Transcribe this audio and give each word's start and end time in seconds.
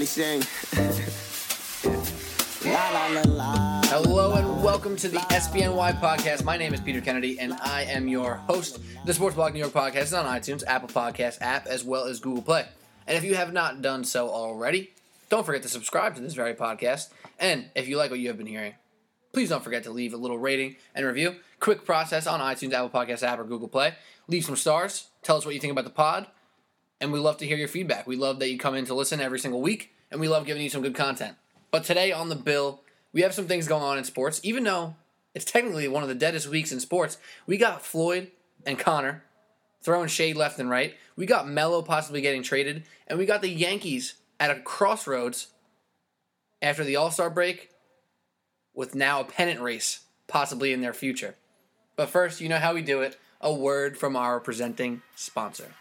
really 0.00 0.06
sing. 0.06 0.40
Hello 2.62 4.32
and 4.32 4.62
welcome 4.62 4.96
to 4.96 5.08
the 5.08 5.18
SBNY 5.18 6.00
podcast. 6.00 6.42
My 6.42 6.56
name 6.56 6.72
is 6.72 6.80
Peter 6.80 7.02
Kennedy 7.02 7.38
and 7.38 7.52
I 7.52 7.82
am 7.82 8.08
your 8.08 8.36
host. 8.36 8.78
The 9.04 9.12
Sports 9.12 9.36
Blog 9.36 9.52
New 9.52 9.58
York 9.58 9.74
podcast 9.74 10.04
is 10.04 10.14
on 10.14 10.24
iTunes, 10.24 10.64
Apple 10.66 10.88
Podcast 10.88 11.42
app, 11.42 11.66
as 11.66 11.84
well 11.84 12.06
as 12.06 12.18
Google 12.18 12.42
Play. 12.42 12.64
And 13.06 13.18
if 13.18 13.24
you 13.24 13.34
have 13.34 13.52
not 13.52 13.82
done 13.82 14.04
so 14.04 14.30
already, 14.30 14.90
don't 15.28 15.44
forget 15.44 15.62
to 15.64 15.68
subscribe 15.68 16.14
to 16.14 16.22
this 16.22 16.32
very 16.32 16.54
podcast. 16.54 17.10
And 17.38 17.66
if 17.74 17.86
you 17.86 17.98
like 17.98 18.10
what 18.10 18.20
you 18.20 18.28
have 18.28 18.38
been 18.38 18.46
hearing, 18.46 18.76
please 19.34 19.50
don't 19.50 19.62
forget 19.62 19.82
to 19.82 19.90
leave 19.90 20.14
a 20.14 20.18
little 20.18 20.38
rating 20.38 20.76
and 20.94 21.04
review. 21.04 21.36
Quick 21.58 21.84
process 21.84 22.26
on 22.26 22.40
iTunes, 22.40 22.72
Apple 22.72 22.88
Podcast 22.88 23.22
app, 23.22 23.38
or 23.38 23.44
Google 23.44 23.68
Play. 23.68 23.92
Leave 24.28 24.46
some 24.46 24.56
stars. 24.56 25.08
Tell 25.22 25.36
us 25.36 25.44
what 25.44 25.54
you 25.54 25.60
think 25.60 25.72
about 25.72 25.84
the 25.84 25.90
pod. 25.90 26.26
And 27.00 27.12
we 27.12 27.18
love 27.18 27.38
to 27.38 27.46
hear 27.46 27.56
your 27.56 27.68
feedback. 27.68 28.06
We 28.06 28.16
love 28.16 28.38
that 28.40 28.50
you 28.50 28.58
come 28.58 28.74
in 28.74 28.86
to 28.86 28.94
listen 28.94 29.20
every 29.20 29.38
single 29.38 29.62
week, 29.62 29.94
and 30.10 30.20
we 30.20 30.28
love 30.28 30.44
giving 30.44 30.62
you 30.62 30.68
some 30.68 30.82
good 30.82 30.94
content. 30.94 31.36
But 31.70 31.84
today 31.84 32.12
on 32.12 32.28
the 32.28 32.36
bill, 32.36 32.82
we 33.12 33.22
have 33.22 33.34
some 33.34 33.46
things 33.46 33.66
going 33.66 33.82
on 33.82 33.98
in 33.98 34.04
sports. 34.04 34.40
Even 34.42 34.64
though 34.64 34.96
it's 35.34 35.44
technically 35.44 35.88
one 35.88 36.02
of 36.02 36.08
the 36.08 36.14
deadest 36.14 36.48
weeks 36.48 36.72
in 36.72 36.80
sports, 36.80 37.16
we 37.46 37.56
got 37.56 37.82
Floyd 37.84 38.30
and 38.66 38.78
Connor 38.78 39.24
throwing 39.82 40.08
shade 40.08 40.36
left 40.36 40.58
and 40.58 40.68
right. 40.68 40.94
We 41.16 41.26
got 41.26 41.48
Melo 41.48 41.82
possibly 41.82 42.20
getting 42.20 42.42
traded, 42.42 42.84
and 43.06 43.18
we 43.18 43.26
got 43.26 43.40
the 43.40 43.48
Yankees 43.48 44.14
at 44.38 44.50
a 44.50 44.60
crossroads 44.60 45.48
after 46.60 46.84
the 46.84 46.96
All 46.96 47.10
Star 47.10 47.30
break 47.30 47.70
with 48.74 48.94
now 48.94 49.20
a 49.20 49.24
pennant 49.24 49.60
race 49.60 50.00
possibly 50.26 50.72
in 50.72 50.80
their 50.80 50.92
future. 50.92 51.34
But 51.96 52.08
first, 52.08 52.40
you 52.40 52.48
know 52.48 52.58
how 52.58 52.74
we 52.74 52.82
do 52.82 53.00
it 53.00 53.18
a 53.40 53.52
word 53.52 53.96
from 53.96 54.16
our 54.16 54.38
presenting 54.38 55.02
sponsor. 55.14 55.74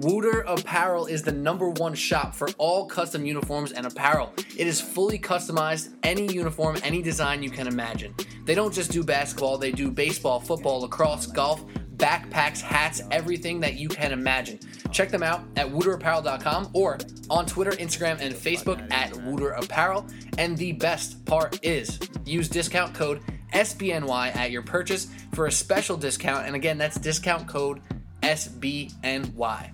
Wooter 0.00 0.44
Apparel 0.46 1.06
is 1.06 1.24
the 1.24 1.32
number 1.32 1.70
one 1.70 1.92
shop 1.92 2.32
for 2.32 2.48
all 2.56 2.86
custom 2.86 3.26
uniforms 3.26 3.72
and 3.72 3.84
apparel. 3.84 4.32
It 4.56 4.68
is 4.68 4.80
fully 4.80 5.18
customized, 5.18 5.92
any 6.04 6.32
uniform, 6.32 6.76
any 6.84 7.02
design 7.02 7.42
you 7.42 7.50
can 7.50 7.66
imagine. 7.66 8.14
They 8.44 8.54
don't 8.54 8.72
just 8.72 8.92
do 8.92 9.02
basketball, 9.02 9.58
they 9.58 9.72
do 9.72 9.90
baseball, 9.90 10.38
football, 10.38 10.82
lacrosse, 10.82 11.26
golf, 11.26 11.66
backpacks, 11.96 12.60
hats, 12.60 13.02
everything 13.10 13.58
that 13.58 13.74
you 13.74 13.88
can 13.88 14.12
imagine. 14.12 14.60
Check 14.92 15.10
them 15.10 15.24
out 15.24 15.42
at 15.56 15.66
wooterapparel.com 15.66 16.70
or 16.74 16.98
on 17.28 17.44
Twitter, 17.44 17.72
Instagram, 17.72 18.20
and 18.20 18.32
Facebook 18.32 18.88
at 18.92 19.12
Wooter 19.24 19.50
Apparel. 19.50 20.06
And 20.38 20.56
the 20.56 20.72
best 20.74 21.24
part 21.24 21.58
is 21.64 21.98
use 22.24 22.48
discount 22.48 22.94
code 22.94 23.20
SBNY 23.52 24.36
at 24.36 24.52
your 24.52 24.62
purchase 24.62 25.08
for 25.34 25.46
a 25.46 25.52
special 25.52 25.96
discount. 25.96 26.46
And 26.46 26.54
again, 26.54 26.78
that's 26.78 27.00
discount 27.00 27.48
code 27.48 27.80
SBNY. 28.22 29.72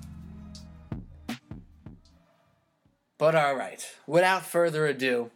But 3.16 3.36
all 3.36 3.54
right, 3.54 3.86
without 4.08 4.44
further 4.44 4.86
ado, 4.86 5.30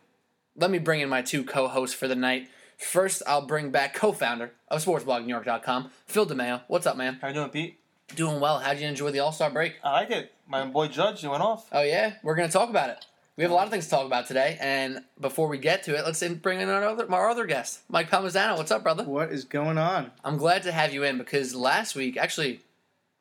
let 0.57 0.69
me 0.69 0.79
bring 0.79 1.01
in 1.01 1.09
my 1.09 1.23
two 1.23 1.45
co-hosts 1.45 1.95
for 1.95 2.09
the 2.09 2.17
night. 2.17 2.49
First, 2.77 3.23
I'll 3.25 3.47
bring 3.47 3.71
back 3.71 3.95
co-founder 3.95 4.51
of 4.67 4.85
SportsBlogNewYork.com, 4.85 5.91
Phil 6.07 6.27
DeMeo. 6.27 6.63
What's 6.67 6.87
up, 6.87 6.97
man? 6.97 7.19
How 7.21 7.29
you 7.29 7.35
doing, 7.35 7.51
Pete? 7.51 7.79
Doing 8.17 8.41
well. 8.41 8.59
How'd 8.59 8.81
you 8.81 8.89
enjoy 8.89 9.13
the 9.13 9.21
All-Star 9.21 9.51
break? 9.51 9.77
I 9.85 9.93
like 9.93 10.11
it. 10.11 10.33
My 10.49 10.65
boy 10.65 10.89
Judge, 10.89 11.21
he 11.21 11.29
went 11.29 11.43
off. 11.43 11.69
Oh 11.71 11.83
yeah, 11.83 12.15
we're 12.25 12.35
gonna 12.35 12.49
talk 12.49 12.69
about 12.69 12.91
it. 12.91 13.07
We 13.37 13.45
have 13.45 13.53
a 13.53 13.55
lot 13.55 13.67
of 13.67 13.71
things 13.71 13.85
to 13.85 13.91
talk 13.91 14.07
about 14.07 14.27
today, 14.27 14.59
and 14.61 15.05
before 15.21 15.47
we 15.47 15.59
get 15.59 15.85
to 15.85 15.97
it, 15.97 16.05
let's 16.05 16.21
bring 16.43 16.61
in 16.61 16.69
our 16.69 16.83
other, 16.83 17.07
our 17.13 17.31
other 17.31 17.47
guest, 17.47 17.83
Mike 17.89 18.11
Palmisano. 18.11 18.57
What's 18.57 18.73
up, 18.73 18.83
brother? 18.83 19.05
What 19.05 19.31
is 19.31 19.45
going 19.45 19.79
on? 19.79 20.11
I'm 20.25 20.37
glad 20.37 20.65
to 20.65 20.73
have 20.73 20.93
you 20.93 21.05
in 21.05 21.17
because 21.17 21.55
last 21.55 21.95
week, 21.95 22.17
actually 22.17 22.63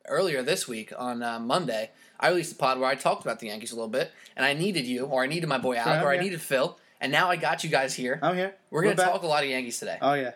earlier 0.08 0.42
this 0.42 0.66
week 0.66 0.92
on 0.98 1.22
uh, 1.22 1.38
Monday, 1.38 1.90
I 2.20 2.28
released 2.28 2.52
a 2.52 2.56
pod 2.56 2.78
where 2.80 2.88
I 2.88 2.94
talked 2.94 3.22
about 3.22 3.38
the 3.40 3.46
Yankees 3.46 3.72
a 3.72 3.74
little 3.74 3.88
bit, 3.88 4.10
and 4.36 4.44
I 4.44 4.52
needed 4.54 4.86
you, 4.86 5.06
or 5.06 5.22
I 5.22 5.26
needed 5.26 5.48
my 5.48 5.58
boy 5.58 5.76
Alec, 5.76 6.02
or 6.02 6.10
I 6.10 6.18
needed 6.18 6.40
Phil, 6.40 6.76
and 7.00 7.12
now 7.12 7.30
I 7.30 7.36
got 7.36 7.62
you 7.64 7.70
guys 7.70 7.94
here. 7.94 8.18
I'm 8.22 8.36
here. 8.36 8.54
We're 8.70 8.82
gonna 8.82 8.96
talk 8.96 9.22
a 9.22 9.26
lot 9.26 9.44
of 9.44 9.50
Yankees 9.50 9.78
today. 9.78 9.98
Oh 10.00 10.14
yeah, 10.14 10.32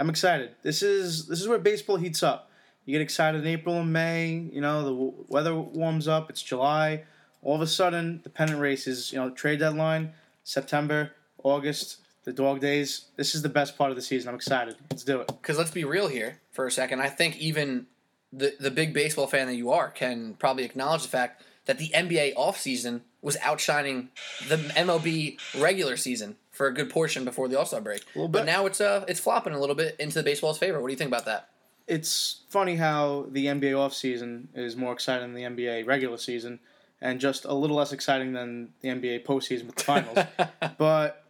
I'm 0.00 0.08
excited. 0.08 0.50
This 0.62 0.82
is 0.82 1.26
this 1.26 1.40
is 1.40 1.48
where 1.48 1.58
baseball 1.58 1.96
heats 1.96 2.22
up. 2.22 2.50
You 2.84 2.92
get 2.92 3.02
excited 3.02 3.40
in 3.40 3.46
April 3.48 3.80
and 3.80 3.92
May. 3.92 4.28
You 4.52 4.60
know 4.60 4.82
the 4.82 4.90
w- 4.90 5.24
weather 5.28 5.54
warms 5.54 6.06
up. 6.08 6.30
It's 6.30 6.42
July. 6.42 7.04
All 7.42 7.54
of 7.56 7.60
a 7.60 7.66
sudden, 7.66 8.20
the 8.22 8.30
pennant 8.30 8.60
race 8.60 8.86
is 8.86 9.12
you 9.12 9.18
know 9.18 9.30
trade 9.30 9.58
deadline. 9.58 10.12
September, 10.44 11.10
August, 11.42 11.98
the 12.24 12.32
dog 12.32 12.60
days. 12.60 13.06
This 13.16 13.34
is 13.34 13.42
the 13.42 13.48
best 13.48 13.76
part 13.76 13.90
of 13.90 13.96
the 13.96 14.02
season. 14.02 14.28
I'm 14.28 14.36
excited. 14.36 14.76
Let's 14.90 15.02
do 15.04 15.20
it. 15.20 15.26
Because 15.26 15.58
let's 15.58 15.72
be 15.72 15.84
real 15.84 16.06
here 16.08 16.40
for 16.52 16.66
a 16.66 16.70
second. 16.70 17.00
I 17.00 17.08
think 17.08 17.36
even 17.38 17.86
the 18.32 18.54
the 18.58 18.70
big 18.70 18.92
baseball 18.92 19.26
fan 19.26 19.46
that 19.46 19.54
you 19.54 19.70
are 19.70 19.90
can 19.90 20.34
probably 20.34 20.64
acknowledge 20.64 21.02
the 21.02 21.08
fact 21.08 21.42
that 21.66 21.78
the 21.78 21.88
NBA 21.88 22.34
offseason 22.34 23.02
was 23.22 23.36
outshining 23.42 24.10
the 24.48 24.56
MLB 24.56 25.38
regular 25.58 25.96
season 25.96 26.36
for 26.50 26.66
a 26.66 26.74
good 26.74 26.88
portion 26.88 27.24
before 27.24 27.48
the 27.48 27.58
All 27.58 27.66
Star 27.66 27.80
break. 27.80 28.02
But 28.14 28.46
now 28.46 28.66
it's 28.66 28.80
uh 28.80 29.04
it's 29.08 29.20
flopping 29.20 29.52
a 29.52 29.60
little 29.60 29.74
bit 29.74 29.96
into 29.98 30.14
the 30.14 30.22
baseball's 30.22 30.58
favor. 30.58 30.80
What 30.80 30.88
do 30.88 30.92
you 30.92 30.98
think 30.98 31.08
about 31.08 31.26
that? 31.26 31.48
It's 31.86 32.42
funny 32.48 32.76
how 32.76 33.26
the 33.30 33.46
NBA 33.46 33.72
offseason 33.72 34.46
is 34.54 34.76
more 34.76 34.92
exciting 34.92 35.32
than 35.32 35.56
the 35.56 35.64
NBA 35.64 35.86
regular 35.86 36.16
season, 36.16 36.58
and 37.00 37.20
just 37.20 37.44
a 37.44 37.54
little 37.54 37.76
less 37.76 37.92
exciting 37.92 38.32
than 38.32 38.70
the 38.80 38.88
NBA 38.88 39.24
postseason 39.24 39.66
with 39.66 39.76
the 39.76 39.84
finals. 39.84 40.18
but 40.78 41.24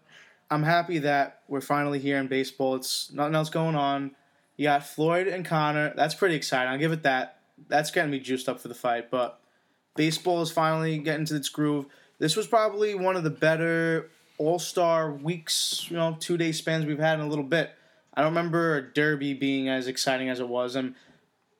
I'm 0.51 0.62
happy 0.62 0.99
that 1.01 1.43
we're 1.49 1.61
finally 1.61 1.99
here 1.99 2.19
in 2.19 2.29
baseball. 2.29 2.77
It's 2.77 3.12
nothing 3.12 3.35
else 3.35 3.51
going 3.51 3.75
on. 3.75 4.12
You 4.56 4.65
got 4.65 4.87
Floyd 4.87 5.27
and 5.27 5.44
Connor. 5.44 5.93
That's 5.94 6.15
pretty 6.15 6.34
exciting. 6.34 6.72
I'll 6.72 6.78
give 6.78 6.93
it 6.93 7.03
that. 7.03 7.41
That's 7.69 7.91
getting 7.91 8.11
me 8.11 8.21
juiced 8.21 8.49
up 8.49 8.61
for 8.61 8.69
the 8.69 8.75
fight. 8.75 9.11
But 9.11 9.41
baseball 9.97 10.43
is 10.43 10.50
finally 10.50 10.99
getting 10.99 11.27
to 11.27 11.37
its 11.37 11.49
groove. 11.49 11.87
This 12.19 12.37
was 12.37 12.47
probably 12.47 12.94
one 12.94 13.17
of 13.17 13.25
the 13.25 13.31
better 13.31 14.11
All 14.39 14.59
Star 14.59 15.12
weeks, 15.12 15.87
you 15.91 15.97
know, 15.97 16.17
two 16.19 16.37
day 16.37 16.53
spans 16.53 16.87
we've 16.87 16.99
had 16.99 17.19
in 17.19 17.27
a 17.27 17.28
little 17.28 17.44
bit. 17.44 17.71
I 18.15 18.22
don't 18.22 18.31
remember 18.31 18.81
derby 18.93 19.34
being 19.34 19.69
as 19.69 19.87
exciting 19.87 20.31
as 20.31 20.41
it 20.41 20.49
was. 20.49 20.75
And 20.75 20.94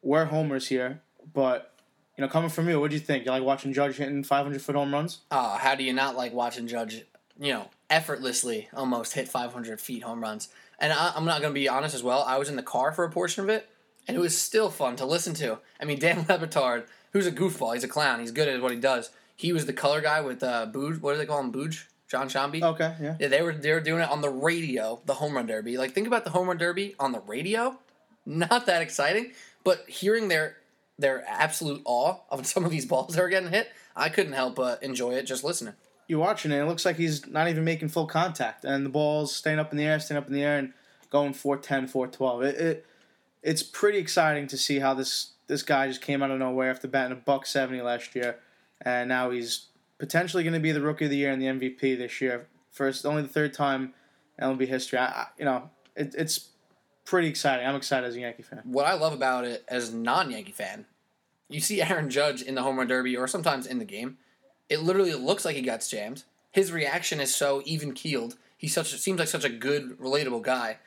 we're 0.03 0.25
homers 0.25 0.69
here, 0.69 1.03
but 1.35 1.73
you 2.17 2.23
know, 2.23 2.29
coming 2.29 2.49
from 2.49 2.69
you, 2.69 2.81
what 2.81 2.91
do 2.91 2.97
you 2.97 3.01
think? 3.01 3.27
You 3.27 3.31
like 3.31 3.43
watching 3.43 3.75
Judge 3.75 3.97
hitting 3.97 4.23
500 4.23 4.63
foot 4.63 4.75
home 4.75 4.93
runs? 4.93 5.21
Uh, 5.31 5.59
how 5.59 5.75
do 5.75 5.85
you 5.85 5.93
not 5.93 6.17
like 6.17 6.33
watching 6.33 6.67
Judge, 6.67 7.05
you 7.39 7.53
know, 7.53 7.69
effortlessly 7.91 8.69
almost 8.73 9.13
hit 9.13 9.29
500 9.29 9.81
feet 9.81 10.03
home 10.03 10.23
runs? 10.23 10.49
And 10.79 10.93
I, 10.93 11.13
I'm 11.15 11.25
not 11.25 11.41
going 11.41 11.53
to 11.53 11.59
be 11.59 11.69
honest 11.69 11.95
as 11.95 12.03
well. 12.03 12.23
I 12.23 12.39
was 12.39 12.49
in 12.49 12.57
the 12.57 12.63
car 12.63 12.93
for 12.93 13.05
a 13.05 13.11
portion 13.11 13.45
of 13.45 13.51
it, 13.51 13.69
and 14.07 14.17
it 14.17 14.21
was 14.21 14.37
still 14.37 14.71
fun 14.71 14.97
to 14.97 15.07
listen 15.07 15.35
to. 15.35 15.59
I 15.81 15.85
mean, 15.85 15.99
Dan 15.99 16.19
Le 16.29 16.39
Batard, 16.39 16.85
who's 17.13 17.27
a 17.27 17.33
goofball, 17.33 17.75
he's 17.75 17.85
a 17.85 17.89
clown, 17.89 18.21
he's 18.21 18.33
good 18.33 18.49
at 18.49 18.63
what 18.63 18.73
he 18.73 18.79
does. 18.79 19.11
He 19.35 19.53
was 19.53 19.67
the 19.67 19.73
color 19.73 20.01
guy 20.01 20.21
with 20.21 20.43
uh, 20.43 20.67
Boog. 20.67 21.01
What 21.01 21.13
do 21.13 21.19
they 21.19 21.27
call 21.27 21.41
him? 21.41 21.53
Boog? 21.53 21.83
Jon 22.09 22.29
Sciambi? 22.29 22.63
Okay, 22.63 22.95
yeah. 23.01 23.17
Yeah, 23.19 23.29
they 23.29 23.43
were 23.43 23.53
they 23.53 23.73
were 23.73 23.81
doing 23.81 24.01
it 24.01 24.09
on 24.09 24.21
the 24.21 24.31
radio, 24.31 25.01
the 25.07 25.15
home 25.15 25.35
run 25.35 25.47
derby. 25.47 25.77
Like 25.77 25.93
think 25.93 26.07
about 26.07 26.25
the 26.25 26.31
home 26.31 26.49
run 26.49 26.57
derby 26.57 26.95
on 26.99 27.13
the 27.13 27.21
radio. 27.21 27.79
Not 28.25 28.67
that 28.67 28.83
exciting, 28.83 29.33
but 29.65 29.85
hearing 29.89 30.29
their 30.29 30.57
their 30.99 31.25
absolute 31.29 31.83
awe 31.85 32.19
of 32.31 32.47
some 32.53 32.65
of 32.65 32.71
these 32.71 32.87
balls 32.87 33.15
that 33.15 33.23
are 33.23 33.29
getting 33.29 33.51
hit, 33.51 33.69
I 33.95 34.09
couldn't 34.09 34.35
help 34.35 34.55
but 34.55 34.83
enjoy 34.83 35.15
it 35.15 35.25
just 35.25 35.45
listening. 35.45 35.75
You're 36.09 36.21
watching 36.21 36.53
it, 36.53 36.61
it 36.61 36.67
looks 36.67 36.85
like 36.85 36.97
he's 36.97 37.27
not 37.27 37.49
even 37.49 37.65
making 37.65 37.89
full 37.89 38.07
contact, 38.07 38.65
and 38.65 38.87
the 38.87 38.91
ball's 38.91 39.35
staying 39.35 39.59
up 39.59 39.73
in 39.73 39.79
the 39.79 39.85
air, 39.85 39.99
staying 39.99 40.19
up 40.19 40.29
in 40.29 40.35
the 40.35 40.43
air, 40.43 40.59
and 40.59 40.73
going 41.11 41.33
410, 41.33 41.89
412. 41.89 42.43
It, 42.43 42.61
it 42.61 42.87
it's 43.43 43.63
pretty 43.63 43.99
exciting 43.99 44.47
to 44.49 44.57
see 44.57 44.79
how 44.79 44.95
this 44.95 45.33
this 45.47 45.63
guy 45.63 45.87
just 45.87 46.03
came 46.03 46.23
out 46.23 46.31
of 46.31 46.39
nowhere 46.39 46.71
after 46.71 46.89
batting 46.89 47.13
a 47.13 47.21
buck 47.21 47.47
70 47.47 47.81
last 47.83 48.15
year, 48.15 48.39
and 48.83 49.09
now 49.09 49.31
he's 49.31 49.67
potentially 49.99 50.43
going 50.43 50.55
to 50.55 50.61
be 50.61 50.73
the 50.73 50.81
rookie 50.81 51.05
of 51.05 51.11
the 51.11 51.17
year 51.17 51.31
and 51.31 51.41
the 51.41 51.47
MVP 51.47 51.97
this 51.97 52.21
year. 52.21 52.49
First, 52.71 53.07
only 53.07 53.23
the 53.23 53.29
third 53.29 53.55
time 53.55 53.95
in 54.39 54.45
MLB 54.49 54.67
history. 54.69 54.99
I, 54.99 55.07
I, 55.07 55.27
you 55.39 55.45
know, 55.45 55.71
it, 55.95 56.15
it's 56.19 56.51
pretty 57.05 57.29
exciting. 57.29 57.67
I'm 57.67 57.77
excited 57.77 58.07
as 58.07 58.17
a 58.17 58.21
Yankee 58.21 58.43
fan. 58.43 58.61
What 58.65 58.87
I 58.87 58.95
love 58.95 59.13
about 59.13 59.45
it 59.45 59.65
as 59.69 59.95
non-Yankee 59.95 60.53
fan, 60.53 60.87
you 61.49 61.61
see 61.61 61.81
Aaron 61.81 62.11
Judge 62.11 62.43
in 62.43 62.55
the 62.55 62.63
home 62.63 62.79
run 62.79 62.89
derby 62.89 63.17
or 63.17 63.27
sometimes 63.27 63.67
in 63.67 63.79
the 63.79 63.85
game. 63.85 64.19
It 64.69 64.81
literally 64.83 65.15
looks 65.15 65.45
like 65.45 65.57
he 65.57 65.63
got 65.63 65.87
jammed. 65.89 66.25
His 66.53 66.73
reaction 66.73 67.21
is 67.21 67.35
so 67.35 67.63
even 67.65 67.93
keeled. 67.93 68.37
He 68.57 68.69
such 68.69 68.95
seems 68.99 69.19
like 69.19 69.29
such 69.29 69.45
a 69.45 69.49
good, 69.51 69.99
relatable 69.99 70.43
guy 70.43 70.79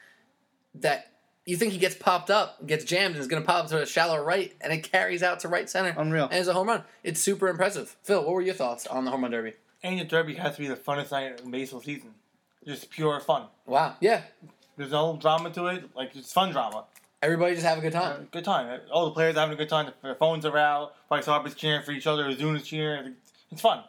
that 0.75 1.11
you 1.45 1.55
think 1.57 1.73
he 1.73 1.79
gets 1.79 1.95
popped 1.95 2.29
up, 2.29 2.65
gets 2.67 2.83
jammed, 2.83 3.15
and 3.15 3.21
is 3.21 3.27
going 3.27 3.41
to 3.41 3.47
pop 3.47 3.67
to 3.67 3.81
a 3.81 3.85
shallow 3.85 4.21
right, 4.21 4.53
and 4.61 4.73
it 4.73 4.83
carries 4.83 5.23
out 5.23 5.39
to 5.41 5.47
right 5.47 5.69
center. 5.69 5.93
Unreal. 5.97 6.25
And 6.25 6.33
it's 6.35 6.47
a 6.47 6.53
home 6.53 6.67
run. 6.67 6.83
It's 7.03 7.19
super 7.21 7.47
impressive. 7.47 7.95
Phil, 8.03 8.23
what 8.23 8.33
were 8.33 8.41
your 8.41 8.53
thoughts 8.53 8.85
on 8.87 9.05
the 9.05 9.11
home 9.11 9.21
run 9.21 9.31
derby? 9.31 9.53
And 9.81 9.99
the 9.99 10.03
Derby 10.03 10.33
has 10.35 10.55
to 10.55 10.61
be 10.61 10.67
the 10.67 10.75
funnest 10.75 11.11
night 11.11 11.39
in 11.39 11.51
baseball 11.51 11.81
season. 11.81 12.09
Just 12.65 12.89
pure 12.89 13.19
fun. 13.21 13.43
Wow. 13.65 13.95
Yeah. 14.01 14.23
There's 14.75 14.91
no 14.91 15.17
drama 15.19 15.49
to 15.51 15.67
it. 15.67 15.95
Like 15.95 16.15
it's 16.15 16.33
fun 16.33 16.51
drama. 16.51 16.83
Everybody 17.21 17.53
just 17.55 17.65
have 17.65 17.77
a 17.77 17.81
good 17.81 17.95
Uh, 17.95 18.01
time. 18.01 18.27
Good 18.31 18.43
time. 18.43 18.81
All 18.91 19.05
the 19.05 19.11
players 19.11 19.35
having 19.35 19.53
a 19.53 19.57
good 19.57 19.69
time. 19.69 19.91
Their 20.03 20.15
phones 20.15 20.45
are 20.45 20.57
out. 20.57 20.93
Bryce 21.07 21.25
Harper's 21.25 21.55
cheering 21.55 21.83
for 21.83 21.91
each 21.91 22.07
other. 22.07 22.25
Ozuna's 22.25 22.67
cheering. 22.67 23.15
It's 23.51 23.61
fun. 23.61 23.83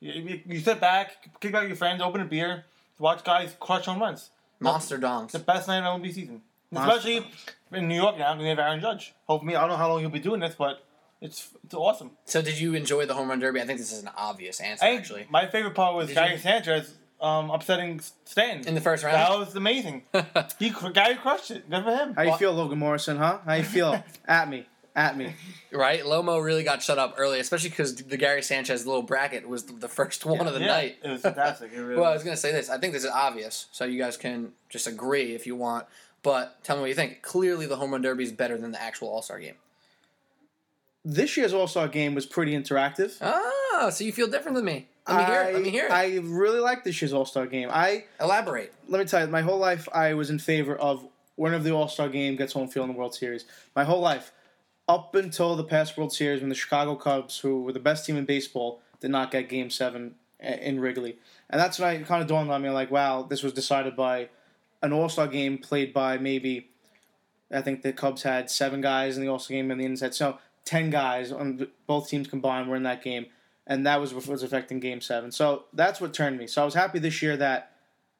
You, 0.00 0.12
you, 0.12 0.40
you 0.46 0.60
sit 0.60 0.80
back, 0.80 1.40
kick 1.40 1.52
back 1.52 1.62
with 1.62 1.70
your 1.70 1.76
friends, 1.76 2.02
open 2.02 2.20
a 2.20 2.24
beer, 2.24 2.64
watch 2.98 3.24
guys 3.24 3.54
crush 3.58 3.86
home 3.86 4.00
runs. 4.00 4.30
Monster 4.60 4.98
dongs. 4.98 5.24
It's 5.24 5.32
the 5.34 5.38
best 5.40 5.68
night 5.68 5.82
of 5.82 6.00
MLB 6.00 6.12
season. 6.12 6.42
Monster. 6.70 6.96
Especially 6.96 7.30
in 7.72 7.88
New 7.88 7.94
York 7.94 8.18
now, 8.18 8.32
because 8.34 8.44
they 8.44 8.48
have 8.50 8.58
Aaron 8.58 8.80
Judge. 8.80 9.14
Hopefully, 9.26 9.56
I 9.56 9.60
don't 9.60 9.70
know 9.70 9.76
how 9.76 9.88
long 9.88 10.00
he'll 10.00 10.10
be 10.10 10.18
doing 10.18 10.40
this, 10.40 10.54
but 10.54 10.82
It's 11.20 11.48
it's 11.64 11.74
awesome. 11.74 12.10
So 12.26 12.42
did 12.42 12.58
you 12.60 12.74
enjoy 12.74 13.06
the 13.06 13.14
home 13.14 13.28
run 13.28 13.38
derby? 13.40 13.60
I 13.60 13.64
think 13.66 13.78
this 13.78 13.92
is 13.92 14.02
an 14.02 14.10
obvious 14.16 14.60
answer 14.60 14.84
I 14.84 14.96
actually. 14.96 15.26
my 15.30 15.46
favorite 15.46 15.74
part 15.74 15.94
was 15.94 16.08
Did 16.08 16.14
Gary 16.14 16.32
you- 16.32 16.38
Sanchez 16.38 16.94
um, 17.20 17.50
upsetting 17.50 18.00
Stanton. 18.24 18.68
In 18.68 18.74
the 18.74 18.80
first 18.82 19.02
round. 19.02 19.16
that 19.16 19.38
was 19.38 19.54
amazing. 19.56 20.02
he 20.58 20.70
cr- 20.70 20.90
Gary 20.90 21.14
crushed 21.14 21.50
it. 21.50 21.68
Good 21.70 21.82
for 21.84 21.96
him. 21.96 22.12
How 22.14 22.22
you 22.22 22.36
feel, 22.36 22.52
Logan 22.52 22.78
Morrison? 22.78 23.16
Huh? 23.16 23.38
How 23.46 23.54
you 23.54 23.64
feel? 23.64 24.04
at 24.28 24.50
me, 24.50 24.66
at 24.96 25.16
me. 25.16 25.34
right? 25.72 26.02
Lomo 26.02 26.42
really 26.42 26.64
got 26.64 26.82
shut 26.82 26.98
up 26.98 27.14
early, 27.18 27.38
especially 27.38 27.68
because 27.70 27.94
the 27.94 28.16
Gary 28.16 28.42
Sanchez 28.42 28.86
little 28.86 29.02
bracket 29.02 29.48
was 29.48 29.64
the, 29.64 29.74
the 29.74 29.88
first 29.88 30.24
one 30.26 30.46
of 30.48 30.54
the 30.54 30.60
yeah, 30.60 30.66
night. 30.66 30.96
It 31.04 31.10
was 31.10 31.20
fantastic. 31.20 31.70
It 31.72 31.78
really 31.80 31.96
Well, 32.00 32.06
I 32.06 32.14
was. 32.14 32.20
was 32.20 32.24
gonna 32.24 32.36
say 32.36 32.50
this. 32.50 32.68
I 32.70 32.78
think 32.78 32.92
this 32.94 33.04
is 33.04 33.10
obvious, 33.10 33.66
so 33.70 33.84
you 33.84 33.98
guys 33.98 34.16
can 34.16 34.52
just 34.68 34.86
agree 34.88 35.34
if 35.34 35.46
you 35.46 35.54
want. 35.54 35.86
But 36.22 36.64
tell 36.64 36.74
me 36.76 36.80
what 36.80 36.88
you 36.88 36.94
think. 36.96 37.22
Clearly, 37.22 37.66
the 37.66 37.76
home 37.76 37.92
run 37.92 38.02
derby 38.02 38.24
is 38.24 38.32
better 38.32 38.58
than 38.58 38.72
the 38.72 38.82
actual 38.82 39.08
All 39.08 39.22
Star 39.22 39.38
game. 39.38 39.54
This 41.04 41.36
year's 41.36 41.54
All 41.54 41.68
Star 41.68 41.86
game 41.86 42.14
was 42.14 42.26
pretty 42.26 42.52
interactive. 42.56 43.16
Oh, 43.20 43.90
so 43.92 44.02
you 44.02 44.12
feel 44.12 44.26
different 44.26 44.56
than 44.56 44.64
me? 44.64 44.88
Let 45.06 45.18
me 45.18 45.24
hear 45.32 45.42
it. 45.42 45.54
Let 45.54 45.62
me 45.62 45.70
hear 45.70 45.86
it. 45.86 45.92
I 45.92 46.16
really 46.22 46.58
like 46.58 46.82
this 46.82 47.00
year's 47.00 47.12
All 47.12 47.24
Star 47.26 47.46
game. 47.46 47.68
I 47.70 48.04
Elaborate. 48.20 48.72
let 48.88 48.98
me 48.98 49.04
tell 49.04 49.20
you, 49.24 49.28
my 49.30 49.42
whole 49.42 49.58
life 49.58 49.88
I 49.94 50.14
was 50.14 50.30
in 50.30 50.40
favor 50.40 50.74
of 50.74 51.06
whenever 51.36 51.62
the 51.62 51.70
All 51.70 51.86
Star 51.86 52.08
game 52.08 52.34
gets 52.34 52.52
home 52.54 52.66
field 52.66 52.88
in 52.88 52.94
the 52.94 52.98
World 52.98 53.14
Series. 53.14 53.44
My 53.76 53.84
whole 53.84 54.00
life, 54.00 54.32
up 54.88 55.14
until 55.14 55.56
the 55.56 55.64
past 55.64 55.96
World 55.96 56.12
Series, 56.12 56.40
when 56.40 56.48
the 56.48 56.54
Chicago 56.54 56.94
Cubs, 56.94 57.38
who 57.40 57.62
were 57.62 57.72
the 57.72 57.80
best 57.80 58.06
team 58.06 58.16
in 58.16 58.24
baseball, 58.24 58.80
did 59.00 59.10
not 59.10 59.30
get 59.30 59.48
Game 59.48 59.70
Seven 59.70 60.14
in 60.40 60.80
Wrigley, 60.80 61.16
and 61.50 61.60
that's 61.60 61.78
when 61.78 61.88
I 61.88 62.02
kind 62.02 62.22
of 62.22 62.28
dawned 62.28 62.50
on 62.50 62.62
me 62.62 62.70
like, 62.70 62.90
wow, 62.90 63.22
this 63.22 63.42
was 63.42 63.52
decided 63.52 63.96
by 63.96 64.28
an 64.82 64.92
All 64.92 65.08
Star 65.08 65.26
game 65.26 65.58
played 65.58 65.92
by 65.92 66.18
maybe. 66.18 66.68
I 67.52 67.62
think 67.62 67.82
the 67.82 67.92
Cubs 67.92 68.24
had 68.24 68.50
seven 68.50 68.80
guys 68.80 69.16
in 69.16 69.22
the 69.22 69.28
All 69.28 69.38
Star 69.38 69.54
game, 69.54 69.70
and 69.70 69.80
the 69.80 69.84
Indians 69.84 70.00
had 70.00 70.14
so 70.14 70.38
ten 70.64 70.90
guys 70.90 71.32
on 71.32 71.68
both 71.86 72.08
teams 72.08 72.28
combined 72.28 72.68
were 72.68 72.76
in 72.76 72.82
that 72.82 73.02
game, 73.02 73.26
and 73.66 73.86
that 73.86 74.00
was 74.00 74.12
what 74.12 74.26
was 74.26 74.42
affecting 74.42 74.80
Game 74.80 75.00
Seven. 75.00 75.30
So 75.32 75.64
that's 75.72 76.00
what 76.00 76.12
turned 76.12 76.38
me. 76.38 76.46
So 76.46 76.62
I 76.62 76.64
was 76.64 76.74
happy 76.74 76.98
this 76.98 77.22
year 77.22 77.36
that 77.36 77.72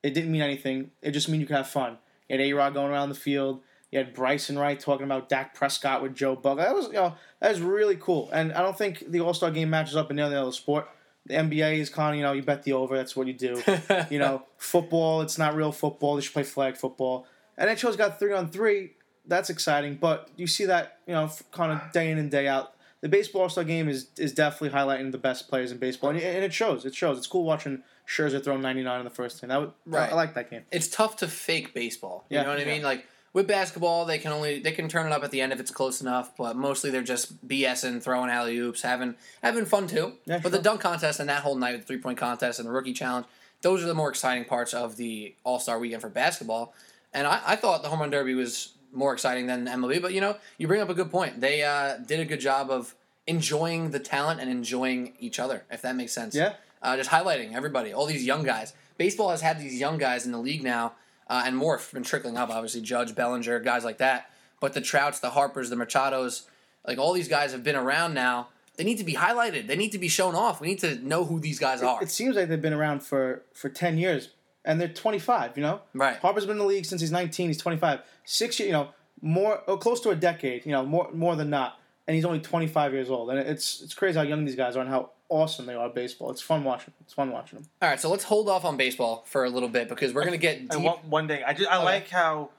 it 0.03 0.15
didn't 0.15 0.31
mean 0.31 0.43
anything. 0.43 0.91
It 1.03 1.11
just 1.11 1.29
mean 1.29 1.41
you 1.41 1.47
could 1.47 1.57
have 1.57 1.69
fun. 1.69 1.99
You 2.29 2.39
had 2.39 2.47
A 2.47 2.53
Rod 2.53 2.75
going 2.75 2.91
around 2.91 3.09
the 3.09 3.15
field. 3.15 3.61
You 3.97 4.05
had 4.05 4.13
Bryson 4.13 4.59
Wright 4.59 4.79
talking 4.79 5.05
about 5.05 5.31
Dak 5.31 5.55
Prescott 5.55 6.03
with 6.03 6.15
Joe 6.15 6.37
Buck. 6.37 6.59
That 6.59 6.75
was 6.75 6.89
you 6.89 6.93
know 6.93 7.15
that 7.41 7.49
was 7.51 7.63
really 7.63 7.97
cool. 7.97 8.29
And 8.31 8.53
I 8.53 8.61
don't 8.61 8.77
think 8.77 9.03
the 9.11 9.21
All 9.21 9.33
Star 9.33 9.51
game 9.51 9.71
matches 9.71 9.97
up 9.97 10.11
in 10.11 10.19
any 10.19 10.35
other 10.35 10.53
sport. 10.53 10.87
The 11.25 11.35
NBA 11.35 11.79
is 11.79 11.89
kind 11.89 12.11
of 12.11 12.17
you 12.19 12.23
know 12.23 12.33
you 12.35 12.43
bet 12.43 12.63
the 12.65 12.75
over. 12.75 12.95
That's 12.95 13.17
what 13.17 13.27
you 13.27 13.33
do. 13.33 13.63
you 14.11 14.19
know 14.19 14.43
football. 14.59 15.23
It's 15.23 15.39
not 15.39 15.55
real 15.57 15.73
football. 15.73 16.17
They 16.17 16.21
should 16.23 16.35
play 16.35 16.43
flag 16.43 16.77
football. 16.77 17.27
NHL's 17.59 17.97
got 17.97 18.19
three 18.19 18.35
on 18.35 18.51
three. 18.51 18.93
That's 19.27 19.49
exciting. 19.49 19.95
But 19.97 20.29
you 20.37 20.47
see 20.47 20.67
that 20.67 20.99
you 21.07 21.15
know 21.15 21.31
kind 21.51 21.73
of 21.73 21.91
day 21.93 22.11
in 22.11 22.19
and 22.19 22.31
day 22.31 22.47
out. 22.47 22.75
The 23.01 23.09
baseball 23.09 23.43
All 23.43 23.49
Star 23.49 23.65
game 23.65 23.89
is 23.89 24.09
is 24.19 24.33
definitely 24.35 24.79
highlighting 24.79 25.11
the 25.11 25.19
best 25.19 25.49
players 25.49 25.73
in 25.73 25.79
baseball, 25.79 26.11
and, 26.11 26.21
and 26.21 26.45
it 26.45 26.53
shows. 26.53 26.85
It 26.85 26.95
shows. 26.95 27.17
It's 27.17 27.27
cool 27.27 27.45
watching 27.45 27.83
Scherzer 28.07 28.45
throw 28.45 28.59
99 28.59 28.99
in 28.99 29.05
the 29.05 29.11
first 29.11 29.43
inning. 29.43 29.49
That 29.55 29.61
would, 29.61 29.73
Right. 29.87 30.11
I, 30.11 30.13
I 30.13 30.15
like 30.17 30.35
that 30.35 30.51
game. 30.51 30.63
it's 30.71 30.89
tough 30.89 31.17
to 31.17 31.29
fake 31.29 31.73
baseball. 31.73 32.27
You 32.29 32.37
Yeah. 32.37 32.43
know 32.43 32.51
what 32.51 32.59
I 32.59 32.63
Yeah. 32.65 32.73
mean? 32.75 32.83
Like 32.83 33.07
with 33.37 33.47
basketball, 33.47 34.07
they 34.07 34.17
can 34.17 34.33
only 34.33 34.61
they 34.61 34.73
can 34.73 34.89
turn 34.89 35.05
it 35.05 35.13
up 35.13 35.23
at 35.23 35.31
the 35.31 35.43
end 35.43 35.53
if 35.53 35.61
it's 35.61 35.71
close 35.71 36.01
enough, 36.01 36.35
but 36.39 36.57
mostly 36.57 36.91
they're 36.91 37.03
just 37.03 37.47
BSing, 37.47 38.03
throwing 38.03 38.31
alley 38.31 38.57
oops, 38.57 38.81
having 38.81 39.15
having 39.43 39.67
fun 39.67 39.87
too. 39.87 40.15
Yeah, 40.25 40.39
but 40.43 40.53
the 40.53 40.59
dunk 40.59 40.81
contest 40.81 41.21
and 41.21 41.29
that 41.29 41.43
whole 41.43 41.55
night, 41.55 41.77
the 41.77 41.83
three 41.83 41.99
point 41.99 42.17
contest 42.17 42.59
and 42.59 42.67
the 42.67 42.73
rookie 42.73 42.95
challenge, 42.95 43.27
those 43.61 43.85
are 43.85 43.87
the 43.87 43.95
more 43.95 44.09
exciting 44.09 44.47
parts 44.47 44.73
of 44.73 44.97
the 44.97 45.35
All 45.45 45.59
Star 45.59 45.79
weekend 45.79 46.01
for 46.01 46.09
basketball. 46.09 46.73
And 47.13 47.27
I, 47.27 47.43
I 47.47 47.57
thought 47.57 47.83
the 47.83 47.91
home 47.91 48.01
run 48.01 48.09
derby 48.09 48.35
was 48.35 48.73
more 48.91 49.13
exciting 49.13 49.47
than 49.47 49.67
MLB, 49.67 50.01
but 50.01 50.15
you 50.15 50.23
know, 50.23 50.37
you 50.57 50.67
bring 50.67 50.81
up 50.81 50.89
a 50.89 50.95
good 50.95 51.11
point. 51.11 51.39
They 51.43 51.63
uh, 51.63 51.99
did 51.99 52.21
a 52.21 52.25
good 52.25 52.41
job 52.41 52.71
of 52.71 52.95
enjoying 53.27 53.91
the 53.91 53.99
talent 53.99 54.41
and 54.41 54.49
enjoying 54.51 55.13
each 55.21 55.39
other, 55.39 55.65
if 55.71 55.83
that 55.83 55.95
makes 55.95 56.13
sense 56.13 56.35
Yeah. 56.35 56.55
uh, 56.81 56.97
just 56.97 57.11
highlighting 57.11 57.53
everybody, 57.55 57.93
all 57.93 58.07
these 58.07 58.25
young 58.25 58.45
guys. 58.45 58.73
Baseball 58.97 59.29
has 59.29 59.43
had 59.43 59.61
these 59.61 59.79
young 59.79 59.99
guys 59.99 60.25
in 60.25 60.33
the 60.33 60.39
league 60.39 60.63
now, 60.63 60.93
uh, 61.29 61.43
and 61.45 61.57
more 61.57 61.77
have 61.77 61.93
been 61.93 62.03
trickling 62.03 62.37
up. 62.37 62.51
Obviously, 62.51 62.81
Judge, 62.81 63.15
Bellinger, 63.15 63.61
guys 63.61 63.85
like 63.85 63.99
that. 63.99 64.31
But 64.61 64.73
the 64.73 64.81
Trouts, 64.81 65.21
the 65.21 65.31
Harpers, 65.31 65.71
the 65.71 65.77
Machados, 65.77 66.45
like 66.87 66.99
all 66.99 67.13
these 67.13 67.29
guys 67.29 67.53
have 67.53 67.63
been 67.63 67.77
around 67.77 68.15
now. 68.15 68.49
They 68.77 68.85
need 68.85 68.99
to 68.99 69.05
be 69.05 69.15
highlighted. 69.15 69.67
They 69.67 69.77
need 69.77 69.93
to 69.93 69.99
be 69.99 70.09
shown 70.09 70.35
off. 70.35 70.61
We 70.61 70.69
need 70.69 70.81
to 70.81 70.97
know 70.97 71.25
who 71.25 71.41
these 71.41 71.59
guys 71.59 71.83
are. 71.83 72.03
It 72.03 72.11
seems 72.11 72.37
like 72.37 72.49
they've 72.49 72.61
been 72.61 72.75
around 72.75 73.03
for, 73.03 73.43
for 73.55 73.71
10 73.71 73.97
years, 73.97 74.29
and 74.67 74.79
they're 74.79 74.89
25, 74.89 75.57
you 75.57 75.63
know? 75.63 75.81
Right. 75.95 76.19
Harper's 76.19 76.45
been 76.45 76.53
in 76.53 76.59
the 76.59 76.65
league 76.65 76.85
since 76.85 77.01
he's 77.01 77.11
19, 77.11 77.49
he's 77.49 77.59
25. 77.59 78.01
Six 78.25 78.59
years, 78.59 78.67
you 78.67 78.73
know, 78.73 78.89
more, 79.23 79.63
oh, 79.67 79.79
close 79.79 80.01
to 80.03 80.11
a 80.11 80.15
decade, 80.15 80.67
you 80.67 80.73
know, 80.73 80.85
more 80.85 81.11
more 81.13 81.37
than 81.37 81.51
not. 81.51 81.81
And 82.07 82.15
he's 82.15 82.25
only 82.25 82.39
25 82.39 82.93
years 82.93 83.11
old. 83.11 83.31
And 83.31 83.39
it's 83.39 83.81
it's 83.81 83.95
crazy 83.95 84.19
how 84.19 84.25
young 84.25 84.45
these 84.45 84.57
guys 84.57 84.77
are 84.77 84.81
and 84.81 84.91
how 84.91 85.11
awesome 85.29 85.67
they 85.67 85.75
are 85.75 85.87
at 85.87 85.95
baseball. 85.95 86.31
It's 86.31 86.41
fun 86.43 86.65
watching. 86.65 86.93
It's 87.01 87.13
fun 87.13 87.31
watching 87.31 87.59
them. 87.61 87.69
All 87.83 87.89
right, 87.89 88.01
so 88.01 88.09
let's 88.11 88.25
hold 88.25 88.49
off 88.49 88.65
on 88.65 88.77
baseball 88.77 89.25
for 89.27 89.45
a 89.45 89.51
little 89.51 89.69
bit 89.69 89.89
because 89.89 90.13
we're 90.15 90.25
gonna 90.25 90.37
get 90.37 90.59
And 90.59 90.71
deep. 90.71 90.83
one, 90.83 90.99
one 91.11 91.29
thing, 91.29 91.43
I 91.47 91.53
just 91.53 91.71
I 91.71 91.77
Okay. 91.77 91.85
like 91.85 92.09
how 92.11 92.51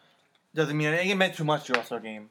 doesn't 0.55 0.75
mean 0.77 0.87
anything. 0.87 1.09
It 1.09 1.15
meant 1.15 1.35
too 1.35 1.43
much 1.43 1.69
your 1.69 1.77
All 1.77 1.83
Star 1.83 1.99
game, 1.99 2.29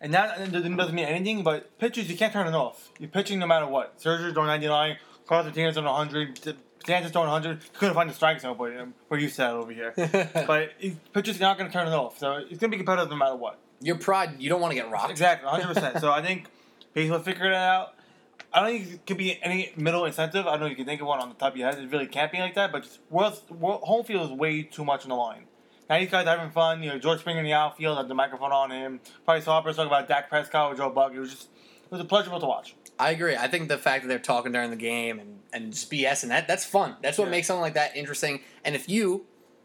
and 0.00 0.12
that 0.14 0.38
doesn't 0.52 0.76
doesn't 0.76 0.94
mean 0.94 1.04
anything. 1.06 1.42
But 1.42 1.78
pitchers, 1.78 2.10
you 2.10 2.16
can't 2.16 2.32
turn 2.32 2.46
it 2.46 2.54
off. 2.54 2.90
You're 2.98 3.08
pitching 3.10 3.38
no 3.38 3.46
matter 3.46 3.66
what. 3.66 3.98
Scherzer's 4.00 4.32
throwing 4.32 4.48
99, 4.48 4.96
Carlos 5.26 5.46
Martinez 5.46 5.74
throwing 5.74 5.86
100, 5.86 6.38
Stanton's 6.82 7.12
throwing 7.12 7.28
100. 7.28 7.72
Couldn't 7.74 7.94
find 7.94 8.08
the 8.10 8.14
strike 8.14 8.40
zone, 8.40 8.56
but 8.58 8.76
um, 8.78 8.94
we're 9.08 9.18
used 9.18 9.36
to 9.36 9.42
that 9.42 9.52
over 9.52 9.72
here. 9.72 9.92
but 10.46 10.70
he- 10.78 10.96
pitchers 11.12 11.36
are 11.36 11.40
not 11.40 11.58
going 11.58 11.70
to 11.70 11.72
turn 11.76 11.86
it 11.86 11.92
off, 11.92 12.18
so 12.18 12.32
it's 12.34 12.58
going 12.58 12.58
to 12.60 12.68
be 12.70 12.76
competitive 12.78 13.10
no 13.10 13.16
matter 13.16 13.36
what. 13.36 13.58
Your 13.80 13.96
pride, 13.96 14.36
you 14.40 14.48
don't 14.48 14.60
want 14.60 14.72
to 14.72 14.74
get 14.76 14.90
rocked. 14.90 15.10
Exactly, 15.10 15.46
100. 15.48 15.74
percent 15.74 16.00
So 16.00 16.10
I 16.10 16.20
think 16.22 16.46
baseball 16.94 17.20
figured 17.20 17.46
it 17.52 17.54
out. 17.54 17.94
I 18.52 18.60
don't 18.60 18.78
think 18.80 18.94
it 18.94 19.06
could 19.06 19.18
be 19.18 19.38
any 19.42 19.72
middle 19.76 20.04
incentive. 20.06 20.46
I 20.46 20.52
don't 20.52 20.60
know 20.60 20.66
if 20.66 20.70
you 20.70 20.76
can 20.76 20.86
think 20.86 21.00
of 21.00 21.06
one 21.06 21.20
on 21.20 21.28
the 21.28 21.34
top 21.34 21.52
of 21.52 21.58
your 21.58 21.70
head. 21.70 21.78
It 21.78 21.90
really 21.90 22.06
can't 22.06 22.32
be 22.32 22.38
like 22.38 22.54
that. 22.54 22.72
But 22.72 22.84
just 22.84 23.00
world, 23.10 23.40
world, 23.50 23.82
home 23.82 24.04
field 24.04 24.30
is 24.30 24.36
way 24.36 24.62
too 24.62 24.84
much 24.84 25.02
on 25.04 25.10
the 25.10 25.14
line. 25.16 25.44
Now 25.90 25.98
these 25.98 26.10
guys 26.10 26.26
are 26.26 26.36
having 26.36 26.50
fun. 26.52 26.82
You 26.82 26.90
know, 26.90 26.98
George 26.98 27.20
Springer 27.20 27.40
in 27.40 27.44
the 27.46 27.52
outfield 27.52 27.98
had 27.98 28.08
the 28.08 28.14
microphone 28.14 28.52
on 28.52 28.70
him. 28.70 29.00
Bryce 29.26 29.44
Harper 29.44 29.70
talking 29.72 29.86
about 29.86 30.08
Dak 30.08 30.28
Prescott 30.28 30.70
with 30.70 30.78
Joe 30.78 30.90
Buck. 30.90 31.12
It 31.14 31.18
was 31.20 31.30
just 31.30 31.48
it 31.84 31.90
was 31.90 32.00
a 32.00 32.04
pleasurable 32.04 32.40
to 32.40 32.46
watch. 32.46 32.74
I 32.98 33.10
agree. 33.10 33.36
I 33.36 33.48
think 33.48 33.68
the 33.68 33.78
fact 33.78 34.02
that 34.02 34.08
they're 34.08 34.18
talking 34.18 34.52
during 34.52 34.70
the 34.70 34.76
game 34.76 35.18
and, 35.18 35.38
and 35.52 35.72
just 35.72 35.90
BS 35.90 36.22
and 36.22 36.30
that 36.32 36.48
that's 36.48 36.64
fun. 36.64 36.96
That's 37.02 37.16
what 37.18 37.26
Yeah. 37.26 37.30
makes 37.32 37.46
something 37.46 37.60
like 37.62 37.74
that 37.74 37.96
interesting. 37.96 38.40
And 38.64 38.74
if 38.74 38.88
you, 38.88 39.24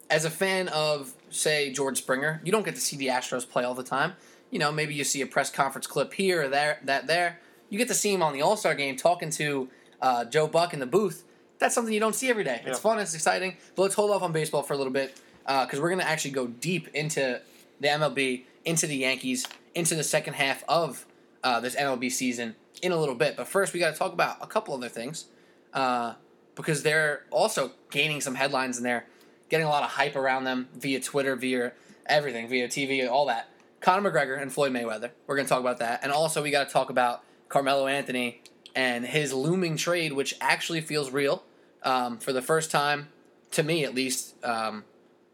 as 0.10 0.24
a 0.24 0.30
fan 0.30 0.68
of 0.70 1.14
say 1.30 1.72
George 1.72 1.98
Springer, 1.98 2.42
you 2.46 2.52
don't 2.52 2.64
get 2.64 2.76
to 2.76 2.82
see 2.82 2.96
the 2.96 3.08
Astros 3.08 3.50
play 3.50 3.64
all 3.64 3.74
the 3.74 3.84
time. 3.84 4.14
You 4.52 4.60
know, 4.60 4.72
maybe 4.72 4.94
you 4.94 5.04
see 5.04 5.22
a 5.22 5.26
press 5.26 5.50
conference 5.50 5.88
clip 5.88 6.14
here 6.14 6.44
or 6.44 6.48
there, 6.48 6.80
that 6.84 7.08
there. 7.08 7.40
You 7.74 7.80
get 7.80 7.88
to 7.88 7.96
see 7.96 8.14
him 8.14 8.22
on 8.22 8.34
the 8.34 8.44
All 8.44 8.56
Star 8.56 8.76
game 8.76 8.96
talking 8.98 9.32
to 9.32 9.68
uh, 10.00 10.26
Joe 10.26 10.46
Buck 10.46 10.76
in 10.76 10.80
the 10.80 10.86
booth. 10.86 11.24
That's 11.58 11.74
something 11.74 11.92
you 11.92 12.00
don't 12.00 12.14
see 12.14 12.30
every 12.30 12.44
day. 12.44 12.62
It's 12.68 12.78
fun. 12.78 13.00
It's 13.00 13.16
exciting. 13.16 13.58
But 13.76 13.82
let's 13.82 13.96
hold 13.96 14.12
off 14.12 14.22
on 14.22 14.32
baseball 14.32 14.62
for 14.62 14.76
a 14.76 14.78
little 14.78 14.94
bit 14.94 15.20
because 15.44 15.80
we're 15.80 15.90
going 15.90 16.02
to 16.02 16.08
actually 16.08 16.32
go 16.32 16.46
deep 16.46 16.90
into 16.94 17.42
the 17.80 17.88
MLB, 17.88 18.44
into 18.64 18.86
the 18.86 18.98
Yankees, 18.98 19.48
into 19.74 19.96
the 19.96 20.04
second 20.04 20.36
half 20.36 20.64
of 20.70 21.08
uh, 21.44 21.60
this 21.62 21.76
MLB 21.76 22.12
season 22.12 22.54
in 22.84 22.92
a 22.92 22.96
little 22.96 23.16
bit. 23.16 23.36
But 23.36 23.48
first, 23.48 23.74
we 23.74 23.80
got 23.80 23.92
to 23.92 23.98
talk 23.98 24.14
about 24.14 24.38
a 24.40 24.46
couple 24.46 24.76
other 24.76 24.88
things 24.88 25.26
uh, 25.74 26.14
because 26.54 26.84
they're 26.84 27.24
also 27.32 27.72
gaining 27.90 28.22
some 28.22 28.36
headlines 28.36 28.78
and 28.78 28.86
they're 28.86 29.08
getting 29.50 29.66
a 29.66 29.70
lot 29.70 29.82
of 29.82 29.90
hype 29.90 30.16
around 30.16 30.44
them 30.44 30.70
via 30.76 31.00
Twitter, 31.00 31.36
via 31.36 31.72
everything, 32.06 32.48
via 32.48 32.68
TV, 32.68 33.10
all 33.10 33.26
that. 33.26 33.50
Conor 33.82 34.12
McGregor 34.12 34.40
and 34.40 34.54
Floyd 34.54 34.72
Mayweather. 34.74 35.10
We're 35.26 35.38
going 35.38 35.48
to 35.48 35.50
talk 35.50 35.62
about 35.62 35.80
that. 35.80 36.02
And 36.04 36.12
also, 36.12 36.44
we 36.44 36.52
got 36.52 36.68
to 36.68 36.72
talk 36.72 36.92
about 36.92 37.24
Carmelo 37.54 37.86
Anthony 37.86 38.42
and 38.76 39.06
his 39.06 39.32
looming 39.32 39.78
trade, 39.78 40.14
which 40.14 40.36
actually 40.42 40.82
feels 40.82 41.12
real 41.12 41.44
um, 41.84 42.18
for 42.18 42.34
the 42.34 42.42
first 42.42 42.72
time, 42.72 43.10
to 43.52 43.62
me 43.62 43.86
at 43.86 43.94
least. 43.94 44.34
Um, 44.44 44.84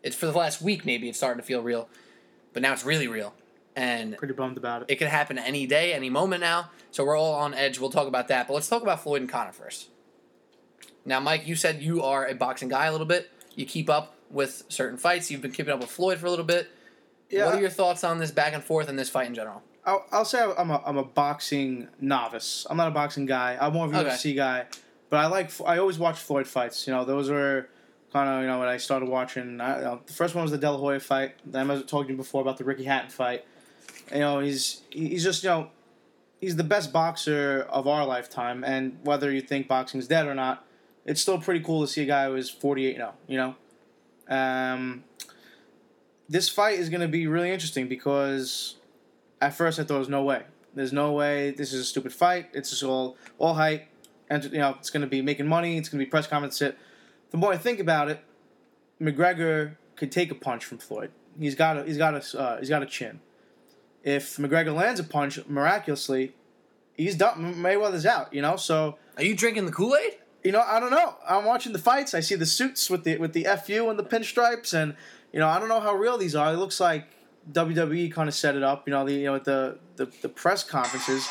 it's 0.04 0.18
for 0.18 0.26
the 0.26 0.38
last 0.38 0.62
week, 0.62 0.86
maybe 0.86 1.08
it's 1.08 1.18
starting 1.18 1.42
to 1.42 1.48
feel 1.48 1.62
real, 1.62 1.88
but 2.52 2.62
now 2.62 2.74
it's 2.74 2.84
really 2.84 3.08
real. 3.08 3.34
And 3.74 4.18
Pretty 4.18 4.34
bummed 4.34 4.58
about 4.58 4.82
it. 4.82 4.86
it 4.90 4.96
could 4.98 5.08
happen 5.08 5.38
any 5.38 5.66
day, 5.66 5.94
any 5.94 6.10
moment 6.10 6.42
now. 6.42 6.72
So 6.92 7.06
we're 7.06 7.16
all 7.16 7.36
on 7.36 7.54
edge. 7.54 7.80
We'll 7.80 7.92
talk 7.92 8.08
about 8.08 8.28
that. 8.28 8.48
But 8.48 8.54
let's 8.56 8.68
talk 8.68 8.82
about 8.82 9.02
Floyd 9.02 9.22
and 9.22 9.30
Connor 9.30 9.54
first. 9.54 9.88
Now, 11.06 11.22
Mike, 11.22 11.48
you 11.48 11.56
said 11.56 11.82
you 11.82 12.04
are 12.04 12.28
a 12.28 12.36
boxing 12.36 12.68
guy 12.68 12.88
a 12.88 12.92
little 12.92 13.08
bit. 13.08 13.32
You 13.56 13.66
keep 13.66 13.90
up 13.90 14.16
with 14.30 14.64
certain 14.68 14.98
fights. 14.98 15.32
You've 15.32 15.42
been 15.42 15.52
keeping 15.54 15.72
up 15.74 15.80
with 15.80 15.90
Floyd 15.90 16.18
for 16.18 16.26
a 16.26 16.30
little 16.30 16.44
bit. 16.44 16.68
Yeah. 17.30 17.46
What 17.46 17.56
are 17.56 17.62
your 17.62 17.70
thoughts 17.70 18.04
on 18.04 18.18
this 18.20 18.32
back 18.32 18.54
and 18.54 18.64
forth 18.64 18.90
and 18.90 19.00
this 19.00 19.10
fight 19.10 19.28
in 19.28 19.36
general? 19.36 19.64
I'll, 19.86 20.06
I'll 20.12 20.26
say 20.26 20.44
I'm 20.58 20.70
a, 20.70 20.82
I'm 20.86 20.98
a 20.98 21.04
boxing 21.04 21.88
novice. 22.02 22.68
I'm 22.70 22.78
not 22.78 22.88
a 22.90 22.92
boxing 22.92 23.26
guy. 23.26 23.58
I'm 23.60 23.74
more 23.74 23.86
of 23.86 23.94
a 23.94 24.00
Okay. 24.00 24.10
UFC 24.10 24.36
guy. 24.36 24.66
But 25.10 25.18
I 25.18 25.28
like 25.28 25.50
I 25.66 25.78
always 25.80 25.98
watch 25.98 26.20
Floyd 26.20 26.48
fights. 26.48 26.86
You 26.86 26.94
know, 26.94 27.04
those 27.06 27.30
were 27.30 27.68
kind 28.14 28.30
of 28.30 28.42
you 28.42 28.48
know 28.48 28.60
when 28.60 28.68
I 28.68 28.78
started 28.78 29.10
watching. 29.10 29.60
I, 29.60 29.78
you 29.78 29.84
know, 29.86 30.02
the 30.06 30.14
first 30.14 30.36
one 30.36 30.44
was 30.44 30.52
the 30.52 30.58
De 30.58 30.70
La 30.70 30.78
Hoya 30.78 31.00
fight. 31.00 31.36
Then 31.46 31.70
I 31.72 31.74
was 31.74 31.84
talking 31.86 32.08
to 32.08 32.12
you 32.14 32.18
before 32.18 32.42
about 32.42 32.58
the 32.58 32.64
Ricky 32.64 32.84
Hatton 32.84 33.10
fight. 33.10 33.46
You 34.14 34.20
know, 34.20 34.40
he's 34.40 34.82
he's 34.92 35.24
just 35.24 35.44
you 35.44 35.50
know 35.50 35.70
he's 36.40 36.56
the 36.58 36.64
best 36.64 36.94
boxer 36.94 37.66
of 37.70 37.88
our 37.88 38.06
lifetime. 38.06 38.64
And 38.64 39.00
whether 39.04 39.32
you 39.32 39.42
think 39.42 39.68
boxing's 39.68 40.08
dead 40.08 40.28
or 40.28 40.36
not, 40.36 40.64
it's 41.06 41.22
still 41.22 41.40
pretty 41.40 41.62
cool 41.64 41.82
to 41.82 41.88
see 41.88 42.04
a 42.04 42.06
guy 42.06 42.28
who 42.28 42.36
is 42.36 42.50
48 42.50 42.98
now. 42.98 43.14
You 43.28 43.38
know, 43.38 44.36
um, 44.36 45.04
this 46.28 46.50
fight 46.50 46.78
is 46.78 46.90
going 46.90 47.02
to 47.02 47.08
be 47.08 47.26
really 47.26 47.50
interesting 47.52 47.88
because 47.88 48.76
at 49.42 49.54
first 49.54 49.80
I 49.80 49.84
thought 49.84 49.90
there 49.90 50.00
was 50.00 50.10
no 50.10 50.24
way. 50.24 50.44
There's 50.74 50.94
no 50.94 51.12
way 51.14 51.52
this 51.52 51.74
is 51.74 51.82
a 51.82 51.86
stupid 51.86 52.14
fight. 52.14 52.50
It's 52.54 52.70
just 52.70 52.84
all 52.84 53.18
all 53.38 53.56
hype, 53.56 53.88
and 54.30 54.44
you 54.46 54.60
know 54.60 54.76
it's 54.80 54.90
going 54.90 55.02
to 55.02 55.08
be 55.08 55.22
making 55.22 55.48
money. 55.48 55.78
It's 55.78 55.90
going 55.90 56.00
to 56.00 56.06
be 56.06 56.10
press 56.10 56.28
conference. 56.28 56.58
Sit. 56.58 56.78
The 57.32 57.38
more 57.38 57.54
I 57.54 57.58
think 57.58 57.80
about 57.80 58.10
it, 58.10 58.20
McGregor 59.02 59.76
could 59.96 60.12
take 60.12 60.32
a 60.32 60.36
punch 60.36 60.66
from 60.66 60.78
Floyd. 60.78 61.12
He's 61.40 61.56
got 61.56 61.78
a 61.78 61.84
he's 61.84 61.98
got 61.98 62.14
a 62.14 62.40
uh, 62.40 62.60
he's 62.60 62.70
got 62.70 62.84
a 62.84 62.86
chin. 62.86 63.20
If 64.04 64.38
McGregor 64.38 64.74
lands 64.74 65.00
a 65.00 65.04
punch 65.04 65.40
miraculously, 65.48 66.36
he's 66.96 67.16
done. 67.16 67.56
Mayweather's 67.56 68.06
out. 68.06 68.34
You 68.34 68.42
know, 68.42 68.56
so 68.56 68.98
Are 69.18 69.24
you 69.24 69.36
drinking 69.36 69.66
the 69.66 69.72
Kool 69.72 69.96
Aid? 69.96 70.14
you 70.44 70.52
know, 70.52 70.62
I 70.62 70.80
don't 70.80 70.92
know. 70.92 71.16
I'm 71.28 71.44
watching 71.46 71.74
the 71.74 71.80
fights. 71.80 72.14
I 72.14 72.22
see 72.22 72.36
the 72.36 72.46
suits 72.46 72.90
with 72.90 73.04
the 73.04 73.18
with 73.18 73.34
the 73.34 73.46
FU 73.66 73.90
and 73.90 74.00
the 74.00 74.04
pinstripes, 74.04 74.74
and 74.74 74.96
you 75.34 75.40
know, 75.40 75.48
I 75.48 75.60
don't 75.60 75.70
know 75.70 75.80
how 75.80 75.94
real 75.94 76.18
these 76.18 76.36
are. 76.36 76.54
It 76.54 76.58
looks 76.58 76.80
like 76.80 77.08
WWE 77.52 78.12
kind 78.12 78.28
of 78.30 78.36
set 78.36 78.56
it 78.56 78.64
up. 78.64 78.88
You 78.88 78.94
know, 78.94 79.06
the 79.06 79.14
you 79.14 79.26
know 79.26 79.34
with 79.34 79.44
the 79.46 79.80
the, 79.96 80.06
the 80.22 80.30
press 80.30 80.64
conferences. 80.64 81.28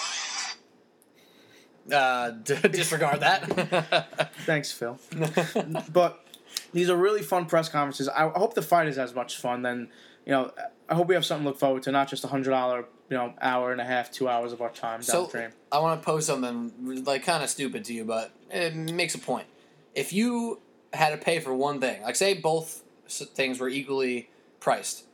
Uh, 1.92 2.30
d- 2.30 2.54
disregard 2.70 3.20
that. 3.20 4.30
Thanks, 4.44 4.70
Phil. 4.72 4.98
but 5.92 6.24
these 6.72 6.90
are 6.90 6.96
really 6.96 7.22
fun 7.22 7.46
press 7.46 7.68
conferences. 7.68 8.08
I 8.08 8.28
hope 8.28 8.54
the 8.54 8.62
fight 8.62 8.88
is 8.88 8.98
as 8.98 9.14
much 9.14 9.38
fun. 9.38 9.62
Then 9.62 9.88
you 10.26 10.32
know, 10.32 10.52
I 10.88 10.94
hope 10.94 11.08
we 11.08 11.14
have 11.14 11.24
something 11.24 11.44
to 11.44 11.50
look 11.50 11.58
forward 11.58 11.82
to, 11.84 11.92
not 11.92 12.08
just 12.08 12.24
a 12.24 12.28
hundred 12.28 12.50
dollar 12.50 12.84
you 13.08 13.16
know 13.16 13.32
hour 13.40 13.72
and 13.72 13.80
a 13.80 13.84
half, 13.84 14.10
two 14.12 14.28
hours 14.28 14.52
of 14.52 14.60
our 14.60 14.70
time 14.70 14.98
down 15.00 15.04
So- 15.04 15.28
drain. 15.28 15.50
I 15.72 15.78
want 15.80 16.00
to 16.00 16.04
pose 16.04 16.26
something 16.26 17.04
like 17.04 17.24
kind 17.24 17.42
of 17.42 17.50
stupid 17.50 17.84
to 17.86 17.94
you, 17.94 18.04
but 18.04 18.32
it 18.50 18.74
makes 18.74 19.14
a 19.14 19.18
point. 19.18 19.46
If 19.94 20.12
you 20.12 20.60
had 20.92 21.10
to 21.10 21.18
pay 21.18 21.40
for 21.40 21.54
one 21.54 21.80
thing, 21.80 22.02
like 22.02 22.16
say 22.16 22.34
both 22.34 22.82
things 23.08 23.60
were 23.60 23.68
equally 23.68 24.30
priced, 24.60 25.04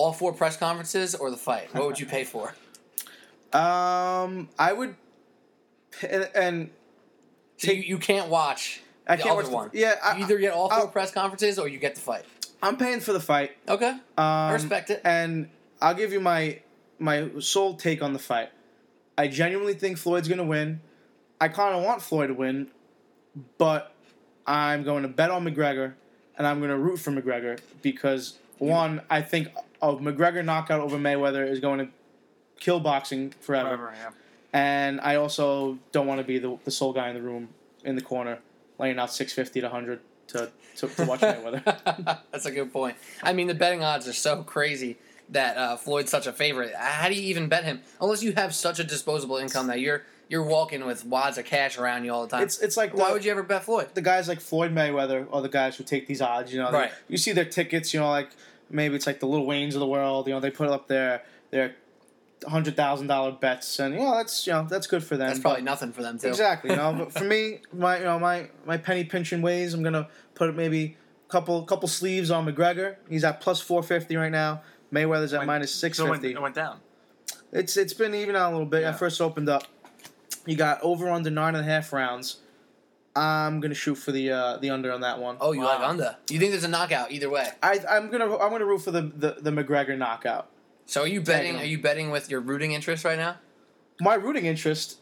all 0.00 0.12
four 0.12 0.32
press 0.32 0.56
conferences 0.56 1.14
or 1.14 1.30
the 1.30 1.36
fight, 1.36 1.72
what 1.74 1.86
would 1.86 2.00
you 2.00 2.06
pay 2.06 2.24
for? 2.24 2.54
Um, 3.52 4.48
I 4.58 4.72
would, 4.72 4.94
and, 6.08 6.30
and 6.34 6.70
So 7.58 7.72
you, 7.72 7.82
you 7.82 7.98
can't 7.98 8.28
watch 8.28 8.80
I 9.08 9.16
can't 9.16 9.34
watch 9.36 9.46
the- 9.46 9.50
one. 9.50 9.70
yeah, 9.72 9.96
I- 10.02 10.16
you 10.18 10.24
either 10.24 10.38
get 10.38 10.52
all 10.52 10.68
4 10.68 10.78
I'll- 10.78 10.88
press 10.88 11.10
conferences 11.12 11.58
or 11.58 11.68
you 11.68 11.78
get 11.78 11.94
the 11.96 12.00
fight. 12.00 12.24
I'm 12.62 12.76
paying 12.76 13.00
for 13.00 13.12
the 13.12 13.20
fight. 13.20 13.52
Okay, 13.68 13.88
Um, 13.88 14.00
I 14.18 14.52
respect 14.52 14.90
it. 14.90 15.00
And 15.04 15.48
I'll 15.80 15.94
give 15.94 16.12
you 16.12 16.20
my 16.20 16.60
my 16.98 17.30
sole 17.40 17.74
take 17.74 18.02
on 18.02 18.12
the 18.12 18.18
fight. 18.18 18.50
I 19.16 19.26
genuinely 19.28 19.72
think 19.74 19.96
Floyd's 19.96 20.28
going 20.28 20.38
to 20.38 20.44
win. 20.44 20.80
I 21.40 21.48
kind 21.48 21.74
of 21.74 21.82
want 21.82 22.02
Floyd 22.02 22.28
to 22.28 22.34
win, 22.34 22.68
but 23.56 23.94
I'm 24.46 24.82
going 24.82 25.02
to 25.02 25.08
bet 25.08 25.30
on 25.30 25.44
McGregor, 25.46 25.94
and 26.36 26.46
I'm 26.46 26.58
going 26.58 26.70
to 26.70 26.76
root 26.76 26.98
for 26.98 27.10
McGregor 27.10 27.58
because 27.80 28.38
one, 28.58 29.00
I 29.08 29.22
think 29.22 29.48
a 29.82 29.94
McGregor 29.94 30.44
knockout 30.44 30.80
over 30.80 30.96
Mayweather 30.98 31.48
is 31.48 31.60
going 31.60 31.78
to 31.78 31.88
kill 32.58 32.80
boxing 32.80 33.32
forever, 33.40 33.70
Whatever, 33.70 33.94
yeah. 33.96 34.10
and 34.52 35.00
I 35.00 35.16
also 35.16 35.78
don't 35.92 36.06
want 36.06 36.20
to 36.20 36.24
be 36.24 36.38
the, 36.38 36.58
the 36.64 36.70
sole 36.70 36.92
guy 36.92 37.08
in 37.08 37.14
the 37.14 37.22
room 37.22 37.48
in 37.84 37.94
the 37.96 38.02
corner 38.02 38.38
laying 38.78 38.98
out 38.98 39.12
six 39.12 39.32
fifty 39.32 39.60
to 39.60 39.68
hundred 39.68 40.00
to 40.28 40.50
to, 40.76 40.86
to 40.88 41.04
watch 41.06 41.20
Mayweather. 41.20 41.64
That's 42.30 42.46
a 42.46 42.50
good 42.50 42.72
point. 42.72 42.96
I 43.22 43.32
mean, 43.32 43.46
the 43.46 43.54
betting 43.54 43.82
odds 43.82 44.06
are 44.08 44.12
so 44.12 44.42
crazy 44.42 44.96
that 45.30 45.56
uh, 45.56 45.76
Floyd's 45.76 46.10
such 46.10 46.26
a 46.26 46.32
favorite. 46.32 46.74
How 46.74 47.08
do 47.08 47.14
you 47.14 47.22
even 47.22 47.48
bet 47.48 47.64
him? 47.64 47.80
Unless 48.00 48.22
you 48.22 48.32
have 48.32 48.54
such 48.54 48.78
a 48.78 48.84
disposable 48.84 49.36
income 49.36 49.66
that 49.68 49.80
you're 49.80 50.02
you're 50.28 50.42
walking 50.44 50.84
with 50.86 51.04
wads 51.04 51.38
of 51.38 51.44
cash 51.44 51.76
around 51.78 52.04
you 52.04 52.12
all 52.12 52.22
the 52.26 52.28
time. 52.30 52.42
It's 52.42 52.58
it's 52.60 52.76
like 52.76 52.94
Why 52.94 53.08
the- 53.08 53.14
would 53.14 53.24
you 53.24 53.30
ever 53.30 53.42
bet 53.42 53.64
Floyd? 53.64 53.88
the 53.94 54.02
guys 54.02 54.28
like 54.28 54.40
Floyd 54.40 54.72
Mayweather 54.74 55.26
are 55.32 55.40
the 55.42 55.48
guys 55.48 55.76
who 55.76 55.84
take 55.84 56.06
these 56.06 56.20
odds. 56.20 56.52
You 56.52 56.60
know, 56.60 56.70
They- 56.70 56.78
Right. 56.78 56.92
you 57.08 57.16
see 57.16 57.32
their 57.32 57.44
tickets. 57.46 57.92
You 57.94 58.00
know, 58.00 58.10
like 58.10 58.30
maybe 58.70 58.94
it's 58.96 59.06
like 59.06 59.20
the 59.20 59.26
Little 59.26 59.46
Waynes 59.46 59.74
of 59.74 59.80
the 59.80 59.86
world. 59.86 60.26
You 60.26 60.34
know, 60.34 60.40
they 60.40 60.50
put 60.50 60.68
up 60.68 60.88
their 60.88 61.22
their 61.50 61.74
hundred 62.46 62.74
thousand 62.76 63.06
dollar 63.08 63.32
bets, 63.32 63.78
and 63.78 63.94
you 63.94 64.00
know 64.00 64.16
that's 64.16 64.46
you 64.46 64.52
know 64.52 64.66
that's 64.68 64.86
good 64.86 65.04
for 65.04 65.16
them. 65.16 65.28
That's 65.28 65.40
probably 65.40 65.62
nothing 65.62 65.92
for 65.92 66.02
them 66.02 66.18
too. 66.18 66.28
exactly. 66.28 66.70
You 66.70 66.76
know, 66.76 66.92
but 66.98 67.12
for 67.12 67.24
me, 67.24 67.60
my 67.72 67.98
you 67.98 68.04
know 68.04 68.18
my 68.18 68.48
my 68.64 68.76
penny 68.76 69.04
pinching 69.04 69.42
ways. 69.42 69.74
I'm 69.74 69.82
gonna 69.82 70.08
put 70.34 70.54
maybe 70.54 70.96
a 71.28 71.30
couple 71.30 71.62
couple 71.64 71.88
sleeves 71.88 72.30
on 72.30 72.46
McGregor. 72.46 72.96
He's 73.08 73.24
at 73.24 73.40
plus 73.40 73.60
four 73.60 73.82
fifty 73.82 74.16
right 74.16 74.32
now. 74.32 74.62
Mayweather's 74.92 75.32
at 75.32 75.38
Went- 75.40 75.46
minus 75.48 75.74
six 75.74 75.98
So 75.98 76.06
it 76.06 76.10
went, 76.10 76.22
fifty. 76.22 76.34
it 76.34 76.40
went 76.42 76.54
down. 76.54 76.78
It's 77.52 77.76
it's 77.76 77.92
been 77.94 78.14
even 78.14 78.36
out 78.36 78.50
a 78.50 78.52
little 78.52 78.66
bit. 78.66 78.82
Yeah. 78.82 78.90
I 78.90 78.92
first 78.92 79.20
opened 79.20 79.48
up. 79.48 79.64
You 80.46 80.56
got 80.56 80.80
over 80.82 81.10
under 81.10 81.30
nine 81.30 81.54
and 81.54 81.64
a 81.66 81.70
half 81.70 81.92
rounds. 81.92 82.38
I'm 83.20 83.60
gonna 83.60 83.74
shoot 83.74 83.96
for 83.96 84.12
the 84.12 84.30
uh, 84.30 84.56
the 84.58 84.70
under 84.70 84.92
on 84.92 85.00
that 85.02 85.18
one. 85.18 85.36
Oh, 85.40 85.52
you 85.52 85.60
Wow. 85.60 85.66
like 85.78 85.80
under? 85.88 86.16
You 86.28 86.38
think 86.38 86.52
there's 86.52 86.64
a 86.64 86.68
knockout 86.68 87.10
either 87.12 87.28
way? 87.28 87.48
I, 87.62 87.80
I'm 87.88 88.10
gonna 88.10 88.24
I'm 88.38 88.50
gonna 88.50 88.64
root 88.64 88.78
for 88.80 88.90
the, 88.90 89.02
the, 89.02 89.36
the 89.40 89.50
McGregor 89.50 89.96
knockout. 89.98 90.48
So 90.86 91.02
are 91.02 91.06
you 91.06 91.20
betting? 91.20 91.56
Are 91.56 91.64
you 91.64 91.78
betting 91.78 92.10
with 92.10 92.30
your 92.30 92.40
rooting 92.40 92.72
interest 92.72 93.04
right 93.04 93.18
now? 93.18 93.36
My 94.00 94.14
rooting 94.14 94.46
interest 94.46 94.98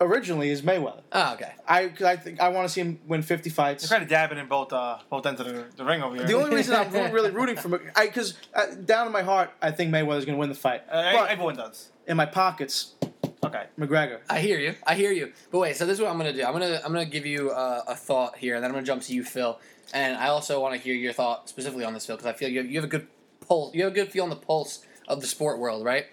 originally 0.00 0.50
is 0.50 0.62
Mayweather. 0.62 1.02
Oh, 1.12 1.34
okay. 1.34 1.52
I 1.68 1.88
'cause 1.88 2.02
I 2.06 2.16
think 2.16 2.40
I 2.40 2.48
want 2.48 2.66
to 2.66 2.72
see 2.72 2.80
him 2.80 2.98
win 3.06 3.22
50 3.22 3.48
You're 3.50 3.54
fights. 3.54 3.88
kind 3.88 4.02
of 4.02 4.08
dabbing 4.08 4.38
in 4.38 4.46
both 4.48 4.72
uh, 4.72 4.98
both 5.10 5.24
ends 5.26 5.40
of 5.40 5.46
the, 5.46 5.66
the 5.76 5.84
ring 5.84 6.02
over 6.02 6.16
here. 6.16 6.26
The 6.26 6.34
only 6.34 6.56
reason 6.56 6.74
I'm 6.74 6.90
really 7.12 7.30
rooting 7.30 7.56
for 7.56 7.68
because 7.78 8.34
uh, 8.54 8.66
down 8.84 9.06
in 9.06 9.12
my 9.12 9.22
heart 9.22 9.50
I 9.62 9.70
think 9.70 9.92
Mayweather's 9.94 10.24
gonna 10.24 10.38
win 10.38 10.48
the 10.48 10.54
fight. 10.54 10.82
Uh, 10.90 11.12
But 11.12 11.30
everyone 11.30 11.56
does. 11.56 11.90
in 12.06 12.16
my 12.16 12.26
pockets, 12.26 12.94
Okay. 13.42 13.64
McGregor. 13.78 14.20
I 14.28 14.40
hear 14.40 14.58
you. 14.58 14.74
I 14.86 14.94
hear 14.94 15.12
you. 15.12 15.32
But 15.50 15.60
wait, 15.60 15.76
so 15.76 15.86
this 15.86 15.94
is 15.94 16.00
what 16.00 16.10
I'm 16.10 16.18
gonna 16.18 16.32
do. 16.32 16.44
I'm 16.44 16.52
gonna 16.52 16.80
I'm 16.84 16.92
gonna 16.92 17.06
give 17.06 17.24
you 17.24 17.50
uh, 17.50 17.82
a 17.88 17.94
thought 17.94 18.36
here, 18.36 18.54
and 18.54 18.62
then 18.62 18.70
I'm 18.70 18.74
gonna 18.74 18.86
jump 18.86 19.02
to 19.02 19.14
you, 19.14 19.24
Phil. 19.24 19.58
And 19.94 20.16
I 20.16 20.28
also 20.28 20.60
want 20.60 20.74
to 20.74 20.80
hear 20.80 20.94
your 20.94 21.12
thought 21.12 21.48
specifically 21.48 21.84
on 21.84 21.94
this, 21.94 22.06
Phil, 22.06 22.16
because 22.16 22.28
I 22.28 22.32
feel 22.32 22.48
you 22.48 22.58
have, 22.58 22.70
you 22.70 22.76
have 22.76 22.84
a 22.84 22.88
good 22.88 23.08
pulse. 23.46 23.74
You 23.74 23.84
have 23.84 23.92
a 23.92 23.94
good 23.94 24.08
feel 24.08 24.24
on 24.24 24.30
the 24.30 24.36
pulse 24.36 24.84
of 25.08 25.20
the 25.20 25.26
sport 25.26 25.58
world, 25.58 25.84
right? 25.84 26.06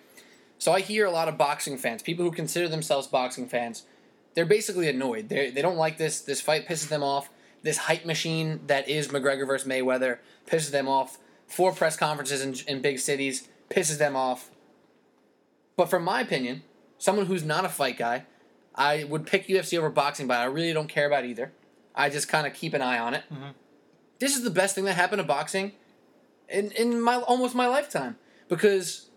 So 0.57 0.71
I 0.71 0.79
hear 0.79 1.05
a 1.05 1.11
lot 1.11 1.27
of 1.27 1.37
boxing 1.37 1.77
fans, 1.77 2.01
people 2.01 2.25
who 2.25 2.31
consider 2.31 2.67
themselves 2.67 3.07
boxing 3.07 3.47
fans, 3.47 3.83
they're 4.33 4.45
basically 4.45 4.87
annoyed. 4.87 5.29
They 5.29 5.49
they 5.49 5.61
don't 5.61 5.77
like 5.77 5.97
this. 5.97 6.21
This 6.21 6.41
fight 6.41 6.67
pisses 6.67 6.87
them 6.87 7.03
off. 7.03 7.29
This 7.61 7.77
hype 7.77 8.05
machine 8.05 8.61
that 8.67 8.87
is 8.87 9.09
McGregor 9.09 9.45
versus 9.45 9.67
Mayweather 9.67 10.19
pisses 10.49 10.71
them 10.71 10.87
off. 10.87 11.17
Four 11.47 11.73
press 11.73 11.97
conferences 11.97 12.41
in, 12.41 12.55
in 12.75 12.81
big 12.81 12.99
cities 12.99 13.47
pisses 13.69 13.97
them 13.97 14.15
off. 14.15 14.49
But 15.75 15.89
from 15.89 16.03
my 16.03 16.21
opinion, 16.21 16.63
someone 16.97 17.25
who's 17.27 17.43
not 17.43 17.65
a 17.65 17.69
fight 17.69 17.97
guy, 17.97 18.25
I 18.75 19.03
would 19.05 19.25
pick 19.25 19.47
UFC 19.47 19.77
over 19.77 19.89
boxing, 19.89 20.27
but 20.27 20.37
I 20.37 20.45
really 20.45 20.73
don't 20.73 20.87
care 20.87 21.07
about 21.07 21.25
either. 21.25 21.51
I 21.95 22.09
just 22.09 22.27
kind 22.27 22.45
of 22.45 22.53
keep 22.53 22.73
an 22.73 22.81
eye 22.81 22.99
on 22.99 23.13
it. 23.13 23.23
Mhm. 23.31 23.53
This 24.19 24.35
is 24.35 24.43
the 24.43 24.49
best 24.51 24.75
thing 24.75 24.85
that 24.85 24.93
happened 24.93 25.19
to 25.19 25.27
boxing 25.27 25.73
in 26.49 26.71
in 26.71 27.01
my 27.01 27.15
almost 27.17 27.55
my 27.55 27.67
lifetime 27.67 28.17
because 28.47 29.09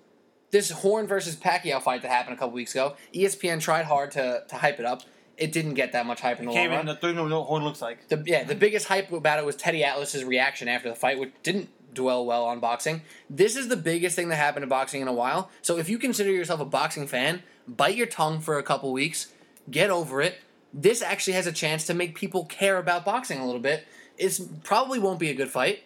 this 0.51 0.71
Horn 0.71 1.07
versus 1.07 1.37
Pacquiao 1.37 1.81
fight 1.81 2.03
that 2.03 2.11
happened 2.11 2.35
a 2.37 2.39
couple 2.39 2.53
weeks 2.55 2.73
ago, 2.75 2.97
ESPN 3.15 3.61
tried 3.61 3.85
hard 3.85 4.11
to 4.13 4.45
to 4.49 4.57
hype 4.57 4.81
it 4.81 4.87
up. 4.87 5.03
It 5.37 5.53
didn't 5.53 5.75
get 5.75 5.93
that 5.93 6.05
much 6.05 6.21
hype 6.21 6.39
in 6.39 6.45
the 6.47 6.51
long 6.51 6.61
Came 6.61 6.71
run. 6.71 6.81
in. 6.81 6.87
The 6.87 6.97
thing 6.97 7.17
what 7.17 7.45
horn 7.45 7.65
looks 7.65 7.81
like. 7.81 8.09
The, 8.09 8.23
yeah, 8.27 8.45
the 8.45 8.55
biggest 8.55 8.89
hype 8.89 9.11
about 9.11 9.39
it 9.39 9.45
was 9.47 9.57
Teddy 9.57 9.83
Atlas's 9.83 10.23
reaction 10.25 10.69
after 10.69 10.91
the 10.91 10.95
fight, 10.95 11.19
which 11.19 11.33
didn't 11.43 11.71
dwell 11.95 12.25
well 12.25 12.45
on 12.45 12.61
boxing. 12.61 13.03
This 13.29 13.57
is 13.57 13.69
the 13.69 13.77
biggest 13.77 14.17
thing 14.17 14.29
that 14.29 14.37
happened 14.37 14.63
to 14.63 14.69
boxing 14.69 15.03
in 15.03 15.09
a 15.09 15.13
while. 15.13 15.51
So 15.63 15.79
if 15.79 15.89
you 15.89 15.99
consider 15.99 16.31
yourself 16.31 16.61
a 16.61 16.65
boxing 16.65 17.07
fan, 17.07 17.43
bite 17.67 17.97
your 17.97 18.07
tongue 18.07 18.41
for 18.41 18.59
a 18.59 18.63
couple 18.63 18.93
weeks, 18.93 19.33
get 19.71 19.91
over 19.91 20.21
it. 20.21 20.39
This 20.73 21.03
actually 21.03 21.33
has 21.35 21.47
a 21.47 21.53
chance 21.53 21.87
to 21.87 21.95
make 21.95 22.15
people 22.15 22.45
care 22.45 22.79
about 22.79 23.05
boxing 23.05 23.41
a 23.41 23.47
little 23.47 23.61
bit. 23.61 23.87
It 24.17 24.39
probably 24.63 24.99
won't 24.99 25.19
be 25.19 25.31
a 25.31 25.35
good 25.35 25.51
fight. 25.51 25.85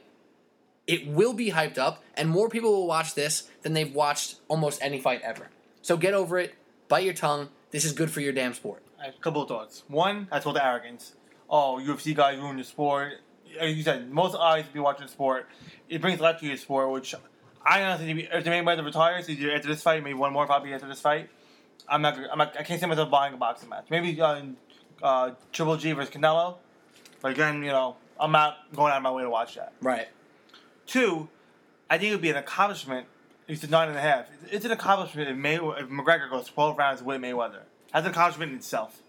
It 0.87 1.07
will 1.07 1.33
be 1.33 1.51
hyped 1.51 1.79
up, 1.79 2.03
and 2.15 2.29
more 2.29 2.51
people 2.51 2.71
will 2.71 2.87
watch 2.87 3.15
this 3.15 3.49
than 3.63 3.73
they've 3.73 3.95
watched 3.95 4.37
almost 4.49 4.83
any 4.83 5.01
fight 5.01 5.23
ever. 5.23 5.49
So 5.81 5.97
get 5.97 6.13
over 6.13 6.39
it, 6.39 6.55
bite 6.89 7.05
your 7.05 7.15
tongue. 7.15 7.49
This 7.71 7.87
is 7.87 7.93
good 7.93 8.11
for 8.11 8.21
your 8.21 8.33
damn 8.33 8.53
sport. 8.53 8.83
A 9.03 9.13
couple 9.13 9.43
of 9.43 9.49
thoughts. 9.49 9.85
One, 9.89 10.29
that's 10.31 10.45
called 10.45 10.57
the 10.57 10.65
arrogance. 10.65 11.15
Oh, 11.49 11.81
UFC 11.83 12.15
guys 12.15 12.39
ruin 12.39 12.57
the 12.57 12.65
sport. 12.65 13.15
Like 13.61 13.77
you 13.77 13.83
said, 13.83 14.11
most 14.11 14.35
eyes 14.37 14.65
be 14.73 14.81
watching 14.81 15.09
sport. 15.09 15.49
It 15.89 16.01
brings 16.01 16.21
life 16.21 16.41
to 16.41 16.47
your 16.47 16.57
sport, 16.57 16.91
which 16.91 17.15
I 17.65 17.83
honestly, 17.83 18.29
if 18.31 18.45
the 18.45 18.51
Mayweather 18.51 18.85
retires, 18.85 19.29
either 19.29 19.53
after 19.53 19.69
this 19.69 19.83
fight, 19.83 20.03
maybe 20.03 20.15
one 20.15 20.33
more 20.33 20.47
probably 20.47 20.75
after 20.75 20.87
this 20.87 21.01
fight. 21.01 21.31
I'm 21.89 22.03
not. 22.03 22.19
I'm 22.31 22.39
not 22.39 22.57
I 22.59 22.63
can't 22.63 22.81
see 22.81 22.87
myself 22.87 23.11
buying 23.11 23.35
a 23.35 23.37
boxing 23.37 23.69
match. 23.69 23.87
Maybe 23.91 24.21
uh, 24.21 24.43
uh, 25.03 25.31
Triple 25.53 25.77
G 25.77 25.93
versus 25.93 26.15
Canelo. 26.15 26.57
But 27.21 27.33
again, 27.33 27.63
you 27.63 27.71
know, 27.71 27.97
I'm 28.19 28.33
not 28.33 28.59
going 28.75 28.93
out 28.93 28.99
of 28.99 29.03
my 29.03 29.11
way 29.11 29.23
to 29.23 29.31
watch 29.31 29.55
that. 29.57 29.73
Right. 29.81 30.09
Two, 30.87 31.29
I 31.89 31.99
think 31.99 32.11
it 32.11 32.15
would 32.15 32.23
be 32.23 32.31
an 32.31 32.37
accomplishment. 32.37 33.07
It's 33.47 33.63
a 33.63 33.69
nine 33.69 33.89
and 33.89 33.97
a 33.97 34.01
half. 34.01 34.27
It's 34.51 34.65
an 34.65 34.71
accomplishment 34.71 35.29
if, 35.29 35.37
May, 35.37 35.57
if 35.57 35.89
McGregor 35.89 36.31
goes 36.31 36.47
12 36.49 36.79
rounds 36.79 37.03
with 37.03 37.21
Mayweather. 37.21 37.61
That's 37.93 38.07
an 38.07 38.13
accomplishment 38.13 38.53
in 38.53 38.59
itself. 38.59 39.01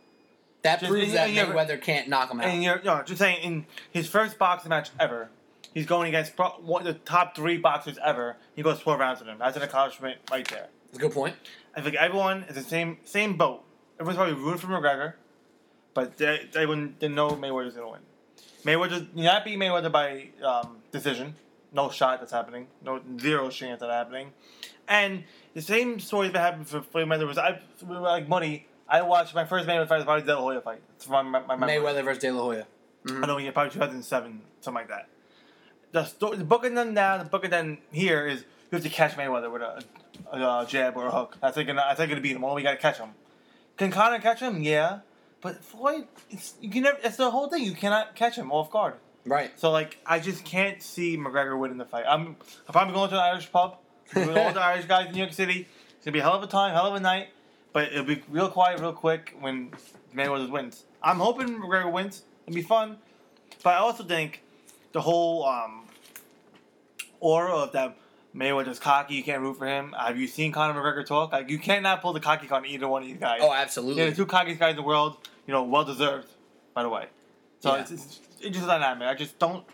That 0.65 0.79
Just- 0.79 0.91
proves 0.91 1.13
that 1.13 1.29
and 1.29 1.53
Mayweather 1.53 1.79
can't 1.79 2.07
knock 2.07 2.31
him 2.31 2.41
out. 2.41 2.47
And 2.47 2.63
you're, 2.63 2.81
no, 2.81 3.03
just 3.03 3.19
saying, 3.19 3.37
in 3.43 3.65
his 3.91 4.09
first 4.09 4.39
boxing 4.39 4.69
match 4.69 4.89
ever, 4.99 5.29
he's 5.75 5.85
going 5.85 6.07
against 6.07 6.35
pro- 6.35 6.57
one 6.59 6.87
of 6.87 6.91
the 6.91 6.99
top 7.01 7.35
three 7.35 7.57
boxers 7.59 7.99
ever. 8.03 8.37
He 8.55 8.63
goes 8.63 8.79
12 8.79 8.99
rounds 8.99 9.19
with 9.19 9.29
him. 9.29 9.37
That's 9.37 9.55
an 9.55 9.61
accomplishment 9.61 10.17
right 10.31 10.47
there. 10.47 10.69
That's 10.87 10.97
a 10.97 11.01
good 11.01 11.11
point. 11.11 11.35
I 11.75 11.81
think 11.81 11.95
everyone 11.97 12.45
is 12.49 12.55
the 12.55 12.63
same 12.63 12.97
same 13.03 13.37
boat. 13.37 13.63
Everyone's 13.99 14.17
probably 14.17 14.33
rooting 14.33 14.57
for 14.57 14.67
McGregor, 14.69 15.13
but 15.93 16.17
they, 16.17 16.49
they 16.51 16.65
wouldn't 16.65 16.99
they 16.99 17.09
know 17.09 17.29
Mayweather's 17.29 17.75
gonna 17.75 17.91
win. 17.91 18.01
Mayweather, 18.63 19.05
you're 19.13 19.25
not 19.25 19.45
beating 19.45 19.59
Mayweather 19.59 19.91
by 19.91 20.29
um, 20.43 20.77
decision. 20.91 21.35
No 21.73 21.91
shot 21.91 22.21
that's 22.21 22.31
happening. 22.31 22.65
No 22.83 22.99
zero 23.19 23.49
chance 23.51 23.81
that 23.81 23.91
happening. 23.91 24.31
And 24.87 25.25
the 25.53 25.61
same 25.61 25.99
story 25.99 26.29
that 26.29 26.39
happened 26.39 26.67
for 26.67 26.81
Floyd 26.81 27.07
Mayweather. 27.07 27.27
Was 27.27 27.37
I 27.37 27.61
like 27.87 28.27
money? 28.27 28.65
I 28.87 29.01
watched 29.01 29.33
my 29.33 29.45
first 29.45 29.67
Mayweather 29.67 29.87
fight 29.87 29.97
was 29.97 30.05
probably 30.05 30.25
De 30.25 30.35
La 30.35 30.41
Hoya 30.41 30.61
fight. 30.61 30.81
It's 30.95 31.05
from 31.05 31.31
my, 31.31 31.39
my 31.41 31.55
memory. 31.55 31.77
Mayweather 31.77 32.03
versus 32.03 32.21
De 32.21 32.31
La 32.31 32.43
Hoya. 32.43 32.67
Mm-hmm. 33.05 33.23
I 33.23 33.27
know, 33.27 33.37
yeah, 33.37 33.51
probably 33.51 33.71
2007, 33.71 34.41
something 34.61 34.81
like 34.81 34.89
that. 34.89 35.07
The, 35.91 36.05
sto- 36.05 36.35
the 36.35 36.43
booking 36.43 36.75
them 36.75 36.93
now, 36.93 37.17
the 37.17 37.25
booking 37.25 37.51
then 37.51 37.77
here 37.91 38.27
is 38.27 38.41
you 38.41 38.47
have 38.73 38.83
to 38.83 38.89
catch 38.89 39.15
Mayweather 39.15 39.51
with 39.51 39.61
a, 39.61 39.83
a, 40.31 40.63
a 40.63 40.65
jab 40.67 40.97
or 40.97 41.07
a 41.07 41.11
hook. 41.11 41.37
I 41.41 41.51
think 41.51 41.69
that's 41.69 41.99
like 41.99 42.09
gonna 42.09 42.21
beat 42.21 42.35
him. 42.35 42.41
Well, 42.41 42.55
we 42.55 42.63
gotta 42.63 42.77
catch 42.77 42.97
him. 42.97 43.09
Can 43.77 43.91
Conor 43.91 44.19
catch 44.19 44.39
him? 44.39 44.61
Yeah, 44.61 44.99
but 45.41 45.63
Floyd, 45.63 46.07
it's, 46.29 46.55
you 46.59 46.69
can 46.69 46.83
never. 46.83 46.97
It's 47.03 47.17
the 47.17 47.29
whole 47.29 47.47
thing. 47.47 47.63
You 47.63 47.73
cannot 47.73 48.15
catch 48.15 48.35
him 48.35 48.51
off 48.51 48.71
guard. 48.71 48.95
Right. 49.25 49.57
So 49.59 49.71
like, 49.71 49.97
I 50.05 50.19
just 50.19 50.45
can't 50.45 50.81
see 50.81 51.17
McGregor 51.17 51.57
winning 51.57 51.77
the 51.77 51.85
fight. 51.85 52.05
I'm, 52.07 52.35
if 52.41 52.69
I'm 52.69 52.73
probably 52.73 52.93
going 52.93 53.09
to 53.09 53.15
an 53.15 53.21
Irish 53.21 53.51
pub 53.51 53.77
with 54.13 54.29
all 54.29 54.53
the 54.53 54.61
Irish 54.61 54.85
guys 54.85 55.07
in 55.07 55.13
New 55.13 55.19
York 55.19 55.33
City. 55.33 55.67
It's 55.95 56.05
gonna 56.05 56.13
be 56.13 56.19
a 56.19 56.23
hell 56.23 56.33
of 56.33 56.43
a 56.43 56.47
time, 56.47 56.73
hell 56.73 56.87
of 56.87 56.95
a 56.95 56.99
night, 56.99 57.29
but 57.75 57.91
it'll 57.91 58.05
be 58.05 58.23
real 58.29 58.47
quiet, 58.47 58.79
real 58.79 58.93
quick 58.93 59.35
when 59.41 59.69
Mayweather 60.15 60.49
wins. 60.49 60.85
I'm 61.03 61.17
hoping 61.17 61.49
McGregor 61.59 61.91
wins. 61.91 62.23
It'll 62.47 62.55
be 62.55 62.61
fun, 62.61 62.95
but 63.63 63.71
I 63.71 63.77
also 63.79 64.01
think 64.05 64.41
the 64.93 65.01
whole 65.01 65.45
um, 65.45 65.85
aura 67.19 67.53
of 67.53 67.73
that 67.73 67.97
Mayweather's 68.33 68.79
cocky. 68.79 69.15
You 69.15 69.23
can't 69.25 69.41
root 69.41 69.57
for 69.57 69.67
him. 69.67 69.93
Have 69.99 70.17
you 70.17 70.25
seen 70.25 70.53
Conor 70.53 70.79
McGregor 70.79 71.05
talk? 71.05 71.33
Like 71.33 71.49
you 71.49 71.59
cannot 71.59 72.01
pull 72.01 72.13
the 72.13 72.21
cocky 72.21 72.49
on 72.49 72.65
either 72.65 72.87
one 72.87 73.01
of 73.01 73.09
these 73.09 73.17
guys. 73.17 73.41
Oh, 73.43 73.51
absolutely. 73.51 74.03
Yeah, 74.03 74.09
the 74.09 74.15
two 74.15 74.25
cockiest 74.25 74.57
guys 74.57 74.69
in 74.69 74.77
the 74.77 74.81
world. 74.81 75.17
You 75.45 75.51
know, 75.53 75.63
well 75.63 75.83
deserved, 75.83 76.29
by 76.73 76.81
the 76.81 76.89
way. 76.89 77.07
So 77.59 77.73
Yeah. 77.75 77.81
it's, 77.81 77.91
it's, 77.91 78.21
it's 78.39 78.55
just 78.55 78.67
dynamic. 78.67 79.05
I 79.05 79.15
just 79.15 79.37
don't. 79.37 79.65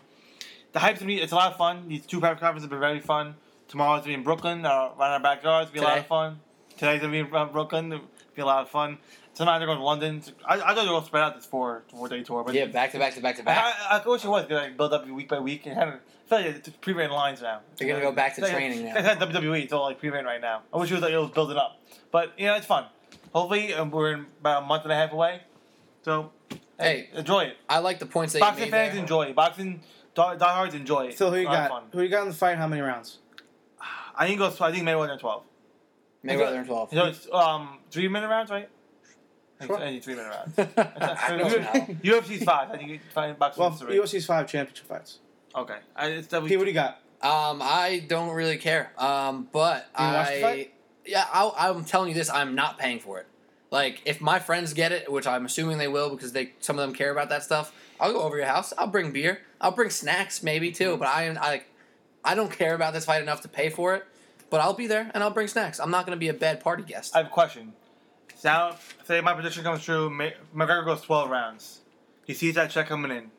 The 0.72 0.80
hype's 0.80 0.98
gonna 0.98 1.06
be. 1.06 1.20
It's 1.20 1.30
a 1.30 1.36
lot 1.36 1.52
of 1.52 1.56
fun. 1.56 1.86
These 1.86 2.04
two 2.06 2.18
press 2.18 2.40
conferences 2.40 2.64
have 2.64 2.70
been 2.70 2.80
very 2.80 2.98
fun. 2.98 3.36
Tomorrow's 3.68 4.00
gonna 4.00 4.08
be 4.08 4.14
in 4.14 4.24
Brooklyn, 4.24 4.66
uh, 4.66 4.88
right 4.98 5.06
in 5.06 5.12
our 5.12 5.20
backyard. 5.20 5.68
It's 5.68 5.70
gonna 5.70 5.86
be 5.86 5.86
a 5.86 5.88
lot 5.88 5.98
of 5.98 6.06
fun. 6.08 6.40
Today's 6.82 7.00
gonna 7.00 7.12
be 7.12 7.20
in 7.20 7.26
Brooklyn. 7.28 7.92
It'll 7.92 8.04
be 8.34 8.42
a 8.42 8.44
lot 8.44 8.62
of 8.62 8.68
fun. 8.68 8.98
Tonight 9.36 9.58
they're 9.58 9.66
going 9.68 9.78
to 9.78 9.84
London. 9.84 10.20
I, 10.44 10.54
I 10.56 10.58
thought 10.58 10.74
they 10.74 10.80
were 10.82 10.86
going 10.88 11.00
to 11.02 11.06
spread 11.06 11.22
out 11.22 11.36
this 11.36 11.46
four 11.46 11.84
four 11.88 12.08
day 12.08 12.24
tour, 12.24 12.42
but 12.42 12.54
Yeah, 12.56 12.66
back 12.66 12.90
to 12.90 12.98
back 12.98 13.14
to 13.14 13.20
back 13.20 13.36
to 13.36 13.44
back. 13.44 13.64
I, 13.88 13.98
I, 13.98 14.02
I 14.04 14.08
wish 14.08 14.24
it 14.24 14.28
was 14.28 14.46
going 14.46 14.72
to 14.72 14.76
build 14.76 14.92
up 14.92 15.06
week 15.08 15.28
by 15.28 15.38
week 15.38 15.64
and 15.66 15.76
kind 15.76 15.90
of 15.90 15.94
I 15.94 16.28
feel 16.28 16.38
like 16.52 16.56
it's 16.56 16.68
pre-written 16.80 17.12
lines 17.12 17.40
now. 17.40 17.60
They're 17.76 17.86
gonna 17.86 18.00
go 18.00 18.10
back 18.10 18.34
to 18.34 18.40
It's 18.40 18.48
like- 18.50 18.56
training 18.58 18.84
now. 18.84 18.94
It's 18.96 19.06
like 19.06 19.20
WWE. 19.20 19.62
It's 19.62 19.72
all 19.72 19.84
like 19.84 20.00
pre-written 20.00 20.26
right 20.26 20.40
now. 20.40 20.62
I 20.74 20.76
wish 20.78 20.90
it 20.90 20.94
was 20.94 21.02
like 21.04 21.12
it 21.12 21.18
was 21.18 21.30
building 21.30 21.56
up, 21.56 21.80
but 22.10 22.32
you 22.36 22.46
know 22.46 22.56
it's 22.56 22.66
fun. 22.66 22.86
Hopefully, 23.32 23.72
um, 23.74 23.92
we're 23.92 24.12
in 24.14 24.26
about 24.40 24.64
a 24.64 24.66
month 24.66 24.82
and 24.82 24.90
a 24.92 24.96
half 24.96 25.12
away, 25.12 25.42
so 26.02 26.32
Hey, 26.80 27.08
enjoy 27.14 27.44
it. 27.44 27.58
I 27.68 27.78
like 27.78 28.00
the 28.00 28.06
points 28.06 28.32
that 28.32 28.40
you 28.40 28.44
Boxing 28.44 28.64
made 28.64 28.70
fans 28.72 28.92
there. 28.94 29.02
enjoy 29.02 29.22
it. 29.26 29.36
Boxing 29.36 29.82
die- 30.16 30.34
diehards 30.36 30.74
enjoy 30.74 31.06
it. 31.06 31.16
So 31.16 31.30
who 31.30 31.36
you 31.36 31.42
It's 31.42 31.48
a 31.48 31.52
lot 31.52 31.62
of 31.62 31.68
got? 31.68 31.80
fun. 31.82 31.82
Who 31.92 32.02
you 32.02 32.08
got 32.08 32.22
in 32.22 32.28
the 32.30 32.34
fight? 32.34 32.58
How 32.58 32.66
many 32.66 32.82
rounds? 32.82 33.18
I 34.16 34.26
think 34.26 34.36
it 34.36 34.38
goes. 34.40 34.60
I 34.60 34.72
think 34.72 34.84
Mayweather 34.84 35.12
in 35.12 35.18
twelve. 35.20 35.44
Mayweather 36.24 36.58
in 36.60 36.66
12. 36.66 36.92
You 36.92 36.98
know, 36.98 37.06
it's 37.06 37.28
um 37.32 37.78
three 37.90 38.08
minute 38.08 38.28
rounds, 38.28 38.50
right? 38.50 38.68
I 39.60 39.66
Sure. 39.66 39.78
I 39.78 40.00
three 40.00 40.14
minute 40.14 40.30
rounds. 40.30 40.58
I 40.76 41.36
don't 41.36 41.62
know. 41.62 41.94
UFC's 42.02 42.42
five. 42.44 42.70
I 42.70 42.76
think 42.78 42.90
you 42.90 43.00
find 43.14 43.38
boxing 43.38 43.60
Well, 43.60 43.70
three. 43.72 43.96
UFC's 43.96 44.26
five 44.26 44.46
championship 44.48 44.86
fights. 44.86 45.18
Okay, 45.54 45.78
I, 45.94 46.06
it's 46.08 46.28
that 46.28 46.44
P, 46.46 46.56
what 46.56 46.64
do 46.64 46.70
you 46.70 46.74
got? 46.74 47.00
Um, 47.20 47.60
I 47.62 48.04
don't 48.08 48.30
really 48.34 48.56
care. 48.56 48.90
Um, 48.98 49.48
but 49.52 49.86
You 49.98 50.04
watch 50.04 50.28
the 50.28 50.36
I, 50.38 50.40
fight? 50.40 50.74
yeah, 51.06 51.24
I, 51.32 51.52
I'm 51.68 51.84
telling 51.84 52.08
you 52.08 52.14
this. 52.14 52.30
I'm 52.30 52.54
not 52.54 52.78
paying 52.78 52.98
for 52.98 53.18
it. 53.20 53.26
Like, 53.70 54.02
if 54.04 54.20
my 54.20 54.38
friends 54.38 54.72
get 54.74 54.92
it, 54.92 55.10
which 55.12 55.26
I'm 55.26 55.46
assuming 55.46 55.78
they 55.78 55.88
will 55.88 56.10
because 56.10 56.32
they 56.32 56.52
some 56.60 56.78
of 56.78 56.82
them 56.86 56.94
care 56.94 57.10
about 57.12 57.28
that 57.28 57.42
stuff, 57.42 57.72
I'll 58.00 58.12
go 58.12 58.22
over 58.22 58.36
your 58.36 58.46
house. 58.46 58.72
I'll 58.76 58.86
bring 58.88 59.12
beer. 59.12 59.42
I'll 59.60 59.70
bring 59.72 59.90
snacks 59.90 60.42
maybe 60.42 60.72
too. 60.72 60.96
But 60.96 61.08
I, 61.08 61.28
I, 61.40 61.62
I 62.24 62.34
don't 62.34 62.50
care 62.50 62.74
about 62.74 62.92
this 62.92 63.04
fight 63.04 63.22
enough 63.22 63.42
to 63.42 63.48
pay 63.48 63.68
for 63.70 63.94
it. 63.94 64.04
But 64.52 64.60
I'll 64.60 64.74
be 64.74 64.86
there 64.86 65.10
and 65.14 65.24
I'll 65.24 65.30
bring 65.30 65.48
snacks. 65.48 65.80
I'm 65.80 65.90
not 65.90 66.04
going 66.04 66.14
to 66.14 66.20
be 66.20 66.28
a 66.28 66.34
bad 66.34 66.60
party 66.60 66.82
guest. 66.82 67.14
I 67.16 67.20
have 67.20 67.28
a 67.28 67.30
question. 67.30 67.72
Now, 68.44 68.76
say 69.04 69.18
my 69.22 69.32
prediction 69.32 69.64
comes 69.64 69.82
true. 69.82 70.10
Ma- 70.10 70.28
McGregor 70.54 70.84
goes 70.84 71.00
12 71.00 71.30
rounds. 71.30 71.80
He 72.26 72.34
sees 72.34 72.56
that 72.56 72.68
check 72.70 72.86
coming 72.86 73.10
in. 73.10 73.30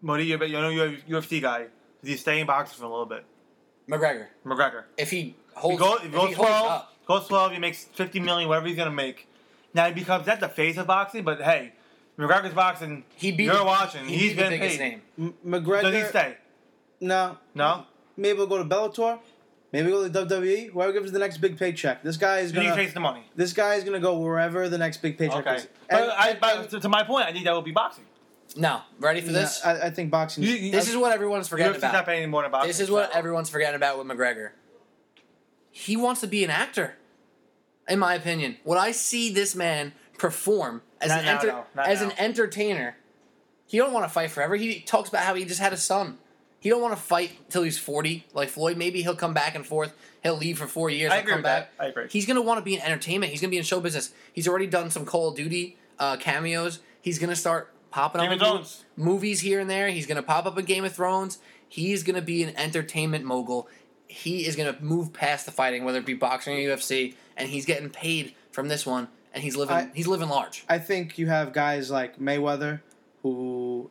What 0.00 0.18
do 0.18 0.22
you, 0.22 0.38
you 0.44 0.52
know 0.52 0.68
you're 0.68 0.86
a 0.90 0.96
UFC 1.10 1.42
guy. 1.42 1.66
Does 2.02 2.10
he 2.10 2.16
stay 2.16 2.38
in 2.38 2.46
boxing 2.46 2.78
for 2.78 2.84
a 2.84 2.88
little 2.88 3.04
bit? 3.04 3.24
McGregor, 3.90 4.26
McGregor. 4.46 4.84
if 4.96 5.10
he 5.10 5.34
holds, 5.54 5.72
he 5.82 5.88
goes, 5.88 5.96
if 5.96 6.02
he 6.02 6.06
if 6.08 6.12
goes 6.14 6.28
he 6.28 6.34
holds 6.34 6.50
12, 6.50 6.70
up, 6.70 6.92
goes 7.04 7.26
12, 7.26 7.52
he 7.54 7.58
makes 7.58 7.84
50 7.84 8.20
million, 8.20 8.48
whatever 8.48 8.68
he's 8.68 8.76
going 8.76 8.88
to 8.88 8.94
make. 8.94 9.26
Now 9.74 9.86
he 9.88 9.92
becomes 9.92 10.24
not 10.24 10.38
the 10.38 10.48
face 10.48 10.76
of 10.76 10.86
boxing, 10.86 11.24
but 11.24 11.40
hey, 11.42 11.72
McGregor's 12.16 12.54
boxing. 12.54 13.02
he 13.16 13.32
beat. 13.32 13.46
You're 13.46 13.64
watching. 13.64 14.04
He 14.06 14.14
He's 14.18 14.22
beat 14.30 14.36
the 14.36 14.42
getting 14.42 14.60
biggest 14.60 14.78
paid. 14.78 15.00
name. 15.18 15.34
M- 15.44 15.62
McGregor. 15.64 15.82
Does 15.82 15.94
he 15.94 16.08
stay? 16.10 16.36
No. 17.00 17.38
No? 17.56 17.86
Maybe 18.16 18.38
we'll 18.38 18.46
go 18.46 18.58
to 18.58 18.64
Bellator. 18.64 19.18
Maybe 19.72 19.90
go 19.90 20.08
to 20.08 20.26
WWE. 20.26 20.70
Whoever 20.70 20.92
gives 20.92 21.12
the 21.12 21.18
next 21.18 21.38
big 21.38 21.58
paycheck. 21.58 22.02
This 22.02 22.16
guy 22.16 22.38
is 22.38 22.52
You 22.52 22.60
need 22.60 22.64
to 22.64 22.70
gonna. 22.70 22.82
chase 22.84 22.94
the 22.94 23.00
money. 23.00 23.24
This 23.36 23.52
guy 23.52 23.74
is 23.74 23.84
gonna 23.84 24.00
go 24.00 24.18
wherever 24.18 24.68
the 24.68 24.78
next 24.78 25.02
big 25.02 25.18
paycheck 25.18 25.46
Okay. 25.46 25.56
is. 25.56 25.68
But, 25.90 26.08
I, 26.10 26.36
but 26.40 26.70
to, 26.70 26.80
to 26.80 26.88
my 26.88 27.02
point, 27.02 27.26
I 27.26 27.32
think 27.32 27.44
that 27.44 27.52
will 27.52 27.60
be 27.62 27.72
boxing. 27.72 28.04
No, 28.56 28.80
ready 28.98 29.20
for 29.20 29.30
this? 29.30 29.62
I, 29.64 29.88
I 29.88 29.90
think 29.90 30.10
boxing. 30.10 30.42
You- 30.44 30.54
you- 30.54 30.72
this 30.72 30.88
is 30.88 30.96
what 30.96 31.12
everyone's 31.12 31.48
forgetting 31.48 31.74
UFC's 31.74 31.78
about. 31.80 31.92
not 31.92 32.06
paying 32.06 32.30
more 32.30 32.42
than 32.42 32.50
boxing. 32.50 32.68
This 32.68 32.80
is 32.80 32.90
what 32.90 33.12
so- 33.12 33.18
everyone's 33.18 33.50
forgetting 33.50 33.76
about 33.76 33.98
with 33.98 34.06
McGregor. 34.06 34.50
He 35.70 35.96
wants 35.96 36.22
to 36.22 36.26
be 36.26 36.44
an 36.44 36.50
actor, 36.50 36.96
in 37.88 37.98
my 37.98 38.14
opinion. 38.14 38.56
When 38.64 38.78
I 38.78 38.92
see 38.92 39.30
this 39.32 39.54
man 39.54 39.92
perform 40.16 40.80
as 41.00 41.10
Not 41.10 41.18
an 41.20 41.24
now, 41.26 41.34
enter- 41.34 41.64
no. 41.76 41.82
As 41.82 42.00
now. 42.00 42.06
an 42.08 42.12
entertainer, 42.18 42.96
he 43.66 43.76
don't 43.76 43.92
want 43.92 44.06
to 44.06 44.08
fight 44.08 44.30
forever. 44.30 44.56
He 44.56 44.80
talks 44.80 45.10
about 45.10 45.24
how 45.24 45.34
he 45.34 45.44
just 45.44 45.60
had 45.60 45.74
a 45.74 45.76
son. 45.76 46.18
He 46.60 46.68
don't 46.70 46.82
want 46.82 46.96
to 46.96 47.00
fight 47.00 47.32
till 47.50 47.62
he's 47.62 47.78
forty, 47.78 48.26
like 48.34 48.48
Floyd. 48.48 48.76
Maybe 48.76 49.02
he'll 49.02 49.14
come 49.16 49.32
back 49.34 49.54
and 49.54 49.64
forth. 49.66 49.94
He'll 50.22 50.36
leave 50.36 50.58
for 50.58 50.66
four 50.66 50.90
years. 50.90 51.12
I 51.12 51.18
agree 51.18 51.30
come 51.32 51.38
with 51.38 51.44
back. 51.44 51.76
that. 51.78 51.84
I 51.84 51.88
agree. 51.88 52.06
He's 52.10 52.26
gonna 52.26 52.42
want 52.42 52.58
to 52.58 52.64
be 52.64 52.74
in 52.74 52.80
entertainment. 52.80 53.30
He's 53.30 53.40
gonna 53.40 53.50
be 53.52 53.58
in 53.58 53.62
show 53.64 53.80
business. 53.80 54.12
He's 54.32 54.48
already 54.48 54.66
done 54.66 54.90
some 54.90 55.04
Call 55.04 55.28
of 55.28 55.36
Duty 55.36 55.76
uh, 55.98 56.16
cameos. 56.16 56.80
He's 57.00 57.18
gonna 57.18 57.36
start 57.36 57.72
popping 57.90 58.20
Game 58.22 58.32
up 58.32 58.42
of 58.60 58.84
in 58.96 59.04
movies 59.04 59.40
here 59.40 59.60
and 59.60 59.70
there. 59.70 59.88
He's 59.90 60.06
gonna 60.06 60.22
pop 60.22 60.46
up 60.46 60.58
in 60.58 60.64
Game 60.64 60.84
of 60.84 60.92
Thrones. 60.94 61.38
He's 61.68 62.02
gonna 62.02 62.22
be 62.22 62.42
an 62.42 62.56
entertainment 62.56 63.24
mogul. 63.24 63.68
He 64.08 64.46
is 64.46 64.56
gonna 64.56 64.76
move 64.80 65.12
past 65.12 65.46
the 65.46 65.52
fighting, 65.52 65.84
whether 65.84 65.98
it 65.98 66.06
be 66.06 66.14
boxing 66.14 66.54
or 66.56 66.58
UFC, 66.76 67.14
and 67.36 67.48
he's 67.48 67.66
getting 67.66 67.88
paid 67.90 68.34
from 68.50 68.66
this 68.68 68.84
one. 68.84 69.08
And 69.32 69.44
he's 69.44 69.54
living. 69.54 69.76
I- 69.76 69.90
he's 69.94 70.08
living 70.08 70.28
large. 70.28 70.64
I 70.68 70.78
think 70.78 71.18
you 71.18 71.28
have 71.28 71.52
guys 71.52 71.90
like 71.90 72.18
Mayweather 72.18 72.80
who 73.22 73.90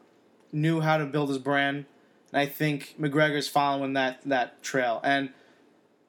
knew 0.51 0.81
how 0.81 0.97
to 0.97 1.05
build 1.05 1.29
his 1.29 1.37
brand, 1.37 1.85
and 2.31 2.41
I 2.41 2.45
think 2.45 2.95
McGregor's 2.99 3.47
following 3.47 3.93
that 3.93 4.21
that 4.25 4.61
trail. 4.61 4.99
And 5.03 5.29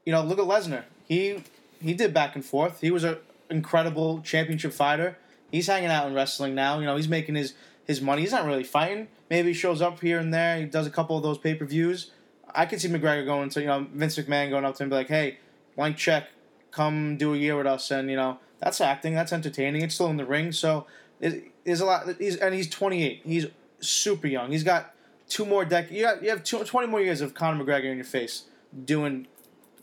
you 0.04 0.12
know, 0.12 0.22
look 0.22 0.38
at 0.38 0.44
Lesnar. 0.44 0.84
He 1.06 1.44
he 1.80 1.94
did 1.94 2.12
back 2.12 2.34
and 2.34 2.44
forth. 2.44 2.80
He 2.80 2.90
was 2.90 3.04
an 3.04 3.18
incredible 3.50 4.20
championship 4.20 4.72
fighter. 4.72 5.16
He's 5.50 5.66
hanging 5.66 5.90
out 5.90 6.08
in 6.08 6.14
wrestling 6.14 6.54
now. 6.54 6.78
You 6.78 6.86
know, 6.86 6.96
he's 6.96 7.08
making 7.08 7.34
his 7.34 7.54
his 7.84 8.00
money. 8.00 8.22
He's 8.22 8.32
not 8.32 8.44
really 8.44 8.64
fighting. 8.64 9.08
Maybe 9.30 9.48
he 9.48 9.54
shows 9.54 9.80
up 9.80 10.00
here 10.00 10.18
and 10.18 10.32
there. 10.32 10.58
He 10.58 10.64
does 10.64 10.86
a 10.86 10.90
couple 10.90 11.16
of 11.16 11.22
those 11.22 11.38
pay 11.38 11.54
per 11.54 11.64
views. 11.64 12.10
I 12.54 12.66
could 12.66 12.80
see 12.80 12.88
McGregor 12.88 13.24
going 13.24 13.50
to 13.50 13.60
you 13.60 13.66
know 13.66 13.86
Vince 13.92 14.18
McMahon 14.18 14.50
going 14.50 14.64
up 14.64 14.76
to 14.76 14.82
him 14.82 14.86
and 14.86 14.90
be 14.90 14.96
like, 14.96 15.08
"Hey, 15.08 15.38
blank 15.76 15.96
check, 15.96 16.28
come 16.70 17.16
do 17.16 17.34
a 17.34 17.36
year 17.36 17.56
with 17.56 17.66
us," 17.66 17.90
and 17.90 18.10
you 18.10 18.16
know 18.16 18.38
that's 18.58 18.80
acting, 18.80 19.14
that's 19.14 19.32
entertaining. 19.32 19.82
It's 19.82 19.94
still 19.94 20.08
in 20.08 20.16
the 20.16 20.26
ring, 20.26 20.52
so 20.52 20.86
there's 21.20 21.80
a 21.80 21.84
lot. 21.84 22.08
He's 22.18 22.36
and 22.36 22.54
he's 22.54 22.68
28. 22.68 23.22
He's 23.24 23.46
super 23.80 24.26
young. 24.26 24.50
He's 24.50 24.64
got 24.64 24.94
two 25.28 25.44
more 25.44 25.64
decades. 25.64 25.92
You 25.92 26.02
got 26.02 26.22
you 26.22 26.30
have 26.30 26.42
two, 26.44 26.64
20 26.64 26.88
more 26.88 27.00
years 27.00 27.20
of 27.20 27.34
Conor 27.34 27.64
McGregor 27.64 27.84
in 27.90 27.96
your 27.96 28.04
face 28.04 28.44
doing 28.84 29.26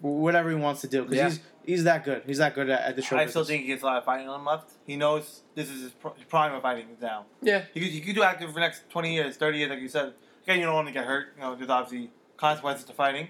whatever 0.01 0.49
he 0.49 0.55
wants 0.55 0.81
to 0.81 0.87
do 0.87 1.03
because 1.03 1.17
Yeah. 1.17 1.29
he's 1.29 1.39
he's 1.65 1.83
that 1.85 2.03
good. 2.03 2.23
He's 2.25 2.37
that 2.39 2.53
good 2.55 2.69
at, 2.69 2.81
at 2.81 2.95
the 2.95 3.01
show. 3.01 3.17
I 3.17 3.25
still 3.27 3.41
business. 3.41 3.47
think 3.47 3.61
he 3.63 3.67
gets 3.69 3.83
a 3.83 3.85
lot 3.85 3.97
of 3.97 4.05
fighting 4.05 4.27
on 4.27 4.39
him 4.39 4.45
left. 4.45 4.71
He 4.85 4.95
knows 4.95 5.41
this 5.55 5.69
is 5.69 5.81
his 5.83 5.91
pr- 5.91 6.09
prime 6.29 6.53
of 6.53 6.61
fighting 6.61 6.87
now. 7.01 7.25
Yeah. 7.41 7.63
He 7.73 7.79
could, 7.79 7.89
he 7.89 8.01
could 8.01 8.15
do 8.15 8.23
active 8.23 8.49
for 8.49 8.53
the 8.55 8.59
next 8.59 8.89
20 8.89 9.13
years, 9.13 9.37
30 9.37 9.57
years, 9.57 9.69
like 9.69 9.79
you 9.79 9.87
said. 9.87 10.13
Again, 10.43 10.59
you 10.59 10.65
don't 10.65 10.75
want 10.75 10.87
to 10.87 10.93
get 10.93 11.05
hurt. 11.05 11.29
You 11.37 11.41
know, 11.41 11.55
there's 11.55 11.69
obviously 11.69 12.11
consequences 12.37 12.85
to 12.85 12.93
fighting. 12.93 13.29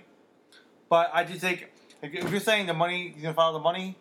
But 0.89 1.11
I 1.13 1.23
just 1.23 1.39
think, 1.39 1.71
if 2.01 2.13
if 2.13 2.29
you're 2.31 2.39
saying 2.41 2.67
the 2.67 2.73
money, 2.73 3.09
he's 3.13 3.21
going 3.21 3.33
to 3.33 3.37
follow 3.37 3.57
the 3.57 3.63
money, 3.63 3.97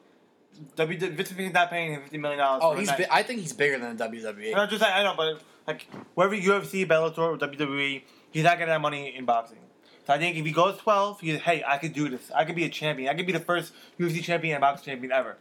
W 0.76 0.98
Vince 0.98 1.32
McMahon's 1.32 1.54
not 1.54 1.70
paying 1.70 1.92
him 1.92 2.02
$50 2.10 2.20
million. 2.20 2.40
Oh, 2.42 2.72
for 2.72 2.78
he's. 2.78 2.88
night. 2.88 2.98
Bi- 2.98 3.06
I 3.10 3.22
think 3.22 3.40
he's 3.40 3.52
bigger 3.52 3.78
than 3.78 3.96
the 3.96 4.04
E. 4.04 4.08
WWE. 4.22 4.56
I'm 4.56 4.68
just 4.68 4.82
saying, 4.82 4.92
I 4.94 5.02
know, 5.04 5.14
but 5.16 5.40
like, 5.66 5.88
wherever 6.14 6.36
UFC, 6.36 6.86
Bellator, 6.86 7.18
or 7.18 7.38
WWE, 7.38 8.02
he's 8.30 8.44
not 8.44 8.58
getting 8.58 8.72
that 8.72 8.80
money 8.80 9.14
in 9.16 9.24
boxing. 9.24 9.58
So 10.06 10.12
I 10.12 10.18
think 10.18 10.36
if 10.36 10.44
he 10.44 10.52
goes 10.52 10.76
12, 10.78 11.20
he's, 11.20 11.40
hey, 11.40 11.64
I 11.66 11.78
could 11.78 11.94
do 11.94 12.08
this. 12.08 12.30
I 12.34 12.44
could 12.44 12.56
be 12.56 12.64
a 12.64 12.68
champion. 12.68 13.08
I 13.08 13.14
could 13.14 13.26
be 13.26 13.32
the 13.32 13.40
first 13.40 13.72
UFC 13.98 14.22
champion 14.22 14.54
and 14.54 14.60
boxing 14.60 14.92
champion 14.92 15.12
ever. 15.12 15.38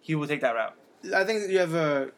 He 0.00 0.14
will 0.14 0.26
take 0.26 0.40
that 0.40 0.54
route. 0.54 0.74
I 1.14 1.24
think 1.24 1.50
you 1.50 1.58
have 1.58 1.74
a 1.74 2.12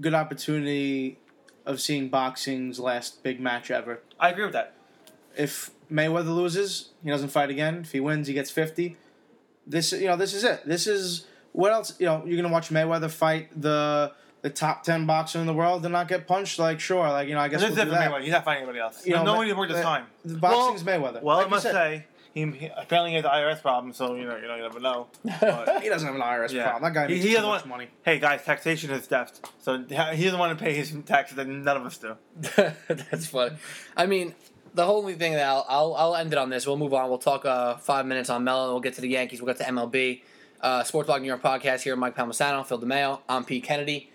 good 0.00 0.14
opportunity 0.14 1.18
of 1.66 1.80
seeing 1.80 2.08
boxing's 2.08 2.80
last 2.80 3.22
big 3.22 3.40
match 3.40 3.70
ever. 3.70 4.00
I 4.18 4.30
agree 4.30 4.44
with 4.44 4.54
that. 4.54 4.74
If 5.36 5.70
Mayweather 5.90 6.34
loses, 6.34 6.90
he 7.02 7.10
doesn't 7.10 7.28
fight 7.28 7.50
again. 7.50 7.80
If 7.82 7.92
he 7.92 8.00
wins, 8.00 8.26
he 8.26 8.34
gets 8.34 8.50
50. 8.50 8.96
This 9.66 9.92
you 9.92 10.06
know, 10.06 10.16
this 10.16 10.34
is 10.34 10.44
it. 10.44 10.66
This 10.66 10.86
is 10.86 11.26
what 11.52 11.72
else, 11.72 11.94
you 12.00 12.06
know, 12.06 12.22
you're 12.24 12.36
going 12.36 12.44
to 12.44 12.52
watch 12.52 12.70
Mayweather 12.70 13.10
fight 13.10 13.48
the 13.60 14.12
the 14.42 14.50
top 14.50 14.82
10 14.82 15.06
boxer 15.06 15.38
in 15.40 15.46
the 15.46 15.52
world 15.54 15.84
and 15.84 15.92
not 15.92 16.08
get 16.08 16.26
punched 16.26 16.58
like 16.58 16.80
sure, 16.80 17.08
like 17.08 17.28
you 17.28 17.34
know, 17.34 17.40
I 17.40 17.48
guess 17.48 17.60
This 17.60 17.70
we'll 17.70 17.78
is 17.78 17.84
do 17.84 17.90
different 17.90 18.10
that. 18.12 18.20
Mayweather. 18.20 18.24
He's 18.24 18.32
not 18.32 18.44
fighting 18.44 18.62
anybody 18.64 18.80
else. 18.80 19.06
You 19.06 19.14
know, 19.14 19.24
nobody 19.24 19.52
Ma- 19.52 19.58
worth 19.58 19.70
his 19.70 19.80
time. 19.80 20.06
The 20.24 20.36
boxing's 20.38 20.82
Mayweather. 20.82 21.22
Well, 21.22 21.38
Like 21.38 21.46
I 21.46 21.50
must 21.50 21.62
said. 21.62 21.72
say, 21.72 22.06
He, 22.34 22.46
he 22.46 22.66
apparently 22.76 23.10
he 23.10 23.16
has 23.16 23.24
an 23.24 23.30
IRS 23.30 23.60
problem, 23.62 23.92
so 23.92 24.14
you 24.16 24.24
know 24.24 24.36
you 24.36 24.48
know 24.48 24.56
you 24.56 24.62
never 24.62 24.80
know. 24.80 25.06
But, 25.40 25.82
He 25.82 25.88
doesn't 25.88 26.06
have 26.06 26.16
an 26.16 26.22
IRS 26.22 26.50
Yeah. 26.52 26.70
problem. 26.70 26.92
That 26.92 26.98
guy 27.00 27.06
He- 27.08 27.14
makes 27.14 27.24
he 27.24 27.30
too 27.30 27.36
doesn't 27.36 27.48
much 27.50 27.60
want- 27.60 27.68
money. 27.68 27.88
hey 28.04 28.18
guys, 28.18 28.42
taxation 28.44 28.90
is 28.90 29.06
theft, 29.06 29.48
so 29.60 29.78
he 29.78 30.24
doesn't 30.24 30.38
want 30.38 30.58
to 30.58 30.64
pay 30.64 30.74
his 30.74 30.92
taxes, 31.06 31.38
and 31.38 31.64
none 31.64 31.76
of 31.76 31.86
us 31.86 31.98
do. 31.98 32.16
That's 32.88 33.26
funny. 33.26 33.56
I 33.96 34.06
mean, 34.06 34.34
the 34.74 34.84
only 34.84 35.14
thing 35.14 35.34
that 35.34 35.46
I'll, 35.46 35.66
I'll 35.68 35.94
I'll 35.94 36.16
end 36.16 36.32
it 36.32 36.38
on 36.38 36.50
this. 36.50 36.66
We'll 36.66 36.76
move 36.78 36.94
on. 36.94 37.08
We'll 37.10 37.18
talk 37.18 37.44
uh, 37.44 37.76
five 37.76 38.06
minutes 38.06 38.28
on 38.30 38.42
Melo. 38.42 38.72
We'll 38.72 38.80
get 38.80 38.94
to 38.94 39.02
the 39.02 39.08
Yankees. 39.08 39.40
We'll 39.40 39.54
get 39.54 39.64
to 39.64 39.70
MLB. 39.70 40.22
Uh, 40.60 40.82
Sports 40.84 41.08
Blog 41.08 41.20
New 41.22 41.26
York 41.28 41.42
podcast 41.42 41.82
here. 41.82 41.94
Mike 41.96 42.16
Palmisano, 42.16 42.64
Phil 42.64 42.78
DeMeo. 42.80 43.20
I'm 43.28 43.44
Pete 43.44 43.64
Kennedy. 43.64 44.08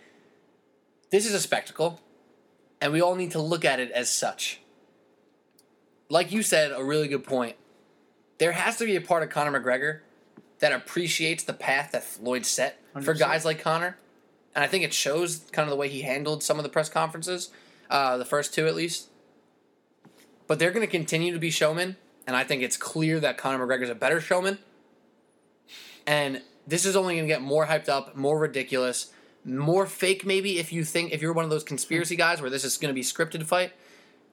This 1.09 1.25
is 1.25 1.33
a 1.33 1.39
spectacle, 1.39 2.01
and 2.81 2.91
we 2.91 3.01
all 3.01 3.15
need 3.15 3.31
to 3.31 3.41
look 3.41 3.63
at 3.63 3.79
it 3.79 3.91
as 3.91 4.11
such. 4.11 4.59
Like 6.09 6.31
you 6.31 6.43
said, 6.43 6.71
a 6.71 6.83
really 6.83 7.07
good 7.07 7.23
point. 7.23 7.55
There 8.39 8.51
has 8.51 8.77
to 8.77 8.85
be 8.85 8.95
a 8.95 9.01
part 9.01 9.23
of 9.23 9.29
Conor 9.29 9.59
McGregor 9.59 9.99
that 10.59 10.73
appreciates 10.73 11.43
the 11.43 11.53
path 11.53 11.91
that 11.91 12.03
Floyd 12.03 12.45
set 12.45 12.81
for 12.93 13.13
100%. 13.13 13.19
guys 13.19 13.45
like 13.45 13.61
Conor, 13.61 13.97
and 14.53 14.63
I 14.63 14.67
think 14.67 14.83
it 14.83 14.93
shows 14.93 15.45
kind 15.51 15.65
of 15.65 15.69
the 15.69 15.77
way 15.77 15.87
he 15.87 16.01
handled 16.01 16.43
some 16.43 16.57
of 16.57 16.63
the 16.63 16.69
press 16.69 16.89
conferences, 16.89 17.51
uh, 17.89 18.17
the 18.17 18.25
first 18.25 18.53
two 18.53 18.67
at 18.67 18.75
least. 18.75 19.07
But 20.45 20.59
they're 20.59 20.71
going 20.71 20.85
to 20.85 20.91
continue 20.91 21.33
to 21.33 21.39
be 21.39 21.51
showmen, 21.51 21.95
and 22.25 22.35
I 22.35 22.43
think 22.43 22.63
it's 22.63 22.77
clear 22.77 23.19
that 23.21 23.37
Conor 23.37 23.65
McGregor's 23.65 23.89
a 23.89 23.95
better 23.95 24.19
showman. 24.19 24.59
And 26.05 26.41
this 26.65 26.85
is 26.85 26.95
only 26.95 27.15
going 27.15 27.27
to 27.27 27.33
get 27.33 27.41
more 27.41 27.67
hyped 27.67 27.89
up, 27.89 28.15
more 28.15 28.37
ridiculous, 28.37 29.11
more 29.47 29.85
fake 29.87 30.25
maybe 30.25 30.59
if 30.59 30.71
you 30.73 30.83
think 30.83 31.11
if 31.13 31.21
you're 31.21 31.33
one 31.33 31.45
of 31.45 31.49
those 31.49 31.63
conspiracy 31.63 32.15
guys 32.15 32.41
where 32.41 32.49
this 32.49 32.63
is 32.63 32.77
going 32.77 32.89
to 32.89 32.93
be 32.93 33.01
scripted 33.01 33.43
fight, 33.45 33.71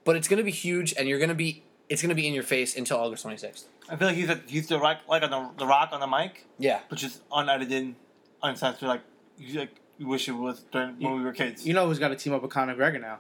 but 0.04 0.16
it's 0.16 0.28
going 0.28 0.38
to 0.38 0.44
be 0.44 0.50
huge 0.50 0.92
and 0.98 1.08
you're 1.08 1.18
going 1.18 1.28
to 1.30 1.34
be 1.34 1.62
it's 1.88 2.02
going 2.02 2.08
to 2.10 2.14
be 2.14 2.26
in 2.26 2.34
your 2.34 2.42
face 2.42 2.76
until 2.76 2.98
August 2.98 3.24
26th. 3.26 3.64
I 3.90 3.96
feel 3.96 4.08
like 4.08 4.16
he's 4.16 4.30
a, 4.30 4.40
he's 4.46 4.68
the 4.68 4.78
rock, 4.78 5.00
like 5.06 5.22
on 5.22 5.30
the, 5.30 5.50
the 5.58 5.66
rock 5.66 5.90
on 5.92 6.00
the 6.00 6.06
mic, 6.06 6.46
Yeah. 6.58 6.80
but 6.88 6.96
just 6.98 7.20
unedited, 7.30 7.94
uncensored. 8.42 8.88
Like 8.88 9.02
you 9.38 9.60
like 9.60 9.76
you 9.98 10.08
wish 10.08 10.26
it 10.28 10.32
was 10.32 10.60
during 10.72 10.98
when 10.98 11.16
we 11.16 11.22
were 11.22 11.32
kids. 11.32 11.66
You 11.66 11.74
know 11.74 11.86
who's 11.86 11.98
got 11.98 12.08
to 12.08 12.16
team 12.16 12.32
up 12.32 12.42
with 12.42 12.50
Conor 12.50 12.74
McGregor 12.74 13.00
now? 13.00 13.18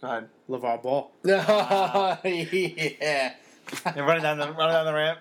Go 0.00 0.08
ahead. 0.08 0.28
LeVar 0.48 0.82
Ball. 0.82 1.10
yeah. 1.24 2.16
And 3.84 4.06
running 4.06 4.22
down 4.22 4.38
the 4.38 4.52
running 4.52 4.74
down 4.74 4.86
the 4.86 4.94
ramp. 4.94 5.18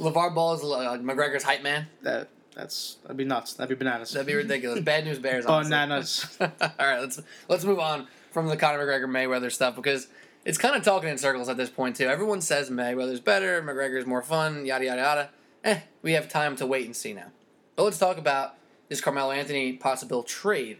LeVar 0.00 0.34
Ball 0.34 0.54
is 0.54 0.62
uh, 0.62 0.98
McGregor's 1.00 1.44
hype 1.44 1.62
man. 1.62 1.86
That 2.02 2.28
that's 2.54 2.96
that'd 3.02 3.16
be 3.16 3.24
nuts. 3.24 3.54
That'd 3.54 3.76
be 3.76 3.82
bananas. 3.82 4.12
That'd 4.12 4.26
be 4.26 4.34
ridiculous. 4.34 4.80
Bad 4.84 5.04
news 5.04 5.18
bears. 5.18 5.46
Bananas. 5.46 6.36
All 6.40 6.48
right, 6.78 7.00
let's 7.00 7.20
let's 7.48 7.64
move 7.64 7.78
on 7.78 8.06
from 8.30 8.48
the 8.48 8.56
Conor 8.56 8.84
McGregor 8.86 9.08
Mayweather 9.08 9.50
stuff 9.50 9.76
because 9.76 10.08
it's 10.44 10.58
kind 10.58 10.76
of 10.76 10.82
talking 10.82 11.08
in 11.08 11.18
circles 11.18 11.48
at 11.48 11.56
this 11.56 11.70
point 11.70 11.96
too. 11.96 12.06
Everyone 12.06 12.40
says 12.40 12.70
Mayweather's 12.70 13.20
better, 13.20 13.62
McGregor's 13.62 14.06
more 14.06 14.22
fun, 14.22 14.66
yada 14.66 14.84
yada 14.84 15.00
yada. 15.00 15.30
Eh, 15.64 15.80
we 16.02 16.12
have 16.12 16.28
time 16.28 16.56
to 16.56 16.66
wait 16.66 16.86
and 16.86 16.96
see 16.96 17.12
now. 17.12 17.30
But 17.76 17.84
let's 17.84 17.98
talk 17.98 18.18
about 18.18 18.54
this 18.88 19.00
Carmelo 19.00 19.30
Anthony 19.30 19.74
possible 19.74 20.22
trade. 20.22 20.78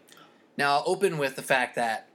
Now 0.57 0.77
I'll 0.77 0.85
open 0.87 1.19
with 1.19 1.37
the 1.37 1.43
fact 1.43 1.77
that, 1.77 2.09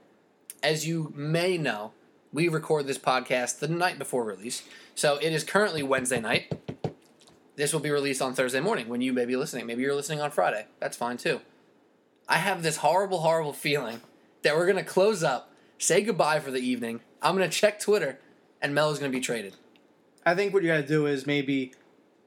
as 0.62 0.86
you 0.86 1.12
may 1.16 1.58
know, 1.58 1.92
we 2.32 2.48
record 2.48 2.86
this 2.86 2.98
podcast 2.98 3.58
the 3.58 3.68
night 3.68 3.98
before 3.98 4.22
release, 4.22 4.62
so 4.94 5.16
it 5.16 5.32
is 5.32 5.42
currently 5.42 5.82
Wednesday 5.82 6.20
night. 6.20 6.52
This 7.58 7.72
will 7.72 7.80
be 7.80 7.90
released 7.90 8.22
on 8.22 8.34
Thursday 8.34 8.60
morning 8.60 8.88
when 8.88 9.00
you 9.00 9.12
may 9.12 9.24
be 9.24 9.34
listening. 9.34 9.66
Maybe 9.66 9.82
you're 9.82 9.96
listening 9.96 10.20
on 10.20 10.30
Friday. 10.30 10.66
That's 10.78 10.96
fine 10.96 11.16
too. 11.16 11.40
I 12.28 12.36
have 12.36 12.62
this 12.62 12.76
horrible, 12.76 13.18
horrible 13.18 13.52
feeling 13.52 14.00
that 14.42 14.54
we're 14.54 14.68
gonna 14.68 14.84
close 14.84 15.24
up, 15.24 15.50
say 15.76 16.00
goodbye 16.02 16.38
for 16.38 16.52
the 16.52 16.60
evening. 16.60 17.00
I'm 17.20 17.34
gonna 17.34 17.48
check 17.48 17.80
Twitter, 17.80 18.20
and 18.62 18.76
Mel 18.76 18.92
is 18.92 19.00
gonna 19.00 19.10
be 19.10 19.18
traded. 19.18 19.56
I 20.24 20.36
think 20.36 20.54
what 20.54 20.62
you 20.62 20.68
got 20.68 20.76
to 20.76 20.86
do 20.86 21.06
is 21.06 21.26
maybe 21.26 21.72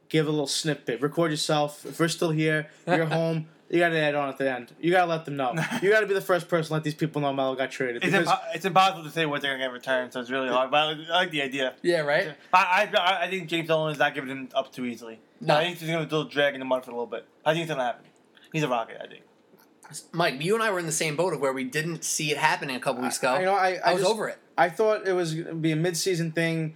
give 0.10 0.28
a 0.28 0.32
little 0.32 0.48
snippet. 0.48 1.00
Record 1.02 1.32
yourself. 1.32 1.86
If 1.86 1.98
we're 1.98 2.10
still 2.10 2.32
here, 2.32 2.70
you're 2.86 3.06
home. 3.20 3.48
You 3.71 3.79
got 3.79 3.89
to 3.89 3.97
add 3.97 4.15
on 4.15 4.27
at 4.27 4.38
the 4.38 4.51
end. 4.51 4.73
You 4.81 4.91
got 4.91 5.05
to 5.05 5.10
let 5.10 5.23
them 5.23 5.38
know. 5.38 5.53
You 5.81 5.89
got 5.89 6.01
to 6.01 6.05
be 6.05 6.13
the 6.13 6.19
first 6.19 6.49
person 6.49 6.67
to 6.67 6.73
let 6.73 6.84
these 6.84 6.93
people 6.93 7.21
know 7.21 7.31
Melo 7.31 7.55
got 7.55 7.71
traded. 7.71 8.03
It's, 8.03 8.13
impo- 8.13 8.39
it's 8.53 8.65
impossible 8.65 9.03
to 9.05 9.10
say 9.10 9.25
what 9.25 9.41
they're 9.41 9.53
gonna 9.53 9.63
get 9.63 9.71
returned, 9.71 10.12
so 10.12 10.19
it's 10.19 10.29
really 10.29 10.49
hard. 10.49 10.69
But 10.71 10.77
I, 10.77 10.91
I 10.91 11.15
like 11.21 11.31
the 11.31 11.41
idea. 11.41 11.73
Yeah, 11.81 12.01
right. 12.01 12.36
I, 12.53 12.89
I 12.93 13.23
I 13.25 13.29
think 13.29 13.47
James 13.47 13.69
Dolan 13.69 13.93
is 13.93 13.97
not 13.99 14.13
giving 14.13 14.29
him 14.29 14.49
up 14.53 14.73
too 14.73 14.86
easily. 14.86 15.19
No. 15.39 15.55
I 15.55 15.63
think 15.63 15.77
he's 15.77 15.89
gonna 15.89 16.05
still 16.05 16.25
drag 16.25 16.53
in 16.53 16.60
the 16.60 16.65
mud 16.65 16.84
for 16.84 16.91
a 16.91 16.93
little 16.93 17.07
bit. 17.07 17.25
I 17.45 17.53
think 17.53 17.63
it's 17.63 17.71
gonna 17.71 17.86
happen. 17.86 18.05
He's 18.51 18.63
a 18.63 18.67
rocket. 18.67 18.97
I 19.01 19.07
think. 19.07 19.21
Mike, 20.12 20.41
you 20.43 20.53
and 20.53 20.63
I 20.63 20.71
were 20.71 20.79
in 20.79 20.86
the 20.86 20.91
same 20.91 21.15
boat 21.15 21.34
of 21.34 21.39
where 21.41 21.53
we 21.53 21.63
didn't 21.63 22.03
see 22.03 22.31
it 22.31 22.38
happening 22.38 22.75
a 22.75 22.79
couple 22.79 23.01
weeks 23.01 23.19
ago. 23.19 23.29
I, 23.29 23.39
you 23.39 23.45
know, 23.45 23.53
I, 23.55 23.79
I 23.86 23.93
was 23.93 24.01
just- 24.01 24.13
over 24.13 24.27
it. 24.29 24.38
I 24.57 24.69
thought 24.69 25.07
it 25.07 25.13
was 25.13 25.34
going 25.34 25.47
to 25.47 25.53
be 25.55 25.71
a 25.71 25.75
mid-season 25.75 26.34
thing. 26.34 26.75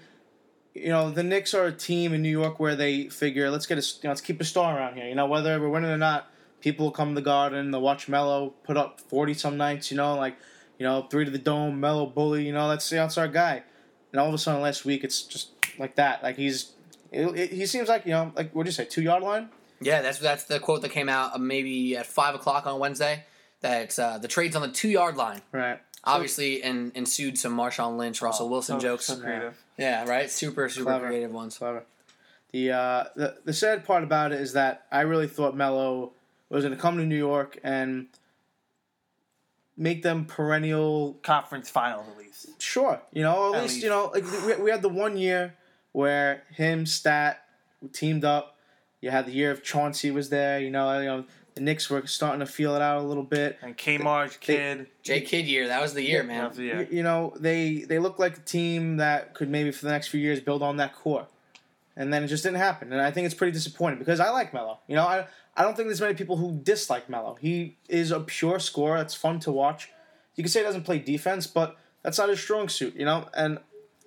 You 0.74 0.90
know, 0.90 1.12
the 1.12 1.24
Knicks 1.24 1.54
are 1.54 1.66
a 1.66 1.72
team 1.72 2.14
in 2.14 2.22
New 2.22 2.30
York 2.30 2.60
where 2.60 2.76
they 2.76 3.10
figure 3.10 3.50
let's 3.52 3.66
get 3.66 3.78
a 3.78 3.82
you 3.82 3.88
know, 4.06 4.10
let's 4.10 4.22
keep 4.22 4.42
a 4.42 4.44
star 4.46 4.76
around 4.78 4.96
here. 4.96 5.08
You 5.08 5.16
know, 5.16 5.28
whether 5.28 5.60
we're 5.60 5.70
winning 5.70 5.92
or 5.92 5.98
not, 5.98 6.30
people 6.66 6.88
will 6.88 6.92
come 6.92 7.10
to 7.10 7.16
the 7.16 7.22
Garden. 7.26 7.70
They'll 7.72 7.82
watch 7.82 8.10
Melo 8.10 8.50
put 8.64 8.76
up 8.76 9.00
forty 9.00 9.34
some 9.34 9.56
nights. 9.56 9.92
You 9.92 9.98
know, 9.98 10.16
like 10.16 10.36
you 10.80 10.86
know 10.86 11.04
three 11.10 11.24
to 11.24 11.32
the 11.32 11.38
dome, 11.38 11.80
Melo 11.80 12.06
bully. 12.08 12.46
You 12.46 12.52
know, 12.54 12.68
that's 12.68 12.90
that's 12.90 13.18
our 13.18 13.28
guy. 13.30 13.64
And 14.12 14.20
all 14.20 14.28
of 14.28 14.34
a 14.34 14.38
sudden, 14.38 14.62
last 14.62 14.84
week 14.86 15.04
it's 15.04 15.22
just 15.22 15.50
like 15.80 15.96
that. 15.96 16.24
Like 16.24 16.36
he's 16.38 16.72
it, 17.12 17.26
it- 17.38 17.52
he 17.54 17.66
seems 17.66 17.88
like 17.88 18.06
you 18.06 18.12
know 18.12 18.32
like 18.36 18.54
what 18.54 18.64
do 18.64 18.68
you 18.68 18.74
say 18.74 18.86
two 18.86 19.02
yard 19.04 19.24
line? 19.24 19.50
Yeah, 19.82 20.02
that's 20.02 20.20
that's 20.20 20.46
the 20.46 20.60
quote 20.60 20.82
that 20.82 20.90
came 20.92 21.08
out 21.10 21.36
uh, 21.36 21.38
maybe 21.38 21.96
at 21.96 22.06
five 22.08 22.34
o'clock 22.36 22.66
on 22.68 22.80
Wednesday. 22.80 23.24
That 23.62 23.98
uh, 24.00 24.18
the 24.18 24.28
trade's 24.28 24.56
on 24.56 24.62
the 24.64 24.70
two 24.70 24.90
yard 24.90 25.16
line. 25.18 25.42
Right. 25.52 25.80
Obviously, 26.04 26.62
and 26.62 26.92
ensued 26.96 27.36
some 27.38 27.58
Marshawn 27.58 27.98
Lynch, 27.98 28.22
Russell 28.22 28.48
Wilson 28.50 28.76
Oh, 28.76 28.80
So- 28.80 28.88
jokes. 28.88 29.06
So 29.06 29.18
creative. 29.18 29.58
yeah, 29.78 30.06
right. 30.08 30.30
Super 30.30 30.70
super 30.70 30.86
Clever. 30.86 31.08
creative 31.08 31.32
ones. 31.32 31.58
Clever. 31.58 31.84
The 32.52 32.72
uh, 32.72 33.04
the 33.16 33.38
the 33.44 33.54
sad 33.54 33.84
part 33.86 34.04
about 34.04 34.32
it 34.32 34.40
is 34.40 34.54
that 34.54 34.86
I 34.92 35.02
really 35.02 35.28
thought 35.28 35.56
Melo 35.58 36.14
was 36.50 36.64
going 36.64 36.76
to 36.76 36.82
come 36.82 36.98
to 36.98 37.06
New 37.06 37.18
York 37.18 37.58
and 37.64 38.08
make 39.78 40.04
them 40.04 40.26
perennial. 40.26 41.14
Conference 41.24 41.70
finals 41.70 42.06
at 42.12 42.18
least. 42.18 42.62
Sure, 42.62 43.02
you 43.12 43.24
know, 43.24 43.54
at, 43.54 43.58
At 43.58 43.62
least, 43.64 43.74
least. 43.76 43.84
you 43.84 43.90
know, 43.90 44.12
like 44.14 44.24
we, 44.58 44.64
we 44.66 44.72
had 44.72 44.82
the 44.82 44.90
one 44.90 45.18
year 45.18 45.56
where 45.92 46.44
him, 46.54 46.86
Stat, 46.86 47.44
teamed 47.94 48.26
up. 48.26 48.58
You 49.02 49.12
had 49.12 49.26
the 49.28 49.32
year 49.32 49.52
of 49.52 49.64
Chauncey 49.64 50.10
was 50.12 50.30
there. 50.30 50.60
You 50.60 50.72
know, 50.72 51.00
you 51.00 51.06
know 51.06 51.26
the 51.54 51.62
Knicks 51.62 51.90
were 51.90 52.06
starting 52.08 52.40
to 52.40 52.46
feel 52.46 52.76
it 52.76 52.82
out 52.82 52.98
a 53.02 53.04
little 53.08 53.24
bit. 53.24 53.58
And 53.62 53.78
K 53.78 53.98
Marge 53.98 54.40
kid. 54.40 54.88
J 55.04 55.22
Kidd 55.22 55.46
year, 55.46 55.68
that 55.68 55.82
was 55.82 55.94
the 55.94 56.02
year, 56.04 56.22
Yeah, 56.22 56.28
man. 56.28 56.38
That's- 56.44 56.58
yeah. 56.60 56.78
Y- 56.80 56.88
You 56.92 57.04
know, 57.04 57.34
they 57.40 57.80
they 57.88 58.00
look 58.00 58.18
like 58.20 58.38
a 58.38 58.42
team 58.42 58.98
that 58.98 59.34
could 59.34 59.50
maybe 59.50 59.72
for 59.72 59.86
the 59.86 59.92
next 59.92 60.08
few 60.08 60.20
years 60.20 60.40
build 60.40 60.64
on 60.64 60.78
that 60.78 60.94
core. 60.96 61.28
And 61.98 62.14
then 62.14 62.24
it 62.24 62.28
just 62.28 62.44
didn't 62.44 62.58
happen. 62.58 62.92
And 62.92 63.02
I 63.02 63.12
think 63.12 63.26
it's 63.26 63.36
pretty 63.36 63.54
disappointing 63.54 64.00
because 64.00 64.20
I 64.20 64.30
like 64.30 64.54
Melo. 64.54 64.80
You 64.88 64.96
know, 64.96 65.06
I 65.06 65.28
I 65.56 65.64
don't 65.64 65.76
think 65.76 65.88
there's 65.88 66.02
many 66.02 66.16
people 66.16 66.38
who 66.38 66.60
dislike 66.62 67.10
Melo. 67.10 67.38
He 67.40 67.78
is 67.88 68.12
a 68.12 68.20
pure 68.20 68.60
scorer. 68.60 68.98
That's 68.98 69.16
fun 69.16 69.40
to 69.42 69.52
watch. 69.52 69.90
You 70.36 70.44
can 70.44 70.52
say 70.52 70.60
he 70.60 70.66
doesn't 70.66 70.84
play 70.84 71.00
defense, 71.00 71.48
but 71.48 71.78
that's 72.04 72.18
not 72.18 72.30
his 72.30 72.40
strong 72.42 72.68
suit, 72.68 72.96
you 72.96 73.06
know? 73.06 73.30
And 73.34 73.60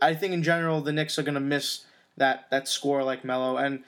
I 0.03 0.15
think 0.15 0.35
in 0.35 0.43
general 0.43 0.83
the 0.83 0.93
Knicks 0.93 1.19
are 1.19 1.23
gonna 1.23 1.41
miss 1.41 1.85
that 2.19 2.51
that 2.51 2.69
score 2.69 3.03
like 3.03 3.25
Melo. 3.25 3.57
And 3.57 3.83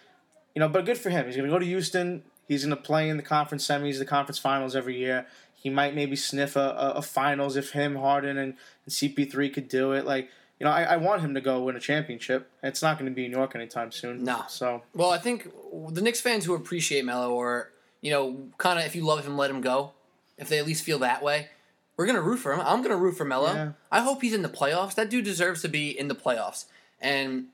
you 0.55 0.61
know, 0.61 0.69
but 0.69 0.87
good 0.87 0.99
for 0.99 1.11
him. 1.11 1.27
He's 1.27 1.37
gonna 1.37 1.49
go 1.49 1.59
to 1.59 1.67
Houston. 1.67 2.23
He's 2.49 2.65
gonna 2.65 2.77
play 2.77 3.09
in 3.09 3.19
the 3.19 3.23
conference 3.23 3.67
semis, 3.67 3.99
the 3.99 4.07
conference 4.07 4.39
finals 4.39 4.75
every 4.75 4.97
year. 4.97 5.27
He 5.55 5.69
might 5.69 5.95
maybe 5.95 6.17
sniff 6.17 6.57
a, 6.57 6.61
a, 6.61 6.91
a 6.97 7.03
finals 7.03 7.55
if 7.55 7.73
him, 7.73 7.97
Harden, 7.97 8.39
and, 8.39 8.55
and 8.87 8.95
CP3 8.95 9.53
could 9.53 9.69
do 9.69 9.93
it. 9.93 10.07
Like, 10.07 10.31
you 10.61 10.67
know, 10.67 10.73
I, 10.73 10.83
I 10.83 10.97
want 10.99 11.23
him 11.23 11.35
to 11.35 11.41
go 11.41 11.63
win 11.63 11.75
a 11.75 11.81
championship. 11.81 12.51
It's 12.63 12.83
not 12.83 12.99
going 12.99 13.11
to 13.11 13.15
be 13.15 13.25
in 13.25 13.31
New 13.31 13.39
York 13.39 13.55
anytime 13.55 13.91
soon. 13.91 14.23
No. 14.25 14.43
So, 14.49 14.83
Well, 14.95 15.11
I 15.11 15.17
think 15.19 15.51
the 15.89 16.03
Knicks 16.03 16.21
fans 16.21 16.45
who 16.45 16.55
appreciate 16.55 17.05
Melo, 17.05 17.33
or 17.33 17.71
you 18.03 18.11
know, 18.11 18.37
kind 18.59 18.79
of 18.79 18.85
if 18.85 18.95
you 18.95 19.03
love 19.03 19.27
him, 19.27 19.37
let 19.39 19.51
him 19.51 19.63
go. 19.63 19.93
If 20.37 20.49
they 20.49 20.59
at 20.59 20.67
least 20.67 20.85
feel 20.85 20.99
that 21.01 21.23
way, 21.23 21.49
we're 21.97 22.07
gonna 22.07 22.23
root 22.23 22.39
for 22.39 22.53
him. 22.53 22.61
I'm 22.61 22.83
gonna 22.83 22.97
root 22.97 23.17
for 23.17 23.25
Melo. 23.25 23.53
Yeah. 23.53 23.73
I 23.91 24.01
hope 24.01 24.23
he's 24.23 24.35
in 24.35 24.43
the 24.43 24.49
playoffs. 24.49 24.95
That 24.95 25.11
dude 25.11 25.25
deserves 25.25 25.63
to 25.63 25.69
be 25.69 25.99
in 25.99 26.09
the 26.09 26.15
playoffs. 26.15 26.67
And 27.01 27.47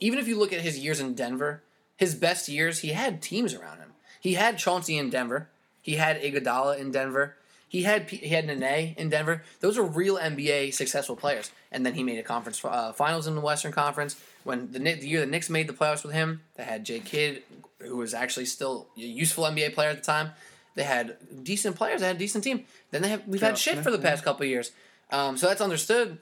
even 0.00 0.18
if 0.18 0.26
you 0.28 0.38
look 0.38 0.52
at 0.52 0.60
his 0.60 0.78
years 0.78 1.00
in 1.00 1.14
Denver, 1.14 1.62
his 1.96 2.14
best 2.14 2.48
years, 2.48 2.80
he 2.80 2.88
had 2.88 3.20
teams 3.20 3.54
around 3.54 3.78
him. 3.78 3.92
He 4.20 4.34
had 4.34 4.58
Chauncey 4.58 4.96
in 4.96 5.10
Denver. 5.10 5.48
He 5.82 5.94
had 5.94 6.20
Iguodala 6.20 6.78
in 6.78 6.90
Denver. 6.92 7.36
He 7.68 7.82
had 7.82 8.08
he 8.08 8.28
had 8.28 8.46
Nene 8.46 8.94
in 8.96 9.10
Denver. 9.10 9.42
Those 9.60 9.76
are 9.76 9.82
real 9.82 10.16
NBA 10.16 10.72
successful 10.72 11.16
players. 11.16 11.50
And 11.70 11.84
then 11.84 11.94
he 11.94 12.02
made 12.02 12.18
a 12.18 12.22
conference 12.22 12.64
uh, 12.64 12.92
finals 12.92 13.26
in 13.26 13.34
the 13.34 13.42
Western 13.42 13.72
Conference. 13.72 14.20
When 14.44 14.72
the, 14.72 14.78
the 14.78 15.06
year 15.06 15.20
the 15.20 15.26
Knicks 15.26 15.50
made 15.50 15.68
the 15.68 15.74
playoffs 15.74 16.02
with 16.02 16.14
him, 16.14 16.40
they 16.56 16.64
had 16.64 16.84
Jay 16.84 17.00
Kidd, 17.00 17.42
who 17.80 17.96
was 17.98 18.14
actually 18.14 18.46
still 18.46 18.88
a 18.96 19.00
useful 19.00 19.44
NBA 19.44 19.74
player 19.74 19.90
at 19.90 19.96
the 19.96 20.02
time. 20.02 20.30
They 20.74 20.84
had 20.84 21.16
decent 21.42 21.76
players. 21.76 22.00
They 22.00 22.06
had 22.06 22.16
a 22.16 22.18
decent 22.18 22.44
team. 22.44 22.64
Then 22.90 23.02
they 23.02 23.08
have 23.08 23.26
we've 23.26 23.40
had 23.40 23.58
shit 23.58 23.78
for 23.78 23.90
the 23.90 23.98
past 23.98 24.24
couple 24.24 24.46
years. 24.46 24.70
Um, 25.10 25.36
so 25.36 25.46
that's 25.46 25.60
understood. 25.60 26.18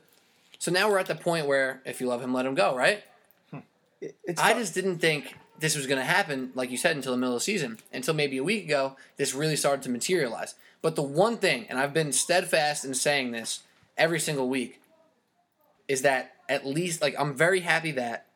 So 0.58 0.72
now 0.72 0.88
we're 0.88 0.98
at 0.98 1.06
the 1.06 1.14
point 1.14 1.46
where 1.46 1.80
if 1.84 2.00
you 2.00 2.08
love 2.08 2.22
him, 2.22 2.32
let 2.32 2.46
him 2.46 2.54
go, 2.54 2.74
right? 2.74 3.04
it's 4.00 4.40
I 4.40 4.54
just 4.54 4.74
didn't 4.74 4.98
think 4.98 5.36
this 5.58 5.76
was 5.76 5.86
going 5.86 5.98
to 5.98 6.04
happen, 6.04 6.50
like 6.54 6.70
you 6.70 6.76
said, 6.76 6.96
until 6.96 7.12
the 7.12 7.18
middle 7.18 7.34
of 7.34 7.40
the 7.40 7.44
season. 7.44 7.78
Until 7.92 8.14
maybe 8.14 8.36
a 8.36 8.44
week 8.44 8.64
ago, 8.64 8.96
this 9.16 9.34
really 9.34 9.56
started 9.56 9.82
to 9.82 9.90
materialize. 9.90 10.54
But 10.86 10.94
the 10.94 11.02
one 11.02 11.38
thing, 11.38 11.66
and 11.68 11.80
I've 11.80 11.92
been 11.92 12.12
steadfast 12.12 12.84
in 12.84 12.94
saying 12.94 13.32
this 13.32 13.64
every 13.98 14.20
single 14.20 14.48
week, 14.48 14.80
is 15.88 16.02
that 16.02 16.36
at 16.48 16.64
least, 16.64 17.02
like, 17.02 17.16
I'm 17.18 17.34
very 17.34 17.58
happy 17.58 17.90
that 17.90 18.26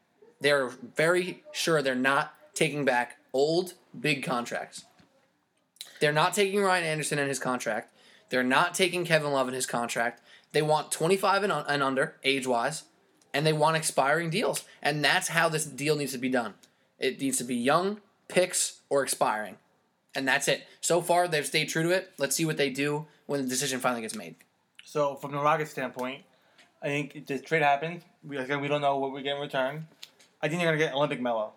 They're 0.41 0.67
very 0.67 1.45
sure 1.53 1.81
they're 1.81 1.95
not 1.95 2.35
taking 2.53 2.85
back 2.85 3.19
old 3.33 3.75
big 3.97 4.25
contracts. 4.25 4.85
They're 6.01 6.11
not 6.11 6.35
taking 6.35 6.61
Ryan 6.61 6.83
Anderson 6.83 7.21
and 7.21 7.29
his 7.29 7.39
contract. 7.39 7.95
They're 8.31 8.43
not 8.43 8.75
taking 8.75 9.05
Kevin 9.05 9.31
Love 9.31 9.47
and 9.47 9.55
his 9.55 9.67
contract. 9.67 10.21
They 10.51 10.61
want 10.61 10.91
25 10.91 11.45
and, 11.45 11.53
and 11.53 11.85
under, 11.85 12.17
age 12.25 12.49
wise, 12.49 12.83
and 13.33 13.47
they 13.47 13.53
want 13.53 13.77
expiring 13.77 14.29
deals. 14.29 14.65
And 14.83 15.05
that's 15.05 15.29
how 15.29 15.49
this 15.49 15.67
deal 15.67 15.95
needs 15.95 16.11
to 16.15 16.19
be 16.19 16.29
done. 16.29 16.55
It 16.99 17.21
needs 17.21 17.39
to 17.39 17.45
be 17.45 17.55
young, 17.55 18.01
picks, 18.27 18.81
or 18.89 19.05
expiring. 19.05 19.55
And 20.15 20.27
that's 20.27 20.49
it. 20.49 20.67
So 20.81 21.01
far, 21.01 21.29
they've 21.29 21.47
stayed 21.47 21.69
true 21.69 21.85
to 21.85 21.91
it. 21.91 22.13
Let's 22.19 22.35
see 22.35 22.45
what 22.45 22.57
they 22.57 22.71
do 22.71 23.07
when 23.27 23.43
the 23.43 23.49
decision 23.49 23.81
finally 23.81 24.03
gets 24.03 24.17
made. 24.17 24.35
So 24.85 25.15
from 25.15 25.33
the 25.33 25.39
Rockets 25.39 25.71
standpoint, 25.71 26.23
I 26.83 26.87
think 26.89 27.15
if 27.15 27.27
this 27.27 27.43
trade 27.43 27.63
happens, 27.63 28.03
we 28.25 28.39
again 28.39 28.61
we 28.61 28.69
don't 28.69 28.81
know 28.81 28.97
what 28.97 29.13
we 29.13 29.23
get 29.23 29.37
in 29.37 29.41
return. 29.41 29.87
I 30.43 30.49
think 30.49 30.61
they're 30.61 30.73
gonna 30.73 30.79
get 30.85 30.95
Olympic 30.95 31.21
Melo, 31.21 31.53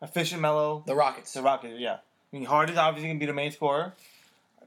efficient 0.00 0.40
Melo. 0.40 0.84
The 0.86 0.94
Rockets. 0.94 1.32
The 1.32 1.42
Rockets, 1.42 1.74
yeah. 1.78 1.94
I 2.32 2.36
mean, 2.36 2.44
Harden's 2.44 2.78
obviously 2.78 3.08
gonna 3.08 3.18
be 3.18 3.26
the 3.26 3.34
main 3.34 3.50
scorer. 3.50 3.92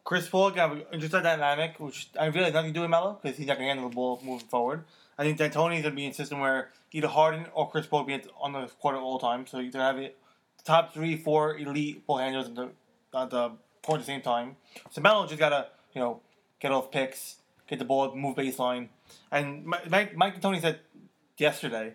Chris 0.04 0.28
Paul 0.28 0.52
have 0.52 0.72
an 0.72 0.84
interesting 0.92 1.24
dynamic, 1.24 1.80
which 1.80 2.10
I 2.20 2.26
really 2.26 2.46
have 2.46 2.54
nothing 2.54 2.74
to 2.74 2.74
do 2.74 2.82
with 2.82 2.90
Melo 2.90 3.20
because 3.22 3.38
he's 3.38 3.48
not 3.48 3.58
gonna 3.58 3.68
handle 3.68 3.90
the 3.90 3.96
ball 3.96 4.22
moving 4.24 4.48
forward. 4.48 4.84
I 5.18 5.24
think 5.24 5.38
D'Antoni's 5.38 5.84
gonna 5.84 5.96
be 5.96 6.06
in 6.06 6.12
a 6.12 6.14
system 6.14 6.40
where 6.40 6.72
either 6.92 7.08
Harden 7.08 7.46
or 7.54 7.70
Chris 7.70 7.88
Paul 7.88 8.00
will 8.00 8.18
be 8.18 8.22
on 8.40 8.54
the 8.54 8.68
court 8.80 8.96
at 8.96 9.02
all 9.02 9.20
times. 9.20 9.52
So 9.52 9.60
you're 9.60 9.72
gonna 9.72 9.86
have 9.86 9.98
it, 9.98 10.18
top 10.64 10.94
three, 10.94 11.16
four 11.16 11.58
elite 11.58 12.06
ball 12.06 12.18
handlers 12.18 12.48
in 12.48 12.56
the, 12.56 12.70
at 13.14 13.30
the 13.30 13.52
court 13.84 14.00
at 14.00 14.06
the 14.06 14.06
same 14.06 14.22
time. 14.22 14.56
So 14.90 15.02
Melo 15.02 15.26
just 15.28 15.40
gotta 15.40 15.68
you 15.94 16.02
know 16.02 16.22
get 16.60 16.72
off 16.72 16.92
picks, 16.92 17.38
get 17.68 17.80
the 17.80 17.86
ball, 17.86 18.16
move 18.16 18.36
baseline. 18.36 18.90
And 19.32 19.66
Mike, 19.66 20.16
Mike 20.16 20.40
D'Antoni 20.40 20.62
said 20.62 20.80
yesterday, 21.38 21.94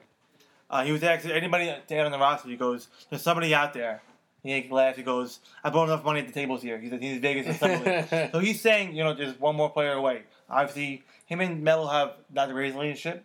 uh, 0.68 0.84
he 0.84 0.92
was 0.92 1.02
asking 1.02 1.30
anybody 1.30 1.72
to 1.86 1.94
add 1.94 2.06
on 2.06 2.12
the 2.12 2.18
roster. 2.18 2.48
He 2.48 2.56
goes, 2.56 2.88
"There's 3.08 3.22
somebody 3.22 3.54
out 3.54 3.72
there." 3.72 4.02
He 4.42 4.68
laughs. 4.70 4.96
He 4.96 5.02
goes, 5.02 5.40
"I 5.64 5.70
brought 5.70 5.84
enough 5.84 6.04
money 6.04 6.20
at 6.20 6.26
the 6.26 6.32
tables 6.32 6.62
here." 6.62 6.78
He 6.78 6.88
said 6.88 7.02
he's 7.02 7.20
Vegas 7.20 7.58
so 8.32 8.38
he's 8.38 8.60
saying, 8.60 8.94
you 8.94 9.02
know, 9.02 9.14
there's 9.14 9.38
one 9.40 9.56
more 9.56 9.70
player 9.70 9.92
away. 9.92 10.22
Obviously, 10.48 11.02
him 11.26 11.40
and 11.40 11.62
Melo 11.62 11.88
have 11.88 12.14
not 12.32 12.48
the 12.48 12.54
greatest 12.54 12.78
relationship. 12.78 13.24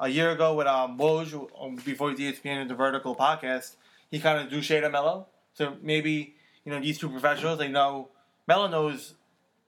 A 0.00 0.08
year 0.08 0.30
ago 0.30 0.54
with 0.54 0.66
um, 0.66 0.98
Woj, 0.98 1.48
um, 1.60 1.76
before 1.76 2.10
he 2.10 2.26
was 2.26 2.38
ESPN 2.38 2.62
and 2.62 2.70
the 2.70 2.74
Vertical 2.74 3.14
podcast, 3.14 3.76
he 4.10 4.18
kind 4.18 4.38
of 4.40 4.48
drew 4.48 4.60
shade 4.60 4.84
at 4.84 4.90
Melo. 4.90 5.26
So 5.52 5.76
maybe 5.82 6.34
you 6.64 6.72
know 6.72 6.80
these 6.80 6.98
two 6.98 7.08
professionals, 7.08 7.58
they 7.58 7.68
know 7.68 8.08
Melo 8.46 8.66
knows, 8.68 9.14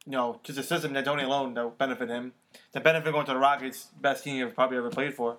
you 0.05 0.13
know, 0.13 0.41
just 0.43 0.57
the 0.57 0.63
system 0.63 0.93
D'Antoni 0.93 1.25
alone 1.25 1.55
that 1.55 1.63
will 1.65 1.71
benefit 1.71 2.09
him. 2.09 2.33
The 2.73 2.81
benefit 2.81 3.13
going 3.13 3.27
to 3.27 3.33
the 3.33 3.39
Rockets, 3.39 3.89
best 4.01 4.25
team 4.25 4.37
you've 4.37 4.55
probably 4.55 4.79
ever 4.79 4.91
played 4.91 5.15
for, 5.15 5.37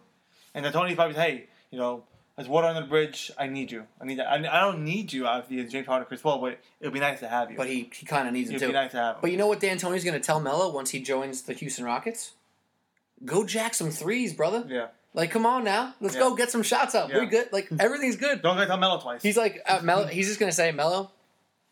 and 0.54 0.65
D'Antoni's 0.65 0.96
probably 0.96 1.15
hey, 1.15 1.48
you 1.72 1.78
know, 1.80 2.04
there's 2.36 2.48
water 2.48 2.67
on 2.67 2.76
the 2.76 2.82
bridge. 2.88 3.32
I 3.38 3.48
need 3.48 3.72
you. 3.72 3.86
I 4.00 4.06
need 4.06 4.20
that. 4.20 4.28
I, 4.28 4.36
I 4.36 4.60
don't 4.62 4.84
need 4.84 5.12
you, 5.12 5.26
obviously, 5.26 5.65
as 5.65 5.72
James 5.72 5.88
Harden, 5.88 6.06
Chris 6.08 6.22
Paul, 6.22 6.39
but 6.39 6.60
it'd 6.80 6.93
be 6.93 7.00
nice 7.00 7.20
to 7.22 7.28
have 7.28 7.50
you. 7.50 7.58
But 7.58 7.67
he, 7.67 7.89
he 7.91 8.06
kind 8.06 8.28
of 8.28 8.34
needs 8.34 8.50
it 8.52 8.56
it'd 8.58 8.67
be 8.70 8.74
nice 8.74 8.91
to 8.91 8.98
have 8.98 9.15
him. 9.15 9.22
But 9.22 9.32
you 9.32 9.38
know 9.38 9.48
what 9.48 9.60
D'Antoni's 9.60 10.04
going 10.04 10.13
to 10.13 10.20
tell 10.20 10.39
Melo 10.39 10.72
once 10.72 10.91
he 10.91 11.00
joins 11.02 11.41
the 11.41 11.54
Houston 11.54 11.84
Rockets? 11.84 12.34
Go 13.26 13.43
jack 13.43 13.74
some 13.74 13.89
threes, 13.89 14.34
brother. 14.34 14.63
yeah. 14.67 14.88
Like, 15.15 15.32
come 15.32 15.48
on 15.48 15.63
now, 15.63 15.96
let's 16.00 16.13
Yeah. 16.13 16.20
go 16.22 16.36
get 16.36 16.52
some 16.52 16.62
shots 16.62 16.93
up. 16.93 17.10
Yeah. 17.10 17.17
We're 17.17 17.26
good. 17.26 17.50
Like 17.52 17.70
everything's 17.80 18.17
good. 18.17 18.43
Don't 18.43 18.56
go 18.56 18.65
tell 18.67 18.78
Melo 18.78 19.00
twice. 19.00 19.24
He's 19.24 19.36
like 19.38 19.63
uh, 19.65 19.80
Melo. 19.82 20.06
He's 20.06 20.28
just 20.28 20.39
going 20.39 20.52
to 20.52 20.56
say, 20.56 20.72
Melo, 20.72 21.10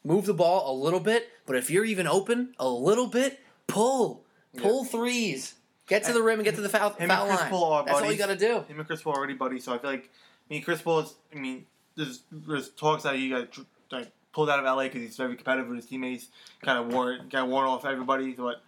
move 0.06 0.26
the 0.26 0.34
ball 0.34 0.72
a 0.72 0.76
little 0.76 1.00
bit, 1.00 1.30
but 1.46 1.56
if 1.56 1.70
you're 1.70 1.86
even 1.86 2.08
open 2.08 2.54
a 2.60 2.70
little 2.70 3.08
bit, 3.08 3.40
pull, 3.68 4.24
pull 4.58 4.86
threes, 4.86 5.56
get 5.88 6.04
to 6.06 6.14
the 6.14 6.22
rim 6.22 6.40
and 6.40 6.46
get 6.46 6.56
to 6.56 6.62
the 6.62 6.70
foul, 6.70 6.92
Him 6.92 7.10
and 7.10 7.12
foul 7.12 7.28
Chris 7.28 7.40
line. 7.42 7.50
Paul 7.50 7.74
are 7.74 7.86
That's 7.86 8.00
all 8.00 8.12
you 8.12 8.18
got 8.18 8.28
to 8.28 8.38
do. 8.38 8.64
him 8.68 8.80
and 8.80 8.88
Chris 8.88 9.02
Paul 9.02 9.14
are 9.14 9.18
already 9.18 9.34
buddies, 9.34 9.64
so 9.64 9.74
I 9.74 9.80
feel 9.80 9.90
like 9.90 10.10
I 10.50 10.54
mean 10.54 10.64
Chris 10.64 10.82
Paul 10.82 11.00
is. 11.00 11.16
I 11.34 11.40
mean, 11.40 11.66
there's 11.96 12.24
there's 12.32 12.70
talks 12.70 13.04
that 13.04 13.16
he 13.16 13.30
got 13.30 13.58
like 13.92 14.12
pulled 14.32 14.50
out 14.50 14.60
of 14.60 14.66
LA 14.66 14.84
because 14.84 15.02
he's 15.02 15.18
very 15.18 15.36
competitive 15.36 15.68
with 15.68 15.78
his 15.78 15.86
teammates, 15.88 16.28
kind 16.62 16.80
of 16.80 16.94
worn 16.94 17.28
got 17.30 17.48
worn 17.48 17.66
off 17.66 17.86
everybody. 17.86 18.34
But 18.34 18.62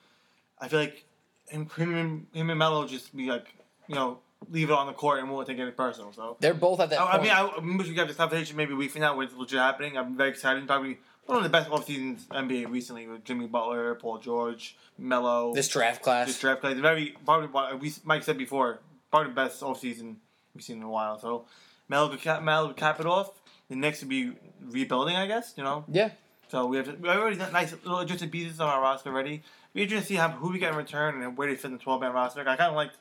I 0.60 0.68
feel 0.68 0.80
like 0.80 1.06
him 1.48 1.70
him 1.78 1.96
and, 1.96 2.28
him 2.34 2.50
and 2.50 2.60
Melo 2.60 2.88
just 2.88 3.16
be 3.16 3.30
like 3.30 3.54
you 3.88 3.96
know 3.96 4.20
leave 4.52 4.70
it 4.70 4.74
on 4.74 4.88
the 4.88 4.94
court 4.94 5.20
and 5.20 5.30
won't 5.30 5.48
take 5.48 5.58
it 5.58 5.78
personal. 5.78 6.14
So. 6.14 6.38
They're 6.40 6.54
both 6.54 6.80
at 6.80 6.92
that. 6.92 7.02
I, 7.02 7.18
I 7.18 7.22
mean, 7.22 7.32
I, 7.32 7.42
I 7.42 7.78
wish 7.78 7.88
we 7.88 7.96
have 7.96 8.08
this 8.08 8.18
conversation 8.18 8.56
maybe 8.56 8.74
a 8.74 8.76
week 8.76 8.92
from 8.92 9.02
now 9.02 9.16
when 9.16 9.28
it's 9.28 9.36
legit 9.36 9.60
happening. 9.60 9.98
I'm 9.98 10.16
very 10.16 10.30
excited. 10.30 10.66
Probably 10.68 11.00
one 11.28 11.38
of 11.38 11.44
the 11.44 11.50
best 11.50 11.70
off 11.70 11.86
seasons 11.86 12.26
NBA 12.32 12.70
recently 12.70 13.08
with 13.08 13.24
Jimmy 13.24 13.48
Butler, 13.48 13.96
Paul 13.96 14.18
George, 14.18 14.78
Melo. 14.98 15.54
this 15.54 15.68
draft 15.68 16.02
class. 16.02 16.28
This 16.28 16.40
draft 16.40 16.62
class, 16.62 16.78
very 16.78 17.16
probably 17.26 17.48
what 17.48 17.80
we 17.80 17.94
Mike 18.04 18.24
said 18.24 18.38
before, 18.38 18.80
probably 19.12 19.30
the 19.30 19.36
best 19.36 19.62
offseason 19.62 20.16
we've 20.56 20.64
seen 20.64 20.78
in 20.78 20.84
a 20.84 20.90
while. 20.90 21.20
So 21.20 21.46
Mel 21.90 22.10
could 22.10 22.22
cap, 22.22 22.42
Mel 22.42 22.68
would 22.68 22.78
cap 22.78 23.00
it 23.00 23.06
off. 23.06 23.32
The 23.70 23.76
next 23.76 24.02
would 24.02 24.10
be 24.10 24.32
rebuilding, 24.62 25.16
I 25.16 25.28
guess. 25.28 25.54
You 25.58 25.64
know, 25.64 25.86
yeah. 25.92 26.12
so 26.48 26.66
we 26.66 26.78
have 26.78 27.00
we 27.00 27.10
already 27.10 27.36
got 27.36 27.52
nice 27.52 27.72
little 27.72 28.00
adjusted 28.00 28.32
pieces 28.32 28.60
on 28.60 28.70
our 28.70 28.82
roster 28.82 29.10
already. 29.10 29.44
We 29.74 29.86
just 29.86 30.04
to 30.04 30.08
see 30.08 30.16
how 30.16 30.30
who 30.30 30.52
we 30.52 30.60
get 30.60 30.72
in 30.72 30.78
return 30.78 31.22
and 31.22 31.38
where 31.38 31.50
they 31.50 31.56
fit 31.56 31.66
in 31.66 31.74
the 31.74 31.78
twelve 31.78 32.02
man 32.02 32.14
roster. 32.14 32.42
I 32.42 32.56
kind 32.56 32.62
of 32.62 32.76
like 32.76 32.92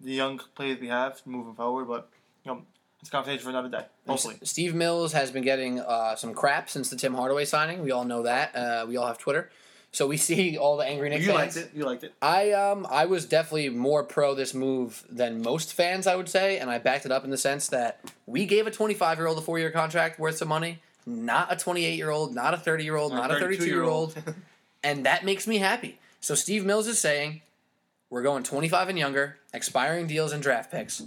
the 0.00 0.12
young 0.12 0.40
players 0.54 0.80
we 0.80 0.88
have 0.88 1.20
moving 1.26 1.54
forward, 1.54 1.86
but 1.86 2.08
you 2.44 2.52
know, 2.52 2.62
it's 3.04 3.10
a 3.10 3.12
conversation 3.12 3.42
for 3.44 3.50
another 3.50 3.68
day. 3.68 3.84
Hopefully, 4.06 4.36
S- 4.40 4.48
Steve 4.48 4.74
Mills 4.74 5.12
has 5.12 5.30
been 5.30 5.42
getting 5.44 5.78
uh, 5.78 6.16
some 6.16 6.32
crap 6.32 6.70
since 6.70 6.88
the 6.88 6.96
Tim 6.96 7.12
Hardaway 7.12 7.44
signing. 7.44 7.82
We 7.82 7.90
all 7.90 8.06
know 8.06 8.22
that. 8.22 8.56
Uh, 8.56 8.86
we 8.88 8.96
all 8.96 9.06
have 9.06 9.18
Twitter, 9.18 9.50
so 9.92 10.06
we 10.06 10.16
see 10.30 10.56
all 10.56 10.78
the 10.78 10.86
angry 10.86 11.10
Nick 11.10 11.20
you 11.20 11.26
fans. 11.26 11.54
liked 11.54 11.56
it. 11.68 11.76
You 11.76 11.84
liked 11.84 12.02
it. 12.04 12.14
I 12.22 12.52
um 12.52 12.86
I 12.90 13.04
was 13.04 13.26
definitely 13.26 13.68
more 13.68 14.04
pro 14.04 14.34
this 14.34 14.54
move 14.54 15.04
than 15.10 15.42
most 15.42 15.74
fans, 15.74 16.06
I 16.06 16.16
would 16.16 16.30
say, 16.30 16.58
and 16.58 16.70
I 16.70 16.78
backed 16.78 17.04
it 17.04 17.12
up 17.12 17.24
in 17.24 17.30
the 17.30 17.36
sense 17.36 17.68
that 17.68 18.00
we 18.24 18.46
gave 18.46 18.66
a 18.66 18.70
25 18.70 19.18
year 19.18 19.26
old 19.26 19.36
a 19.36 19.42
four 19.42 19.58
year 19.58 19.70
contract 19.70 20.18
worth 20.18 20.38
some 20.38 20.48
money, 20.48 20.78
not 21.04 21.52
a 21.52 21.56
28 21.56 21.96
year 21.98 22.08
old, 22.08 22.34
not 22.34 22.54
a 22.54 22.56
30 22.56 22.84
year 22.84 22.96
old, 22.96 23.12
not 23.12 23.30
a 23.30 23.38
32 23.38 23.66
year 23.66 23.82
old, 23.82 24.16
and 24.82 25.04
that 25.04 25.26
makes 25.26 25.46
me 25.46 25.58
happy. 25.58 25.98
So 26.20 26.34
Steve 26.34 26.64
Mills 26.64 26.86
is 26.86 26.98
saying 26.98 27.42
we're 28.08 28.22
going 28.22 28.44
25 28.44 28.88
and 28.88 28.98
younger, 28.98 29.36
expiring 29.52 30.06
deals 30.06 30.32
and 30.32 30.42
draft 30.42 30.70
picks, 30.70 31.02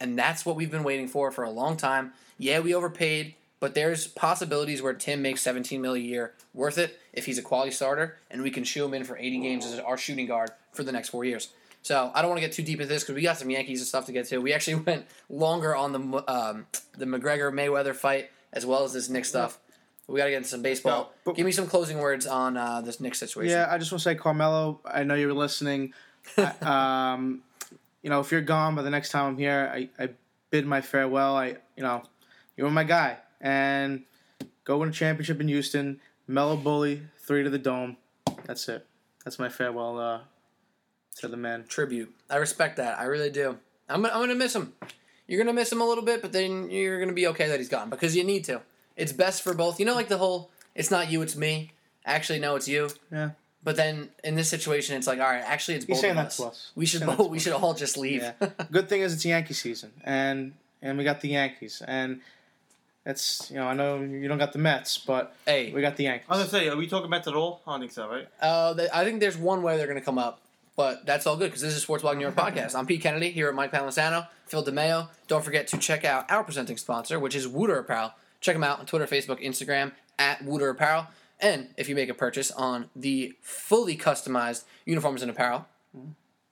and 0.00 0.18
that's 0.18 0.44
what 0.46 0.56
we've 0.56 0.70
been 0.70 0.84
waiting 0.84 1.06
for 1.08 1.30
for 1.30 1.44
a 1.44 1.50
long 1.50 1.76
time. 1.76 2.12
Yeah, 2.38 2.60
we 2.60 2.74
overpaid, 2.74 3.34
but 3.60 3.74
there's 3.74 4.06
possibilities 4.06 4.80
where 4.82 4.94
Tim 4.94 5.20
makes 5.22 5.42
17 5.42 5.80
mil 5.80 5.94
a 5.94 5.98
year, 5.98 6.32
worth 6.54 6.78
it 6.78 6.98
if 7.12 7.26
he's 7.26 7.38
a 7.38 7.42
quality 7.42 7.70
starter, 7.70 8.16
and 8.30 8.42
we 8.42 8.50
can 8.50 8.64
shoe 8.64 8.84
him 8.84 8.94
in 8.94 9.04
for 9.04 9.16
80 9.16 9.40
games 9.40 9.66
as 9.66 9.78
our 9.78 9.96
shooting 9.98 10.26
guard 10.26 10.50
for 10.72 10.82
the 10.82 10.92
next 10.92 11.10
four 11.10 11.24
years. 11.24 11.50
So 11.82 12.10
I 12.14 12.20
don't 12.22 12.30
want 12.30 12.40
to 12.40 12.46
get 12.46 12.52
too 12.54 12.62
deep 12.62 12.80
into 12.80 12.92
this 12.92 13.02
because 13.02 13.14
we 13.14 13.22
got 13.22 13.38
some 13.38 13.48
Yankees 13.50 13.80
and 13.80 13.88
stuff 13.88 14.06
to 14.06 14.12
get 14.12 14.26
to. 14.28 14.38
We 14.38 14.52
actually 14.52 14.74
went 14.86 15.06
longer 15.28 15.74
on 15.76 15.92
the 15.92 16.24
um, 16.32 16.66
the 16.96 17.04
McGregor 17.06 17.52
Mayweather 17.52 17.94
fight 17.94 18.30
as 18.52 18.66
well 18.66 18.84
as 18.84 18.92
this 18.92 19.08
Knick 19.08 19.24
stuff. 19.24 19.58
We 20.06 20.18
got 20.18 20.24
to 20.24 20.30
get 20.30 20.38
into 20.38 20.48
some 20.48 20.62
baseball. 20.62 21.04
No, 21.04 21.08
but- 21.24 21.36
Give 21.36 21.46
me 21.46 21.52
some 21.52 21.66
closing 21.68 21.98
words 21.98 22.26
on 22.26 22.56
uh, 22.56 22.80
this 22.80 23.00
Knick 23.00 23.14
situation. 23.14 23.50
Yeah, 23.52 23.68
I 23.70 23.78
just 23.78 23.92
want 23.92 24.00
to 24.00 24.04
say, 24.04 24.14
Carmelo, 24.16 24.80
I 24.84 25.04
know 25.04 25.14
you're 25.14 25.32
listening. 25.34 25.92
Um, 26.62 27.42
you 28.02 28.10
know, 28.10 28.20
if 28.20 28.30
you're 28.32 28.40
gone 28.40 28.74
by 28.74 28.82
the 28.82 28.90
next 28.90 29.10
time 29.10 29.26
I'm 29.26 29.38
here, 29.38 29.70
I, 29.72 29.88
I 30.02 30.10
bid 30.50 30.66
my 30.66 30.80
farewell. 30.80 31.36
I, 31.36 31.56
you 31.76 31.82
know, 31.82 32.02
you 32.56 32.64
were 32.64 32.70
my 32.70 32.84
guy, 32.84 33.18
and 33.40 34.04
go 34.64 34.78
win 34.78 34.88
a 34.88 34.92
championship 34.92 35.40
in 35.40 35.48
Houston. 35.48 36.00
Melo 36.26 36.56
bully, 36.56 37.02
three 37.18 37.42
to 37.42 37.50
the 37.50 37.58
dome. 37.58 37.96
That's 38.44 38.68
it. 38.68 38.86
That's 39.24 39.38
my 39.38 39.48
farewell 39.48 39.98
uh, 39.98 40.20
to 41.16 41.28
the 41.28 41.36
man. 41.36 41.64
tribute. 41.68 42.14
I 42.28 42.36
respect 42.36 42.76
that. 42.76 42.98
I 42.98 43.04
really 43.04 43.30
do. 43.30 43.58
I'm, 43.88 44.04
I'm 44.06 44.12
gonna 44.12 44.34
miss 44.34 44.54
him. 44.54 44.72
You're 45.26 45.38
gonna 45.42 45.52
miss 45.52 45.70
him 45.70 45.80
a 45.80 45.84
little 45.86 46.04
bit, 46.04 46.22
but 46.22 46.32
then 46.32 46.70
you're 46.70 47.00
gonna 47.00 47.12
be 47.12 47.26
okay 47.28 47.48
that 47.48 47.58
he's 47.58 47.68
gone 47.68 47.90
because 47.90 48.16
you 48.16 48.24
need 48.24 48.44
to. 48.44 48.62
It's 48.96 49.12
best 49.12 49.42
for 49.42 49.54
both. 49.54 49.78
You 49.80 49.86
know, 49.86 49.94
like 49.94 50.08
the 50.08 50.18
whole 50.18 50.50
"it's 50.74 50.90
not 50.90 51.10
you, 51.10 51.22
it's 51.22 51.36
me." 51.36 51.72
Actually, 52.04 52.38
no, 52.38 52.56
it's 52.56 52.68
you. 52.68 52.88
Yeah. 53.12 53.30
But 53.62 53.76
then 53.76 54.08
in 54.24 54.36
this 54.36 54.48
situation, 54.48 54.96
it's 54.96 55.06
like, 55.06 55.18
all 55.18 55.26
right, 55.30 55.42
actually, 55.44 55.74
it's 55.76 55.84
He's 55.84 55.96
both 55.96 56.00
saying 56.00 56.10
of 56.12 56.16
that 56.16 56.26
us. 56.28 56.36
to 56.38 56.44
us. 56.44 56.72
We 56.74 56.86
should 56.86 57.04
both. 57.04 57.28
We 57.30 57.38
should 57.38 57.52
all 57.52 57.74
just 57.74 57.98
leave. 57.98 58.22
Yeah. 58.22 58.32
Good 58.70 58.88
thing 58.88 59.02
is 59.02 59.12
it's 59.12 59.24
Yankee 59.24 59.52
season, 59.54 59.92
and 60.02 60.54
and 60.80 60.96
we 60.96 61.04
got 61.04 61.20
the 61.20 61.28
Yankees, 61.28 61.82
and 61.86 62.20
it's 63.04 63.50
you 63.50 63.56
know 63.56 63.66
I 63.66 63.74
know 63.74 64.00
you 64.00 64.28
don't 64.28 64.38
got 64.38 64.52
the 64.52 64.58
Mets, 64.58 64.96
but 64.98 65.34
hey, 65.46 65.72
we 65.72 65.80
got 65.82 65.96
the 65.96 66.04
Yankees. 66.04 66.26
I 66.30 66.38
was 66.38 66.50
gonna 66.50 66.64
say, 66.64 66.68
are 66.70 66.76
we 66.76 66.86
talking 66.86 67.10
Mets 67.10 67.28
at 67.28 67.34
all? 67.34 67.60
I 67.66 67.72
don't 67.72 67.80
think 67.80 67.92
so, 67.92 68.08
right? 68.08 68.28
Uh, 68.40 68.74
th- 68.74 68.90
I 68.94 69.04
think 69.04 69.20
there's 69.20 69.36
one 69.36 69.62
way 69.62 69.76
they're 69.76 69.86
going 69.86 69.98
to 69.98 70.04
come 70.04 70.18
up, 70.18 70.40
but 70.76 71.04
that's 71.04 71.26
all 71.26 71.36
good 71.36 71.46
because 71.48 71.60
this 71.60 71.74
is 71.74 71.82
Sports 71.82 72.02
Blog 72.02 72.16
New 72.16 72.22
York 72.22 72.36
podcast. 72.36 72.74
I'm 72.74 72.86
Pete 72.86 73.02
Kennedy 73.02 73.30
here 73.30 73.48
at 73.48 73.54
Mike 73.54 73.72
Palmisano, 73.72 74.26
Phil 74.46 74.64
DeMeo. 74.64 75.08
Don't 75.28 75.44
forget 75.44 75.66
to 75.68 75.78
check 75.78 76.04
out 76.06 76.30
our 76.30 76.44
presenting 76.44 76.76
sponsor, 76.78 77.18
which 77.20 77.34
is 77.34 77.46
Wooter 77.46 77.78
Apparel. 77.78 78.12
Check 78.40 78.54
them 78.54 78.64
out 78.64 78.78
on 78.80 78.86
Twitter, 78.86 79.06
Facebook, 79.06 79.42
Instagram 79.44 79.92
at 80.18 80.42
Wooter 80.44 80.70
Apparel. 80.70 81.06
And 81.40 81.68
if 81.76 81.88
you 81.88 81.94
make 81.94 82.08
a 82.08 82.14
purchase 82.14 82.50
on 82.50 82.90
the 82.94 83.34
fully 83.40 83.96
customized 83.96 84.64
uniforms 84.84 85.22
and 85.22 85.30
apparel, 85.30 85.66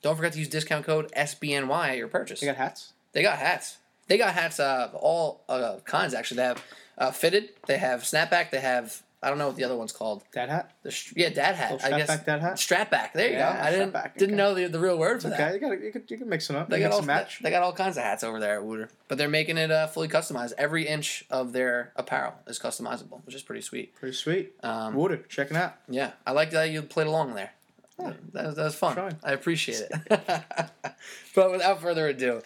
don't 0.03 0.17
forget 0.17 0.33
to 0.33 0.39
use 0.39 0.49
discount 0.49 0.87
code 0.87 1.13
SBNY 1.17 1.89
at 1.89 1.97
your 1.97 2.09
purchase. 2.09 2.41
They 2.41 2.47
got 2.47 2.57
hats. 2.57 2.93
They 3.13 3.23
got 3.23 3.39
hats. 3.39 3.79
They 4.07 4.17
got 4.17 4.35
hats 4.35 4.59
uh, 4.59 4.89
of 4.91 4.95
all 4.95 5.45
uh, 5.49 5.77
kinds, 5.85 6.15
actually. 6.15 6.39
They 6.39 6.45
have 6.45 6.65
uh, 6.97 7.11
fitted, 7.11 7.51
they 7.67 7.79
have 7.79 8.03
snapback, 8.03 8.51
they 8.51 8.61
have 8.61 9.03
I 9.21 9.31
don't 9.31 9.39
know 9.39 9.49
what 9.49 9.57
the 9.57 9.65
other 9.65 9.77
one's 9.77 9.91
called. 9.93 10.23
Dad 10.33 10.49
hat. 10.49 10.71
The 10.85 10.93
sh- 10.93 11.13
yeah, 11.17 11.31
dad 11.31 11.57
hat. 11.57 11.73
Little 11.73 11.93
I 11.95 11.99
guess 11.99 12.07
back 12.07 12.25
dad 12.25 12.41
hat. 12.41 12.59
strap 12.59 12.89
back. 12.91 13.15
There 13.15 13.27
you 13.27 13.33
Yeah, 13.33 13.53
go. 13.57 13.63
I 13.67 13.71
didn't 13.73 13.91
back, 13.91 14.17
didn't 14.17 14.35
okay. 14.35 14.37
know 14.37 14.55
the, 14.55 14.69
the 14.69 14.79
real 14.79 14.97
word 14.97 15.21
for 15.23 15.29
It's 15.29 15.37
that. 15.37 15.55
okay. 15.55 15.55
You 15.55 15.61
got 15.61 15.83
you 15.85 15.91
could 15.93 16.09
you 16.11 16.19
can 16.19 16.29
mix 16.29 16.47
them 16.47 16.57
up. 16.57 16.69
They 16.71 16.77
They 16.77 16.83
got 16.85 16.93
all 16.93 17.03
match. 17.03 17.41
they 17.43 17.51
got 17.51 17.63
all 17.65 17.73
kinds 17.73 17.97
of 17.97 18.05
hats 18.05 18.23
over 18.23 18.39
there 18.39 18.55
at 18.57 18.65
Wooter, 18.65 18.89
but 19.09 19.19
they're 19.19 19.29
making 19.29 19.59
it 19.59 19.71
uh, 19.73 19.89
fully 19.89 20.07
customized. 20.09 20.53
Every 20.57 20.87
inch 20.87 21.25
of 21.31 21.53
their 21.53 21.93
apparel 21.97 22.35
is 22.47 22.61
customizable, 22.61 23.25
which 23.27 23.35
is 23.35 23.43
pretty 23.43 23.63
sweet. 23.63 23.95
Pretty 23.97 24.15
sweet. 24.15 24.53
Um. 24.63 24.97
Checking 25.29 25.57
out. 25.57 25.75
yeah, 25.89 26.13
I 26.25 26.31
like 26.33 26.51
that 26.53 26.71
you 26.71 26.83
played 26.83 27.09
along 27.09 27.35
there. 27.35 27.51
Yeah. 27.99 28.13
That, 28.35 28.47
was, 28.47 28.55
that 28.55 28.65
was 28.65 28.75
fun. 28.77 28.95
Trying. 28.95 29.17
I 29.25 29.33
appreciate 29.33 29.83
it. 29.91 30.01
but 31.35 31.51
without 31.51 31.81
further 31.81 32.07
ado, 32.07 32.43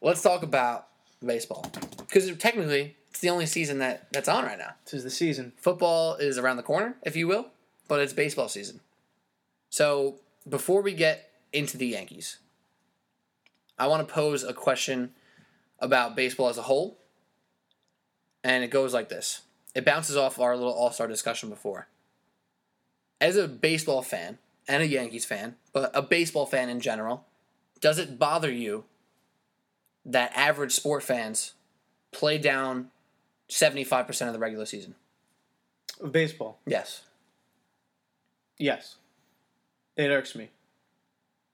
let's 0.00 0.20
talk 0.20 0.42
about 0.42 0.88
baseball 1.24 1.64
because 1.98 2.36
technically 2.38 2.96
it's 3.12 3.20
the 3.20 3.28
only 3.28 3.44
season 3.44 3.76
that 3.80 4.10
that's 4.10 4.26
on 4.26 4.44
right 4.44 4.58
now. 4.58 4.70
This 4.86 4.94
is 4.94 5.04
the 5.04 5.10
season. 5.10 5.52
Football 5.58 6.14
is 6.14 6.38
around 6.38 6.56
the 6.56 6.62
corner, 6.62 6.96
if 7.02 7.14
you 7.14 7.28
will, 7.28 7.48
but 7.86 8.00
it's 8.00 8.14
baseball 8.14 8.48
season. 8.48 8.80
So 9.68 10.16
before 10.48 10.80
we 10.80 10.94
get 10.94 11.30
into 11.52 11.76
the 11.76 11.88
Yankees, 11.88 12.38
I 13.78 13.86
want 13.86 14.08
to 14.08 14.14
pose 14.14 14.42
a 14.42 14.54
question 14.54 15.12
about 15.78 16.16
baseball 16.16 16.48
as 16.48 16.56
a 16.56 16.62
whole. 16.62 16.96
And 18.42 18.64
it 18.64 18.70
goes 18.70 18.94
like 18.94 19.10
this 19.10 19.42
it 19.74 19.84
bounces 19.84 20.16
off 20.16 20.40
our 20.40 20.56
little 20.56 20.72
all 20.72 20.90
star 20.90 21.06
discussion 21.06 21.50
before. 21.50 21.88
As 23.20 23.36
a 23.36 23.46
baseball 23.46 24.00
fan 24.00 24.38
and 24.66 24.82
a 24.82 24.86
Yankees 24.86 25.26
fan, 25.26 25.56
but 25.74 25.90
a 25.92 26.00
baseball 26.00 26.46
fan 26.46 26.70
in 26.70 26.80
general, 26.80 27.26
does 27.78 27.98
it 27.98 28.18
bother 28.18 28.50
you 28.50 28.84
that 30.06 30.32
average 30.34 30.72
sport 30.72 31.02
fans 31.02 31.52
play 32.10 32.38
down 32.38 32.88
75% 33.48 34.26
of 34.26 34.32
the 34.32 34.38
regular 34.38 34.66
season? 34.66 34.94
Of 36.00 36.12
baseball. 36.12 36.58
Yes. 36.66 37.02
Yes. 38.58 38.96
It 39.96 40.08
irks 40.08 40.34
me. 40.34 40.50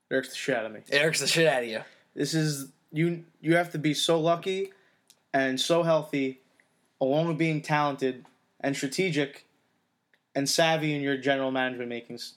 It 0.09 0.15
irks 0.15 0.29
the 0.29 0.35
shit 0.35 0.55
out 0.55 0.65
of 0.65 0.71
me. 0.71 0.79
It 0.89 0.99
irks 0.99 1.19
the 1.19 1.27
shit 1.27 1.47
out 1.47 1.63
of 1.63 1.69
you. 1.69 1.81
This 2.15 2.33
is 2.33 2.71
you. 2.91 3.25
You 3.41 3.55
have 3.55 3.71
to 3.73 3.77
be 3.77 3.93
so 3.93 4.19
lucky 4.19 4.71
and 5.33 5.59
so 5.59 5.83
healthy, 5.83 6.39
along 6.99 7.27
with 7.27 7.37
being 7.37 7.61
talented 7.61 8.25
and 8.59 8.75
strategic 8.75 9.45
and 10.35 10.49
savvy 10.49 10.95
in 10.95 11.01
your 11.01 11.17
general 11.17 11.51
management 11.51 11.89
makings. 11.89 12.33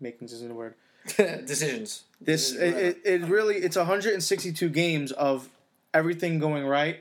Makings 0.00 0.32
isn't 0.32 0.50
a 0.50 0.54
word. 0.54 0.74
Decisions. 1.16 2.04
This 2.20 2.52
Decisions, 2.52 2.78
it, 2.78 3.00
it, 3.04 3.22
it 3.22 3.28
really 3.28 3.56
it's 3.56 3.76
162 3.76 4.68
games 4.68 5.12
of 5.12 5.48
everything 5.92 6.38
going 6.38 6.64
right, 6.64 6.98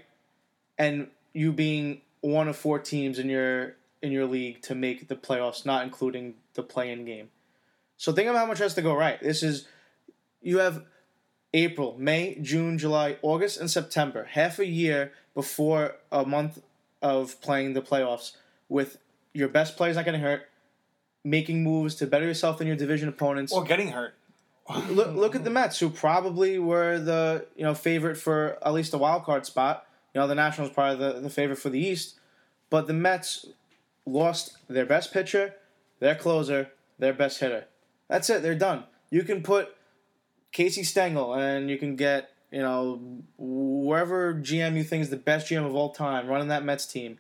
and 0.78 1.08
you 1.34 1.52
being 1.52 2.02
one 2.22 2.48
of 2.48 2.56
four 2.56 2.80
teams 2.80 3.20
in 3.20 3.30
your 3.30 3.76
in 4.02 4.12
your 4.12 4.26
league 4.26 4.62
to 4.64 4.76
make 4.76 5.08
the 5.08 5.16
playoffs, 5.16 5.66
not 5.66 5.84
including 5.84 6.36
the 6.56 6.64
play-in 6.64 7.06
game. 7.06 7.30
So 7.98 8.12
think 8.12 8.28
of 8.28 8.36
how 8.36 8.46
much 8.46 8.58
has 8.60 8.74
to 8.76 8.82
go 8.82 8.96
right. 8.96 9.20
This 9.22 9.44
is 9.44 9.68
you 10.42 10.58
have 10.58 10.84
April, 11.54 11.96
May, 11.98 12.38
June, 12.42 12.78
July, 12.78 13.18
August, 13.22 13.60
and 13.60 13.70
September, 13.70 14.26
half 14.32 14.60
a 14.60 14.66
year 14.66 15.12
before 15.34 15.96
a 16.12 16.26
month 16.26 16.62
of 17.02 17.40
playing 17.42 17.74
the 17.74 17.82
playoffs 17.82 18.34
with 18.70 18.98
your 19.34 19.48
best 19.48 19.78
players 19.78 19.96
not 19.96 20.06
getting 20.06 20.22
hurt, 20.22 20.50
making 21.24 21.64
moves 21.64 21.96
to 21.96 22.08
better 22.08 22.26
yourself 22.26 22.58
than 22.58 22.68
your 22.68 22.76
division 22.76 23.10
opponents. 23.10 23.52
Or 23.52 23.64
getting 23.64 23.90
hurt. 23.90 24.16
look, 24.90 25.16
look 25.16 25.36
at 25.36 25.44
the 25.44 25.50
Mets, 25.50 25.80
who 25.80 25.90
probably 25.90 26.58
were 26.60 27.00
the 27.00 27.46
you 27.56 27.64
know 27.64 27.74
favorite 27.74 28.16
for 28.16 28.58
at 28.66 28.74
least 28.74 28.94
a 28.94 28.98
wild 28.98 29.24
card 29.24 29.46
spot. 29.46 29.86
You 30.14 30.22
know, 30.22 30.28
the 30.28 30.36
Nationals 30.36 30.72
probably 30.72 31.06
the, 31.06 31.20
the 31.20 31.30
favorite 31.30 31.58
for 31.58 31.70
the 31.70 31.80
East, 31.80 32.20
but 32.70 32.88
the 32.88 32.94
Mets 32.94 33.48
lost 34.06 34.58
their 34.68 34.86
best 34.86 35.14
pitcher, 35.14 35.56
their 36.00 36.16
closer, 36.16 36.72
their 37.00 37.14
best 37.14 37.40
hitter. 37.40 37.66
That's 38.10 38.30
it. 38.30 38.42
They're 38.42 38.56
done. 38.56 38.84
You 39.10 39.24
can 39.24 39.42
put 39.42 39.76
Casey 40.52 40.84
Stengel, 40.84 41.34
and 41.34 41.70
you 41.70 41.78
can 41.78 41.96
get 41.96 42.32
you 42.52 42.62
know 42.62 43.00
wherever 43.38 44.34
GM 44.34 44.76
you 44.76 44.84
think 44.84 45.04
is 45.04 45.10
the 45.10 45.18
best 45.18 45.48
GM 45.48 45.66
of 45.66 45.76
all 45.76 45.92
time 45.92 46.28
running 46.28 46.50
that 46.50 46.64
Mets 46.64 46.86
team, 46.86 47.20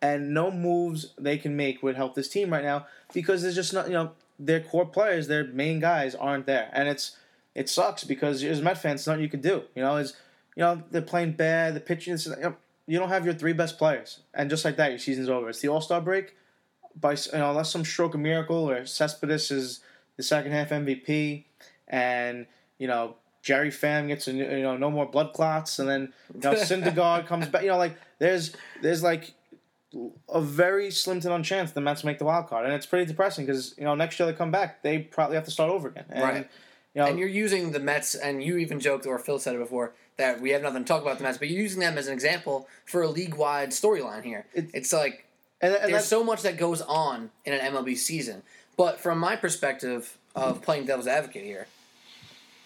and 0.00 0.34
no 0.34 0.50
moves 0.50 1.14
they 1.18 1.38
can 1.38 1.56
make 1.56 1.82
would 1.82 1.96
help 1.96 2.14
this 2.14 2.28
team 2.28 2.52
right 2.52 2.64
now 2.64 2.86
because 3.14 3.42
there's 3.42 3.54
just 3.54 3.72
not 3.72 3.86
you 3.86 3.92
know 3.92 4.12
their 4.38 4.60
core 4.60 4.86
players, 4.86 5.28
their 5.28 5.44
main 5.44 5.78
guys 5.78 6.14
aren't 6.14 6.46
there, 6.46 6.70
and 6.72 6.88
it's 6.88 7.16
it 7.54 7.68
sucks 7.68 8.04
because 8.04 8.42
as 8.42 8.60
a 8.60 8.62
Met 8.62 8.78
fan, 8.78 8.94
it's 8.94 9.06
nothing 9.06 9.22
you 9.22 9.28
can 9.28 9.40
do. 9.40 9.62
You 9.74 9.82
know, 9.82 9.96
is 9.96 10.16
you 10.56 10.62
know 10.62 10.82
they're 10.90 11.02
playing 11.02 11.32
bad, 11.32 11.74
the 11.74 11.80
pitching. 11.80 12.14
is- 12.14 12.26
You, 12.26 12.36
know, 12.42 12.56
you 12.86 12.98
don't 12.98 13.08
have 13.08 13.24
your 13.24 13.34
three 13.34 13.52
best 13.52 13.78
players, 13.78 14.20
and 14.34 14.50
just 14.50 14.64
like 14.64 14.76
that, 14.76 14.90
your 14.90 14.98
season's 14.98 15.28
over. 15.28 15.48
It's 15.48 15.60
the 15.60 15.68
All 15.68 15.80
Star 15.80 16.00
break. 16.00 16.34
By 17.00 17.12
you 17.12 17.38
know, 17.38 17.50
unless 17.50 17.70
some 17.70 17.84
stroke 17.84 18.14
of 18.14 18.20
miracle 18.20 18.68
or 18.70 18.84
Cespedes 18.84 19.50
is 19.50 19.80
the 20.18 20.22
second 20.22 20.52
half 20.52 20.70
MVP, 20.70 21.44
and 21.88 22.46
you 22.78 22.86
know 22.86 23.16
Jerry 23.42 23.70
Pham 23.70 24.08
gets 24.08 24.28
a, 24.28 24.32
new- 24.32 24.44
you 24.50 24.62
know 24.62 24.76
no 24.76 24.90
more 24.90 25.06
blood 25.06 25.32
clots, 25.32 25.78
and 25.78 25.88
then 25.88 26.12
you 26.34 26.40
know 26.40 26.52
Syndergaard 26.68 27.26
comes 27.26 27.48
back. 27.48 27.62
You 27.62 27.68
know, 27.68 27.78
like 27.78 27.96
there's 28.18 28.54
there's 28.82 29.02
like 29.02 29.32
a 30.30 30.40
very 30.40 30.90
slim 30.90 31.20
to 31.20 31.28
none 31.28 31.42
chance 31.42 31.72
the 31.72 31.80
Mets 31.80 32.02
make 32.04 32.18
the 32.18 32.24
wild 32.24 32.48
card, 32.48 32.64
and 32.66 32.74
it's 32.74 32.86
pretty 32.86 33.06
depressing 33.06 33.46
because 33.46 33.74
you 33.78 33.84
know 33.84 33.94
next 33.94 34.18
year 34.18 34.26
they 34.30 34.36
come 34.36 34.50
back, 34.50 34.82
they 34.82 34.98
probably 34.98 35.36
have 35.36 35.44
to 35.44 35.50
start 35.50 35.70
over 35.70 35.88
again. 35.88 36.04
And, 36.10 36.22
Right. 36.22 36.48
You 36.94 37.00
know, 37.00 37.06
And 37.08 37.18
you're 37.18 37.28
using 37.28 37.72
the 37.72 37.80
Mets, 37.80 38.14
and 38.14 38.42
you 38.44 38.58
even 38.58 38.78
joked, 38.78 39.06
or 39.06 39.18
Phil 39.18 39.38
said 39.38 39.54
it 39.54 39.58
before, 39.58 39.94
that 40.16 40.40
we 40.40 40.50
have 40.50 40.62
nothing 40.62 40.84
to 40.84 40.88
talk 40.88 41.02
about 41.02 41.18
the 41.18 41.24
Mets, 41.24 41.38
but 41.38 41.48
you're 41.48 41.60
using 41.60 41.80
them 41.80 41.96
as 41.98 42.06
an 42.06 42.12
example 42.12 42.68
for 42.84 43.02
a 43.02 43.08
league 43.08 43.34
wide 43.34 43.70
storyline 43.70 44.24
here. 44.24 44.46
It- 44.54 44.70
it's 44.74 44.92
like 44.92 45.26
and, 45.60 45.74
and 45.74 45.92
there's 45.94 46.06
so 46.06 46.24
much 46.24 46.42
that 46.42 46.56
goes 46.56 46.80
on 46.82 47.30
in 47.44 47.52
an 47.52 47.60
MLB 47.74 47.96
season. 47.96 48.42
But 48.76 48.98
from 49.00 49.18
my 49.18 49.36
perspective 49.36 50.16
of 50.34 50.60
playing 50.62 50.86
devil's 50.86 51.06
advocate 51.06 51.44
here, 51.44 51.66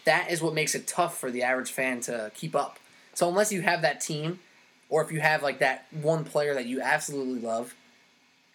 that 0.04 0.30
is 0.30 0.40
what 0.40 0.54
makes 0.54 0.74
it 0.74 0.86
tough 0.86 1.18
for 1.18 1.30
the 1.30 1.42
average 1.42 1.70
fan 1.72 2.00
to 2.02 2.30
keep 2.34 2.54
up. 2.56 2.78
So 3.12 3.28
unless 3.28 3.52
you 3.52 3.60
have 3.62 3.82
that 3.82 4.00
team, 4.00 4.38
or 4.88 5.02
if 5.02 5.10
you 5.12 5.20
have 5.20 5.42
like 5.42 5.58
that 5.58 5.86
one 5.90 6.24
player 6.24 6.54
that 6.54 6.66
you 6.66 6.80
absolutely 6.80 7.40
love, 7.40 7.74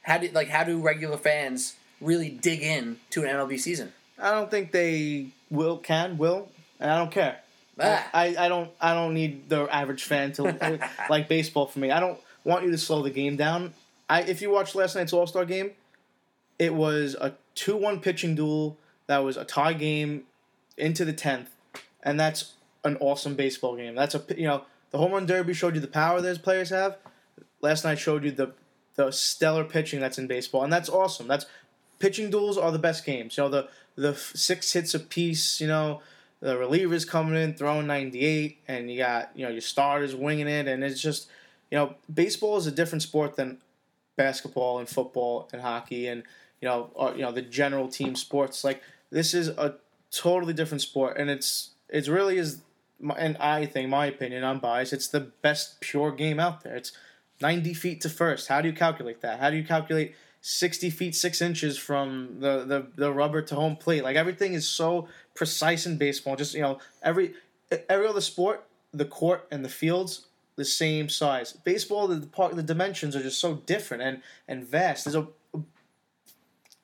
how 0.03 0.17
do 0.17 0.29
like 0.29 0.47
how 0.49 0.63
do 0.63 0.79
regular 0.81 1.17
fans 1.17 1.75
really 1.99 2.29
dig 2.29 2.61
in 2.63 2.97
to 3.11 3.23
an 3.23 3.29
MLB 3.29 3.59
season? 3.59 3.91
I 4.17 4.31
don't 4.31 4.49
think 4.49 4.71
they 4.71 5.27
will, 5.49 5.77
can, 5.77 6.17
will, 6.17 6.49
and 6.79 6.89
I 6.89 6.97
don't 6.97 7.11
care. 7.11 7.39
I, 7.79 8.35
I 8.37 8.47
don't 8.47 8.69
I 8.79 8.93
don't 8.93 9.13
need 9.13 9.49
the 9.49 9.67
average 9.73 10.03
fan 10.03 10.33
to 10.33 10.79
like 11.09 11.27
baseball 11.27 11.65
for 11.65 11.79
me. 11.79 11.91
I 11.91 11.99
don't 11.99 12.19
want 12.43 12.65
you 12.65 12.71
to 12.71 12.77
slow 12.77 13.01
the 13.01 13.09
game 13.09 13.37
down. 13.37 13.73
I 14.09 14.21
if 14.21 14.41
you 14.41 14.49
watched 14.49 14.75
last 14.75 14.95
night's 14.95 15.13
All 15.13 15.27
Star 15.27 15.45
game, 15.45 15.71
it 16.59 16.73
was 16.73 17.15
a 17.19 17.33
two 17.55 17.77
one 17.77 17.99
pitching 17.99 18.35
duel 18.35 18.77
that 19.07 19.19
was 19.19 19.37
a 19.37 19.45
tie 19.45 19.73
game 19.73 20.23
into 20.77 21.05
the 21.05 21.13
tenth, 21.13 21.49
and 22.03 22.19
that's 22.19 22.53
an 22.83 22.97
awesome 22.99 23.35
baseball 23.35 23.75
game. 23.75 23.95
That's 23.95 24.15
a 24.15 24.23
you 24.37 24.47
know 24.47 24.63
the 24.91 24.97
home 24.97 25.13
run 25.13 25.25
derby 25.25 25.53
showed 25.53 25.75
you 25.75 25.81
the 25.81 25.87
power 25.87 26.21
those 26.21 26.37
players 26.37 26.69
have. 26.69 26.97
Last 27.61 27.83
night 27.83 27.99
showed 27.99 28.23
you 28.23 28.31
the 28.31 28.53
the 28.95 29.11
stellar 29.11 29.63
pitching 29.63 29.99
that's 29.99 30.17
in 30.17 30.27
baseball, 30.27 30.63
and 30.63 30.73
that's 30.73 30.89
awesome. 30.89 31.27
That's 31.27 31.45
pitching 31.99 32.29
duels 32.29 32.57
are 32.57 32.71
the 32.71 32.79
best 32.79 33.05
games. 33.05 33.37
You 33.37 33.43
know 33.43 33.49
the 33.49 33.69
the 33.95 34.15
six 34.15 34.73
hits 34.73 34.93
apiece. 34.93 35.61
You 35.61 35.67
know 35.67 36.01
the 36.41 36.55
relievers 36.55 37.07
coming 37.07 37.41
in 37.41 37.53
throwing 37.53 37.87
98 37.87 38.57
and 38.67 38.91
you 38.91 38.97
got 38.97 39.31
you 39.35 39.45
know 39.45 39.51
your 39.51 39.61
starters 39.61 40.15
winging 40.15 40.47
it 40.47 40.67
and 40.67 40.83
it's 40.83 40.99
just 41.01 41.29
you 41.69 41.77
know 41.77 41.95
baseball 42.13 42.57
is 42.57 42.67
a 42.67 42.71
different 42.71 43.03
sport 43.03 43.35
than 43.35 43.59
basketball 44.17 44.79
and 44.79 44.89
football 44.89 45.47
and 45.53 45.61
hockey 45.61 46.07
and 46.07 46.23
you 46.59 46.67
know 46.67 46.89
or, 46.93 47.13
you 47.15 47.21
know 47.21 47.31
the 47.31 47.41
general 47.41 47.87
team 47.87 48.15
sports. 48.15 48.63
Like 48.63 48.81
this 49.11 49.33
is 49.33 49.47
a 49.49 49.75
totally 50.11 50.53
different 50.53 50.81
sport 50.81 51.17
and 51.17 51.29
it's 51.29 51.71
it's 51.89 52.07
really 52.07 52.37
is 52.37 52.61
my- 52.99 53.15
and 53.15 53.37
I 53.37 53.65
think 53.65 53.89
my 53.89 54.07
opinion 54.07 54.43
I'm 54.43 54.59
biased 54.59 54.93
it's 54.93 55.07
the 55.07 55.21
best 55.41 55.79
pure 55.79 56.11
game 56.11 56.39
out 56.39 56.63
there. 56.63 56.75
It's 56.75 56.91
90 57.39 57.73
feet 57.73 58.01
to 58.01 58.09
first. 58.09 58.47
How 58.47 58.61
do 58.61 58.67
you 58.67 58.73
calculate 58.73 59.21
that? 59.21 59.39
How 59.39 59.49
do 59.49 59.57
you 59.57 59.63
calculate 59.63 60.15
60 60.41 60.89
feet 60.89 61.15
6 61.15 61.41
inches 61.41 61.77
from 61.77 62.37
the, 62.39 62.65
the, 62.65 62.87
the 62.95 63.13
rubber 63.13 63.41
to 63.43 63.55
home 63.55 63.75
plate. 63.75 64.03
Like 64.03 64.15
everything 64.15 64.53
is 64.53 64.67
so 64.67 65.07
precise 65.35 65.85
in 65.85 65.97
baseball. 65.97 66.35
Just 66.35 66.55
you 66.55 66.61
know 66.61 66.79
every 67.03 67.33
every 67.87 68.07
other 68.07 68.21
sport 68.21 68.65
the 68.93 69.05
court 69.05 69.47
and 69.51 69.63
the 69.63 69.69
fields 69.69 70.25
the 70.55 70.65
same 70.65 71.09
size. 71.09 71.53
Baseball 71.53 72.07
the, 72.07 72.15
the 72.15 72.27
part 72.27 72.55
the 72.55 72.63
dimensions 72.63 73.15
are 73.15 73.21
just 73.21 73.39
so 73.39 73.55
different 73.55 74.03
and 74.03 74.21
and 74.47 74.65
vast. 74.65 75.05
There's 75.05 75.15
a 75.15 75.27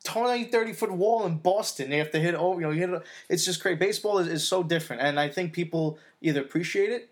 20 0.03 0.45
30 0.45 0.73
foot 0.73 0.91
wall 0.91 1.25
in 1.25 1.37
boston. 1.39 1.89
They 1.89 1.97
have 1.97 2.11
to 2.11 2.19
hit 2.19 2.35
over 2.35 2.61
you 2.61 2.67
know 2.67 2.71
you 2.71 2.79
hit 2.79 2.89
it, 2.91 3.03
it's 3.27 3.43
just 3.43 3.61
great 3.61 3.79
baseball 3.79 4.19
is, 4.19 4.27
is 4.27 4.47
so 4.47 4.63
different 4.63 5.01
and 5.01 5.19
i 5.19 5.27
think 5.27 5.51
people 5.51 5.99
either 6.21 6.39
appreciate 6.39 6.91
it 6.91 7.09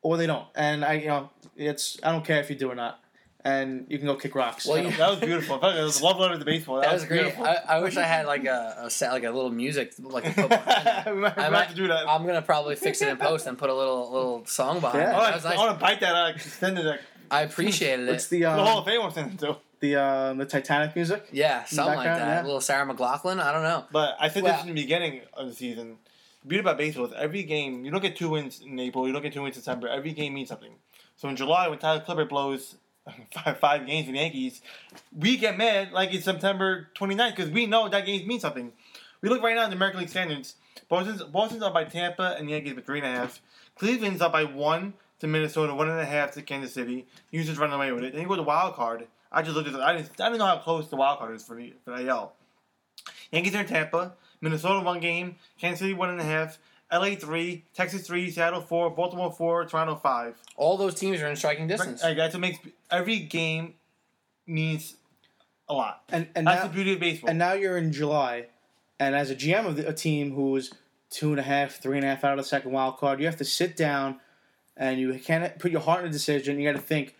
or 0.00 0.16
they 0.16 0.26
don't. 0.26 0.46
And 0.54 0.82
i 0.82 0.94
you 0.94 1.08
know 1.08 1.30
it's 1.56 1.98
i 2.02 2.10
don't 2.10 2.24
care 2.24 2.40
if 2.40 2.48
you 2.48 2.56
do 2.56 2.70
or 2.70 2.74
not 2.74 3.02
and 3.44 3.86
you 3.88 3.98
can 3.98 4.06
go 4.06 4.16
kick 4.16 4.34
rocks 4.34 4.66
Well, 4.66 4.78
you- 4.82 4.90
That 4.96 5.10
was 5.10 5.20
beautiful. 5.20 5.54
In 5.56 5.60
fact, 5.60 5.76
it 5.78 5.82
was 5.82 6.00
a 6.02 6.04
love 6.04 6.18
letter 6.18 6.38
to 6.38 6.44
baseball. 6.44 6.76
That, 6.76 6.86
That 6.88 6.94
was 6.94 7.04
great. 7.04 7.20
beautiful. 7.22 7.46
I, 7.46 7.56
I 7.68 7.80
wish 7.80 7.96
I 7.96 8.02
had 8.04 8.26
like 8.26 8.44
a, 8.44 8.76
a 8.84 8.90
sa- 8.90 9.12
like 9.12 9.24
a 9.24 9.30
little 9.30 9.50
music 9.50 9.92
like 9.98 10.26
a 10.26 10.30
put 10.32 10.48
behind 10.50 11.06
it. 11.08 11.14
we 11.14 11.20
might, 11.22 11.38
I 11.38 11.42
might 11.42 11.50
might- 11.52 11.58
have 11.62 11.70
to 11.70 11.74
do 11.76 11.88
that. 11.88 12.08
I'm 12.08 12.26
gonna 12.26 12.42
probably 12.42 12.76
fix 12.76 13.00
it 13.02 13.08
in 13.08 13.16
post 13.16 13.46
and 13.46 13.56
put 13.58 13.70
a 13.70 13.74
little 13.74 14.10
little 14.12 14.46
song 14.46 14.80
behind 14.80 15.00
Yeah. 15.02 15.10
it. 15.10 15.14
I 15.16 15.24
That 15.26 15.34
was 15.34 15.42
to 15.42 15.48
nice. 15.50 15.58
I 15.58 15.60
want 15.66 15.78
to 15.78 15.82
bite 15.84 16.00
that 16.00 16.14
out, 16.14 16.34
extend 16.36 16.78
it. 16.78 17.00
I 17.30 17.42
appreciated 17.42 18.08
it's 18.08 18.26
it. 18.26 18.30
the 18.30 18.40
the 18.42 18.50
Hall 18.50 18.68
um, 18.68 18.78
of 18.78 18.84
Fame 18.86 19.00
wants 19.00 19.14
to 19.16 19.30
too. 19.36 19.56
the 19.80 19.96
uh, 19.96 20.32
the 20.34 20.44
Titanic 20.46 20.94
music. 20.96 21.28
Yeah, 21.32 21.64
something 21.64 21.94
like 21.96 22.04
that. 22.06 22.18
yeah. 22.18 22.42
A 22.42 22.44
little 22.44 22.60
Sarah 22.60 22.86
McLachlan. 22.92 23.40
I 23.40 23.52
don't 23.52 23.62
know. 23.62 23.84
But 23.92 24.16
I 24.20 24.28
said 24.28 24.42
Well- 24.42 24.52
this 24.56 24.62
in 24.62 24.74
the 24.74 24.80
beginning 24.82 25.20
of 25.34 25.48
the 25.48 25.54
season. 25.54 25.96
The 26.42 26.48
beauty 26.48 26.60
about 26.62 26.78
baseball 26.78 27.04
is 27.04 27.12
every 27.16 27.42
game, 27.42 27.84
you 27.84 27.90
don't 27.90 28.00
get 28.00 28.16
two 28.16 28.30
wins 28.30 28.62
in 28.62 28.80
April, 28.80 29.06
you 29.06 29.12
don't 29.12 29.20
get 29.20 29.34
two 29.34 29.42
wins 29.42 29.56
in 29.56 29.60
December. 29.60 29.88
Every 29.88 30.12
game 30.12 30.32
means 30.32 30.48
something. 30.48 30.72
So 31.16 31.28
in 31.28 31.36
July, 31.36 31.68
when 31.68 31.78
Tyler 31.78 32.00
Clippard 32.00 32.30
blows 32.30 32.76
five, 33.32 33.58
five 33.58 33.86
games 33.86 34.06
for 34.06 34.12
the 34.12 34.18
Yankees, 34.18 34.60
we 35.16 35.36
get 35.36 35.56
mad 35.56 35.92
like 35.92 36.12
it's 36.12 36.24
September 36.24 36.88
29th 36.96 37.36
because 37.36 37.50
we 37.50 37.66
know 37.66 37.88
that 37.88 38.06
game 38.06 38.26
means 38.26 38.42
something. 38.42 38.72
We 39.22 39.28
look 39.28 39.42
right 39.42 39.54
now 39.54 39.64
in 39.64 39.70
the 39.70 39.76
American 39.76 40.00
League 40.00 40.08
standings. 40.08 40.56
Boston's, 40.88 41.22
Boston's 41.22 41.62
up 41.62 41.74
by 41.74 41.84
Tampa 41.84 42.36
and 42.38 42.48
the 42.48 42.52
Yankees 42.52 42.74
by 42.74 42.80
three 42.80 42.98
and 42.98 43.06
a 43.06 43.10
half. 43.10 43.40
Cleveland's 43.76 44.20
up 44.20 44.32
by 44.32 44.44
one 44.44 44.94
to 45.20 45.26
Minnesota, 45.26 45.74
one 45.74 45.88
and 45.88 46.00
a 46.00 46.04
half 46.04 46.32
to 46.32 46.42
Kansas 46.42 46.72
City. 46.72 47.06
Houston's 47.30 47.58
running 47.58 47.74
away 47.74 47.92
with 47.92 48.04
it. 48.04 48.12
Then 48.12 48.22
you 48.22 48.28
go 48.28 48.36
to 48.36 48.42
wild 48.42 48.74
card. 48.74 49.06
I 49.30 49.42
just 49.42 49.54
looked 49.54 49.68
at. 49.68 49.74
I 49.80 49.96
didn't. 49.96 50.20
I 50.20 50.24
didn't 50.24 50.38
know 50.38 50.46
how 50.46 50.58
close 50.58 50.88
the 50.88 50.96
wild 50.96 51.18
card 51.18 51.34
is 51.36 51.44
for 51.44 51.54
the 51.54 51.74
for 51.84 51.96
the 51.96 52.08
AL. 52.08 52.32
Yankees 53.30 53.54
are 53.54 53.60
in 53.60 53.66
Tampa. 53.66 54.14
Minnesota 54.40 54.84
one 54.84 55.00
game. 55.00 55.36
Kansas 55.60 55.80
City 55.80 55.94
one 55.94 56.10
and 56.10 56.20
a 56.20 56.24
half. 56.24 56.58
LA 56.92 57.14
three. 57.14 57.64
Texas 57.74 58.06
three. 58.06 58.30
Seattle 58.30 58.60
four. 58.60 58.90
Baltimore 58.90 59.32
four. 59.32 59.64
Toronto 59.64 59.96
five. 59.96 60.36
All 60.56 60.76
those 60.76 60.94
teams 60.94 61.20
are 61.20 61.28
in 61.28 61.36
striking 61.36 61.66
distance. 61.66 62.02
Like, 62.02 62.16
that's 62.16 62.34
what 62.34 62.40
makes 62.40 62.58
every 62.90 63.20
game 63.20 63.74
means 64.46 64.96
a 65.68 65.74
lot. 65.74 66.02
And 66.08 66.28
and 66.34 66.46
That's 66.46 66.62
now, 66.62 66.68
the 66.68 66.74
beauty 66.74 66.92
of 66.94 67.00
baseball. 67.00 67.30
and 67.30 67.38
now 67.38 67.52
you're 67.52 67.78
in 67.78 67.92
July, 67.92 68.46
and 68.98 69.14
as 69.14 69.30
a 69.30 69.36
GM 69.36 69.66
of 69.66 69.76
the, 69.76 69.88
a 69.88 69.92
team 69.92 70.34
who's 70.34 70.72
two 71.10 71.30
and 71.30 71.38
a 71.40 71.44
half, 71.44 71.80
three 71.80 71.96
and 71.96 72.04
a 72.04 72.08
half 72.08 72.24
out 72.24 72.32
of 72.32 72.44
the 72.44 72.48
second 72.48 72.72
wild 72.72 72.98
card, 72.98 73.20
you 73.20 73.26
have 73.26 73.36
to 73.36 73.44
sit 73.44 73.76
down, 73.76 74.20
and 74.76 74.98
you 74.98 75.16
can't 75.18 75.58
put 75.58 75.70
your 75.70 75.80
heart 75.80 76.02
in 76.02 76.08
a 76.08 76.12
decision. 76.12 76.58
You 76.58 76.70
got 76.72 76.76
to 76.78 76.84
think: 76.84 77.14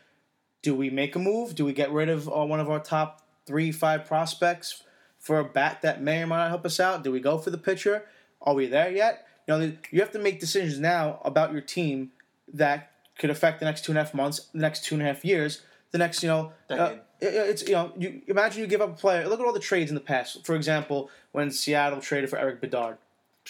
Do 0.62 0.74
we 0.74 0.90
make 0.90 1.14
a 1.14 1.20
move? 1.20 1.54
Do 1.54 1.64
we 1.64 1.72
get 1.72 1.92
rid 1.92 2.08
of 2.08 2.28
uh, 2.28 2.44
one 2.44 2.58
of 2.58 2.68
our 2.68 2.80
top 2.80 3.22
three, 3.46 3.70
five 3.70 4.04
prospects 4.04 4.82
for 5.18 5.38
a 5.38 5.44
bat 5.44 5.82
that 5.82 6.02
may 6.02 6.22
or 6.22 6.26
might 6.26 6.38
not 6.38 6.48
help 6.48 6.66
us 6.66 6.80
out? 6.80 7.04
Do 7.04 7.12
we 7.12 7.20
go 7.20 7.38
for 7.38 7.50
the 7.50 7.58
pitcher? 7.58 8.04
Are 8.42 8.54
we 8.54 8.66
there 8.66 8.90
yet? 8.90 9.26
You 9.50 9.58
know, 9.58 9.72
you 9.90 10.00
have 10.00 10.12
to 10.12 10.18
make 10.20 10.38
decisions 10.38 10.78
now 10.78 11.20
about 11.24 11.50
your 11.52 11.60
team 11.60 12.12
that 12.54 12.92
could 13.18 13.30
affect 13.30 13.58
the 13.58 13.66
next 13.66 13.84
two 13.84 13.90
and 13.90 13.98
a 13.98 14.04
half 14.04 14.14
months, 14.14 14.46
the 14.52 14.60
next 14.60 14.84
two 14.84 14.94
and 14.94 15.02
a 15.02 15.06
half 15.06 15.24
years, 15.24 15.62
the 15.90 15.98
next, 15.98 16.22
you 16.22 16.28
know, 16.28 16.52
uh, 16.70 16.94
it- 17.20 17.34
it's 17.34 17.62
you 17.66 17.72
know, 17.74 17.92
you 17.98 18.22
imagine 18.28 18.60
you 18.60 18.68
give 18.68 18.80
up 18.80 18.90
a 18.90 18.96
player. 18.96 19.26
Look 19.28 19.40
at 19.40 19.46
all 19.46 19.52
the 19.52 19.58
trades 19.58 19.90
in 19.90 19.96
the 19.96 20.00
past. 20.00 20.46
For 20.46 20.54
example, 20.54 21.10
when 21.32 21.50
Seattle 21.50 22.00
traded 22.00 22.30
for 22.30 22.38
Erik 22.38 22.60
Bedard, 22.60 22.98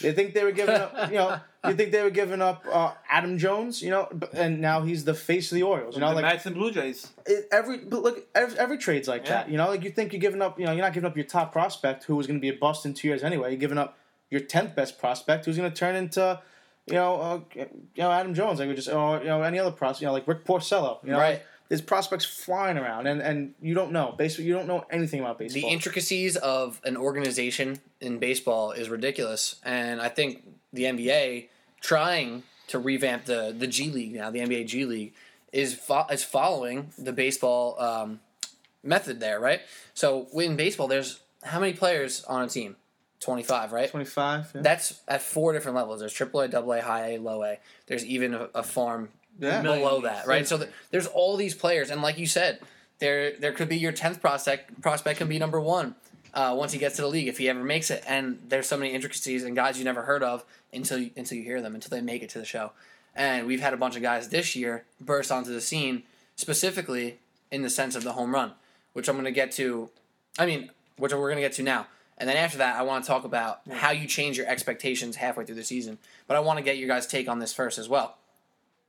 they 0.01 0.13
think 0.13 0.33
they 0.33 0.43
were 0.43 0.53
giving 0.53 0.75
up. 0.75 1.11
You 1.11 1.17
know, 1.19 1.39
you 1.69 1.75
think 1.75 1.93
they 1.93 2.03
were 2.03 2.09
giving 2.11 2.41
up 2.41 2.65
uh, 2.73 2.93
Adam 3.11 3.37
Jones. 3.37 3.83
You 3.83 3.91
know, 3.91 4.09
and 4.33 4.59
now 4.61 4.81
he's 4.83 5.05
the 5.05 5.13
face 5.15 5.53
of 5.53 5.57
the 5.57 5.63
Orioles. 5.65 5.97
You 5.97 6.01
know, 6.01 6.09
the 6.09 6.15
like 6.17 6.23
Madison 6.25 6.55
Blue 6.55 6.71
Jays. 6.71 7.13
every 7.53 7.77
but 7.79 8.03
look 8.03 8.27
every, 8.35 8.59
every 8.59 8.79
trade's 8.79 9.07
like 9.07 9.25
Yeah. 9.27 9.31
that. 9.43 9.51
You 9.51 9.59
know, 9.59 9.69
like 9.69 9.85
you 9.85 9.91
think 9.91 10.13
you're 10.15 10.21
giving 10.21 10.41
up. 10.41 10.59
You 10.59 10.65
know, 10.65 10.73
you're 10.73 10.81
not 10.85 10.95
giving 10.95 11.07
up 11.11 11.17
your 11.17 11.27
top 11.27 11.53
prospect 11.53 12.05
who 12.05 12.17
was 12.17 12.27
going 12.27 12.39
to 12.39 12.41
be 12.41 12.49
a 12.49 12.55
bust 12.59 12.87
in 12.87 12.95
two 12.95 13.09
years 13.09 13.23
anyway. 13.23 13.51
You're 13.51 13.61
giving 13.61 13.77
up 13.79 13.99
your 14.31 14.41
tenth 14.41 14.75
best 14.75 14.99
prospect 14.99 15.45
who's 15.45 15.57
going 15.57 15.71
to 15.71 15.77
turn 15.77 15.97
into. 15.97 16.41
You 16.87 16.95
know, 16.95 17.21
uh, 17.21 17.41
you 17.55 17.69
know 17.99 18.11
Adam 18.11 18.35
Jones, 18.35 18.59
like 18.59 18.69
we 18.69 18.75
just, 18.75 18.89
or 18.89 19.19
you 19.19 19.27
know, 19.27 19.43
any 19.43 19.59
other 19.59 19.71
prospect, 19.71 20.03
you 20.03 20.07
know, 20.07 20.13
like 20.13 20.27
Rick 20.27 20.45
Porcello. 20.45 21.03
You 21.05 21.13
know, 21.13 21.19
Right. 21.19 21.43
There's 21.69 21.83
prospects 21.83 22.25
flying 22.25 22.77
around, 22.79 23.07
and, 23.07 23.23
and 23.23 23.55
you 23.63 23.75
don't 23.75 23.93
know. 23.93 24.13
Basically, 24.19 24.47
you 24.47 24.55
don't 24.55 24.67
know 24.67 24.85
anything 24.91 25.21
about 25.21 25.39
baseball. 25.39 25.63
the 25.63 25.69
intricacies 25.69 26.37
of 26.37 26.81
an 26.83 26.97
organization 26.97 27.79
in 28.01 28.19
baseball 28.19 28.73
is 28.73 28.89
ridiculous, 28.89 29.61
and 29.65 30.01
I 30.01 30.09
think 30.09 30.43
the 30.73 30.85
NBA 30.85 31.47
trying 31.81 32.43
to 32.69 32.81
revamp 32.81 33.27
the 33.27 33.55
the 33.57 33.69
G 33.69 33.89
League 33.91 34.15
now, 34.15 34.31
the 34.33 34.41
NBA 34.41 34.67
G 34.67 34.85
League, 34.85 35.15
is 35.53 35.75
fo- 35.75 36.07
is 36.11 36.25
following 36.25 36.91
the 36.99 37.13
baseball 37.13 37.81
um, 37.81 38.19
method 38.83 39.21
there, 39.21 39.39
right? 39.39 39.61
So 39.95 40.27
in 40.33 40.57
baseball, 40.57 40.89
there's 40.89 41.21
how 41.45 41.61
many 41.61 41.73
players 41.73 42.25
on 42.25 42.43
a 42.43 42.49
team? 42.49 42.75
Twenty 43.21 43.43
five, 43.43 43.73
right? 43.73 43.91
25. 43.91 44.53
Yeah. 44.55 44.61
That's 44.63 45.01
at 45.07 45.21
four 45.23 45.53
different 45.53 45.77
levels. 45.77 46.01
There's 46.01 46.15
AAA, 46.15 46.55
AA, 46.55 46.81
High 46.83 47.13
A, 47.15 47.19
Low 47.19 47.43
A. 47.45 47.59
There's 47.87 48.05
even 48.07 48.33
a, 48.35 48.49
a 48.55 48.63
farm 48.63 49.11
Yeah. 49.39 49.61
below 49.61 50.01
that, 50.03 50.27
right? 50.27 50.49
So 50.49 50.57
th- 50.57 50.71
there's 50.91 51.07
all 51.07 51.37
these 51.37 51.55
players, 51.55 51.91
and 51.91 52.01
like 52.01 52.19
you 52.19 52.27
said, 52.27 52.61
there 52.99 53.33
there 53.37 53.53
could 53.53 53.69
be 53.69 53.77
your 53.77 53.93
tenth 53.93 54.21
prospect 54.23 54.81
prospect 54.81 55.19
can 55.19 55.29
be 55.29 55.39
number 55.39 55.61
one 55.61 55.97
uh, 56.33 56.55
once 56.59 56.73
he 56.73 56.79
gets 56.79 56.97
to 56.97 57.03
the 57.03 57.09
league 57.09 57.29
if 57.29 57.37
he 57.39 57.49
ever 57.51 57.63
makes 57.63 57.91
it. 57.91 58.03
And 58.07 58.39
there's 58.49 58.67
so 58.67 58.77
many 58.79 58.93
intricacies 58.95 59.45
and 59.45 59.55
guys 59.55 59.79
you 59.79 59.85
never 59.85 60.03
heard 60.03 60.23
of 60.23 60.45
until 60.73 60.99
you, 60.99 61.11
until 61.17 61.37
you 61.37 61.45
hear 61.45 61.61
them 61.61 61.75
until 61.75 61.91
they 61.91 62.01
make 62.01 62.23
it 62.23 62.31
to 62.31 62.39
the 62.39 62.45
show. 62.47 62.73
And 63.15 63.47
we've 63.47 63.61
had 63.61 63.75
a 63.75 63.77
bunch 63.77 63.97
of 63.97 64.03
guys 64.03 64.29
this 64.31 64.55
year 64.57 64.85
burst 65.01 65.31
onto 65.33 65.53
the 65.53 65.61
scene 65.61 66.05
specifically 66.37 67.19
in 67.51 67.63
the 67.63 67.71
sense 67.71 67.95
of 67.97 68.03
the 68.05 68.13
home 68.13 68.33
run, 68.35 68.53
which 68.95 69.09
I'm 69.09 69.15
going 69.17 69.25
to 69.27 69.31
get 69.31 69.53
to. 69.53 69.91
I 70.39 70.47
mean, 70.47 70.71
which 70.97 71.13
we're 71.13 71.19
going 71.19 71.37
to 71.37 71.43
get 71.43 71.53
to 71.55 71.63
now. 71.63 71.87
And 72.21 72.29
then 72.29 72.37
after 72.37 72.59
that, 72.59 72.77
I 72.77 72.83
want 72.83 73.03
to 73.03 73.09
talk 73.09 73.25
about 73.25 73.63
how 73.73 73.93
you 73.93 74.07
change 74.07 74.37
your 74.37 74.47
expectations 74.47 75.17
halfway 75.17 75.47
through 75.47 75.55
the 75.55 75.65
season. 75.65 75.97
But 76.29 76.37
I 76.37 76.41
want 76.41 76.59
to 76.59 76.63
get 76.63 76.77
your 76.77 76.87
guys' 76.87 77.07
take 77.07 77.29
on 77.29 77.39
this 77.39 77.55
first 77.55 77.79
as 77.79 77.89
well. 77.89 78.19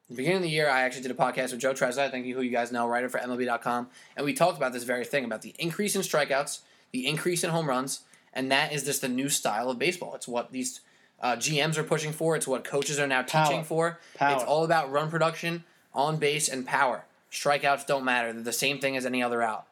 At 0.03 0.09
the 0.09 0.15
beginning 0.17 0.37
of 0.37 0.43
the 0.43 0.49
year, 0.49 0.69
I 0.69 0.81
actually 0.81 1.03
did 1.03 1.11
a 1.11 1.15
podcast 1.15 1.51
with 1.51 1.61
Joe 1.61 1.73
Trezza, 1.73 1.99
I 1.99 2.09
think 2.09 2.25
who 2.25 2.41
you 2.41 2.51
guys 2.51 2.73
know, 2.73 2.85
writer 2.85 3.07
for 3.07 3.19
MLB.com, 3.19 3.87
and 4.17 4.25
we 4.25 4.33
talked 4.33 4.57
about 4.57 4.73
this 4.73 4.83
very 4.83 5.05
thing 5.05 5.23
about 5.23 5.41
the 5.41 5.55
increase 5.57 5.95
in 5.95 6.01
strikeouts, 6.01 6.59
the 6.91 7.07
increase 7.07 7.45
in 7.45 7.51
home 7.51 7.69
runs, 7.69 8.01
and 8.33 8.51
that 8.51 8.73
is 8.73 8.83
just 8.83 8.99
the 8.99 9.07
new 9.07 9.29
style 9.29 9.69
of 9.69 9.79
baseball. 9.79 10.13
It's 10.15 10.27
what 10.27 10.51
these 10.51 10.81
uh, 11.21 11.37
GMs 11.37 11.77
are 11.77 11.83
pushing 11.83 12.11
for. 12.11 12.35
It's 12.35 12.47
what 12.47 12.65
coaches 12.65 12.99
are 12.99 13.07
now 13.07 13.23
Power. 13.23 13.45
teaching 13.45 13.63
for. 13.63 13.99
Power. 14.15 14.35
It's 14.35 14.43
all 14.43 14.65
about 14.65 14.91
run 14.91 15.09
production, 15.09 15.63
on 15.93 16.17
base, 16.17 16.49
and 16.49 16.65
power. 16.65 17.05
Strikeouts 17.31 17.87
don't 17.87 18.03
matter; 18.03 18.33
they're 18.33 18.43
the 18.43 18.51
same 18.51 18.79
thing 18.79 18.97
as 18.97 19.05
any 19.05 19.23
other 19.23 19.41
out. 19.41 19.67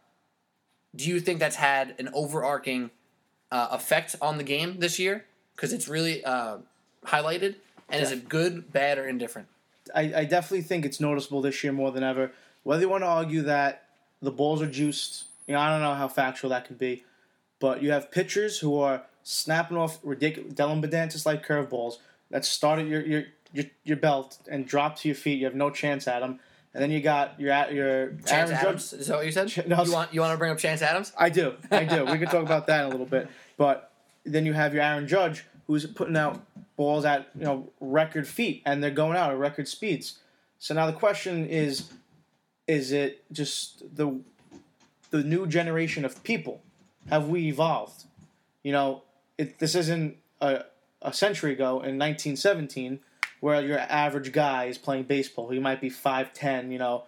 Do 0.96 1.10
you 1.10 1.20
think 1.20 1.40
that's 1.40 1.58
had 1.58 1.96
an 2.00 2.10
overarching 2.14 2.92
uh, 3.52 3.70
effect 3.72 4.16
on 4.22 4.38
the 4.38 4.44
game 4.44 4.80
this 4.80 5.00
year? 5.00 5.26
Because 5.56 5.74
it's 5.74 5.88
really 5.88 6.24
uh, 6.24 6.58
highlighted, 7.06 7.56
and 7.90 8.02
is 8.02 8.12
it 8.12 8.30
good, 8.30 8.72
bad, 8.72 8.98
or 8.98 9.08
indifferent? 9.08 9.48
I, 9.94 10.14
I 10.16 10.26
definitely 10.26 10.62
think 10.62 10.86
it's 10.86 11.00
noticeable 11.00 11.42
this 11.42 11.64
year 11.64 11.74
more 11.74 11.92
than 11.92 12.04
ever. 12.04 12.32
Whether 12.64 12.82
you 12.84 12.90
want 12.90 13.04
to 13.04 13.08
argue 13.08 13.42
that 13.44 13.86
the 14.22 14.32
balls 14.32 14.62
are 14.62 14.70
juiced, 14.70 15.26
you 15.48 15.54
know, 15.54 15.60
I 15.60 15.70
don't 15.70 15.82
know 15.82 15.96
how 15.96 16.08
factual 16.08 16.50
that 16.52 16.66
can 16.66 16.76
be, 16.76 17.04
but 17.60 17.82
you 17.82 17.92
have 17.92 18.12
pitchers 18.12 18.60
who 18.60 18.80
are 18.80 19.04
snapping 19.24 19.78
off 19.78 20.00
ridiculous 20.04 20.54
Dellin 20.54 20.84
Betances 20.84 21.26
like 21.26 21.46
curveballs 21.46 21.96
that 22.32 22.46
start 22.46 22.80
at 22.80 22.88
your, 22.88 23.02
your 23.02 23.24
your 23.52 23.66
your 23.84 23.98
belt 23.98 24.38
and 24.50 24.68
drop 24.68 24.98
to 24.98 25.08
your 25.08 25.16
feet. 25.16 25.40
You 25.40 25.46
have 25.46 25.56
no 25.56 25.70
chance 25.70 26.08
at 26.08 26.20
them, 26.20 26.40
and 26.74 26.84
then 26.84 26.92
you 26.92 27.02
got 27.02 27.40
your 27.40 27.52
at 27.52 27.74
your 27.74 28.10
Chance 28.26 28.32
Aaron 28.32 28.52
Adams. 28.54 28.92
Judge. 28.92 29.00
Is 29.02 29.08
that 29.08 29.18
what 29.18 29.26
you 29.26 29.32
said? 29.32 29.68
No. 29.68 29.84
You 29.84 29.92
want 29.92 30.14
you 30.14 30.22
want 30.22 30.34
to 30.34 30.38
bring 30.38 30.52
up 30.52 30.58
Chance 30.58 30.82
Adams? 30.82 31.12
I 31.18 31.30
do, 31.30 31.56
I 31.72 31.86
do. 31.86 32.06
we 32.06 32.18
can 32.18 32.28
talk 32.28 32.44
about 32.44 32.68
that 32.68 32.82
in 32.82 32.88
a 32.88 32.90
little 32.90 33.06
bit, 33.06 33.28
but 33.58 33.92
then 34.24 34.46
you 34.46 34.54
have 34.54 34.74
your 34.74 34.84
Aaron 34.84 35.08
Judge 35.08 35.46
who's 35.68 35.86
putting 35.86 36.18
out 36.18 36.42
balls 36.76 37.06
at 37.06 37.30
you 37.38 37.46
know 37.46 37.70
record 37.80 38.28
feet 38.28 38.62
and 38.66 38.84
they're 38.84 38.92
going 38.92 39.18
out 39.18 39.32
at 39.32 39.38
record 39.38 39.68
speeds. 39.68 40.20
So 40.58 40.74
now 40.74 40.88
the 40.88 40.94
question 40.94 41.46
is, 41.46 41.92
is 42.68 42.92
it 42.92 43.24
just 43.32 43.84
the 43.96 44.20
the 45.10 45.24
new 45.24 45.48
generation 45.48 46.06
of 46.06 46.24
people? 46.24 46.62
Have 47.10 47.28
we 47.28 47.48
evolved? 47.48 48.04
You 48.62 48.72
know, 48.74 49.04
it, 49.38 49.58
this 49.60 49.74
isn't 49.74 50.18
a, 50.42 50.66
a 51.02 51.14
century 51.14 51.54
ago 51.54 51.78
in 51.78 51.98
1917 51.98 53.00
where 53.40 53.62
your 53.62 53.80
average 53.80 54.32
guy 54.32 54.66
is 54.66 54.78
playing 54.78 55.04
baseball. 55.04 55.50
He 55.50 55.60
might 55.60 55.82
be 55.82 55.90
5'10", 55.90 56.72
you 56.72 56.78
know, 56.78 57.06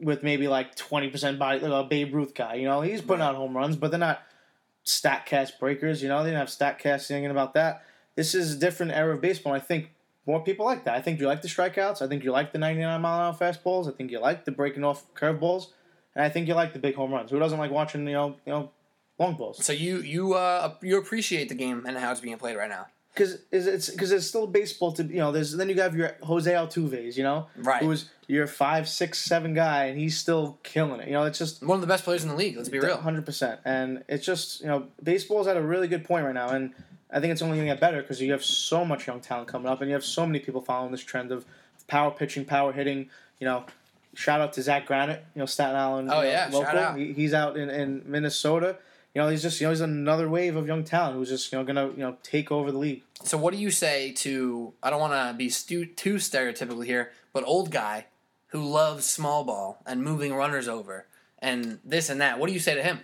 with 0.00 0.22
maybe 0.22 0.48
like 0.48 0.76
20% 0.76 1.38
body, 1.38 1.60
like 1.60 1.84
a 1.84 1.88
Babe 1.88 2.14
Ruth 2.14 2.34
guy. 2.34 2.54
You 2.54 2.66
know, 2.66 2.80
he's 2.80 3.02
putting 3.02 3.22
out 3.22 3.34
home 3.34 3.56
runs, 3.56 3.76
but 3.76 3.90
they're 3.90 3.98
not 3.98 4.22
StatCast 4.84 5.58
breakers. 5.58 6.02
You 6.02 6.08
know, 6.08 6.22
they 6.22 6.30
didn't 6.30 6.40
have 6.40 6.48
StatCast 6.48 7.02
singing 7.02 7.30
about 7.30 7.54
that. 7.54 7.82
This 8.14 8.34
is 8.34 8.54
a 8.54 8.58
different 8.58 8.92
era 8.92 9.14
of 9.14 9.20
baseball. 9.20 9.54
And 9.54 9.62
I 9.62 9.64
think 9.64 9.90
more 10.28 10.44
people 10.44 10.66
like 10.66 10.84
that. 10.84 10.94
I 10.94 11.00
think 11.00 11.18
you 11.18 11.26
like 11.26 11.40
the 11.40 11.48
strikeouts. 11.48 12.02
I 12.02 12.06
think 12.06 12.22
you 12.22 12.30
like 12.30 12.52
the 12.52 12.58
99 12.58 13.00
mile 13.00 13.14
an 13.18 13.26
hour 13.26 13.32
fastballs. 13.32 13.88
I 13.88 13.96
think 13.96 14.10
you 14.10 14.20
like 14.20 14.44
the 14.44 14.52
breaking 14.52 14.84
off 14.84 15.12
curveballs, 15.14 15.68
and 16.14 16.22
I 16.22 16.28
think 16.28 16.46
you 16.46 16.54
like 16.54 16.74
the 16.74 16.78
big 16.78 16.94
home 16.94 17.12
runs. 17.12 17.30
Who 17.30 17.38
doesn't 17.38 17.58
like 17.58 17.70
watching 17.70 18.06
you 18.06 18.12
know 18.12 18.36
you 18.44 18.52
know 18.52 18.70
long 19.18 19.36
balls? 19.36 19.64
So 19.64 19.72
you 19.72 19.98
you 19.98 20.34
uh 20.34 20.74
you 20.82 20.98
appreciate 20.98 21.48
the 21.48 21.54
game 21.54 21.84
and 21.86 21.96
how 21.96 22.10
it's 22.12 22.20
being 22.20 22.36
played 22.36 22.56
right 22.56 22.68
now, 22.68 22.88
Because 23.18 23.38
it's 23.50 23.90
because 23.90 24.12
it's 24.12 24.26
still 24.26 24.46
baseball 24.46 24.92
to 24.92 25.02
you 25.02 25.16
know. 25.16 25.32
There's 25.32 25.56
then 25.56 25.68
you 25.68 25.80
have 25.80 25.96
your 25.96 26.12
Jose 26.22 26.50
Altuve's, 26.50 27.18
you 27.18 27.24
know, 27.24 27.48
right? 27.56 27.82
who's 27.82 28.08
your 28.28 28.46
five, 28.46 28.88
six, 28.88 29.18
seven 29.18 29.54
guy, 29.54 29.86
and 29.86 29.98
he's 29.98 30.16
still 30.16 30.58
killing 30.62 31.00
it. 31.00 31.08
You 31.08 31.14
know, 31.14 31.24
it's 31.24 31.38
just 31.38 31.62
One 31.62 31.76
of 31.76 31.80
the 31.80 31.88
best 31.88 32.04
players 32.04 32.22
in 32.22 32.28
the 32.28 32.36
league. 32.36 32.56
Let's 32.56 32.68
be 32.68 32.78
real. 32.78 32.96
hundred 32.96 33.26
percent. 33.26 33.60
And 33.64 34.04
it's 34.08 34.24
just 34.24 34.60
you 34.60 34.68
know, 34.68 34.86
baseball's 35.02 35.48
at 35.48 35.56
a 35.56 35.62
really 35.62 35.88
good 35.88 36.04
point 36.04 36.24
right 36.26 36.34
now, 36.34 36.50
and 36.50 36.72
I 37.10 37.20
think 37.20 37.32
it's 37.32 37.42
only 37.42 37.56
going 37.56 37.68
to 37.68 37.74
get 37.74 37.80
better 37.80 38.00
because 38.00 38.20
you 38.20 38.30
have 38.32 38.44
so 38.44 38.84
much 38.84 39.06
young 39.06 39.20
talent 39.20 39.48
coming 39.48 39.66
up, 39.68 39.80
and 39.80 39.90
you 39.90 39.94
have 39.94 40.04
so 40.04 40.24
many 40.24 40.38
people 40.38 40.60
following 40.60 40.92
this 40.92 41.00
trend 41.02 41.32
of 41.32 41.44
power 41.88 42.10
pitching, 42.12 42.44
power 42.44 42.72
hitting. 42.72 43.10
You 43.40 43.46
know, 43.46 43.64
shout 44.14 44.40
out 44.40 44.52
to 44.54 44.62
Zach 44.62 44.86
Granite, 44.86 45.24
you 45.34 45.40
know, 45.40 45.46
Staten 45.46 45.76
Island. 45.76 46.10
Oh, 46.10 46.20
know, 46.20 46.22
yeah, 46.22 46.50
shout 46.50 46.52
local. 46.52 46.78
out. 46.78 46.98
He, 46.98 47.12
he's 47.12 47.34
out 47.34 47.56
in, 47.56 47.70
in 47.70 48.02
Minnesota. 48.06 48.76
You 49.18 49.24
know, 49.24 49.30
he's 49.30 49.42
just 49.42 49.60
you 49.60 49.66
know 49.66 49.72
he's 49.72 49.80
another 49.80 50.28
wave 50.28 50.54
of 50.54 50.68
young 50.68 50.84
talent 50.84 51.16
who's 51.16 51.28
just 51.28 51.50
you 51.50 51.58
know 51.58 51.64
gonna 51.64 51.88
you 51.88 51.96
know 51.96 52.16
take 52.22 52.52
over 52.52 52.70
the 52.70 52.78
league. 52.78 53.02
So 53.24 53.36
what 53.36 53.52
do 53.52 53.58
you 53.58 53.72
say 53.72 54.12
to? 54.18 54.74
I 54.80 54.90
don't 54.90 55.00
want 55.00 55.12
to 55.12 55.36
be 55.36 55.48
stu- 55.50 55.86
too 55.86 56.14
stereotypical 56.18 56.84
here, 56.86 57.10
but 57.32 57.42
old 57.42 57.72
guy 57.72 58.06
who 58.50 58.62
loves 58.62 59.04
small 59.06 59.42
ball 59.42 59.82
and 59.84 60.04
moving 60.04 60.32
runners 60.32 60.68
over 60.68 61.06
and 61.40 61.80
this 61.84 62.10
and 62.10 62.20
that. 62.20 62.38
What 62.38 62.46
do 62.46 62.52
you 62.52 62.60
say 62.60 62.76
to 62.76 62.82
him 62.84 63.00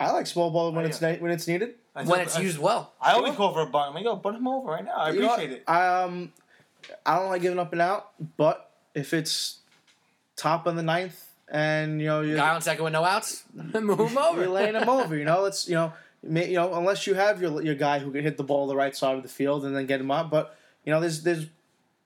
I 0.00 0.10
like 0.10 0.26
small 0.26 0.50
ball 0.50 0.72
when 0.72 0.84
Oh, 0.86 0.88
it's 0.88 1.00
ne- 1.00 1.18
when 1.20 1.30
it's 1.30 1.46
needed. 1.46 1.76
I 1.94 2.02
when 2.02 2.18
it's 2.18 2.34
I- 2.36 2.40
used 2.40 2.58
well? 2.58 2.92
I 3.00 3.12
always 3.12 3.28
Sure. 3.34 3.36
call 3.36 3.54
for 3.54 3.60
a 3.62 3.66
bunt. 3.66 3.90
I'm 3.90 3.94
like, 3.94 4.02
yo, 4.04 4.16
bunt 4.16 4.38
him 4.38 4.48
over 4.48 4.68
right 4.72 4.84
now. 4.84 4.96
I 4.96 5.10
You 5.12 5.20
know 5.20 5.26
what? 5.28 5.38
appreciate 5.38 5.62
it. 5.68 5.70
Um, 5.70 6.32
I 7.06 7.16
don't 7.16 7.28
like 7.28 7.42
giving 7.42 7.60
up 7.60 7.70
and 7.70 7.80
out, 7.80 8.10
but 8.36 8.72
if 8.92 9.14
it's 9.14 9.58
top 10.34 10.66
of 10.66 10.74
the 10.74 10.82
ninth 10.82 11.28
and 11.48 12.00
you 12.00 12.06
know 12.06 12.20
you're, 12.20 12.36
Guy 12.36 12.54
on 12.54 12.60
second 12.62 12.84
with 12.84 12.92
no 12.92 13.04
outs, 13.04 13.44
move 13.54 13.98
him 13.98 14.12
you're 14.12 14.20
over. 14.20 14.48
laying 14.48 14.74
him 14.74 14.88
over, 14.88 15.16
you 15.16 15.24
know, 15.24 15.44
it's 15.44 15.68
you 15.68 15.74
know, 15.74 15.92
may, 16.22 16.48
you 16.48 16.54
know, 16.54 16.74
unless 16.74 17.06
you 17.06 17.14
have 17.14 17.40
your 17.40 17.62
your 17.62 17.74
guy 17.74 17.98
who 17.98 18.10
can 18.10 18.22
hit 18.22 18.36
the 18.36 18.44
ball 18.44 18.66
the 18.66 18.76
right 18.76 18.96
side 18.96 19.16
of 19.16 19.22
the 19.22 19.28
field 19.28 19.64
and 19.64 19.76
then 19.76 19.86
get 19.86 20.00
him 20.00 20.10
up, 20.10 20.30
but 20.30 20.56
you 20.84 20.92
know, 20.92 21.00
there's 21.00 21.22
there's 21.22 21.46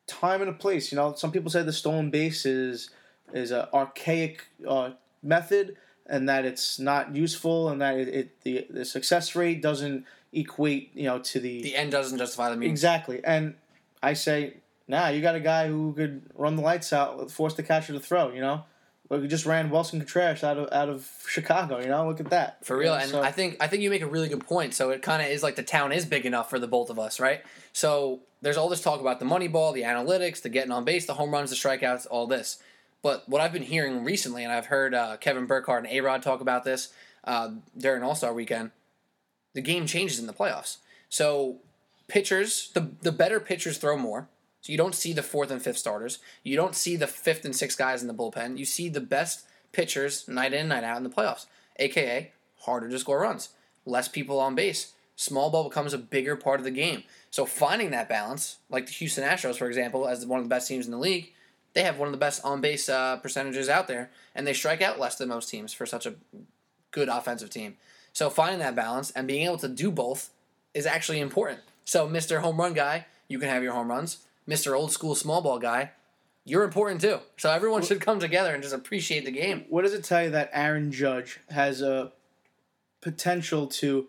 time 0.07 0.41
and 0.41 0.51
a 0.51 0.55
place. 0.55 0.91
You 0.91 0.97
know, 0.97 1.14
some 1.14 1.32
people 1.32 1.51
say 1.51 1.62
the 1.62 1.72
stolen 1.72 2.11
base 2.11 2.47
is 2.47 2.91
is 3.32 3.51
an 3.51 3.66
archaic 3.72 4.47
uh, 4.66 4.91
method 5.22 5.76
and 6.07 6.28
that 6.28 6.45
it's 6.47 6.78
not 6.78 7.14
useful 7.14 7.68
and 7.68 7.80
that 7.82 7.97
it, 7.97 8.09
it 8.09 8.41
the 8.43 8.66
the 8.70 8.84
success 8.84 9.34
rate 9.34 9.61
doesn't 9.61 10.05
equate 10.32 10.91
you 10.95 11.05
know 11.05 11.18
to 11.18 11.41
The 11.41 11.76
end 11.76 11.93
doesn't 11.93 12.18
justify 12.18 12.51
the 12.51 12.57
means. 12.57 12.70
Exactly. 12.70 13.20
And 13.24 13.55
I 14.03 14.14
say, 14.14 14.55
nah, 14.86 15.09
you 15.09 15.20
got 15.20 15.34
a 15.34 15.41
guy 15.41 15.68
who 15.68 15.93
could 15.93 16.22
run 16.34 16.57
the 16.57 16.62
lights 16.62 16.93
out, 16.93 17.30
force 17.30 17.55
the 17.55 17.62
catcher 17.62 17.93
to 17.93 18.01
throw, 18.01 18.32
you 18.32 18.41
know? 18.41 18.64
Look, 19.11 19.22
we 19.22 19.28
just 19.28 19.46
ran 19.46 19.70
Willson 19.70 19.98
Contreras 20.00 20.44
out 20.44 20.59
of 20.59 20.68
out 20.72 20.88
of 20.90 21.09
Chicago, 21.26 21.80
you 21.80 21.86
know? 21.88 22.06
Look 22.06 22.20
at 22.20 22.30
that. 22.30 22.64
For 22.64 22.76
real, 22.76 22.92
Yeah, 22.94 23.02
and 23.02 23.11
so- 23.11 23.22
I 23.22 23.32
think 23.32 23.56
I 23.61 23.66
think 23.66 23.82
you 23.82 23.90
make 23.90 24.02
a 24.02 24.06
really 24.06 24.28
good 24.28 24.46
point. 24.46 24.74
So 24.74 24.90
it 24.90 25.02
kind 25.02 25.22
of 25.22 25.28
is 25.28 25.42
like 25.42 25.56
the 25.56 25.62
town 25.62 25.92
is 25.92 26.04
big 26.04 26.26
enough 26.26 26.50
for 26.50 26.59
the 26.59 26.66
both 26.68 26.90
of 26.90 26.98
us, 26.98 27.18
right? 27.18 27.42
So 27.72 28.20
there's 28.42 28.56
all 28.56 28.68
this 28.68 28.82
talk 28.82 29.00
about 29.00 29.18
the 29.18 29.24
money 29.24 29.48
ball, 29.48 29.72
the 29.72 29.82
analytics, 29.82 30.42
the 30.42 30.48
getting 30.50 30.72
on 30.72 30.84
base, 30.84 31.06
the 31.06 31.14
home 31.14 31.30
runs, 31.32 31.50
the 31.50 31.56
strikeouts, 31.56 32.06
all 32.11 32.26
this. 32.26 32.59
But 33.02 33.28
what 33.28 33.40
I've 33.40 33.52
been 33.52 33.62
hearing 33.62 34.04
recently, 34.04 34.44
and 34.44 34.52
I've 34.52 34.66
heard 34.66 34.92
uh, 34.94 35.16
Kevin 35.18 35.46
Burkhardt 35.46 35.84
and 35.84 35.92
A 35.92 36.00
Rod 36.00 36.22
talk 36.22 36.40
about 36.40 36.64
this 36.64 36.92
uh, 37.24 37.50
during 37.76 38.02
All 38.02 38.14
Star 38.14 38.34
Weekend, 38.34 38.72
the 39.54 39.61
game 39.62 39.86
changes 39.86 40.18
in 40.18 40.26
the 40.26 40.32
playoffs. 40.34 40.78
So 41.09 41.59
pitchers, 42.09 42.70
the 42.74 42.90
the 43.00 43.12
better 43.12 43.40
pitchers 43.40 43.78
throw 43.78 43.96
more. 43.96 44.28
So 44.61 44.72
you 44.72 44.78
don't 44.78 44.94
see 44.94 45.12
the 45.12 45.22
fourth 45.22 45.50
and 45.50 45.62
fifth 45.62 45.78
starters. 45.78 46.18
You 46.42 46.56
don't 46.56 46.74
see 46.74 46.96
the 46.96 47.06
fifth 47.06 47.44
and 47.44 47.54
sixth 47.54 47.78
guys 47.78 48.02
in 48.02 48.09
the 48.09 48.14
bullpen. 48.14 48.59
You 48.59 48.64
see 48.64 48.88
the 48.88 49.00
best 49.00 49.44
pitchers 49.72 50.26
night 50.28 50.52
in, 50.52 50.68
night 50.68 50.84
out 50.84 50.96
in 50.96 51.04
the 51.04 51.11
playoffs. 51.11 51.46
AKA 51.78 52.32
harder 52.61 52.88
to 52.88 52.98
score 52.98 53.20
runs, 53.20 53.50
less 53.86 54.09
people 54.09 54.40
on 54.40 54.54
base. 54.54 54.92
Small 55.16 55.50
ball 55.50 55.68
becomes 55.68 55.92
a 55.92 55.98
bigger 55.98 56.36
part 56.36 56.61
of 56.61 56.64
the 56.64 56.70
game. 56.70 57.02
So 57.30 57.44
finding 57.44 57.90
that 57.90 58.09
balance, 58.09 58.59
like 58.70 58.86
the 58.86 58.92
Houston 58.92 59.24
Astros, 59.24 59.56
for 59.56 59.66
example, 59.66 60.06
as 60.09 60.24
one 60.24 60.38
of 60.38 60.44
the 60.44 60.54
best 60.54 60.68
teams 60.68 60.86
in 60.86 60.92
the 60.92 60.98
league, 60.98 61.32
they 61.74 61.82
have 61.82 61.98
one 61.98 62.09
of 62.09 62.12
the 62.12 62.18
best 62.18 62.44
on 62.44 62.61
base 62.61 62.88
uh, 62.88 63.16
percentages 63.18 63.68
out 63.68 63.88
there, 63.88 64.11
and 64.34 64.46
they 64.46 64.52
strike 64.52 64.82
out 64.82 64.98
less 64.98 65.16
than 65.16 65.28
most 65.28 65.48
teams 65.48 65.72
for 65.72 65.86
such 65.86 66.06
a 66.06 66.14
good 66.90 67.09
offensive 67.09 67.50
team. 67.50 67.76
So 68.12 68.30
finding 68.30 68.59
that 68.61 68.74
balance 68.74 69.11
and 69.11 69.28
being 69.28 69.44
able 69.44 69.59
to 69.59 69.68
do 69.68 69.90
both 69.90 70.30
is 70.74 70.86
actually 70.86 71.20
important. 71.20 71.61
So 71.84 72.09
Mr. 72.09 72.40
Home 72.40 72.59
Run 72.59 72.72
guy, 72.72 73.06
you 73.28 73.38
can 73.38 73.48
have 73.48 73.62
your 73.62 73.72
home 73.72 73.88
runs. 73.88 74.18
Mr. 74.49 74.74
Old 74.74 74.90
School 74.90 75.14
Small 75.14 75.42
Ball 75.42 75.59
guy, 75.59 75.90
you're 76.44 76.64
important 76.64 77.01
too. 77.03 77.18
So 77.36 77.51
everyone 77.51 77.82
should 77.82 78.01
come 78.01 78.18
together 78.18 78.55
and 78.55 78.62
just 78.62 78.74
appreciate 78.74 79.26
the 79.26 79.30
game. 79.30 79.66
what 79.68 79.82
does 79.82 79.92
it 79.92 80.03
tell 80.05 80.24
you 80.24 80.30
that 80.30 80.51
Aaron 80.55 80.90
Judge 80.90 81.40
has 81.51 81.82
a 81.82 82.12
potential 83.03 83.66
to 83.66 84.09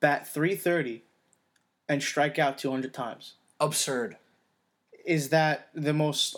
bat 0.00 0.28
330 0.28 1.02
and 1.88 2.02
strike 2.02 2.38
out 2.38 2.58
200 2.58 2.92
times? 2.92 3.34
Absurd. 3.58 4.18
Is 5.06 5.30
that 5.30 5.68
the 5.74 5.94
most 5.94 6.36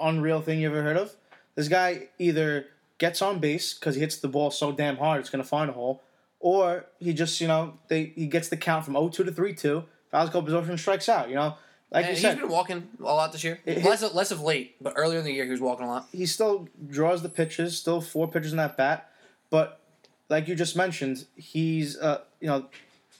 unreal 0.00 0.40
thing 0.40 0.60
you 0.60 0.68
ever 0.68 0.82
heard 0.82 0.96
of? 0.96 1.14
This 1.54 1.68
guy 1.68 2.08
either 2.18 2.66
gets 2.98 3.22
on 3.22 3.38
base 3.38 3.74
because 3.74 3.94
he 3.94 4.00
hits 4.00 4.16
the 4.16 4.28
ball 4.28 4.50
so 4.50 4.72
damn 4.72 4.96
hard 4.96 5.20
it's 5.20 5.30
going 5.30 5.42
to 5.42 5.48
find 5.48 5.70
a 5.70 5.74
hole, 5.74 6.02
or 6.40 6.86
he 6.98 7.12
just, 7.12 7.40
you 7.40 7.46
know, 7.46 7.78
they 7.88 8.12
he 8.16 8.26
gets 8.26 8.48
the 8.48 8.56
count 8.56 8.84
from 8.84 8.94
0-2 8.94 9.12
to 9.12 9.24
3-2, 9.24 9.84
fouls 10.10 10.28
a 10.28 10.32
couple 10.32 10.42
position 10.42 10.70
and 10.70 10.80
strikes 10.80 11.08
out, 11.08 11.28
you 11.28 11.36
know? 11.36 11.54
Like 11.92 12.04
And 12.06 12.10
you 12.10 12.12
he's 12.14 12.22
said, 12.22 12.38
been 12.40 12.48
walking 12.48 12.88
a 13.00 13.02
lot 13.04 13.32
this 13.32 13.44
year. 13.44 13.60
It- 13.64 13.84
less 13.84 14.02
of, 14.02 14.14
less 14.14 14.30
of 14.30 14.40
late, 14.40 14.74
but 14.80 14.94
earlier 14.96 15.18
in 15.20 15.24
the 15.24 15.32
year 15.32 15.44
he 15.44 15.50
was 15.50 15.60
walking 15.60 15.86
a 15.86 15.88
lot. 15.88 16.08
he 16.12 16.26
still 16.26 16.68
draws 16.88 17.22
the 17.22 17.28
pitches, 17.28 17.78
still 17.78 18.00
four 18.00 18.26
pitches 18.28 18.50
in 18.52 18.56
that 18.58 18.76
bat, 18.76 19.10
but 19.50 19.80
like 20.28 20.48
you 20.48 20.54
just 20.56 20.74
mentioned, 20.76 21.26
he's 21.36 21.96
uh 21.98 22.22
you 22.40 22.48
know, 22.48 22.66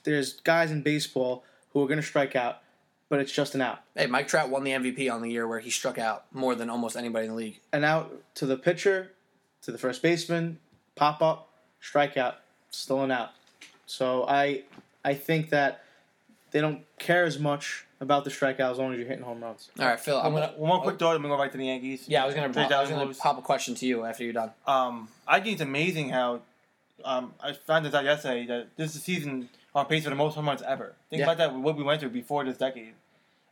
there's 0.05 0.41
guys 0.41 0.71
in 0.73 0.83
baseball 0.83 1.45
who 1.73 1.83
are 1.83 1.87
going 1.87 2.01
to 2.01 2.07
strike 2.07 2.35
out, 2.35 2.59
but 3.09 3.21
it's 3.21 3.31
just 3.33 3.55
an 3.55 3.61
out. 3.61 3.79
Hey, 3.95 4.07
Mike 4.07 4.27
Trout 4.29 4.51
won 4.51 4.65
the 4.65 4.73
MVP 4.73 5.13
on 5.13 5.23
the 5.23 5.31
year 5.31 5.47
where 5.47 5.61
he 5.61 5.71
struck 5.71 5.99
out 5.99 6.25
more 6.33 6.55
than 6.57 6.69
almost 6.69 6.97
anybody 6.97 7.27
in 7.27 7.31
the 7.33 7.37
league. 7.37 7.61
An 7.73 7.85
out 7.85 8.13
to 8.37 8.47
the 8.47 8.57
pitcher, 8.57 9.13
to 9.63 9.71
the 9.73 9.79
first 9.79 10.03
baseman, 10.03 10.59
pop 10.97 11.23
up, 11.23 11.51
strike 11.81 12.17
out, 12.17 12.37
still 12.71 13.03
an 13.05 13.11
out. 13.13 13.31
So 13.87 14.25
I 14.29 14.65
I 15.05 15.15
think 15.15 15.51
that 15.51 15.85
they 16.51 16.61
don't 16.61 16.83
care 16.99 17.25
as 17.25 17.39
much 17.39 17.86
about 18.01 18.25
the 18.25 18.31
strikeout 18.31 18.71
as 18.73 18.79
long 18.79 18.93
as 18.93 18.99
you're 18.99 19.09
hitting 19.09 19.25
home 19.25 19.43
runs. 19.43 19.71
All 19.79 19.87
right, 19.87 19.99
Phil. 19.99 20.19
I'm 20.19 20.33
One, 20.33 20.43
gonna. 20.43 20.59
one 20.59 20.69
more 20.69 20.83
quick 20.83 20.99
thought, 20.99 21.15
and 21.15 21.25
we 21.25 21.31
go 21.31 21.39
back 21.39 21.53
to 21.53 21.59
the 21.59 21.67
Yankees. 21.67 22.05
Yeah, 22.09 22.23
I 22.23 22.27
was 22.27 22.35
gonna. 22.35 22.53
Trade 22.53 22.71
I 22.73 22.81
was 22.83 22.91
gonna 22.91 23.15
pop 23.15 23.39
a 23.39 23.43
question 23.43 23.75
to 23.77 23.87
you 23.87 24.05
after 24.05 24.25
you're 24.25 24.33
done. 24.33 24.51
Um, 24.67 25.09
I 25.27 25.41
think 25.41 25.55
it's 25.55 25.63
amazing 25.63 26.11
how 26.11 26.41
um, 27.05 27.35
I 27.43 27.53
found 27.53 27.87
this 27.87 27.95
out 27.95 28.05
yesterday 28.05 28.47
that 28.47 28.77
this 28.77 28.89
is 28.91 28.95
the 28.95 29.01
season 29.01 29.49
on 29.75 29.87
pace 29.87 30.05
for 30.05 30.11
the 30.11 30.17
most 30.17 30.35
home 30.35 30.47
runs 30.47 30.63
ever. 30.63 30.95
Think 31.11 31.21
Yeah. 31.21 31.27
about 31.27 31.39
that, 31.39 31.55
what 31.55 31.77
we 31.77 31.83
went 31.85 32.01
through 32.01 32.11
before 32.11 32.45
this 32.45 32.57
decade. 32.59 32.95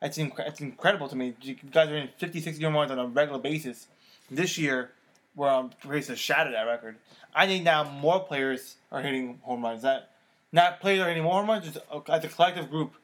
It's, 0.02 0.18
inc- 0.18 0.38
it's 0.40 0.60
incredible 0.60 1.08
to 1.08 1.16
me. 1.16 1.34
You 1.40 1.56
guys 1.70 1.88
are 1.88 1.96
in 1.96 2.08
50, 2.18 2.40
60 2.40 2.62
home 2.64 2.74
runs 2.74 2.90
on 2.90 2.98
a 2.98 3.06
regular 3.06 3.38
basis. 3.40 3.86
This 4.30 4.58
year, 4.58 4.90
we're 5.36 5.48
on 5.48 5.70
pace 5.88 6.06
to 6.08 6.16
shatter 6.16 6.50
that 6.52 6.62
record. 6.64 6.96
I 7.34 7.46
think 7.46 7.64
now 7.64 7.84
more 7.84 8.20
players 8.20 8.76
are 8.92 9.00
hitting 9.02 9.38
home 9.42 9.62
runs. 9.62 9.82
That 9.82 10.10
Not 10.52 10.80
players 10.80 11.00
are 11.00 11.08
hitting 11.08 11.22
more 11.22 11.34
home 11.34 11.48
runs, 11.48 11.64
just 11.64 11.78
uh, 11.90 12.00
as 12.08 12.24
a 12.24 12.28
collective 12.28 12.70
group, 12.70 12.94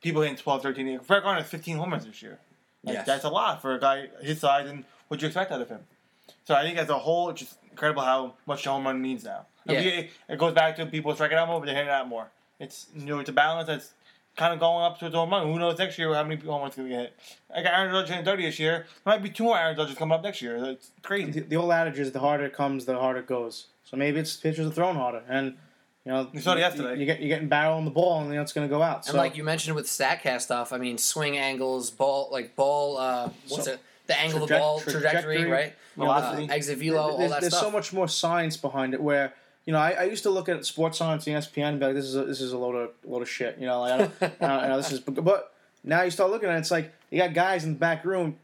people 0.00 0.22
hitting 0.22 0.36
12, 0.36 0.62
13. 0.62 1.00
Brett 1.06 1.22
Gardner 1.22 1.42
has 1.42 1.50
15 1.50 1.76
home 1.76 1.90
runs 1.90 2.06
this 2.06 2.22
year. 2.22 2.38
Like, 2.84 2.94
Yes. 2.94 3.06
That's 3.06 3.24
a 3.24 3.28
lot 3.28 3.60
for 3.60 3.74
a 3.74 3.80
guy 3.80 4.08
his 4.22 4.40
size 4.40 4.68
and 4.68 4.84
what 5.08 5.20
you 5.20 5.26
expect 5.26 5.52
out 5.52 5.60
of 5.60 5.68
him. 5.68 5.80
So 6.46 6.54
I 6.54 6.62
think 6.62 6.78
as 6.78 6.88
a 6.88 6.98
whole, 6.98 7.30
it's 7.30 7.40
just 7.40 7.56
incredible 7.70 8.02
how 8.02 8.34
much 8.46 8.64
the 8.64 8.70
home 8.70 8.86
run 8.86 9.00
means 9.00 9.24
now. 9.24 9.46
Yeah. 9.66 9.80
It, 9.80 10.10
it 10.28 10.38
goes 10.38 10.54
back 10.54 10.76
to 10.76 10.86
people 10.86 11.14
striking 11.14 11.36
out 11.36 11.48
more, 11.48 11.60
but 11.60 11.66
they're 11.66 11.74
hitting 11.74 11.90
out 11.90 12.08
more. 12.08 12.28
It's 12.58 12.86
you 12.94 13.06
know 13.06 13.18
it's 13.18 13.28
a 13.30 13.32
balance 13.32 13.66
that's 13.66 13.92
kind 14.36 14.52
of 14.54 14.60
going 14.60 14.84
up 14.84 14.98
towards 14.98 15.14
home 15.14 15.30
run. 15.30 15.46
Who 15.46 15.58
knows 15.58 15.78
next 15.78 15.98
year 15.98 16.12
how 16.14 16.22
many 16.24 16.40
home 16.40 16.62
runs 16.62 16.74
going 16.76 16.88
to 16.88 16.94
get 16.94 17.00
hit? 17.00 17.16
I 17.54 17.62
got 17.62 17.74
Aaron 17.74 17.92
Judge 17.92 18.08
hitting 18.08 18.24
30 18.24 18.42
this 18.44 18.58
year. 18.58 18.86
There 19.04 19.14
might 19.14 19.22
be 19.22 19.30
two 19.30 19.44
more 19.44 19.58
Aaron 19.58 19.76
Judges 19.76 19.96
coming 19.96 20.14
up 20.16 20.22
next 20.22 20.40
year. 20.40 20.56
It's 20.64 20.90
crazy. 21.02 21.30
The, 21.32 21.40
the 21.40 21.56
old 21.56 21.70
adage 21.72 21.98
is 21.98 22.12
the 22.12 22.20
harder 22.20 22.46
it 22.46 22.54
comes, 22.54 22.84
the 22.86 22.98
harder 22.98 23.20
it 23.20 23.26
goes. 23.26 23.66
So 23.84 23.96
maybe 23.96 24.20
it's 24.20 24.36
pitchers 24.36 24.66
are 24.66 24.70
throwing 24.70 24.96
harder, 24.96 25.22
and 25.28 25.56
you 26.04 26.12
know 26.12 26.28
We 26.32 26.40
saw 26.40 26.52
it 26.52 26.56
you, 26.56 26.60
yesterday. 26.62 26.98
You, 26.98 27.06
get 27.06 27.20
you're 27.20 27.28
getting 27.28 27.48
barrel 27.48 27.76
on 27.76 27.84
the 27.84 27.90
ball, 27.90 28.20
and 28.20 28.28
you 28.30 28.36
know 28.36 28.42
it's 28.42 28.52
going 28.52 28.68
to 28.68 28.74
go 28.74 28.82
out. 28.82 28.96
And 28.98 29.04
So 29.06 29.16
like 29.16 29.36
you 29.36 29.44
mentioned 29.44 29.76
with 29.76 29.86
Statcast 29.86 30.42
stuff, 30.42 30.72
I 30.72 30.78
mean, 30.78 30.98
swing 30.98 31.36
angles, 31.36 31.90
ball, 31.90 32.28
like 32.32 32.56
ball, 32.56 32.96
uh, 32.98 33.30
what's 33.48 33.64
So- 33.66 33.72
it? 33.72 33.80
The 34.06 34.18
angle 34.18 34.42
of 34.42 34.48
the 34.48 34.56
ball, 34.58 34.80
trajectory, 34.80 35.36
trajectory, 35.36 35.44
right? 35.44 35.72
you 35.96 36.02
know, 36.04 36.10
Uh, 36.10 36.20
Velocity. 36.20 36.50
exit 36.52 36.78
velo, 36.78 36.98
all 37.00 37.18
there's, 37.18 37.30
that 37.30 37.42
there's 37.42 37.52
stuff. 37.54 37.66
so 37.66 37.70
much 37.70 37.92
more 37.92 38.08
science 38.08 38.56
behind 38.56 38.92
it. 38.92 39.00
Where 39.00 39.34
you 39.66 39.72
know, 39.72 39.78
I, 39.78 39.90
I 39.92 40.02
used 40.04 40.24
to 40.24 40.30
look 40.30 40.48
at 40.48 40.64
sports 40.66 40.98
science, 40.98 41.28
and 41.28 41.36
ESPN, 41.36 41.62
and 41.68 41.78
be 41.78 41.86
like, 41.86 41.94
this 41.94 42.06
is 42.06 42.16
a, 42.16 42.24
this 42.24 42.40
is 42.40 42.52
a 42.52 42.58
load 42.58 42.74
of 42.74 42.90
load 43.04 43.22
of 43.22 43.28
shit. 43.30 43.56
You 43.60 43.66
know, 43.66 43.80
like 43.82 43.92
I 43.92 43.98
don't, 43.98 44.12
I 44.22 44.26
don't, 44.28 44.42
I 44.64 44.68
know 44.68 44.76
this 44.78 44.90
is, 44.90 44.98
but 45.30 45.52
now 45.84 46.02
you 46.02 46.10
start 46.10 46.30
looking 46.32 46.48
at 46.48 46.56
it, 46.56 46.58
it's 46.58 46.72
like 46.72 46.92
you 47.10 47.18
got 47.18 47.34
guys 47.34 47.62
in 47.64 47.74
the 47.74 47.78
back 47.78 48.04
room. 48.04 48.36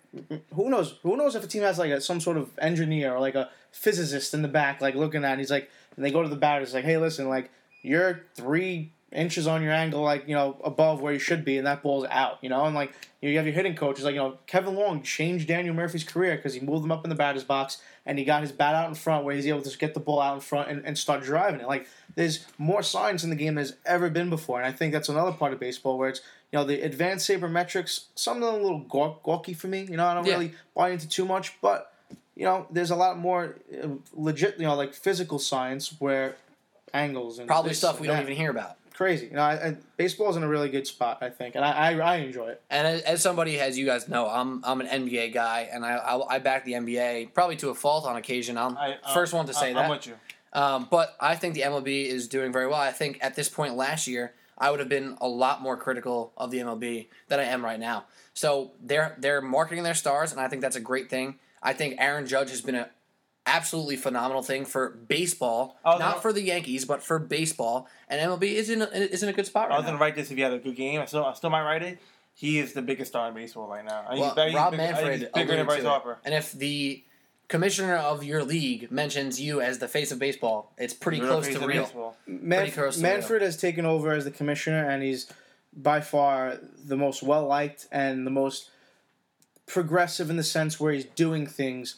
Who 0.55 0.71
knows? 0.71 0.95
Who 1.03 1.17
knows 1.17 1.35
if 1.35 1.43
a 1.43 1.49
team 1.49 1.63
has 1.63 1.81
like 1.81 1.91
a, 1.91 2.01
some 2.01 2.21
sort 2.21 2.37
of 2.37 2.49
engineer 2.59 3.13
or 3.15 3.19
like 3.21 3.35
a 3.35 3.51
physicist 3.73 4.35
in 4.35 4.43
the 4.43 4.49
back, 4.49 4.81
like 4.81 4.95
looking 4.95 5.25
at, 5.25 5.31
it, 5.31 5.33
and 5.33 5.41
he's 5.41 5.51
like, 5.51 5.69
and 5.97 6.05
they 6.05 6.11
go 6.11 6.23
to 6.23 6.29
the 6.29 6.37
batters 6.37 6.75
like, 6.75 6.85
hey, 6.85 6.99
listen, 6.99 7.29
like 7.29 7.51
you're 7.83 8.21
three 8.35 8.93
inches 9.13 9.47
on 9.47 9.63
your 9.63 9.73
angle, 9.73 10.03
like 10.03 10.29
you 10.29 10.35
know, 10.35 10.57
above 10.65 11.01
where 11.01 11.13
you 11.13 11.19
should 11.19 11.45
be, 11.45 11.57
and 11.59 11.67
that 11.67 11.83
ball's 11.83 12.05
out. 12.11 12.39
You 12.43 12.49
know, 12.51 12.65
and 12.65 12.75
like 12.75 12.93
you 13.23 13.37
have 13.37 13.47
your 13.47 13.55
hitting 13.55 13.75
coach 13.75 13.99
is 13.99 14.05
like, 14.05 14.15
you 14.15 14.21
know, 14.21 14.39
Kevin 14.47 14.75
Long 14.75 15.03
changed 15.03 15.49
Daniel 15.49 15.75
Murphy's 15.75 16.05
career 16.05 16.37
because 16.37 16.55
he 16.55 16.61
moved 16.61 16.85
him 16.85 16.93
up 16.93 17.05
in 17.05 17.09
the 17.11 17.17
batter's 17.17 17.45
box 17.45 17.81
and 18.05 18.19
he 18.19 18.25
got 18.25 18.43
his 18.43 18.53
bat 18.53 18.75
out 18.75 18.89
in 18.89 18.95
front 18.95 19.25
where 19.25 19.35
he's 19.35 19.47
able 19.47 19.63
to 19.63 19.79
get 19.79 19.95
the 19.95 20.01
ball 20.01 20.21
out 20.21 20.35
in 20.35 20.41
front 20.41 20.69
and, 20.69 20.85
and 20.85 20.97
start 20.99 21.23
driving 21.25 21.61
it. 21.61 21.67
Like 21.67 21.89
there's 22.15 22.45
more 22.59 22.83
science 22.83 23.25
in 23.25 23.31
the 23.31 23.37
game 23.37 23.55
than 23.55 23.65
there's 23.65 23.75
ever 23.87 24.11
been 24.11 24.29
before, 24.31 24.59
and 24.61 24.67
I 24.67 24.73
think 24.73 24.93
that's 24.93 25.09
another 25.09 25.33
part 25.33 25.53
of 25.53 25.61
baseball 25.61 25.97
where 25.99 26.09
it's 26.11 26.21
you 26.53 26.59
know 26.59 26.65
the 26.65 26.81
advanced 26.83 27.29
sabermetrics, 27.29 28.07
some 28.17 28.43
of 28.43 28.53
them 28.53 28.61
a 28.61 28.63
little 28.65 28.81
gawk, 28.81 29.23
gawky 29.23 29.55
for 29.55 29.69
me. 29.69 29.83
You 29.89 29.97
know, 29.97 30.07
I 30.07 30.15
don't 30.15 30.27
Yeah. 30.27 30.35
really 30.35 30.53
buy 30.75 30.91
into 30.91 31.09
too 31.09 31.25
much, 31.25 31.61
but 31.61 31.93
you 32.37 32.45
know, 32.45 32.67
there's 32.71 32.91
a 32.91 32.97
lot 32.97 33.19
more 33.19 33.57
uh, 33.83 33.89
legit, 34.15 34.59
you 34.59 34.67
know, 34.67 34.75
like 34.75 34.95
physical 34.95 35.39
science 35.39 35.97
where 35.99 36.37
angles 36.93 37.39
and 37.39 37.49
Probably 37.49 37.75
stuff 37.75 37.97
and 37.97 38.03
we 38.03 38.07
don't 38.07 38.21
even 38.21 38.37
hear 38.37 38.51
about. 38.51 38.77
Crazy, 38.93 39.27
you 39.27 39.33
know. 39.33 39.43
I, 39.43 39.53
I, 39.69 39.77
baseball's 39.99 40.37
in 40.37 40.43
a 40.43 40.49
really 40.49 40.71
good 40.71 40.87
spot, 40.87 41.19
I 41.21 41.29
think, 41.29 41.55
and 41.55 41.63
I, 41.63 41.93
I, 41.93 41.99
I 41.99 42.17
enjoy 42.17 42.49
it. 42.49 42.63
And 42.71 42.87
as, 42.87 43.03
as 43.03 43.23
somebody, 43.23 43.61
as 43.61 43.77
you 43.77 43.85
guys 43.85 44.09
know, 44.09 44.27
I'm 44.27 44.65
I'm 44.65 44.81
an 44.81 44.87
NBA 44.87 45.35
guy, 45.35 45.69
and 45.71 45.85
I 45.85 45.97
I, 45.97 46.37
I 46.37 46.39
back 46.39 46.65
the 46.65 46.73
NBA 46.73 47.35
probably 47.35 47.57
to 47.57 47.69
a 47.69 47.75
fault 47.75 48.07
on 48.07 48.17
occasion. 48.17 48.57
I'm 48.57 48.75
I, 48.79 48.97
uh, 49.03 49.13
first 49.13 49.35
one 49.35 49.45
to 49.47 49.53
say 49.53 49.71
I, 49.71 49.73
that. 49.75 49.85
I'm 49.85 49.91
with 49.91 50.07
you. 50.07 50.15
Um, 50.55 50.89
but 50.91 51.15
I 51.21 51.35
think 51.37 51.55
the 51.55 51.61
MLB 51.61 52.07
is 52.07 52.27
doing 52.27 52.53
very 52.53 52.67
well. 52.67 52.81
I 52.81 52.91
think 52.91 53.19
at 53.21 53.35
this 53.35 53.51
point 53.51 53.77
last 53.77 54.07
year, 54.07 54.33
I 54.57 54.71
would 54.71 54.81
have 54.81 54.89
been 54.89 55.19
a 55.21 55.29
lot 55.29 55.61
more 55.61 55.77
critical 55.77 56.33
of 56.39 56.51
the 56.51 56.59
MLB 56.61 57.09
than 57.29 57.39
I 57.39 57.45
am 57.45 57.63
right 57.63 57.79
now. 57.79 58.07
So 58.33 58.71
they're 58.83 59.15
they're 59.19 59.43
marketing 59.43 59.85
their 59.85 59.95
stars, 59.95 60.33
and 60.33 60.41
I 60.41 60.49
think 60.49 60.63
that's 60.63 60.77
a 60.77 60.81
great 60.81 61.11
thing. 61.11 61.39
I 61.67 61.73
think 61.73 61.97
Aaron 61.99 62.27
Judge 62.27 62.51
has 62.51 62.63
been 62.63 62.77
a 62.77 62.89
absolutely 63.45 63.97
phenomenal 63.97 64.43
thing 64.43 64.65
for 64.65 64.89
baseball, 64.91 65.77
I 65.85 65.91
not 65.91 65.99
gonna- 65.99 66.21
for 66.21 66.33
the 66.33 66.43
Yankees, 66.43 66.85
but 66.85 67.03
for 67.03 67.19
baseball. 67.19 67.89
And 68.09 68.21
MLB 68.21 68.55
is 68.55 68.71
in 68.71 68.83
a, 68.83 68.87
is 68.87 69.23
in 69.23 69.29
a 69.29 69.33
good 69.33 69.47
spot 69.47 69.71
I 69.71 69.77
was 69.77 69.85
gonna 69.85 69.99
write 69.99 70.15
this 70.15 70.31
if 70.31 70.37
he 70.37 70.43
had 70.43 70.53
a 70.53 70.59
good 70.59 70.77
game. 70.77 71.01
I 71.01 71.05
still, 71.07 71.25
I 71.25 71.33
still 71.35 71.51
might 71.51 71.63
write 71.65 71.83
it. 71.83 71.99
He 72.35 72.59
is 72.59 72.73
the 72.73 72.83
biggest 72.83 73.11
star 73.13 73.29
in 73.29 73.35
baseball 73.35 73.67
right 73.69 73.85
now. 73.85 74.05
Well, 74.09 74.17
he's 74.25 74.35
better- 74.35 74.49
he's 74.51 74.57
Rob 74.57 74.71
bigger- 74.73 74.83
I 74.83 74.87
Manfred 74.93 75.21
he's 75.21 75.29
bigger 75.31 75.57
than 75.57 75.67
Bryce. 75.67 75.83
Harper. 75.85 76.19
And 76.25 76.35
if 76.35 76.53
the 76.53 77.03
commissioner 77.49 77.97
of 77.97 78.25
your 78.25 78.45
league 78.45 78.91
mentions 78.91 79.41
you 79.41 79.61
as 79.61 79.79
the 79.79 79.89
face 79.89 80.11
of 80.13 80.19
baseball, 80.19 80.73
it's 80.79 80.93
pretty 80.95 81.21
Real 81.21 81.31
close 81.31 81.49
to 81.49 81.59
real. 81.67 81.83
baseball. 81.85 82.17
Manf- 82.29 82.75
close 82.75 82.97
to 82.97 83.03
Manfred 83.03 83.43
has 83.43 83.57
taken 83.57 83.87
over 83.87 84.13
as 84.13 84.25
the 84.25 84.31
commissioner, 84.33 84.89
and 84.89 85.03
he's 85.03 85.27
by 85.73 86.01
far 86.01 86.59
the 86.85 86.97
most 86.97 87.23
well 87.23 87.47
liked 87.47 87.87
and 87.93 88.27
the 88.27 88.31
most 88.31 88.71
progressive 89.67 90.31
in 90.31 90.37
the 90.37 90.43
sense 90.45 90.79
where 90.81 90.93
he's 90.93 91.05
doing 91.05 91.47
things 91.47 91.97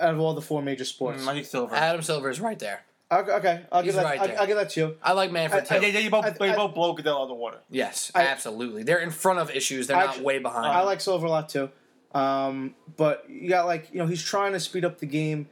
out 0.00 0.14
of 0.14 0.20
all 0.20 0.34
the 0.34 0.40
four 0.40 0.62
major 0.62 0.84
sports. 0.84 1.26
I 1.26 1.34
think 1.34 1.46
Silver. 1.46 1.74
Adam 1.74 2.02
Silver 2.02 2.30
is 2.30 2.40
right 2.40 2.58
there. 2.58 2.84
Okay, 3.10 3.30
okay, 3.32 3.64
I'll 3.72 3.82
He's 3.82 3.94
give 3.94 4.02
that. 4.02 4.04
right 4.04 4.20
I'll, 4.20 4.26
there. 4.28 4.40
I'll 4.40 4.46
give 4.46 4.56
that 4.58 4.70
to 4.70 4.80
you. 4.80 4.96
I 5.02 5.12
like 5.12 5.32
Manfred 5.32 5.62
I- 5.62 5.66
too. 5.66 5.74
I, 5.76 5.78
they, 5.78 5.90
they 5.92 6.08
both, 6.08 6.24
I- 6.26 6.30
they 6.30 6.50
I- 6.50 6.56
both 6.56 6.74
blow 6.74 6.92
Goodell 6.92 7.16
out 7.18 7.22
of 7.22 7.28
the 7.28 7.34
water. 7.34 7.58
yes, 7.70 8.12
I- 8.14 8.26
absolutely. 8.26 8.82
They're 8.82 8.98
in 9.00 9.10
front 9.10 9.38
of 9.38 9.50
issues. 9.50 9.86
They're 9.86 9.96
not 9.96 10.10
Actu- 10.10 10.24
way 10.24 10.38
behind. 10.38 10.66
I 10.66 10.82
like 10.82 11.00
Silver 11.00 11.26
a 11.26 11.30
lot 11.30 11.48
too. 11.48 11.70
Um, 12.14 12.74
but 12.96 13.24
you 13.28 13.48
got 13.48 13.66
like 13.66 13.88
you 13.92 13.98
know 13.98 14.06
he's 14.06 14.22
trying 14.22 14.52
to 14.52 14.60
speed 14.60 14.84
up 14.84 14.98
the 14.98 15.06
game 15.06 15.48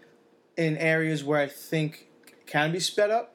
in 0.56 0.76
areas 0.78 1.22
where 1.24 1.38
I 1.40 1.46
think 1.48 2.08
can 2.46 2.72
be 2.72 2.80
sped 2.80 3.10
up, 3.10 3.34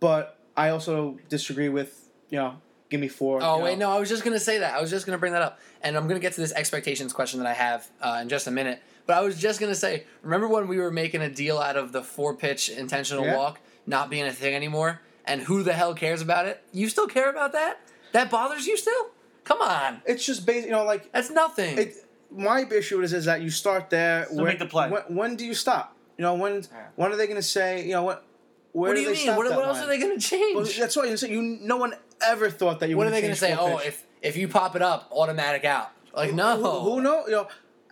but 0.00 0.36
I 0.56 0.68
also 0.70 1.18
disagree 1.28 1.68
with 1.68 2.10
you 2.30 2.38
know 2.38 2.56
give 2.94 3.00
me 3.00 3.08
four. 3.08 3.40
Oh 3.42 3.58
you 3.58 3.64
wait, 3.64 3.78
know. 3.78 3.88
no, 3.90 3.96
I 3.96 3.98
was 3.98 4.08
just 4.08 4.22
gonna 4.24 4.38
say 4.38 4.58
that. 4.58 4.74
I 4.74 4.80
was 4.80 4.88
just 4.90 5.04
gonna 5.04 5.18
bring 5.18 5.32
that 5.32 5.42
up, 5.42 5.58
and 5.82 5.96
I'm 5.96 6.06
gonna 6.06 6.20
get 6.20 6.32
to 6.34 6.40
this 6.40 6.52
expectations 6.52 7.12
question 7.12 7.40
that 7.40 7.48
I 7.48 7.52
have 7.54 7.88
uh, 8.00 8.20
in 8.22 8.28
just 8.28 8.46
a 8.46 8.50
minute. 8.52 8.80
But 9.06 9.16
I 9.16 9.20
was 9.22 9.36
just 9.36 9.60
gonna 9.60 9.74
say, 9.74 10.04
remember 10.22 10.46
when 10.48 10.68
we 10.68 10.78
were 10.78 10.92
making 10.92 11.20
a 11.22 11.28
deal 11.28 11.58
out 11.58 11.76
of 11.76 11.90
the 11.92 12.02
four 12.02 12.34
pitch 12.34 12.68
intentional 12.68 13.24
Yeah. 13.24 13.36
walk 13.36 13.58
not 13.86 14.10
being 14.10 14.24
a 14.26 14.32
thing 14.32 14.54
anymore, 14.54 15.00
and 15.24 15.42
who 15.42 15.62
the 15.64 15.72
hell 15.72 15.92
cares 15.94 16.22
about 16.22 16.46
it? 16.46 16.62
You 16.72 16.88
still 16.88 17.06
care 17.08 17.28
about 17.30 17.52
that? 17.52 17.80
That 18.12 18.30
bothers 18.30 18.66
you 18.66 18.76
still? 18.76 19.08
Come 19.42 19.60
on, 19.60 20.00
It's 20.06 20.24
just 20.24 20.46
basic, 20.46 20.66
you 20.66 20.70
know, 20.70 20.84
like 20.84 21.10
that's 21.12 21.30
nothing. 21.30 21.76
it. 21.78 21.96
My 22.30 22.60
issue 22.70 23.02
is 23.02 23.12
is 23.12 23.24
that 23.26 23.42
you 23.42 23.50
start 23.50 23.90
there. 23.90 24.24
Still 24.26 24.36
when, 24.38 24.46
make 24.46 24.58
the 24.60 24.66
play. 24.66 24.88
When, 24.88 25.02
when 25.14 25.36
do 25.36 25.44
you 25.44 25.54
stop? 25.54 25.96
You 26.16 26.22
know, 26.22 26.34
when 26.34 26.54
Yeah. 26.62 26.86
when 26.96 27.12
are 27.12 27.16
they 27.16 27.26
going 27.26 27.36
to 27.36 27.42
say? 27.42 27.84
You 27.84 27.92
know, 27.92 28.04
what? 28.04 28.24
Where 28.72 28.88
what 28.90 28.94
do 28.96 28.96
do 28.96 29.00
you 29.02 29.06
they 29.08 29.12
mean? 29.14 29.22
stop 29.22 29.36
What, 29.38 29.54
what 29.54 29.66
else 29.68 29.78
are 29.82 29.86
they 29.86 29.98
gonna 30.00 30.14
Well, 30.14 30.18
change? 30.64 30.78
that's 30.78 30.96
what 30.96 31.08
you 31.08 31.16
say. 31.16 31.30
You 31.30 31.42
no 31.60 31.76
one 31.76 31.94
ever 32.22 32.50
thought 32.50 32.80
that 32.80 32.88
you. 32.88 32.96
what 32.96 33.06
are 33.06 33.10
they 33.10 33.22
gonna 33.22 33.36
say? 33.36 33.54
full 33.54 33.66
Oh, 33.66 33.78
pitch. 33.78 33.88
if 33.88 34.04
if 34.22 34.36
you 34.36 34.48
pop 34.48 34.76
it 34.76 34.82
up, 34.82 35.08
automatic 35.12 35.64
out. 35.64 35.90
Like 36.14 36.32
no. 36.34 36.56
Who, 36.56 36.90
who 36.90 37.00
know? 37.02 37.26
You 37.26 37.32
know, 37.32 37.48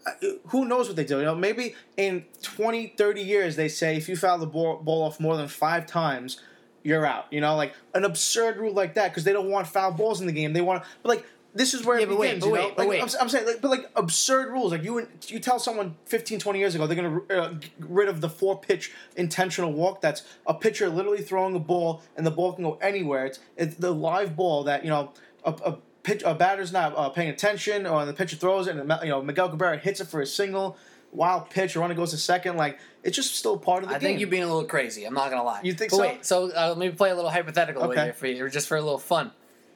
uh, 0.06 0.10
who 0.48 0.64
knows 0.64 0.86
what 0.88 0.96
they 0.96 1.04
do? 1.04 1.18
You 1.18 1.24
know, 1.24 1.34
maybe 1.34 1.74
in 1.96 2.24
20, 2.42 2.94
30 2.96 3.20
years 3.22 3.56
they 3.56 3.68
say 3.68 3.96
if 3.96 4.08
you 4.08 4.16
foul 4.16 4.38
the 4.38 4.46
ball, 4.46 4.78
ball 4.78 5.02
off 5.04 5.20
more 5.20 5.36
than 5.36 5.48
five 5.48 5.86
times, 5.86 6.40
you're 6.82 7.04
out. 7.06 7.26
You 7.30 7.40
know, 7.40 7.56
like 7.56 7.74
an 7.94 8.04
absurd 8.04 8.56
rule 8.56 8.72
like 8.72 8.94
that 8.94 9.10
because 9.10 9.24
they 9.24 9.32
don't 9.32 9.50
want 9.50 9.66
foul 9.66 9.92
balls 9.92 10.20
in 10.20 10.26
the 10.26 10.32
game. 10.32 10.52
They 10.52 10.60
want, 10.60 10.84
but 11.02 11.08
like. 11.10 11.26
This 11.54 11.74
is 11.74 11.84
where 11.84 11.98
Yeah, 11.98 12.04
it 12.04 12.08
but 12.08 12.18
wait, 12.18 12.26
begins, 12.28 12.44
but 12.44 12.48
you 12.48 12.54
know? 12.54 12.68
wait, 12.68 12.78
like, 12.78 12.88
wait. 12.88 13.02
I'm, 13.02 13.08
I'm 13.20 13.28
saying, 13.28 13.46
like, 13.46 13.60
but 13.60 13.70
like 13.70 13.90
absurd 13.94 14.50
rules. 14.50 14.72
Like 14.72 14.82
you, 14.82 15.06
you 15.26 15.38
tell 15.38 15.58
someone 15.58 15.96
15, 16.06 16.38
20 16.38 16.58
years 16.58 16.74
ago 16.74 16.86
they're 16.86 16.96
gonna 16.96 17.20
uh, 17.30 17.48
get 17.50 17.70
rid 17.78 18.08
of 18.08 18.20
the 18.20 18.28
four 18.30 18.58
pitch 18.58 18.92
intentional 19.16 19.72
walk. 19.72 20.00
That's 20.00 20.22
a 20.46 20.54
pitcher 20.54 20.88
literally 20.88 21.22
throwing 21.22 21.54
a 21.54 21.58
ball 21.60 22.02
and 22.16 22.26
the 22.26 22.30
ball 22.30 22.54
can 22.54 22.64
go 22.64 22.78
anywhere. 22.80 23.26
It's 23.26 23.38
it's 23.56 23.76
the 23.76 23.90
live 23.92 24.34
ball 24.34 24.64
that 24.64 24.82
you 24.82 24.90
know 24.90 25.12
a, 25.44 25.50
a 25.50 25.78
pitch 26.02 26.22
a 26.24 26.34
batter's 26.34 26.72
not 26.72 26.96
uh, 26.96 27.10
paying 27.10 27.28
attention 27.28 27.86
or 27.86 28.04
the 28.06 28.14
pitcher 28.14 28.36
throws 28.36 28.66
it 28.66 28.76
and 28.76 28.92
you 29.02 29.10
know 29.10 29.22
Miguel 29.22 29.50
Cabrera 29.50 29.76
hits 29.76 30.00
it 30.00 30.06
for 30.06 30.20
a 30.22 30.26
single 30.26 30.76
wild 31.12 31.50
pitch. 31.50 31.76
A 31.76 31.80
runner 31.80 31.94
goes 31.94 32.12
to 32.12 32.16
second. 32.16 32.56
Like 32.56 32.78
it's 33.02 33.16
just 33.16 33.36
still 33.36 33.58
part 33.58 33.82
of 33.82 33.90
the 33.90 33.94
I 33.94 33.98
game. 33.98 34.06
I 34.06 34.08
think 34.08 34.20
you're 34.20 34.30
being 34.30 34.42
a 34.42 34.46
little 34.46 34.64
crazy. 34.64 35.04
I'm 35.04 35.14
not 35.14 35.30
gonna 35.30 35.44
lie. 35.44 35.60
You 35.62 35.74
think 35.74 35.90
but 35.90 35.96
so? 35.96 36.02
Wait, 36.02 36.24
so 36.24 36.50
uh, 36.50 36.68
let 36.68 36.78
me 36.78 36.90
play 36.90 37.10
a 37.10 37.14
little 37.14 37.30
hypothetical 37.30 37.86
with 37.88 37.98
you 37.98 38.12
for 38.12 38.26
you, 38.26 38.48
just 38.48 38.68
for 38.68 38.76
a 38.76 38.82
little 38.82 38.98
fun. 38.98 39.32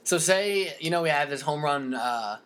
So 0.06 0.18
say 0.18 0.76
you 0.78 0.90
know 0.90 1.02
we 1.02 1.08
have 1.08 1.28
this 1.28 1.40
home 1.42 1.64
run 1.64 1.92
uh, 1.92 2.38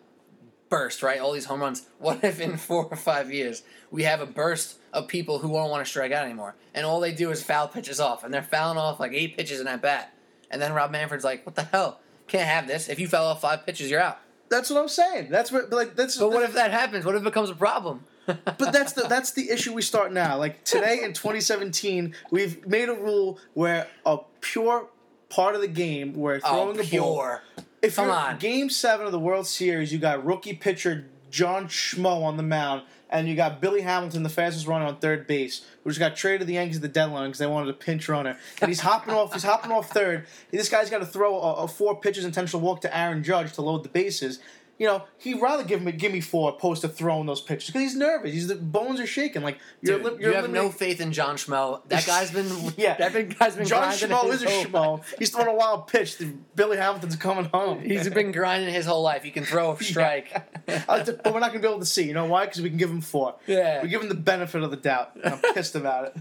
burst, 0.69 1.03
right? 1.03 1.19
All 1.19 1.31
these 1.31 1.45
home 1.45 1.61
runs. 1.61 1.85
What 1.99 2.23
if 2.23 2.41
in 2.41 2.57
four 2.57 2.85
or 2.85 2.97
five 2.97 3.31
years 3.31 3.61
we 3.91 4.03
have 4.03 4.19
a 4.19 4.25
burst 4.25 4.79
of 4.91 5.07
people 5.07 5.39
who 5.39 5.53
don't 5.53 5.69
want 5.69 5.85
to 5.85 5.89
strike 5.89 6.11
out 6.11 6.25
anymore, 6.25 6.55
and 6.73 6.85
all 6.85 6.99
they 6.99 7.13
do 7.13 7.29
is 7.29 7.43
foul 7.43 7.67
pitches 7.67 7.99
off, 7.99 8.23
and 8.23 8.33
they're 8.33 8.41
fouling 8.41 8.79
off 8.79 8.99
like 8.99 9.13
eight 9.13 9.37
pitches 9.37 9.61
in 9.61 9.67
at 9.67 9.81
bat, 9.81 10.13
and 10.49 10.61
then 10.61 10.73
Rob 10.73 10.91
Manfred's 10.91 11.23
like, 11.23 11.45
"What 11.45 11.55
the 11.55 11.63
hell? 11.63 11.99
Can't 12.27 12.49
have 12.49 12.67
this. 12.67 12.89
If 12.89 12.99
you 12.99 13.07
foul 13.07 13.27
off 13.27 13.41
five 13.41 13.65
pitches, 13.65 13.91
you're 13.91 14.01
out." 14.01 14.19
that's 14.51 14.69
what 14.69 14.79
I'm 14.79 14.89
saying. 14.89 15.29
That's 15.31 15.51
what 15.51 15.71
like 15.71 15.95
that's. 15.95 16.17
But 16.17 16.29
what 16.29 16.43
if 16.43 16.53
that 16.53 16.71
happens? 16.71 17.05
What 17.05 17.15
if 17.15 17.21
it 17.21 17.23
becomes 17.23 17.49
a 17.49 17.55
problem? 17.55 18.03
but 18.25 18.71
that's 18.71 18.93
the 18.93 19.03
that's 19.07 19.31
the 19.31 19.49
issue 19.49 19.73
we 19.73 19.81
start 19.81 20.11
now. 20.11 20.37
Like 20.37 20.63
today 20.63 21.03
in 21.03 21.13
2017, 21.13 22.13
we've 22.29 22.67
made 22.67 22.89
a 22.89 22.93
rule 22.93 23.39
where 23.53 23.87
a 24.05 24.19
pure 24.41 24.89
part 25.31 25.55
of 25.55 25.61
the 25.61 25.67
game 25.67 26.13
where 26.13 26.39
oh, 26.43 26.49
throwing 26.49 26.75
a 26.75 26.83
ball. 26.83 26.89
pure. 26.89 27.43
If 27.81 27.95
Come 27.95 28.07
you're 28.07 28.15
on. 28.15 28.37
Game 28.37 28.69
Seven 28.69 29.07
of 29.07 29.11
the 29.11 29.19
World 29.19 29.47
Series, 29.47 29.91
you 29.91 29.97
got 29.97 30.23
rookie 30.23 30.53
pitcher 30.53 31.07
John 31.31 31.67
Schmo 31.67 32.23
on 32.23 32.37
the 32.37 32.43
mound, 32.43 32.83
and 33.09 33.27
you 33.27 33.35
got 33.35 33.59
Billy 33.61 33.81
Hamilton, 33.81 34.21
the 34.21 34.29
fastest 34.29 34.67
runner 34.67 34.85
on 34.85 34.97
third 34.97 35.25
base, 35.25 35.65
who 35.83 35.89
just 35.89 35.99
got 35.99 36.15
traded 36.15 36.41
to 36.41 36.45
the 36.45 36.53
Yankees 36.53 36.75
at 36.75 36.81
the 36.81 36.87
deadline 36.87 37.29
because 37.29 37.39
they 37.39 37.47
wanted 37.47 37.69
a 37.69 37.73
pinch 37.73 38.07
runner, 38.07 38.37
and 38.61 38.69
he's 38.69 38.81
hopping 38.81 39.13
off. 39.13 39.33
He's 39.33 39.43
hopping 39.43 39.71
off 39.71 39.89
third. 39.89 40.27
This 40.51 40.69
guy's 40.69 40.89
got 40.89 40.99
to 40.99 41.05
throw 41.05 41.39
a, 41.39 41.53
a 41.63 41.67
four 41.67 41.99
pitches 41.99 42.25
intentional 42.25 42.61
walk 42.61 42.81
to 42.81 42.95
Aaron 42.95 43.23
Judge 43.23 43.53
to 43.53 43.61
load 43.61 43.83
the 43.83 43.89
bases. 43.89 44.39
You 44.81 44.87
know, 44.87 45.03
he'd 45.19 45.39
rather 45.39 45.63
give 45.63 45.79
me 45.83 45.91
give 45.91 46.11
me 46.11 46.21
four 46.21 46.49
opposed 46.49 46.81
to 46.81 46.87
throwing 46.89 47.27
those 47.27 47.39
pitches 47.39 47.67
because 47.67 47.81
he's 47.83 47.95
nervous. 47.95 48.33
He's 48.33 48.47
the 48.47 48.55
bones 48.55 48.99
are 48.99 49.05
shaking. 49.05 49.43
Like 49.43 49.59
you're, 49.79 49.99
Dude, 49.99 50.19
you're 50.19 50.31
you 50.31 50.35
have 50.35 50.49
no 50.49 50.71
faith 50.71 50.99
in 50.99 51.11
John 51.13 51.35
Schmo. 51.35 51.81
That 51.89 52.03
guy's 52.07 52.31
been 52.31 52.47
Yeah. 52.77 52.97
That 52.97 53.37
guy's 53.37 53.55
been 53.55 53.67
John 53.67 53.93
Schmo 53.93 54.25
is 54.33 54.41
a 54.41 54.47
Schmo. 54.47 55.03
He's 55.19 55.29
throwing 55.29 55.49
a 55.49 55.53
wild 55.53 55.85
pitch. 55.85 56.17
Billy 56.55 56.77
Hamilton's 56.77 57.15
coming 57.15 57.45
home. 57.45 57.81
He's 57.83 58.09
been 58.09 58.31
grinding 58.31 58.73
his 58.73 58.87
whole 58.87 59.03
life. 59.03 59.21
He 59.21 59.29
can 59.29 59.45
throw 59.45 59.71
a 59.73 59.83
strike. 59.83 60.33
To- 60.65 61.19
but 61.23 61.31
we're 61.31 61.41
not 61.41 61.49
gonna 61.49 61.59
be 61.59 61.67
able 61.67 61.77
to 61.77 61.85
see. 61.85 62.07
You 62.07 62.15
know 62.15 62.25
why? 62.25 62.45
Because 62.47 62.63
we 62.63 62.69
can 62.69 62.79
give 62.79 62.89
him 62.89 63.01
four. 63.01 63.35
Yeah. 63.45 63.83
We 63.83 63.87
give 63.89 64.01
him 64.01 64.09
the 64.09 64.15
benefit 64.15 64.63
of 64.63 64.71
the 64.71 64.77
doubt. 64.77 65.11
I'm 65.23 65.37
pissed 65.53 65.75
about 65.75 66.05
it. 66.05 66.17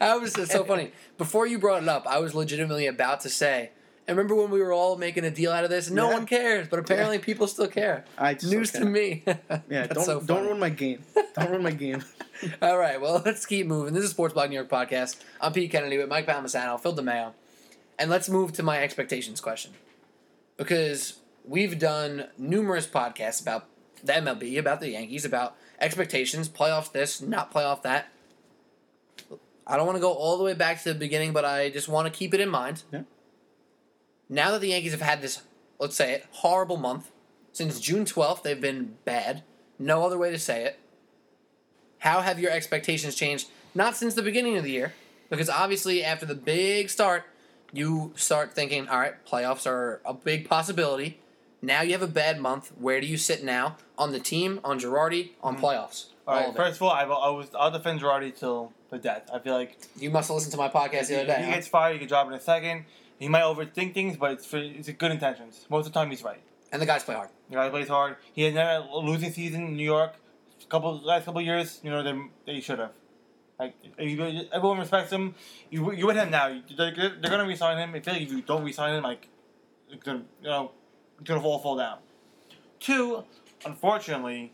I 0.00 0.16
was 0.16 0.32
so 0.32 0.64
funny. 0.64 0.92
Before 1.18 1.46
you 1.46 1.58
brought 1.58 1.82
it 1.82 1.90
up, 1.90 2.06
I 2.06 2.20
was 2.20 2.34
legitimately 2.34 2.86
about 2.86 3.20
to 3.20 3.28
say. 3.28 3.72
And 4.08 4.16
remember 4.16 4.34
when 4.34 4.50
we 4.50 4.60
were 4.62 4.72
all 4.72 4.96
making 4.96 5.24
a 5.24 5.30
deal 5.30 5.52
out 5.52 5.64
of 5.64 5.70
this? 5.70 5.90
No 5.90 6.08
Yeah. 6.08 6.14
one 6.14 6.26
cares, 6.26 6.66
but 6.66 6.78
apparently 6.78 7.18
people 7.18 7.46
still 7.46 7.68
care. 7.68 8.06
I 8.16 8.32
just 8.32 8.50
News 8.50 8.72
to 8.72 8.84
me. 8.86 9.22
Yeah, 9.68 9.86
don't 9.86 10.04
so 10.04 10.20
don't 10.20 10.44
ruin 10.46 10.58
my 10.58 10.70
game. 10.70 11.04
Don't 11.36 11.50
ruin 11.50 11.62
my 11.62 11.72
game. 11.72 12.02
All 12.62 12.78
right, 12.78 12.98
well, 12.98 13.20
let's 13.24 13.44
keep 13.44 13.66
moving. 13.66 13.92
This 13.92 14.04
is 14.04 14.10
Sports 14.10 14.32
Blog 14.32 14.48
New 14.48 14.54
York 14.56 14.70
podcast. 14.70 15.16
I'm 15.42 15.52
Pete 15.52 15.70
Kennedy 15.70 15.98
with 15.98 16.08
Mike 16.08 16.26
Palmisano, 16.26 16.80
Phil 16.80 16.96
DeMeo, 16.96 17.32
and 17.98 18.08
let's 18.10 18.30
move 18.30 18.52
to 18.54 18.62
my 18.62 18.78
expectations 18.82 19.42
question 19.42 19.72
because 20.56 21.18
we've 21.44 21.78
done 21.78 22.28
numerous 22.38 22.86
podcasts 22.86 23.42
about 23.42 23.66
the 24.02 24.14
MLB, 24.14 24.56
about 24.58 24.80
the 24.80 24.88
Yankees, 24.88 25.26
about 25.26 25.54
expectations, 25.80 26.48
playoffs 26.48 26.92
this, 26.92 27.20
not 27.20 27.52
playoff 27.52 27.82
that. 27.82 28.08
I 29.66 29.76
don't 29.76 29.84
want 29.84 29.96
to 29.96 30.00
go 30.00 30.12
all 30.14 30.38
the 30.38 30.44
way 30.44 30.54
back 30.54 30.82
to 30.84 30.94
the 30.94 30.98
beginning, 30.98 31.34
but 31.34 31.44
I 31.44 31.68
just 31.68 31.88
want 31.88 32.10
to 32.10 32.16
keep 32.18 32.32
it 32.32 32.40
in 32.40 32.48
mind. 32.48 32.84
Yeah. 32.90 33.02
Now 34.28 34.50
that 34.52 34.60
the 34.60 34.68
Yankees 34.68 34.92
have 34.92 35.00
had 35.00 35.22
this, 35.22 35.42
let's 35.78 35.96
say 35.96 36.12
it, 36.12 36.26
horrible 36.30 36.76
month, 36.76 37.10
since 37.52 37.80
June 37.80 38.04
12th, 38.04 38.42
they've 38.42 38.60
been 38.60 38.96
bad. 39.04 39.42
No 39.78 40.04
other 40.04 40.18
way 40.18 40.30
to 40.30 40.38
say 40.38 40.64
it. 40.64 40.78
How 42.00 42.20
have 42.20 42.38
your 42.38 42.50
expectations 42.50 43.14
changed? 43.14 43.48
Not 43.74 43.96
since 43.96 44.14
the 44.14 44.22
beginning 44.22 44.56
of 44.56 44.64
the 44.64 44.70
year, 44.70 44.92
because 45.30 45.48
obviously 45.48 46.04
after 46.04 46.26
the 46.26 46.34
big 46.34 46.90
start, 46.90 47.24
you 47.72 48.12
start 48.16 48.54
thinking, 48.54 48.88
all 48.88 48.98
right, 48.98 49.24
playoffs 49.26 49.66
are 49.66 50.00
a 50.04 50.14
big 50.14 50.48
possibility. 50.48 51.20
Now 51.60 51.82
you 51.82 51.92
have 51.92 52.02
a 52.02 52.06
bad 52.06 52.40
month. 52.40 52.72
Where 52.78 53.00
do 53.00 53.06
you 53.06 53.16
sit 53.16 53.42
now 53.42 53.76
on 53.96 54.12
the 54.12 54.20
team, 54.20 54.60
on 54.62 54.78
Girardi, 54.78 55.30
on 55.42 55.56
mm-hmm. 55.56 55.64
playoffs? 55.64 56.06
All 56.26 56.34
right. 56.34 56.48
of. 56.48 56.56
First 56.56 56.76
of 56.76 56.82
all, 56.82 56.90
I, 56.90 57.04
will- 57.04 57.18
I 57.18 57.30
was 57.30 57.48
I'll 57.58 57.70
defend 57.70 58.00
Girardi 58.00 58.36
till 58.36 58.72
the 58.90 58.98
death. 58.98 59.28
I 59.32 59.38
feel 59.38 59.54
like 59.54 59.76
You 59.98 60.10
must 60.10 60.28
have 60.28 60.36
listened 60.36 60.52
to 60.52 60.58
my 60.58 60.68
podcast 60.68 61.08
the 61.08 61.20
other 61.20 61.22
if 61.22 61.36
day. 61.36 61.42
he 61.42 61.48
huh? 61.48 61.54
gets 61.56 61.68
fired, 61.68 61.94
he 61.94 61.98
can 61.98 62.08
drop 62.08 62.26
in 62.28 62.32
a 62.34 62.40
second. 62.40 62.84
He 63.18 63.28
might 63.28 63.42
overthink 63.42 63.94
things, 63.94 64.16
but 64.16 64.32
it's 64.32 64.46
for 64.46 64.58
it's 64.58 64.88
good 64.90 65.10
intentions. 65.10 65.66
Most 65.68 65.86
of 65.86 65.92
the 65.92 65.98
time, 65.98 66.10
he's 66.10 66.22
right. 66.22 66.40
And 66.70 66.80
the 66.80 66.86
guys 66.86 67.02
play 67.02 67.14
hard. 67.14 67.30
The 67.48 67.56
guy 67.56 67.68
plays 67.70 67.88
hard. 67.88 68.16
He 68.32 68.42
had 68.42 68.54
never 68.54 68.86
a 68.88 68.98
losing 68.98 69.32
season 69.32 69.64
in 69.66 69.76
New 69.76 69.84
York. 69.84 70.14
Couple 70.68 70.98
last 70.98 71.24
couple 71.24 71.40
years, 71.40 71.80
you 71.82 71.90
know, 71.90 72.02
they 72.02 72.14
they 72.46 72.60
should 72.60 72.78
have. 72.78 72.92
Like 73.58 73.74
everyone 73.98 74.78
respects 74.78 75.10
him. 75.10 75.34
You 75.70 75.92
you 75.92 76.06
with 76.06 76.16
him 76.16 76.30
now. 76.30 76.60
They're, 76.76 76.94
they're 76.94 77.30
gonna 77.30 77.46
resign 77.46 77.78
him. 77.78 77.94
I 77.94 78.00
feel 78.00 78.14
like 78.14 78.22
if 78.22 78.30
you 78.30 78.42
don't 78.42 78.64
resign 78.64 78.94
him, 78.94 79.02
like 79.02 79.28
it's 79.90 80.04
gonna 80.04 80.22
you 80.42 80.48
know 80.48 80.72
it's 81.18 81.28
gonna 81.28 81.42
all 81.42 81.58
fall 81.58 81.76
down. 81.76 81.98
Two, 82.78 83.24
unfortunately, 83.64 84.52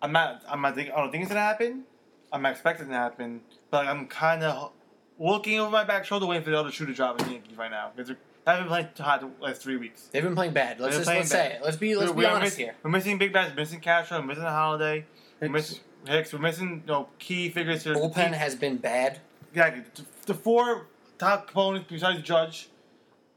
I'm 0.00 0.12
not 0.12 0.42
I'm 0.48 0.62
not 0.62 0.74
think, 0.76 0.90
I 0.94 1.00
don't 1.00 1.10
think 1.10 1.22
it's 1.24 1.32
gonna 1.32 1.40
happen. 1.40 1.84
I'm 2.32 2.42
not 2.42 2.52
expecting 2.52 2.86
it 2.86 2.90
to 2.90 2.94
happen, 2.94 3.40
but 3.70 3.86
I'm 3.86 4.06
kind 4.06 4.44
of 4.44 4.72
looking 5.18 5.58
over 5.58 5.70
my 5.70 5.84
back 5.84 6.04
shoulder 6.04 6.26
waiting 6.26 6.44
for 6.44 6.50
the 6.50 6.58
other 6.58 6.70
shoe 6.70 6.86
to 6.86 6.94
drop 6.94 7.20
in 7.20 7.26
the 7.26 7.32
Yankees 7.32 7.56
right 7.56 7.70
now 7.70 7.90
because 7.94 8.08
they 8.08 8.16
haven't 8.46 8.68
played 8.68 8.88
hot 8.96 9.20
the 9.20 9.44
last 9.44 9.60
three 9.60 9.76
weeks. 9.76 10.08
They've 10.12 10.22
been 10.22 10.34
playing 10.34 10.52
bad. 10.52 10.80
Let's 10.80 10.96
just 10.96 11.06
playing 11.06 11.20
let's 11.20 11.30
say 11.30 11.48
bad. 11.48 11.60
it. 11.60 11.64
Let's 11.64 11.76
be 11.76 11.94
let's 11.94 12.12
be 12.12 12.24
honest 12.24 12.42
missing, 12.42 12.64
here. 12.66 12.74
We're 12.82 12.90
missing 12.90 13.18
big 13.18 13.32
bats, 13.32 13.54
missing 13.54 13.80
Castro, 13.80 14.22
missing 14.22 14.44
Holliday. 14.44 15.04
We're 15.40 15.48
missing, 15.48 15.80
Hicks. 16.06 16.32
We're 16.32 16.38
missing 16.38 16.82
you 16.86 16.92
know 16.92 17.08
key 17.18 17.50
figures 17.50 17.84
here. 17.84 17.94
Bullpen 17.94 18.32
has 18.32 18.54
been 18.54 18.76
bad. 18.76 19.20
Exactly. 19.50 19.84
The, 19.94 20.04
the 20.26 20.34
four 20.34 20.86
top 21.18 21.48
components 21.48 21.88
besides 21.90 22.22
Judge 22.22 22.68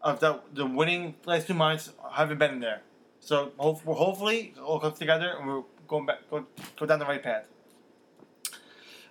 of 0.01 0.19
the 0.19 0.39
the 0.53 0.65
winning 0.65 1.15
last 1.25 1.47
two 1.47 1.53
months 1.53 1.91
haven't 2.11 2.37
been 2.37 2.51
in 2.51 2.59
there. 2.59 2.81
So 3.19 3.51
hope, 3.57 3.83
hopefully 3.83 4.53
it 4.55 4.59
all 4.59 4.79
comes 4.79 4.97
together 4.97 5.35
and 5.37 5.47
we're 5.47 5.63
going 5.87 6.05
back 6.05 6.29
go, 6.29 6.45
go 6.77 6.85
down 6.85 6.99
the 6.99 7.05
right 7.05 7.21
path. 7.21 7.47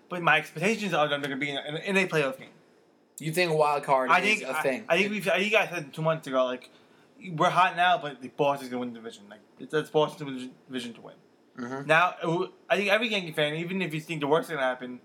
But 0.09 0.23
my 0.23 0.39
expectations 0.39 0.93
are 0.93 1.09
that 1.09 1.21
they're 1.21 1.29
going 1.29 1.41
to 1.41 1.47
be 1.47 1.51
in 1.51 1.77
in 1.77 1.97
a 1.97 2.07
playoff 2.09 2.39
game. 2.39 2.49
You 3.21 3.33
think 3.33 3.51
a 3.51 3.55
wild 3.55 3.85
card 3.85 4.11
I 4.11 4.18
is 4.21 4.25
think 4.25 4.43
a 4.43 4.57
I, 4.57 4.62
thing? 4.62 4.85
I 4.89 4.97
think 4.97 5.11
we 5.11 5.31
I 5.31 5.39
think 5.39 5.55
I 5.55 5.68
said 5.68 5.93
two 5.93 6.03
months 6.03 6.27
ago 6.27 6.45
like 6.45 6.71
we're 7.37 7.51
hot 7.51 7.77
now, 7.77 7.99
but 7.99 8.23
the 8.23 8.29
Boston's 8.29 8.71
going 8.71 8.81
to 8.81 8.87
win 8.87 8.95
the 8.95 9.01
division. 9.01 9.25
Like 9.29 9.41
it's, 9.59 9.75
it's 9.75 9.91
Boston's 9.91 10.49
division 10.68 10.95
to 10.95 11.01
win. 11.03 11.14
Mhm. 11.59 11.87
Now, 11.87 12.14
I 12.71 12.77
think 12.77 12.89
every 12.91 13.09
Yankee 13.09 13.33
fan, 13.33 13.55
even 13.57 13.83
if 13.83 13.93
you 13.93 14.01
think 14.01 14.21
the 14.21 14.27
worst 14.27 14.51
is 14.51 14.57
to 14.57 14.62
happen, 14.62 15.01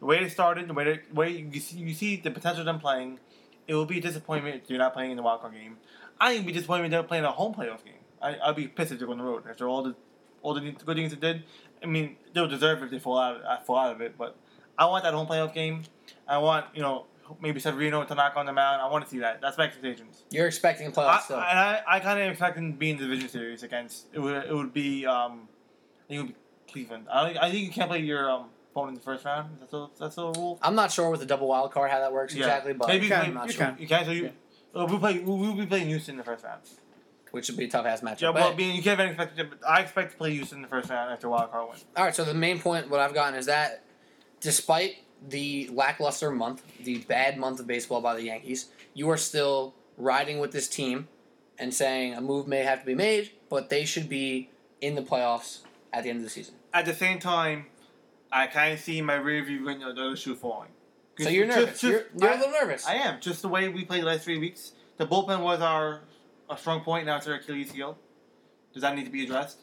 the 0.00 0.06
way 0.06 0.20
they 0.22 0.28
started, 0.28 0.66
the 0.68 0.74
way 0.74 0.84
they, 0.84 1.00
the 1.08 1.14
way 1.14 1.30
you 1.30 1.60
see, 1.60 1.78
you 1.78 1.94
see 1.94 2.16
the 2.16 2.30
potential 2.30 2.60
of 2.60 2.66
them 2.66 2.80
playing, 2.80 3.20
it 3.68 3.74
will 3.74 3.86
be 3.86 3.98
a 3.98 4.00
disappointment 4.00 4.56
if 4.56 4.66
they're 4.66 4.78
not 4.78 4.92
playing 4.92 5.12
in 5.12 5.16
the 5.16 5.22
wild 5.22 5.40
card 5.42 5.52
game. 5.52 5.76
I 6.20 6.28
think 6.30 6.36
it'd 6.40 6.46
be 6.48 6.52
disappointment 6.54 6.92
if 6.92 6.98
they're 6.98 7.06
playing 7.06 7.24
a 7.24 7.30
home 7.30 7.54
playoff 7.54 7.84
game. 7.84 7.94
I, 8.20 8.36
I'd 8.42 8.56
be 8.56 8.66
pissed 8.66 8.90
if 8.92 8.98
they're 8.98 9.08
on 9.08 9.18
the 9.18 9.24
road 9.24 9.44
after 9.48 9.68
all 9.68 9.82
the 9.82 9.94
all 10.42 10.54
the 10.54 10.60
good 10.60 10.96
things 10.96 11.14
they 11.14 11.20
did. 11.20 11.44
I 11.82 11.86
mean, 11.86 12.16
they'll 12.34 12.48
deserve 12.48 12.80
it 12.82 12.86
if 12.86 12.90
they 12.90 12.98
fall 12.98 13.18
out 13.18 13.44
uh, 13.44 13.60
fall 13.60 13.78
out 13.78 13.94
of 13.94 14.00
it, 14.00 14.18
but 14.18 14.36
I 14.76 14.86
want 14.86 15.04
that 15.04 15.14
home 15.14 15.26
playoff 15.26 15.54
game. 15.54 15.82
I 16.26 16.38
want 16.38 16.66
you 16.74 16.82
know 16.82 17.06
maybe 17.40 17.60
Severino 17.60 18.04
to 18.04 18.14
knock 18.14 18.34
on 18.36 18.46
the 18.46 18.52
out. 18.52 18.80
I 18.80 18.88
want 18.90 19.04
to 19.04 19.10
see 19.10 19.18
that. 19.20 19.40
That's 19.40 19.56
my 19.58 19.64
expectations. 19.64 20.22
You're 20.30 20.46
expecting 20.46 20.86
a 20.86 20.90
I, 20.90 20.92
playoff 20.92 21.20
still. 21.22 21.36
and 21.38 21.58
I, 21.58 21.82
I 21.86 22.00
kind 22.00 22.20
of 22.20 22.28
expect 22.30 22.56
them 22.56 22.72
to 22.72 22.78
be 22.78 22.90
in 22.90 22.96
the 22.98 23.04
division 23.04 23.28
series 23.28 23.62
against 23.62 24.06
it 24.12 24.18
would 24.20 24.44
it 24.44 24.54
would 24.54 24.72
be 24.72 25.06
um 25.06 25.48
I 26.04 26.08
think 26.08 26.18
it 26.18 26.22
would 26.22 26.28
be 26.28 26.34
Cleveland. 26.72 27.06
I 27.12 27.26
think, 27.26 27.38
I 27.42 27.50
think 27.50 27.64
you 27.66 27.70
can't 27.72 27.88
play 27.90 28.00
your 28.00 28.30
um 28.30 28.46
opponent 28.72 28.90
in 28.90 28.94
the 28.96 29.00
first 29.04 29.24
round. 29.24 29.56
That's 29.60 29.72
a 29.72 29.88
that's 29.98 30.18
a 30.18 30.22
rule. 30.36 30.58
I'm 30.62 30.74
not 30.74 30.90
sure 30.92 31.10
with 31.10 31.20
the 31.20 31.26
double 31.26 31.48
wild 31.48 31.72
card 31.72 31.90
how 31.90 32.00
that 32.00 32.12
works 32.12 32.34
exactly, 32.34 32.72
but 32.72 32.88
maybe 32.88 33.06
you 33.06 33.10
can, 33.12 33.26
I'm 33.26 33.34
not 33.34 33.46
you 33.46 33.52
sure. 33.52 33.66
can. 33.66 33.76
You 33.78 33.86
can't. 33.88 34.06
So 34.06 34.12
you. 34.12 34.22
Yeah. 34.24 34.30
uh, 34.82 34.86
We'll 34.86 34.98
play. 34.98 35.18
We'll, 35.20 35.36
we'll 35.38 35.54
be 35.54 35.66
playing 35.66 35.88
Houston 35.88 36.14
in 36.14 36.18
the 36.18 36.24
first 36.24 36.44
round. 36.44 36.62
Which 37.32 37.48
would 37.48 37.56
be 37.56 37.66
a 37.66 37.68
tough 37.68 37.86
ass 37.86 38.00
matchup. 38.00 38.20
Yeah, 38.22 38.32
But- 38.32 38.40
well, 38.42 38.52
I 38.52 38.56
mean, 38.56 38.74
you 38.74 38.82
can't 38.82 38.98
even 38.98 39.12
expect. 39.12 39.38
it, 39.38 39.48
But 39.50 39.60
I 39.68 39.82
expect 39.82 40.10
to 40.12 40.16
play 40.16 40.32
Houston 40.32 40.58
in 40.58 40.62
the 40.62 40.68
first 40.68 40.90
round 40.90 41.12
after 41.12 41.28
wild 41.28 41.52
card 41.52 41.68
win. 41.68 41.78
All 41.96 42.04
right, 42.04 42.12
so 42.14 42.24
the 42.24 42.34
main 42.34 42.58
point, 42.58 42.90
what 42.90 42.98
I've 42.98 43.14
gotten 43.14 43.38
is 43.38 43.46
that 43.46 43.84
despite 44.40 44.96
the 45.28 45.68
lackluster 45.72 46.30
month, 46.30 46.62
the 46.82 46.98
bad 46.98 47.36
month 47.38 47.60
of 47.60 47.66
baseball 47.66 48.00
by 48.00 48.14
the 48.14 48.22
Yankees, 48.24 48.70
you 48.94 49.08
are 49.10 49.16
still 49.16 49.74
riding 49.96 50.38
with 50.38 50.52
this 50.52 50.68
team 50.68 51.08
and 51.58 51.74
saying 51.74 52.14
a 52.14 52.20
move 52.20 52.46
may 52.48 52.60
have 52.64 52.80
to 52.80 52.86
be 52.86 52.94
made, 52.94 53.30
but 53.50 53.68
they 53.68 53.84
should 53.84 54.08
be 54.08 54.50
in 54.80 54.94
the 54.94 55.02
playoffs 55.02 55.58
at 55.92 56.04
the 56.04 56.10
end 56.10 56.18
of 56.18 56.24
the 56.24 56.30
season. 56.30 56.54
At 56.72 56.86
the 56.86 56.94
same 56.94 57.18
time, 57.18 57.66
I 58.32 58.46
kind 58.46 58.72
of 58.72 58.80
see 58.80 59.02
my 59.02 59.14
rear 59.16 59.44
view 59.44 59.64
window 59.64 59.92
the 59.92 60.00
other 60.06 60.16
shoe 60.16 60.34
falling. 60.34 60.70
So 61.18 61.28
you're 61.28 61.46
nervous. 61.46 61.80
just- 61.80 61.82
you're 61.82 62.04
you're 62.16 62.30
I- 62.30 62.34
a 62.34 62.38
little 62.38 62.52
nervous. 62.52 62.86
I 62.86 62.94
am. 62.94 63.20
Just 63.20 63.42
the 63.42 63.48
way 63.48 63.68
we 63.68 63.84
played 63.84 64.02
the 64.02 64.06
last 64.06 64.22
three 64.24 64.38
weeks. 64.38 64.72
The 64.96 65.06
bullpen 65.06 65.42
was 65.42 65.60
our, 65.60 66.00
our 66.48 66.56
strong 66.56 66.80
point. 66.80 67.04
Now 67.06 67.16
it's 67.18 67.26
our 67.26 67.34
Achilles 67.34 67.72
heel. 67.72 67.98
Does 68.72 68.82
that 68.82 68.94
need 68.96 69.04
to 69.04 69.10
be 69.10 69.24
addressed? 69.24 69.58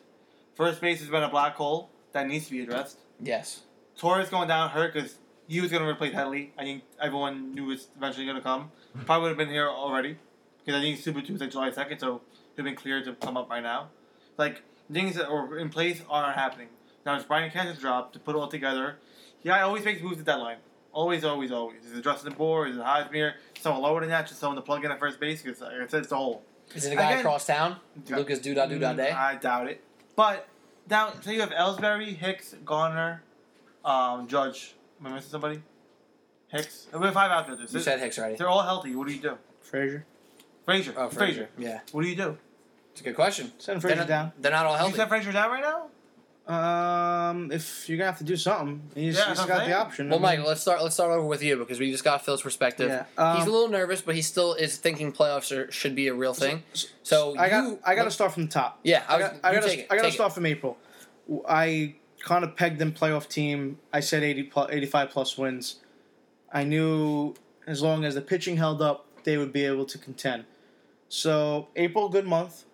First 0.54 0.82
base 0.82 1.00
has 1.00 1.10
been 1.10 1.24
a 1.24 1.30
black 1.30 1.56
hole. 1.56 1.90
That 2.12 2.28
needs 2.28 2.46
to 2.46 2.52
be 2.52 2.62
addressed. 2.62 2.98
yes. 3.20 3.62
Torres 3.98 4.30
going 4.30 4.48
down 4.48 4.70
hurt 4.70 4.94
because 4.94 5.16
he 5.48 5.62
was 5.62 5.72
going 5.72 5.84
to 5.84 5.90
replace 5.90 6.14
Headley. 6.14 6.54
I 6.58 6.64
think 6.64 6.84
everyone 7.02 7.54
knew 7.56 7.72
it's 7.72 7.88
eventually 7.96 8.26
going 8.26 8.38
to 8.38 8.44
come. 8.44 8.72
Probably 9.06 9.24
would 9.24 9.30
have 9.30 9.38
been 9.38 9.50
here 9.50 9.68
already. 9.68 10.18
Because 10.66 10.80
I 10.80 10.84
think 10.84 11.00
Super 11.00 11.22
2 11.22 11.36
is 11.36 11.42
like 11.42 11.52
July 11.52 11.70
2nd, 11.70 12.00
so 12.00 12.22
he'd 12.56 12.64
been 12.64 12.76
cleared 12.76 13.06
to 13.06 13.14
come 13.14 13.38
up 13.38 13.50
right 13.50 13.64
now. 13.64 13.90
Like, 14.38 14.62
things 14.92 15.16
that 15.16 15.30
are 15.30 15.58
in 15.58 15.70
place 15.70 16.02
aren't 16.10 16.36
happening. 16.36 16.68
Now 17.06 17.16
it's 17.16 17.26
Brian 17.26 17.50
Cash's 17.50 17.82
job 17.82 18.12
to 18.14 18.20
put 18.20 18.36
it 18.36 18.40
all 18.40 18.50
together. 18.50 18.98
Yeah, 19.44 19.56
I 19.56 19.62
always 19.62 19.86
makes 19.86 20.02
moves 20.02 20.20
at 20.20 20.26
deadline. 20.26 20.58
Always, 20.92 21.24
always, 21.24 21.52
always. 21.52 21.86
Is 21.86 21.98
it 21.98 22.04
Justin 22.04 22.34
Bour? 22.34 22.68
Is 22.68 22.76
it 22.76 22.84
Hosmer? 22.84 23.36
Someone 23.62 23.82
lower 23.84 24.02
than 24.02 24.10
that? 24.10 24.28
Just 24.28 24.40
someone 24.40 24.56
to 24.58 24.62
plug 24.62 24.84
in 24.84 24.92
at 24.92 25.00
first 25.00 25.20
base? 25.20 25.42
Because, 25.42 25.62
like 25.62 25.74
I 25.74 25.88
said, 25.88 26.00
it's 26.00 26.10
the 26.10 26.18
hole. 26.18 26.44
Is 26.76 26.86
it 26.86 26.94
a 26.94 26.96
guy 26.96 27.12
Again- 27.12 27.20
across 27.20 27.46
town? 27.46 27.78
Yeah. 28.06 28.18
Lucas 28.18 28.40
Duda 28.40 28.68
Day? 28.68 29.10
Mm, 29.12 29.16
I 29.16 29.36
doubt 29.36 29.68
it. 29.68 29.82
But 30.16 30.48
now, 30.90 31.14
so 31.22 31.32
you 31.32 31.40
have 31.42 31.52
Ellsbury, 31.52 32.16
Hicks, 32.16 32.56
Gardner, 32.66 33.24
um, 33.86 34.28
Judge. 34.28 34.76
Am 35.00 35.08
I 35.08 35.16
missing 35.16 35.30
somebody? 35.32 35.62
Hicks. 36.50 36.88
We 36.94 37.00
have 37.06 37.14
five 37.14 37.32
outfielders. 37.32 37.74
You 37.74 37.80
said 37.80 38.00
Hicks 38.00 38.18
already. 38.18 38.36
They're 38.36 38.48
all 38.50 38.62
healthy. 38.64 38.96
What 38.96 39.08
do 39.08 39.14
you 39.14 39.22
do? 39.22 39.38
Frazier. 39.62 40.06
Frazier. 40.66 40.94
Oh, 40.98 41.10
Frazier. 41.10 41.50
Yeah. 41.58 41.82
What 41.92 42.04
do 42.04 42.08
you 42.10 42.16
do? 42.16 42.38
It's 42.92 43.02
a 43.02 43.04
good 43.04 43.16
question. 43.16 43.52
Send 43.60 43.82
They're 43.82 43.90
Frazier 43.90 44.00
not, 44.02 44.08
down. 44.08 44.32
they're 44.40 44.52
not 44.52 44.66
all 44.66 44.74
You 44.74 44.78
healthy. 44.80 44.96
set 44.96 45.10
Frazier 45.10 45.32
down 45.32 45.52
right 45.52 45.62
now? 45.64 45.90
Um, 46.48 47.52
if 47.52 47.90
you're 47.90 47.98
gonna 47.98 48.10
have 48.12 48.20
to 48.20 48.24
do 48.24 48.38
something, 48.38 48.82
he's, 48.96 49.16
Yeah, 49.18 49.28
he's 49.28 49.38
that's 49.38 49.40
what 49.42 49.48
got 49.50 49.54
I'm 49.56 49.60
the 49.60 49.66
saying. 49.66 49.74
option. 49.86 50.10
Well, 50.10 50.26
I 50.26 50.32
mean, 50.32 50.40
Mike, 50.40 50.48
let's 50.48 50.62
start. 50.62 50.82
Let's 50.82 50.96
start 50.96 51.12
over 51.12 51.28
with 51.28 51.44
you 51.44 51.58
because 51.58 51.78
we 51.78 51.92
just 51.92 52.06
got 52.06 52.24
Phil's 52.24 52.42
perspective. 52.42 52.88
Yeah, 52.90 53.04
um, 53.18 53.38
He's 53.38 53.46
a 53.48 53.52
little 53.52 53.68
nervous, 53.68 54.00
but 54.00 54.16
he 54.16 54.22
still 54.22 54.54
is 54.54 54.78
thinking 54.78 55.12
playoffs 55.12 55.52
are, 55.56 55.70
should 55.74 55.94
be 55.94 56.08
a 56.08 56.14
real 56.14 56.34
thing. 56.34 56.64
So 57.04 57.38
I 57.38 57.50
got 57.50 57.64
you- 57.66 57.80
I 57.84 57.96
got 57.96 58.06
to 58.06 58.12
start 58.12 58.32
from 58.32 58.44
the 58.46 58.52
top. 58.52 58.80
Yeah, 58.84 59.04
I, 59.10 59.16
I 59.16 59.18
was, 59.18 59.28
got 59.28 59.36
I 59.44 59.50
you 59.52 59.60
got 59.60 59.68
take 59.68 59.80
it, 59.80 59.88
to 59.90 59.94
I 59.94 59.96
got 59.98 60.02
to 60.04 60.08
take 60.08 60.14
start 60.16 60.34
from 60.34 60.46
April. 60.46 60.78
I 61.50 61.96
kind 62.28 62.44
of 62.44 62.58
pegged 62.58 62.78
them 62.78 62.92
playoff 62.92 63.30
team. 63.30 63.80
I 63.94 64.02
said 64.02 64.22
80 64.22 64.44
plus, 64.44 64.70
85 64.70 65.10
plus 65.10 65.38
wins. 65.38 65.78
I 66.52 66.66
knew 66.66 67.36
as 67.66 67.82
long 67.82 68.04
as 68.04 68.16
the 68.16 68.22
pitching 68.22 68.58
held 68.58 68.82
up, 68.82 69.06
they 69.24 69.38
would 69.38 69.54
be 69.54 69.64
able 69.66 69.86
to 69.86 69.98
contend. 69.98 70.44
So 71.08 71.70
April, 71.78 72.10
good 72.10 72.28
month. 72.28 72.66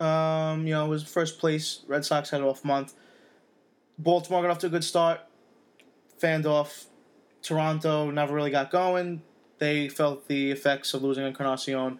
Um, 0.00 0.66
you 0.66 0.74
know, 0.74 0.86
it 0.86 0.88
was 0.88 1.02
first 1.02 1.40
place. 1.40 1.80
Red 1.88 2.04
Sox 2.04 2.30
had 2.30 2.40
off 2.40 2.64
month. 2.64 2.94
Baltimore 3.98 4.42
got 4.42 4.52
off 4.52 4.58
to 4.58 4.68
a 4.68 4.70
good 4.70 4.84
start. 4.84 5.20
Fanned 6.18 6.46
off. 6.46 6.86
Toronto 7.42 8.10
never 8.10 8.32
really 8.32 8.50
got 8.50 8.70
going. 8.70 9.22
They 9.58 9.88
felt 9.88 10.28
the 10.28 10.52
effects 10.52 10.94
of 10.94 11.02
losing 11.02 11.26
Encarnacion. 11.26 11.98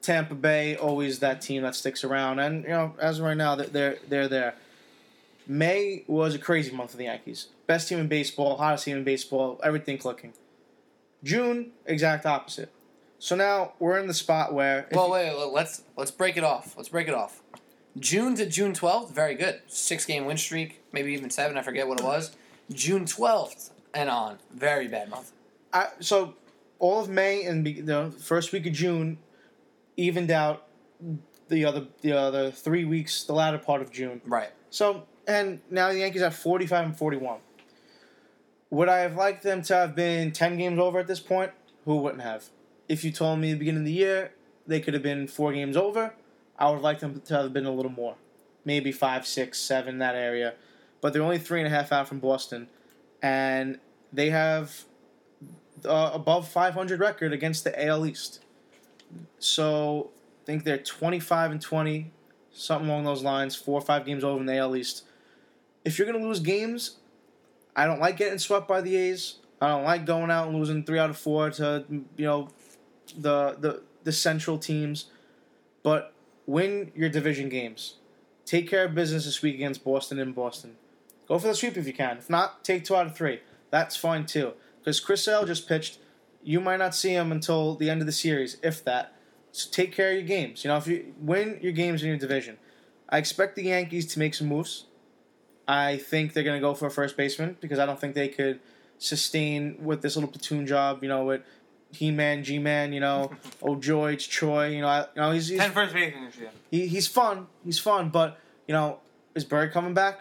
Tampa 0.00 0.34
Bay 0.34 0.74
always 0.74 1.20
that 1.20 1.40
team 1.40 1.62
that 1.62 1.76
sticks 1.76 2.02
around, 2.02 2.40
and 2.40 2.64
you 2.64 2.70
know 2.70 2.94
as 3.00 3.20
of 3.20 3.24
right 3.24 3.36
now 3.36 3.54
they're, 3.54 3.98
they're 4.08 4.28
there. 4.28 4.54
May 5.46 6.04
was 6.06 6.34
a 6.34 6.38
crazy 6.38 6.72
month 6.74 6.92
for 6.92 6.96
the 6.96 7.04
Yankees. 7.04 7.48
Best 7.66 7.88
team 7.88 7.98
in 7.98 8.08
baseball, 8.08 8.56
hottest 8.56 8.84
team 8.84 8.96
in 8.98 9.04
baseball, 9.04 9.60
everything 9.62 9.98
clicking. 9.98 10.32
June, 11.24 11.72
exact 11.86 12.26
opposite. 12.26 12.70
So 13.18 13.36
now 13.36 13.72
we're 13.78 13.98
in 13.98 14.08
the 14.08 14.14
spot 14.14 14.52
where 14.52 14.86
Well, 14.92 15.06
you- 15.06 15.12
wait, 15.12 15.36
wait, 15.36 15.52
let's 15.52 15.82
let's 15.96 16.10
break 16.10 16.36
it 16.36 16.44
off. 16.44 16.74
Let's 16.76 16.88
break 16.88 17.08
it 17.08 17.14
off. 17.14 17.40
June 17.98 18.34
to 18.36 18.46
June 18.46 18.72
twelfth, 18.74 19.14
very 19.14 19.34
good. 19.34 19.60
Six 19.68 20.04
game 20.06 20.24
win 20.24 20.36
streak, 20.36 20.80
maybe 20.92 21.12
even 21.12 21.30
seven. 21.30 21.56
I 21.56 21.62
forget 21.62 21.86
what 21.86 22.00
it 22.00 22.04
was. 22.04 22.34
June 22.72 23.04
twelfth 23.06 23.70
and 23.94 24.08
on, 24.08 24.38
very 24.52 24.88
bad 24.88 25.10
month. 25.10 25.32
I, 25.72 25.88
so 26.00 26.34
all 26.78 27.00
of 27.00 27.08
May 27.08 27.44
and 27.44 27.62
be, 27.62 27.80
the 27.80 28.10
first 28.18 28.50
week 28.52 28.66
of 28.66 28.72
June 28.72 29.18
evened 29.96 30.30
out 30.30 30.66
the 31.48 31.64
other 31.64 31.86
the 32.00 32.12
other 32.12 32.50
three 32.50 32.84
weeks, 32.84 33.24
the 33.24 33.34
latter 33.34 33.58
part 33.58 33.82
of 33.82 33.92
June. 33.92 34.20
Right. 34.24 34.50
So 34.70 35.06
and 35.26 35.60
now 35.70 35.92
the 35.92 35.98
Yankees 35.98 36.22
have 36.22 36.34
forty 36.34 36.66
five 36.66 36.84
and 36.84 36.96
forty 36.96 37.16
one. 37.16 37.40
Would 38.70 38.88
I 38.88 38.98
have 38.98 39.16
liked 39.16 39.42
them 39.42 39.62
to 39.62 39.74
have 39.74 39.94
been 39.94 40.32
ten 40.32 40.56
games 40.56 40.78
over 40.78 40.98
at 40.98 41.06
this 41.06 41.20
point? 41.20 41.52
Who 41.84 41.96
wouldn't 41.96 42.22
have? 42.22 42.50
If 42.88 43.04
you 43.04 43.10
told 43.10 43.38
me 43.38 43.50
at 43.50 43.54
the 43.54 43.58
beginning 43.58 43.80
of 43.82 43.86
the 43.86 43.92
year 43.92 44.32
they 44.66 44.80
could 44.80 44.94
have 44.94 45.02
been 45.02 45.26
four 45.26 45.52
games 45.52 45.76
over, 45.76 46.14
I 46.58 46.66
would 46.66 46.74
have 46.74 46.82
liked 46.82 47.00
them 47.00 47.20
to 47.20 47.34
have 47.34 47.52
been 47.52 47.66
a 47.66 47.72
little 47.72 47.90
more. 47.90 48.16
Maybe 48.64 48.92
five, 48.92 49.26
six, 49.26 49.58
seven, 49.58 49.98
that 49.98 50.14
area. 50.14 50.54
But 51.00 51.12
they're 51.12 51.22
only 51.22 51.38
three 51.38 51.60
and 51.60 51.66
a 51.66 51.70
half 51.70 51.90
out 51.90 52.06
from 52.06 52.20
Boston. 52.20 52.68
And 53.20 53.78
they 54.12 54.30
have 54.30 54.84
uh, 55.84 56.10
above 56.14 56.48
500 56.48 57.00
record 57.00 57.32
against 57.32 57.64
the 57.64 57.86
AL 57.86 58.06
East. 58.06 58.40
So 59.38 60.10
I 60.42 60.46
think 60.46 60.64
they're 60.64 60.78
25 60.78 61.50
and 61.52 61.60
20, 61.60 62.12
something 62.52 62.88
along 62.88 63.04
those 63.04 63.22
lines, 63.22 63.56
four 63.56 63.78
or 63.78 63.84
five 63.84 64.06
games 64.06 64.22
over 64.22 64.40
in 64.40 64.46
the 64.46 64.56
AL 64.56 64.76
East. 64.76 65.04
If 65.84 65.98
you're 65.98 66.06
going 66.06 66.20
to 66.20 66.26
lose 66.26 66.40
games, 66.40 66.96
I 67.74 67.86
don't 67.86 68.00
like 68.00 68.16
getting 68.16 68.38
swept 68.38 68.68
by 68.68 68.80
the 68.80 68.96
A's. 68.96 69.36
I 69.60 69.68
don't 69.68 69.84
like 69.84 70.04
going 70.04 70.30
out 70.30 70.48
and 70.48 70.58
losing 70.58 70.84
three 70.84 70.98
out 70.98 71.10
of 71.10 71.16
four 71.16 71.50
to 71.50 71.84
you 71.88 72.24
know 72.24 72.48
the 73.16 73.56
the 73.58 73.82
the 74.04 74.12
central 74.12 74.58
teams. 74.58 75.06
But 75.82 76.12
win 76.46 76.92
your 76.94 77.08
division 77.08 77.48
games. 77.48 77.94
Take 78.44 78.68
care 78.68 78.84
of 78.84 78.94
business 78.94 79.24
this 79.24 79.42
week 79.42 79.54
against 79.54 79.84
Boston 79.84 80.18
in 80.18 80.32
Boston. 80.32 80.76
Go 81.28 81.38
for 81.38 81.48
the 81.48 81.54
sweep 81.54 81.76
if 81.76 81.86
you 81.86 81.92
can. 81.92 82.18
If 82.18 82.28
not, 82.28 82.64
take 82.64 82.84
two 82.84 82.96
out 82.96 83.06
of 83.06 83.16
three. 83.16 83.40
That's 83.70 83.96
fine 83.96 84.26
too. 84.26 84.52
Because 84.78 85.00
Chris 85.00 85.24
Sale 85.24 85.46
just 85.46 85.68
pitched. 85.68 85.98
You 86.42 86.60
might 86.60 86.78
not 86.78 86.94
see 86.94 87.12
him 87.12 87.30
until 87.30 87.76
the 87.76 87.88
end 87.88 88.00
of 88.00 88.06
the 88.06 88.12
series, 88.12 88.56
if 88.62 88.82
that. 88.84 89.14
So 89.52 89.70
take 89.70 89.92
care 89.92 90.10
of 90.10 90.14
your 90.14 90.24
games. 90.24 90.64
You 90.64 90.68
know, 90.68 90.76
if 90.76 90.88
you 90.88 91.14
win 91.20 91.58
your 91.62 91.72
games 91.72 92.02
in 92.02 92.08
your 92.08 92.18
division. 92.18 92.58
I 93.08 93.18
expect 93.18 93.54
the 93.56 93.64
Yankees 93.64 94.06
to 94.14 94.18
make 94.18 94.34
some 94.34 94.48
moves. 94.48 94.86
I 95.72 95.96
think 95.96 96.32
they're 96.32 96.44
going 96.44 96.60
to 96.60 96.66
go 96.68 96.74
for 96.74 96.86
a 96.86 96.90
first 96.90 97.16
baseman 97.16 97.56
because 97.60 97.78
I 97.78 97.86
don't 97.86 97.98
think 98.00 98.14
they 98.14 98.28
could 98.28 98.60
sustain 98.98 99.76
with 99.82 100.02
this 100.02 100.16
little 100.16 100.30
platoon 100.30 100.66
job. 100.66 101.02
You 101.02 101.08
know, 101.08 101.24
with 101.24 101.42
He-Man, 101.92 102.44
G-Man. 102.44 102.92
You 102.92 103.00
know, 103.00 103.32
oh 103.62 103.76
George, 103.76 104.28
Troy. 104.28 104.68
You 104.68 104.82
know, 104.82 104.88
I, 104.88 105.00
you 105.00 105.06
know 105.22 105.30
he's, 105.32 105.48
he's 105.48 105.58
Ten 105.58 105.72
first 105.72 105.94
basemen 105.94 106.26
this 106.26 106.36
year. 106.36 106.50
he, 106.70 106.86
he's 106.86 107.08
fun. 107.08 107.46
He's 107.64 107.78
fun, 107.78 108.10
but 108.10 108.38
you 108.68 108.74
know, 108.74 108.98
is 109.34 109.44
Bird 109.44 109.72
coming 109.72 109.94
back? 109.94 110.20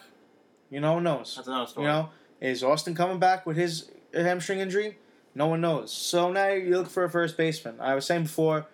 You 0.70 0.80
know, 0.80 0.96
who 0.96 1.02
knows? 1.02 1.34
That's 1.36 1.48
another 1.48 1.68
story. 1.68 1.88
You 1.88 1.92
know, 1.92 2.10
Is 2.40 2.64
Austin 2.64 2.96
coming 2.96 3.20
back 3.20 3.46
with 3.46 3.58
his 3.58 3.92
hamstring 4.14 4.60
injury? 4.60 4.98
No 5.36 5.48
one 5.48 5.62
knows. 5.62 5.92
So 5.92 6.32
now 6.32 6.48
you 6.50 6.78
look 6.78 6.90
for 6.90 7.04
a 7.04 7.10
first 7.10 7.36
baseman. 7.38 7.76
I 7.80 7.94
was 7.96 8.06
saying 8.06 8.24
before, 8.24 8.68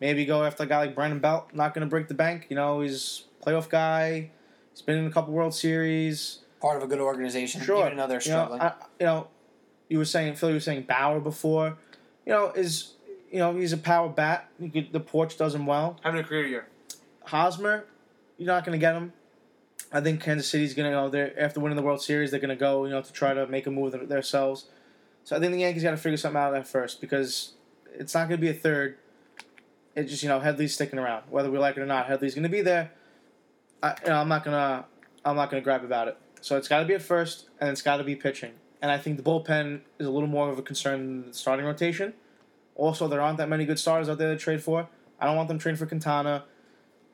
maybe 0.00 0.24
go 0.24 0.44
after 0.44 0.62
a 0.62 0.66
guy 0.66 0.78
like 0.78 0.94
Brandon 0.94 1.18
Belt. 1.18 1.50
Not 1.52 1.74
going 1.74 1.86
to 1.86 1.90
break 1.90 2.06
the 2.08 2.14
bank. 2.14 2.46
You 2.48 2.56
know, 2.56 2.80
he's 2.80 3.24
playoff 3.44 3.68
guy. 3.68 4.30
He's 4.72 4.82
been 4.82 4.98
in 4.98 5.06
a 5.06 5.10
couple 5.10 5.32
World 5.32 5.54
Series. 5.54 6.38
Part 6.60 6.76
of 6.76 6.82
a 6.82 6.86
good 6.86 7.00
organization, 7.00 7.60
Sure. 7.60 7.84
even 7.86 7.98
though 7.98 8.06
they're 8.06 8.22
You 8.22 8.30
know, 8.30 8.44
struggling. 8.44 8.60
I, 8.60 8.72
you 9.00 9.06
know, 9.06 9.28
you 9.88 9.98
were 9.98 10.04
saying 10.04 10.36
Philly 10.36 10.54
was 10.54 10.64
saying 10.64 10.82
Bour 10.82 11.20
before. 11.20 11.76
You 12.24 12.32
know, 12.32 12.50
is 12.52 12.92
you 13.30 13.38
know 13.38 13.54
he's 13.56 13.72
a 13.72 13.76
power 13.78 14.08
bat. 14.08 14.48
He 14.60 14.68
could, 14.70 14.92
the 14.92 15.00
porch 15.00 15.36
does 15.36 15.54
him 15.54 15.66
well. 15.66 15.98
Having 16.02 16.20
a 16.20 16.24
career 16.24 16.46
year. 16.46 16.66
Hosmer, 17.24 17.84
you're 18.38 18.46
not 18.46 18.64
going 18.64 18.78
to 18.78 18.80
get 18.80 18.94
him. 18.94 19.12
I 19.92 20.00
think 20.00 20.22
Kansas 20.22 20.48
City's 20.48 20.72
going 20.74 20.90
to 20.90 20.96
go 20.96 21.08
there 21.10 21.38
after 21.38 21.60
winning 21.60 21.76
the 21.76 21.82
World 21.82 22.00
Series. 22.02 22.30
They're 22.30 22.40
going 22.40 22.48
to 22.50 22.56
go, 22.56 22.84
you 22.84 22.90
know, 22.92 23.02
to 23.02 23.12
try 23.12 23.34
to 23.34 23.46
make 23.46 23.66
a 23.66 23.70
move 23.70 23.92
themselves. 24.08 24.66
So 25.24 25.36
I 25.36 25.40
think 25.40 25.52
the 25.52 25.58
Yankees 25.60 25.82
got 25.82 25.90
to 25.90 25.96
figure 25.98 26.16
something 26.16 26.40
out 26.40 26.54
at 26.54 26.66
first 26.66 27.00
because 27.00 27.52
it's 27.94 28.14
not 28.14 28.28
going 28.28 28.40
to 28.40 28.40
be 28.40 28.48
a 28.48 28.54
third. 28.54 28.96
It's 29.94 30.10
just 30.10 30.22
you 30.22 30.28
know 30.28 30.40
Headley's 30.40 30.74
sticking 30.74 30.98
around, 30.98 31.24
whether 31.28 31.50
we 31.50 31.58
like 31.58 31.76
it 31.76 31.80
or 31.80 31.86
not. 31.86 32.06
Headley's 32.06 32.34
going 32.34 32.44
to 32.44 32.48
be 32.48 32.62
there. 32.62 32.92
I, 33.82 33.96
you 34.02 34.08
know, 34.10 34.16
I'm 34.16 34.28
not 34.28 34.44
gonna, 34.44 34.84
I'm 35.24 35.36
not 35.36 35.50
gonna 35.50 35.62
grab 35.62 35.84
about 35.84 36.08
it. 36.08 36.16
So 36.40 36.56
it's 36.56 36.68
got 36.68 36.80
to 36.80 36.84
be 36.84 36.94
at 36.94 37.02
first, 37.02 37.48
and 37.60 37.70
it's 37.70 37.82
got 37.82 37.98
to 37.98 38.04
be 38.04 38.16
pitching. 38.16 38.52
And 38.82 38.90
I 38.90 38.98
think 38.98 39.16
the 39.16 39.22
bullpen 39.22 39.82
is 40.00 40.06
a 40.06 40.10
little 40.10 40.28
more 40.28 40.50
of 40.50 40.58
a 40.58 40.62
concern 40.62 40.98
than 40.98 41.28
the 41.28 41.34
starting 41.34 41.64
rotation. 41.64 42.14
Also, 42.74 43.06
there 43.06 43.20
aren't 43.20 43.38
that 43.38 43.48
many 43.48 43.64
good 43.64 43.78
starters 43.78 44.08
out 44.08 44.18
there 44.18 44.32
to 44.34 44.38
trade 44.38 44.60
for. 44.60 44.88
I 45.20 45.26
don't 45.26 45.36
want 45.36 45.48
them 45.48 45.58
trading 45.60 45.78
for 45.78 45.86
Quintana. 45.86 46.44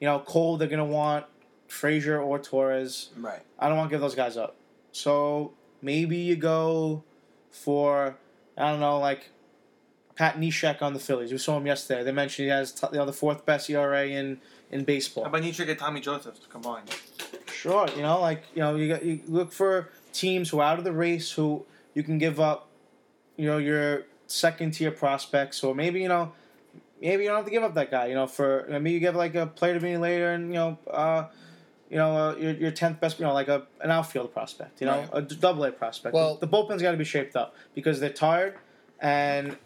You 0.00 0.06
know, 0.06 0.20
Cole, 0.20 0.56
they're 0.56 0.68
going 0.68 0.78
to 0.78 0.84
want 0.84 1.26
Frazier 1.66 2.18
or 2.18 2.38
Torres. 2.38 3.10
right. 3.18 3.42
I 3.58 3.68
don't 3.68 3.76
want 3.76 3.90
to 3.90 3.94
give 3.94 4.00
those 4.00 4.14
guys 4.14 4.38
up. 4.38 4.56
So 4.92 5.52
maybe 5.82 6.16
you 6.16 6.36
go 6.36 7.04
for, 7.50 8.16
I 8.56 8.70
don't 8.70 8.80
know, 8.80 8.98
like 8.98 9.30
Pat 10.14 10.38
Neshek 10.38 10.80
on 10.80 10.94
the 10.94 11.00
Phillies. 11.00 11.30
We 11.32 11.38
saw 11.38 11.58
him 11.58 11.66
yesterday. 11.66 12.02
They 12.02 12.12
mentioned 12.12 12.44
he 12.46 12.50
has 12.50 12.72
t- 12.72 12.86
you 12.92 12.98
know, 12.98 13.04
the 13.04 13.12
fourth 13.12 13.44
best 13.44 13.68
ERA 13.68 14.06
in, 14.06 14.40
in 14.70 14.84
baseball. 14.84 15.24
How 15.24 15.30
about 15.30 15.42
Neshek 15.42 15.66
get 15.66 15.78
Tommy 15.78 16.00
Joseph 16.00 16.40
to 16.42 16.48
combine? 16.48 16.82
Sure, 17.52 17.88
you 17.96 18.02
know, 18.02 18.20
like 18.20 18.42
you 18.54 18.60
know, 18.60 18.76
you 18.76 18.88
got 18.88 19.04
you 19.04 19.20
look 19.26 19.52
for 19.52 19.90
teams 20.12 20.50
who 20.50 20.58
are 20.60 20.64
out 20.72 20.78
of 20.78 20.84
the 20.84 20.92
race 20.92 21.32
who 21.32 21.64
you 21.94 22.02
can 22.02 22.18
give 22.18 22.38
up, 22.40 22.68
you 23.36 23.46
know, 23.46 23.58
your 23.58 24.04
second 24.26 24.72
tier 24.72 24.90
prospects, 24.90 25.62
or 25.64 25.74
maybe 25.74 26.00
you 26.00 26.08
know, 26.08 26.32
maybe 27.00 27.24
you 27.24 27.28
don't 27.28 27.36
have 27.38 27.44
to 27.46 27.50
give 27.50 27.62
up 27.62 27.74
that 27.74 27.90
guy. 27.90 28.06
You 28.06 28.14
know, 28.14 28.26
for 28.26 28.66
maybe 28.68 28.92
you 28.92 29.00
give 29.00 29.16
like 29.16 29.34
a 29.34 29.46
player 29.46 29.74
to 29.74 29.80
be 29.80 29.96
later, 29.96 30.32
and 30.32 30.48
you 30.48 30.54
know, 30.54 30.78
uh, 30.90 31.24
you 31.90 31.96
know, 31.96 32.16
uh, 32.16 32.36
your 32.36 32.52
your 32.52 32.70
tenth 32.70 33.00
best, 33.00 33.18
you 33.18 33.24
know, 33.24 33.32
like 33.34 33.48
a 33.48 33.66
an 33.80 33.90
outfield 33.90 34.32
prospect. 34.32 34.80
You 34.80 34.86
know, 34.86 34.98
Right. 35.00 35.08
a 35.14 35.22
d- 35.22 35.36
double 35.40 35.64
A 35.64 35.72
prospect. 35.72 36.14
Well- 36.14 36.34
the, 36.34 36.40
the 36.40 36.46
bullpen's 36.46 36.82
got 36.82 36.92
to 36.92 36.96
be 36.98 37.04
shaped 37.04 37.34
up 37.34 37.56
because 37.74 37.98
they're 38.00 38.10
tired, 38.10 38.54
and 39.00 39.56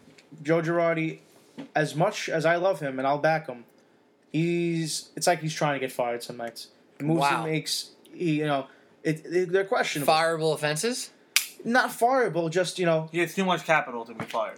Joe 0.41 0.61
Girardi, 0.61 1.19
as 1.75 1.95
much 1.95 2.29
as 2.29 2.45
I 2.45 2.55
love 2.55 2.79
him 2.79 2.97
and 2.97 3.07
I'll 3.07 3.19
back 3.19 3.47
him, 3.47 3.65
he's 4.33 5.09
it's 5.15 5.27
like 5.27 5.39
he's 5.39 5.53
trying 5.53 5.75
to 5.75 5.79
get 5.79 5.91
fired 5.93 6.21
some 6.23 6.35
nights. 6.37 6.67
The 6.97 7.05
moves 7.05 7.21
Wow. 7.21 7.45
he 7.45 7.51
makes, 7.51 7.91
he, 8.13 8.39
you 8.39 8.45
know, 8.45 8.67
it, 9.03 9.25
it, 9.25 9.51
they're 9.51 9.63
questionable. 9.63 10.11
Fireable 10.13 10.53
offenses. 10.53 11.11
Not 11.63 11.91
fireable, 11.91 12.49
just 12.51 12.77
you 12.79 12.85
know, 12.85 13.07
He 13.11 13.19
has 13.19 13.33
too 13.33 13.45
much 13.45 13.63
capital 13.63 14.03
to 14.05 14.13
be 14.13 14.25
fired. 14.25 14.57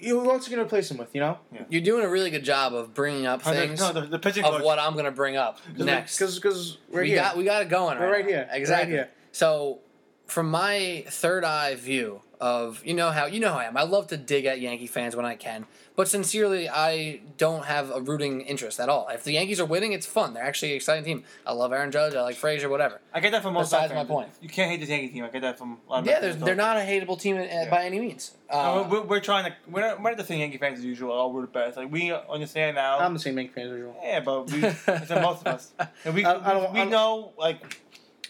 you 0.00 0.20
who 0.20 0.30
else 0.30 0.46
are 0.46 0.50
you 0.50 0.56
going 0.56 0.66
to 0.68 0.68
replace 0.68 0.90
him 0.90 0.98
with? 0.98 1.12
You 1.14 1.20
know, 1.22 1.38
yeah. 1.52 1.64
You're 1.68 1.80
doing 1.82 2.04
a 2.04 2.08
really 2.08 2.30
good 2.30 2.44
job 2.44 2.74
of 2.74 2.94
bringing 2.94 3.26
up 3.26 3.42
things 3.42 3.80
no, 3.80 3.92
the, 3.92 4.02
the 4.02 4.18
pitching 4.18 4.44
of 4.44 4.52
coach. 4.54 4.62
what 4.62 4.78
I'm 4.78 4.92
going 4.92 5.06
to 5.06 5.10
bring 5.10 5.36
up 5.36 5.58
next. 5.76 6.18
because 6.18 6.36
because 6.36 6.78
we're 6.90 7.02
we 7.02 7.08
here. 7.08 7.16
got 7.16 7.36
we 7.36 7.42
got 7.44 7.62
it 7.62 7.68
going. 7.68 7.98
We're 7.98 8.12
right 8.12 8.24
now. 8.24 8.30
here. 8.30 8.48
Exactly. 8.52 8.92
right 8.94 9.04
here. 9.06 9.10
So, 9.32 9.80
from 10.26 10.50
my 10.50 11.04
third 11.08 11.44
eye 11.44 11.74
view 11.74 12.20
of 12.38 12.84
you 12.84 12.92
know 12.92 13.10
how 13.10 13.24
you 13.26 13.40
know 13.40 13.50
how 13.52 13.58
I 13.60 13.64
am. 13.64 13.76
I 13.78 13.82
love 13.84 14.08
to 14.08 14.16
dig 14.18 14.44
at 14.44 14.60
Yankee 14.60 14.86
fans 14.86 15.16
when 15.16 15.24
I 15.24 15.36
can, 15.36 15.64
but 15.94 16.06
sincerely, 16.06 16.68
I 16.68 17.20
don't 17.38 17.64
have 17.64 17.90
a 17.90 17.98
rooting 18.02 18.42
interest 18.42 18.78
at 18.78 18.90
all. 18.90 19.08
If 19.08 19.24
the 19.24 19.32
Yankees 19.32 19.58
are 19.58 19.64
winning, 19.64 19.92
it's 19.92 20.04
fun. 20.04 20.34
They're 20.34 20.42
actually 20.44 20.72
an 20.72 20.76
exciting 20.76 21.04
team. 21.04 21.24
I 21.46 21.52
love 21.52 21.72
Aaron 21.72 21.90
Judge. 21.90 22.14
I 22.14 22.20
like 22.20 22.36
Frazier. 22.36 22.68
Whatever. 22.68 23.00
I 23.14 23.20
get 23.20 23.32
that 23.32 23.42
from 23.42 23.54
most 23.54 23.68
Besides 23.70 23.90
Mets 23.92 24.00
fans. 24.00 24.08
my 24.08 24.14
point. 24.14 24.28
You 24.42 24.50
can't 24.50 24.70
hate 24.70 24.80
the 24.80 24.86
Yankee 24.86 25.08
team. 25.14 25.24
I 25.24 25.28
get 25.30 25.40
that 25.40 25.56
from 25.56 25.78
a 25.88 25.90
lot 25.90 26.00
of 26.00 26.06
Yeah, 26.06 26.20
they're, 26.20 26.34
they're 26.34 26.54
not 26.54 26.76
a 26.76 26.80
hateable 26.80 27.18
team 27.18 27.38
uh, 27.38 27.70
by 27.70 27.84
any 27.86 27.98
means. 28.00 28.32
Uh, 28.50 28.56
No, 28.56 28.88
we're, 28.90 29.02
we're 29.02 29.20
trying 29.20 29.46
to. 29.50 29.56
We're 29.70 29.80
not, 29.80 30.02
we're 30.02 30.10
not 30.10 30.18
the 30.18 30.24
same 30.24 30.40
Yankee 30.40 30.58
fans 30.58 30.78
as 30.80 30.84
usual. 30.84 31.12
Oh, 31.12 31.28
we're 31.28 31.40
the 31.42 31.46
best. 31.46 31.78
Like 31.78 31.90
we 31.90 32.12
understand 32.12 32.74
now. 32.76 32.98
I'm 32.98 33.14
the 33.14 33.18
same 33.20 33.38
Yankee 33.38 33.54
fan 33.54 33.64
as 33.68 33.70
usual. 33.72 33.96
yeah, 34.02 34.20
but 34.20 34.50
we, 34.50 34.62
it's 34.62 34.86
in 35.10 35.22
most 35.22 35.40
of 35.40 35.46
us. 35.54 35.72
And 36.04 36.14
we, 36.14 36.24
I- 36.26 36.50
I 36.50 36.52
don't- 36.52 36.72
we 36.74 36.80
I 36.80 36.82
don't- 36.82 36.90
know 36.90 37.32
like 37.38 37.80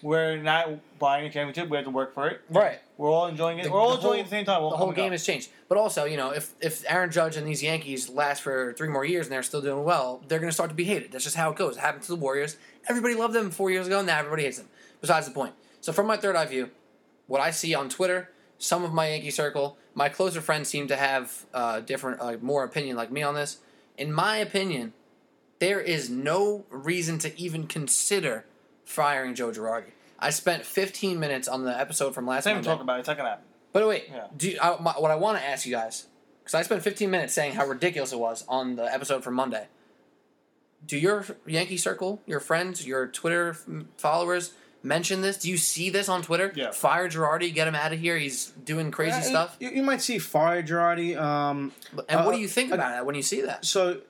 we're 0.03 0.37
not 0.37 0.69
buying 0.99 1.27
a 1.27 1.31
championship. 1.31 1.69
We 1.69 1.77
have 1.77 1.85
to 1.87 1.91
work 1.91 2.15
for 2.15 2.29
it. 2.29 2.41
right. 2.51 2.81
We're 2.99 3.11
all 3.11 3.27
enjoying 3.27 3.59
it. 3.59 3.65
The- 3.65 3.71
we're 3.73 3.79
all 3.81 3.97
enjoying 3.97 4.03
whole- 4.03 4.13
it 4.15 4.21
at 4.21 4.25
the 4.25 4.31
same 4.31 4.45
time. 4.47 4.63
We'll 4.63 4.71
the 4.71 4.77
whole 4.79 4.93
game 4.93 5.07
up. 5.07 5.13
has 5.13 5.27
changed. 5.27 5.51
But 5.69 5.77
also, 5.77 6.05
you 6.07 6.17
know, 6.17 6.31
if 6.31 6.55
if 6.61 6.83
Aaron 6.91 7.11
Judge 7.11 7.37
and 7.37 7.47
these 7.47 7.63
Yankees 7.63 8.09
last 8.09 8.41
for 8.43 8.73
three 8.73 8.89
more 8.89 9.05
years 9.05 9.27
and 9.27 9.33
they're 9.35 9.43
still 9.43 9.61
doing 9.61 9.85
well, 9.85 10.23
they're 10.29 10.39
going 10.39 10.49
to 10.49 10.55
start 10.55 10.71
to 10.71 10.75
be 10.77 10.85
hated. 10.85 11.13
That's 11.13 11.25
just 11.25 11.37
how 11.37 11.51
it 11.51 11.57
goes. 11.57 11.77
It 11.77 11.81
happened 11.81 12.05
to 12.05 12.09
the 12.09 12.17
Warriors. 12.17 12.57
Everybody 12.89 13.15
loved 13.15 13.35
them 13.35 13.51
four 13.51 13.71
years 13.71 13.87
ago. 13.87 14.01
Now 14.03 14.19
everybody 14.19 14.45
hates 14.45 14.57
them. 14.59 14.69
Besides 15.03 15.27
the 15.27 15.33
point. 15.35 15.53
So 15.83 15.93
from 15.93 16.07
my 16.07 16.17
third 16.17 16.37
eye 16.37 16.47
view, 16.47 16.71
what 17.27 17.41
I 17.43 17.51
see 17.51 17.75
on 17.75 17.89
Twitter, 17.91 18.31
some 18.59 18.83
of 18.83 18.95
my 18.95 19.09
Yankee 19.11 19.31
circle, 19.31 19.77
my 19.95 20.09
closer 20.09 20.41
friends 20.41 20.69
seem 20.71 20.89
to 20.89 20.97
have 20.97 21.45
uh, 21.53 21.81
different, 21.81 22.21
uh, 22.21 22.37
more 22.41 22.65
opinion 22.65 22.97
like 22.97 23.11
me 23.11 23.23
on 23.23 23.35
this. 23.35 23.59
In 23.99 24.11
my 24.13 24.39
opinion, 24.39 24.95
there 25.59 25.81
is 25.81 26.09
no 26.09 26.65
reason 26.71 27.19
to 27.19 27.39
even 27.39 27.67
consider 27.67 28.47
firing 28.87 29.34
Joe 29.34 29.51
Girardi. 29.51 29.91
I 30.18 30.30
spent 30.30 30.64
15 30.64 31.20
minutes 31.20 31.47
on 31.47 31.64
the 31.64 31.78
episode 31.78 32.14
from 32.14 32.26
last 32.26 32.47
Let's 32.47 32.47
not 32.47 32.53
even 32.53 32.64
talk 32.64 32.80
about 32.80 32.97
it. 32.97 33.01
It's 33.01 33.09
not 33.09 33.18
gonna 33.18 33.28
happen. 33.28 33.45
But 33.74 33.87
wait, 33.87 34.05
Yeah. 34.11 34.28
do 34.34 34.49
you, 34.53 34.59
I, 34.62 34.80
my, 34.80 34.93
what 34.93 35.11
I 35.11 35.16
want 35.16 35.39
to 35.39 35.45
ask 35.47 35.66
you 35.66 35.72
guys, 35.72 36.07
because 36.43 36.55
I 36.55 36.62
spent 36.62 36.82
15 36.82 37.11
minutes 37.11 37.34
saying 37.34 37.53
how 37.53 37.66
ridiculous 37.66 38.12
it 38.14 38.18
was 38.18 38.43
on 38.49 38.76
the 38.76 38.84
episode 38.84 39.22
from 39.22 39.34
Monday. 39.34 39.66
Do 40.87 40.97
your 40.97 41.26
Yankee 41.47 41.76
circle, 41.76 42.22
your 42.26 42.41
friends, 42.41 42.87
your 42.87 43.07
Twitter 43.09 43.57
followers 43.99 44.53
mention 44.82 45.20
this? 45.20 45.37
Do 45.39 45.51
you 45.51 45.57
see 45.59 45.91
this 45.91 46.09
on 46.09 46.22
Twitter? 46.22 46.53
Yeah. 46.55 46.70
Fire 46.70 47.09
Girardi, 47.09 47.53
get 47.53 47.66
him 47.66 47.74
out 47.74 47.93
of 47.93 47.99
here. 47.99 48.16
He's 48.16 48.47
doing 48.64 48.91
crazy 48.93 49.18
Uh, 49.18 49.22
stuff. 49.22 49.57
You, 49.59 49.70
you 49.70 49.82
might 49.82 50.01
see 50.01 50.18
fire 50.18 50.62
Girardi. 50.62 51.20
Um, 51.20 51.72
And 52.09 52.24
what 52.24 52.32
uh, 52.34 52.37
do 52.37 52.39
you 52.41 52.49
think 52.49 52.70
uh, 52.70 52.76
about 52.76 52.97
it 52.99 53.05
when 53.05 53.16
you 53.16 53.22
see 53.22 53.41
that? 53.43 53.64
so 53.66 54.01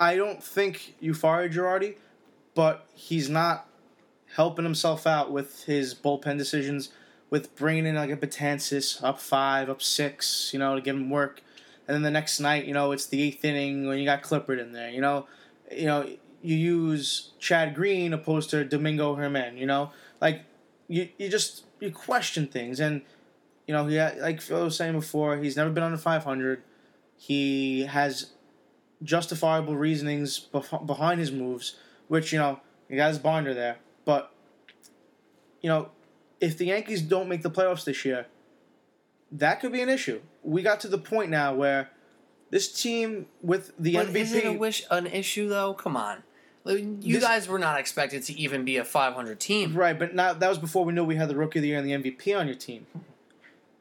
I 0.00 0.16
don't 0.16 0.42
think 0.42 0.96
you 1.00 1.14
fired 1.14 1.52
Girardi, 1.52 1.94
but 2.54 2.86
he's 2.94 3.30
not 3.30 3.66
helping 4.36 4.64
himself 4.64 5.06
out 5.06 5.32
with 5.32 5.64
his 5.64 5.94
bullpen 5.94 6.36
decisions, 6.36 6.90
with 7.30 7.54
bringing 7.56 7.86
in 7.86 7.94
like 7.94 8.10
a 8.10 8.16
Betances 8.16 9.02
up 9.02 9.18
five, 9.18 9.70
up 9.70 9.80
six, 9.80 10.50
you 10.52 10.58
know, 10.58 10.74
to 10.74 10.80
give 10.80 10.94
him 10.94 11.08
work. 11.08 11.40
And 11.88 11.94
then 11.94 12.02
the 12.02 12.10
next 12.10 12.38
night, 12.38 12.66
you 12.66 12.74
know, 12.74 12.92
it's 12.92 13.06
the 13.06 13.22
eighth 13.22 13.44
inning 13.44 13.88
when 13.88 13.98
you 13.98 14.04
got 14.04 14.22
Clippard 14.22 14.60
in 14.60 14.72
there. 14.72 14.90
You 14.90 15.00
know, 15.00 15.26
you 15.72 15.86
know, 15.86 16.06
you 16.42 16.54
use 16.54 17.32
Chad 17.38 17.74
Green 17.74 18.12
opposed 18.12 18.50
to 18.50 18.62
Domingo 18.64 19.16
German. 19.16 19.56
You 19.56 19.66
know, 19.66 19.90
like 20.20 20.42
you 20.86 21.08
you 21.18 21.28
just 21.28 21.64
you 21.80 21.90
question 21.90 22.46
things, 22.46 22.78
and 22.78 23.02
you 23.66 23.72
know, 23.72 23.86
he 23.86 23.96
had, 23.96 24.18
like 24.18 24.40
Phil 24.42 24.64
was 24.64 24.76
saying 24.76 24.92
before, 24.92 25.38
he's 25.38 25.56
never 25.56 25.70
been 25.70 25.82
under 25.82 25.98
five 25.98 26.24
hundred. 26.24 26.62
He 27.16 27.86
has 27.86 28.32
justifiable 29.02 29.76
reasonings 29.76 30.38
behind 30.38 31.20
his 31.20 31.32
moves, 31.32 31.76
which 32.08 32.32
you 32.32 32.38
know 32.38 32.60
he 32.88 32.96
got 32.96 33.08
his 33.08 33.18
binder 33.18 33.54
there. 33.54 33.78
But 34.06 34.32
you 35.60 35.68
know, 35.68 35.90
if 36.40 36.56
the 36.56 36.66
Yankees 36.66 37.02
don't 37.02 37.28
make 37.28 37.42
the 37.42 37.50
playoffs 37.50 37.84
this 37.84 38.02
year, 38.06 38.26
that 39.32 39.60
could 39.60 39.72
be 39.72 39.82
an 39.82 39.90
issue. 39.90 40.20
We 40.42 40.62
got 40.62 40.80
to 40.80 40.88
the 40.88 40.96
point 40.98 41.28
now 41.30 41.52
where 41.54 41.90
this 42.50 42.72
team 42.80 43.26
with 43.42 43.72
the 43.78 43.94
But 43.94 44.06
MVP. 44.06 44.16
is 44.20 44.32
it 44.32 44.46
a 44.46 44.52
wish 44.52 44.84
an 44.90 45.06
issue 45.06 45.48
though? 45.48 45.74
Come 45.74 45.96
on, 45.96 46.22
you 46.64 47.14
This- 47.14 47.22
guys 47.22 47.48
were 47.48 47.58
not 47.58 47.78
expected 47.80 48.22
to 48.24 48.32
even 48.38 48.64
be 48.64 48.76
a 48.76 48.84
500 48.84 49.40
team. 49.40 49.74
Right, 49.74 49.98
but 49.98 50.14
now 50.14 50.32
that 50.32 50.48
was 50.48 50.58
before 50.58 50.84
we 50.84 50.92
knew 50.92 51.04
we 51.04 51.16
had 51.16 51.28
the 51.28 51.36
rookie 51.36 51.58
of 51.58 51.62
the 51.62 51.68
year 51.68 51.78
and 51.78 51.86
the 51.86 51.92
MVP 51.92 52.32
on 52.32 52.46
your 52.46 52.56
team. 52.56 52.86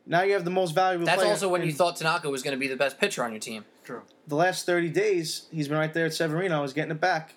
Now 0.08 0.22
you 0.24 0.34
have 0.34 0.46
the 0.46 0.52
most 0.52 0.74
valuable. 0.76 1.06
That's 1.06 1.20
player 1.22 1.32
also 1.32 1.50
when 1.50 1.62
in 1.62 1.68
you 1.68 1.74
thought 1.74 1.96
Tanaka 1.98 2.30
was 2.30 2.44
going 2.44 2.54
to 2.56 2.60
be 2.60 2.68
the 2.68 2.76
best 2.76 3.00
pitcher 3.00 3.24
on 3.24 3.32
your 3.32 3.40
team. 3.40 3.66
True. 3.84 4.02
the 4.28 4.36
last 4.36 4.66
thirty 4.66 4.90
days. 4.90 5.46
He's 5.52 5.68
been 5.68 5.78
right 5.78 5.94
there 5.94 6.08
at 6.08 6.14
Severino. 6.16 6.62
He's 6.64 6.74
getting 6.74 6.92
it 6.92 7.00
back. 7.02 7.36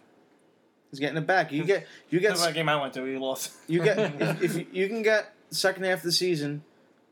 He's 0.91 1.01
getting 1.01 1.17
it 1.17 1.27
back. 1.27 1.53
You 1.53 1.65
get 1.73 1.87
you 2.11 2.21
get 2.21 2.31
That's 2.31 2.47
that 2.47 2.55
game 2.55 2.69
I 2.69 2.81
went 2.81 2.95
to. 2.95 3.03
We 3.03 3.17
lost. 3.19 3.53
You 3.69 3.83
get 3.83 3.99
if, 4.21 4.43
if 4.43 4.57
you, 4.57 4.67
you 4.73 4.89
can 4.89 5.03
get 5.03 5.33
the 5.49 5.55
second 5.55 5.85
half 5.85 5.99
of 5.99 6.05
the 6.05 6.13
season, 6.13 6.63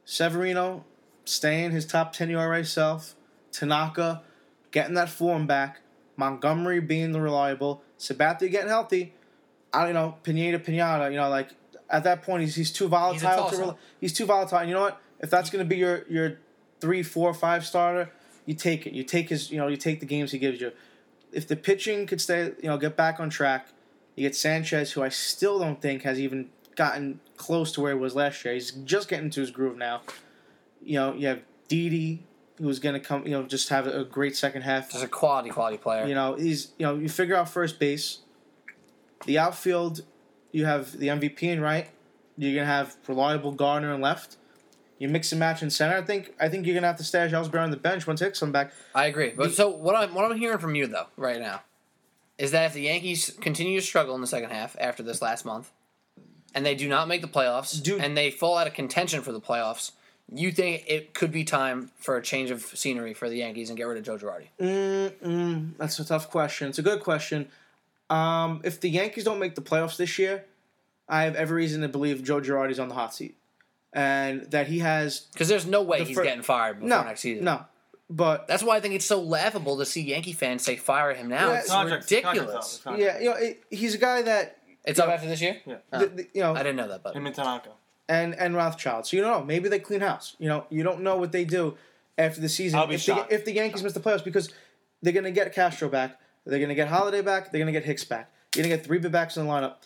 Severino 0.04 0.84
staying 1.24 1.72
his 1.72 1.86
top 1.86 2.12
ten 2.12 2.30
ERA 2.30 2.64
self, 2.64 3.14
Tanaka 3.52 4.22
getting 4.70 4.94
that 4.94 5.08
form 5.08 5.46
back, 5.46 5.80
Montgomery 6.16 6.80
being 6.80 7.12
the 7.12 7.20
reliable, 7.20 7.82
Sabathia 7.98 8.50
getting 8.50 8.68
healthy. 8.68 9.14
I 9.72 9.84
don't 9.84 9.94
know 9.94 10.16
Pineda 10.22 10.58
Pinata. 10.58 11.10
You 11.10 11.16
know, 11.16 11.28
like 11.28 11.50
at 11.90 12.04
that 12.04 12.22
point 12.22 12.42
he's 12.42 12.54
he's 12.54 12.72
too 12.72 12.88
volatile 12.88 13.30
to 13.30 13.36
toss-up. 13.36 13.60
rel- 13.60 13.78
he's 14.00 14.12
too 14.12 14.26
volatile. 14.26 14.58
And 14.58 14.68
you 14.68 14.74
know 14.74 14.82
what? 14.82 15.00
If 15.20 15.30
that's 15.30 15.50
going 15.50 15.64
to 15.64 15.68
be 15.68 15.76
your 15.76 16.04
your 16.08 16.38
three, 16.80 17.02
four, 17.02 17.32
five 17.34 17.64
starter, 17.64 18.10
you 18.44 18.54
take 18.54 18.86
it. 18.86 18.92
You 18.92 19.02
take 19.02 19.28
his 19.28 19.50
you 19.50 19.58
know 19.58 19.68
you 19.68 19.76
take 19.76 20.00
the 20.00 20.06
games 20.06 20.32
he 20.32 20.38
gives 20.38 20.60
you. 20.60 20.72
If 21.36 21.46
the 21.46 21.56
pitching 21.56 22.06
could 22.06 22.20
stay, 22.20 22.52
you 22.62 22.68
know, 22.68 22.78
get 22.78 22.96
back 22.96 23.20
on 23.20 23.28
track, 23.28 23.68
you 24.14 24.22
get 24.22 24.34
Sanchez, 24.34 24.92
who 24.92 25.02
I 25.02 25.10
still 25.10 25.58
don't 25.58 25.80
think 25.82 26.02
has 26.02 26.18
even 26.18 26.48
gotten 26.76 27.20
close 27.36 27.72
to 27.72 27.82
where 27.82 27.92
he 27.92 27.98
was 27.98 28.14
last 28.14 28.44
year. 28.44 28.54
He's 28.54 28.70
just 28.70 29.08
getting 29.08 29.28
to 29.30 29.40
his 29.40 29.50
groove 29.50 29.76
now. 29.76 30.00
You 30.82 30.94
know, 30.94 31.14
you 31.14 31.26
have 31.26 31.42
Didi, 31.68 32.24
who's 32.58 32.78
going 32.78 32.94
to 32.94 33.00
come. 33.00 33.24
You 33.24 33.32
know, 33.32 33.42
just 33.42 33.68
have 33.68 33.86
a 33.86 34.04
great 34.04 34.34
second 34.34 34.62
half. 34.62 34.90
Just 34.90 35.04
a 35.04 35.08
quality, 35.08 35.50
quality 35.50 35.76
player. 35.76 36.06
You 36.06 36.14
know, 36.14 36.34
he's 36.36 36.72
you 36.78 36.86
know 36.86 36.94
you 36.94 37.08
figure 37.08 37.36
out 37.36 37.50
first 37.50 37.78
base, 37.78 38.20
the 39.26 39.38
outfield. 39.38 40.02
You 40.52 40.64
have 40.64 40.98
the 40.98 41.08
MVP 41.08 41.42
in 41.42 41.60
right. 41.60 41.88
You're 42.38 42.54
gonna 42.54 42.66
have 42.66 42.96
reliable 43.06 43.52
Gardner 43.52 43.94
in 43.94 44.00
left. 44.00 44.38
You 44.98 45.08
mix 45.08 45.30
and 45.32 45.38
match 45.38 45.62
in 45.62 45.70
center. 45.70 45.96
I 45.96 46.02
think 46.02 46.34
I 46.40 46.48
think 46.48 46.66
you're 46.66 46.74
gonna 46.74 46.86
have 46.86 46.96
to 46.96 47.04
stash 47.04 47.32
Ellsbury 47.32 47.62
on 47.62 47.70
the 47.70 47.76
bench 47.76 48.06
once 48.06 48.20
Hicks 48.20 48.40
comes 48.40 48.52
back. 48.52 48.72
I 48.94 49.06
agree. 49.06 49.30
But 49.36 49.52
so 49.52 49.68
what 49.68 49.94
I'm 49.94 50.14
what 50.14 50.30
I'm 50.30 50.36
hearing 50.38 50.58
from 50.58 50.74
you 50.74 50.86
though 50.86 51.06
right 51.16 51.40
now 51.40 51.62
is 52.38 52.50
that 52.52 52.66
if 52.66 52.72
the 52.74 52.82
Yankees 52.82 53.36
continue 53.40 53.80
to 53.80 53.86
struggle 53.86 54.14
in 54.14 54.20
the 54.20 54.26
second 54.26 54.50
half 54.50 54.76
after 54.78 55.02
this 55.02 55.20
last 55.22 55.44
month, 55.44 55.70
and 56.54 56.64
they 56.64 56.74
do 56.74 56.88
not 56.88 57.08
make 57.08 57.20
the 57.22 57.28
playoffs, 57.28 57.82
Dude. 57.82 58.00
and 58.00 58.16
they 58.16 58.30
fall 58.30 58.56
out 58.58 58.66
of 58.66 58.74
contention 58.74 59.22
for 59.22 59.32
the 59.32 59.40
playoffs, 59.40 59.92
you 60.32 60.50
think 60.50 60.84
it 60.86 61.14
could 61.14 61.30
be 61.30 61.44
time 61.44 61.90
for 61.96 62.16
a 62.16 62.22
change 62.22 62.50
of 62.50 62.62
scenery 62.62 63.14
for 63.14 63.28
the 63.28 63.36
Yankees 63.36 63.70
and 63.70 63.76
get 63.76 63.84
rid 63.84 63.98
of 63.98 64.04
Joe 64.04 64.18
Girardi? 64.18 64.48
Mm-mm, 64.60 65.76
that's 65.78 65.98
a 65.98 66.04
tough 66.04 66.30
question. 66.30 66.68
It's 66.68 66.78
a 66.78 66.82
good 66.82 67.00
question. 67.00 67.48
Um, 68.10 68.60
if 68.64 68.80
the 68.80 68.90
Yankees 68.90 69.24
don't 69.24 69.38
make 69.38 69.54
the 69.54 69.62
playoffs 69.62 69.96
this 69.96 70.18
year, 70.18 70.44
I 71.08 71.22
have 71.22 71.36
every 71.36 71.56
reason 71.56 71.82
to 71.82 71.88
believe 71.88 72.24
Joe 72.24 72.40
Girardi's 72.40 72.78
on 72.78 72.88
the 72.88 72.94
hot 72.94 73.14
seat, 73.14 73.36
and 73.96 74.42
that 74.52 74.68
he 74.68 74.78
has 74.80 75.20
Because 75.32 75.48
there's 75.48 75.66
no 75.66 75.82
way 75.82 75.98
The 75.98 76.04
he's 76.04 76.16
fir- 76.16 76.22
getting 76.24 76.42
fired 76.42 76.74
before 76.76 76.88
no 76.90 77.02
next 77.02 77.20
season. 77.22 77.44
no, 77.44 77.64
but 78.08 78.46
That's 78.46 78.62
why 78.62 78.76
I 78.76 78.80
think 78.80 78.94
it's 78.94 79.04
so 79.06 79.20
laughable 79.20 79.78
to 79.78 79.84
see 79.86 80.02
Yankee 80.02 80.32
fans 80.34 80.62
say 80.64 80.76
fire 80.76 81.12
him 81.14 81.28
now. 81.28 81.50
Yeah, 81.50 81.58
it's 81.60 81.70
Contract's- 81.70 82.10
ridiculous. 82.12 82.80
contract's 82.82 82.86
up. 82.86 82.98
Yeah, 82.98 83.18
you 83.18 83.30
know 83.30 83.36
it, 83.36 83.64
he's 83.70 83.94
a 83.94 83.98
guy 83.98 84.22
that 84.22 84.58
It's 84.84 85.00
up 85.00 85.08
after 85.08 85.26
this 85.26 85.40
year. 85.40 85.56
Yeah. 85.66 85.76
Oh. 85.92 85.98
th- 85.98 86.16
th- 86.16 86.28
you 86.34 86.42
know 86.42 86.54
I 86.54 86.58
didn't 86.58 86.76
know 86.76 86.88
that, 86.88 87.02
but 87.02 87.16
Him 87.16 87.26
and 87.26 87.34
Tanaka. 87.34 87.70
and 88.08 88.34
and 88.34 88.54
Rothschild. 88.54 89.06
So 89.06 89.16
you 89.16 89.22
don't 89.24 89.32
know. 89.40 89.44
Maybe 89.44 89.68
they 89.68 89.78
clean 89.80 90.00
house. 90.02 90.36
You 90.38 90.48
know, 90.48 90.66
you 90.70 90.82
don't 90.84 91.00
know 91.00 91.16
what 91.16 91.32
they 91.32 91.44
do 91.44 91.76
after 92.18 92.40
the 92.40 92.48
season. 92.48 92.78
I'll 92.78 92.86
be 92.86 92.94
if, 92.96 93.00
shocked. 93.00 93.30
The, 93.30 93.34
if 93.34 93.44
the 93.44 93.52
Yankees 93.52 93.82
miss 93.82 93.94
the 93.94 94.00
playoffs, 94.00 94.22
because 94.22 94.52
they're 95.02 95.12
gonna 95.12 95.30
get 95.32 95.52
Castro 95.54 95.88
back, 95.88 96.20
they're 96.44 96.60
gonna 96.60 96.74
get 96.74 96.88
Holliday 96.88 97.22
back, 97.22 97.50
they're 97.50 97.58
gonna 97.58 97.72
get 97.72 97.84
Hicks 97.84 98.04
back. 98.04 98.30
You're 98.54 98.62
gonna 98.64 98.76
get 98.76 98.84
three 98.86 98.98
big 98.98 99.10
backs 99.12 99.36
in 99.36 99.46
the 99.46 99.52
lineup. 99.52 99.76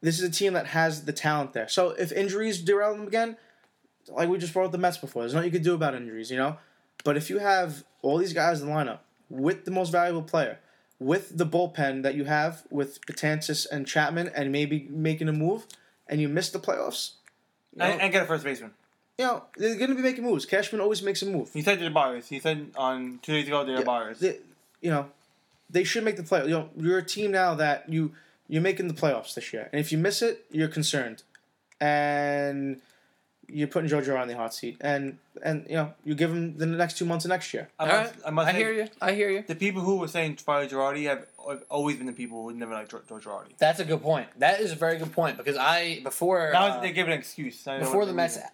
This 0.00 0.18
is 0.18 0.24
a 0.24 0.30
team 0.30 0.52
that 0.54 0.66
has 0.68 1.04
the 1.04 1.12
talent 1.12 1.52
there. 1.54 1.68
So 1.68 1.90
if 1.90 2.12
injuries 2.12 2.60
derail 2.62 2.92
them 2.94 3.06
again, 3.08 3.36
like 4.10 4.28
we 4.28 4.38
just 4.38 4.52
brought 4.52 4.66
up 4.66 4.72
the 4.72 4.78
Mets 4.78 4.98
before, 4.98 5.22
there's 5.22 5.34
nothing 5.34 5.46
you 5.46 5.52
could 5.52 5.64
do 5.64 5.74
about 5.74 5.94
injuries, 5.94 6.30
you 6.30 6.36
know. 6.36 6.56
But 7.04 7.16
if 7.16 7.30
you 7.30 7.38
have 7.38 7.84
all 8.02 8.18
these 8.18 8.32
guys 8.32 8.60
in 8.60 8.68
the 8.68 8.72
lineup 8.74 8.98
with 9.30 9.64
the 9.64 9.70
most 9.70 9.90
valuable 9.90 10.22
player, 10.22 10.58
with 10.98 11.36
the 11.36 11.46
bullpen 11.46 12.02
that 12.02 12.14
you 12.14 12.24
have 12.24 12.64
with 12.70 13.00
Betances 13.06 13.66
and 13.70 13.86
Chapman, 13.86 14.28
and 14.34 14.50
maybe 14.50 14.88
making 14.90 15.28
a 15.28 15.32
move, 15.32 15.66
and 16.08 16.20
you 16.20 16.28
miss 16.28 16.50
the 16.50 16.58
playoffs, 16.58 17.12
you 17.72 17.78
know, 17.78 17.84
And, 17.84 18.00
and 18.02 18.12
get 18.12 18.22
a 18.22 18.26
first 18.26 18.42
baseman. 18.44 18.72
you 19.16 19.24
know, 19.24 19.44
they're 19.56 19.76
going 19.76 19.90
to 19.90 19.96
be 19.96 20.02
making 20.02 20.24
moves. 20.24 20.44
Cashman 20.46 20.80
always 20.80 21.02
makes 21.02 21.22
a 21.22 21.26
move. 21.26 21.50
He 21.52 21.62
said 21.62 21.78
to 21.78 21.84
the 21.84 21.90
buyers. 21.90 22.28
He 22.28 22.40
said 22.40 22.70
on 22.76 23.20
two 23.22 23.32
days 23.32 23.46
ago 23.46 23.64
they're 23.64 23.78
Yeah, 23.78 23.84
buyers. 23.84 24.18
They, 24.20 24.38
you 24.80 24.90
know, 24.90 25.06
they 25.70 25.84
should 25.84 26.02
make 26.04 26.16
the 26.16 26.22
play. 26.24 26.42
You 26.44 26.50
know, 26.50 26.70
you're 26.76 26.98
a 26.98 27.04
team 27.04 27.30
now 27.30 27.54
that 27.54 27.88
you 27.88 28.12
you're 28.48 28.62
making 28.62 28.88
the 28.88 28.94
playoffs 28.94 29.34
this 29.34 29.52
year, 29.52 29.68
and 29.72 29.78
if 29.78 29.92
you 29.92 29.98
miss 29.98 30.22
it, 30.22 30.46
you're 30.50 30.68
concerned, 30.68 31.22
and 31.80 32.80
you're 33.48 33.68
putting 33.68 33.88
Joe 33.88 34.00
Girardi 34.00 34.22
on 34.22 34.28
the 34.28 34.36
hot 34.36 34.54
seat, 34.54 34.76
and 34.80 35.18
and 35.42 35.66
you 35.68 35.76
know 35.76 35.94
you 36.04 36.14
give 36.14 36.30
him 36.30 36.56
the 36.58 36.66
next 36.66 36.98
two 36.98 37.04
months 37.04 37.24
of 37.24 37.30
next 37.30 37.52
year. 37.54 37.68
I 37.78 37.82
all 37.82 37.88
must, 38.02 38.14
right. 38.14 38.22
I 38.26 38.30
must 38.30 38.48
I 38.48 38.52
hear 38.52 38.72
you. 38.72 38.88
I 39.00 39.12
hear 39.14 39.30
you. 39.30 39.44
The 39.46 39.54
people 39.54 39.82
who 39.82 39.96
were 39.96 40.08
saying 40.08 40.36
fire 40.36 40.66
Girardi 40.68 41.04
have, 41.04 41.26
have 41.48 41.62
always 41.70 41.96
been 41.96 42.06
the 42.06 42.12
people 42.12 42.42
who 42.42 42.52
never 42.54 42.72
liked 42.74 42.90
Joe 42.90 43.00
Joe 43.08 43.16
Girardi. 43.18 43.56
That's 43.58 43.80
a 43.80 43.84
good 43.84 44.02
point. 44.02 44.28
That 44.38 44.60
is 44.60 44.72
a 44.72 44.76
very 44.76 44.98
good 44.98 45.12
point 45.12 45.36
because 45.38 45.56
I 45.56 46.00
before 46.02 46.50
Now 46.52 46.66
uh, 46.66 46.80
they 46.80 46.92
give 46.92 47.06
an 47.06 47.12
excuse. 47.14 47.66
I 47.66 47.78
before 47.78 48.04
the 48.04 48.12
they 48.12 48.16
Mets 48.16 48.36
mean. 48.36 48.44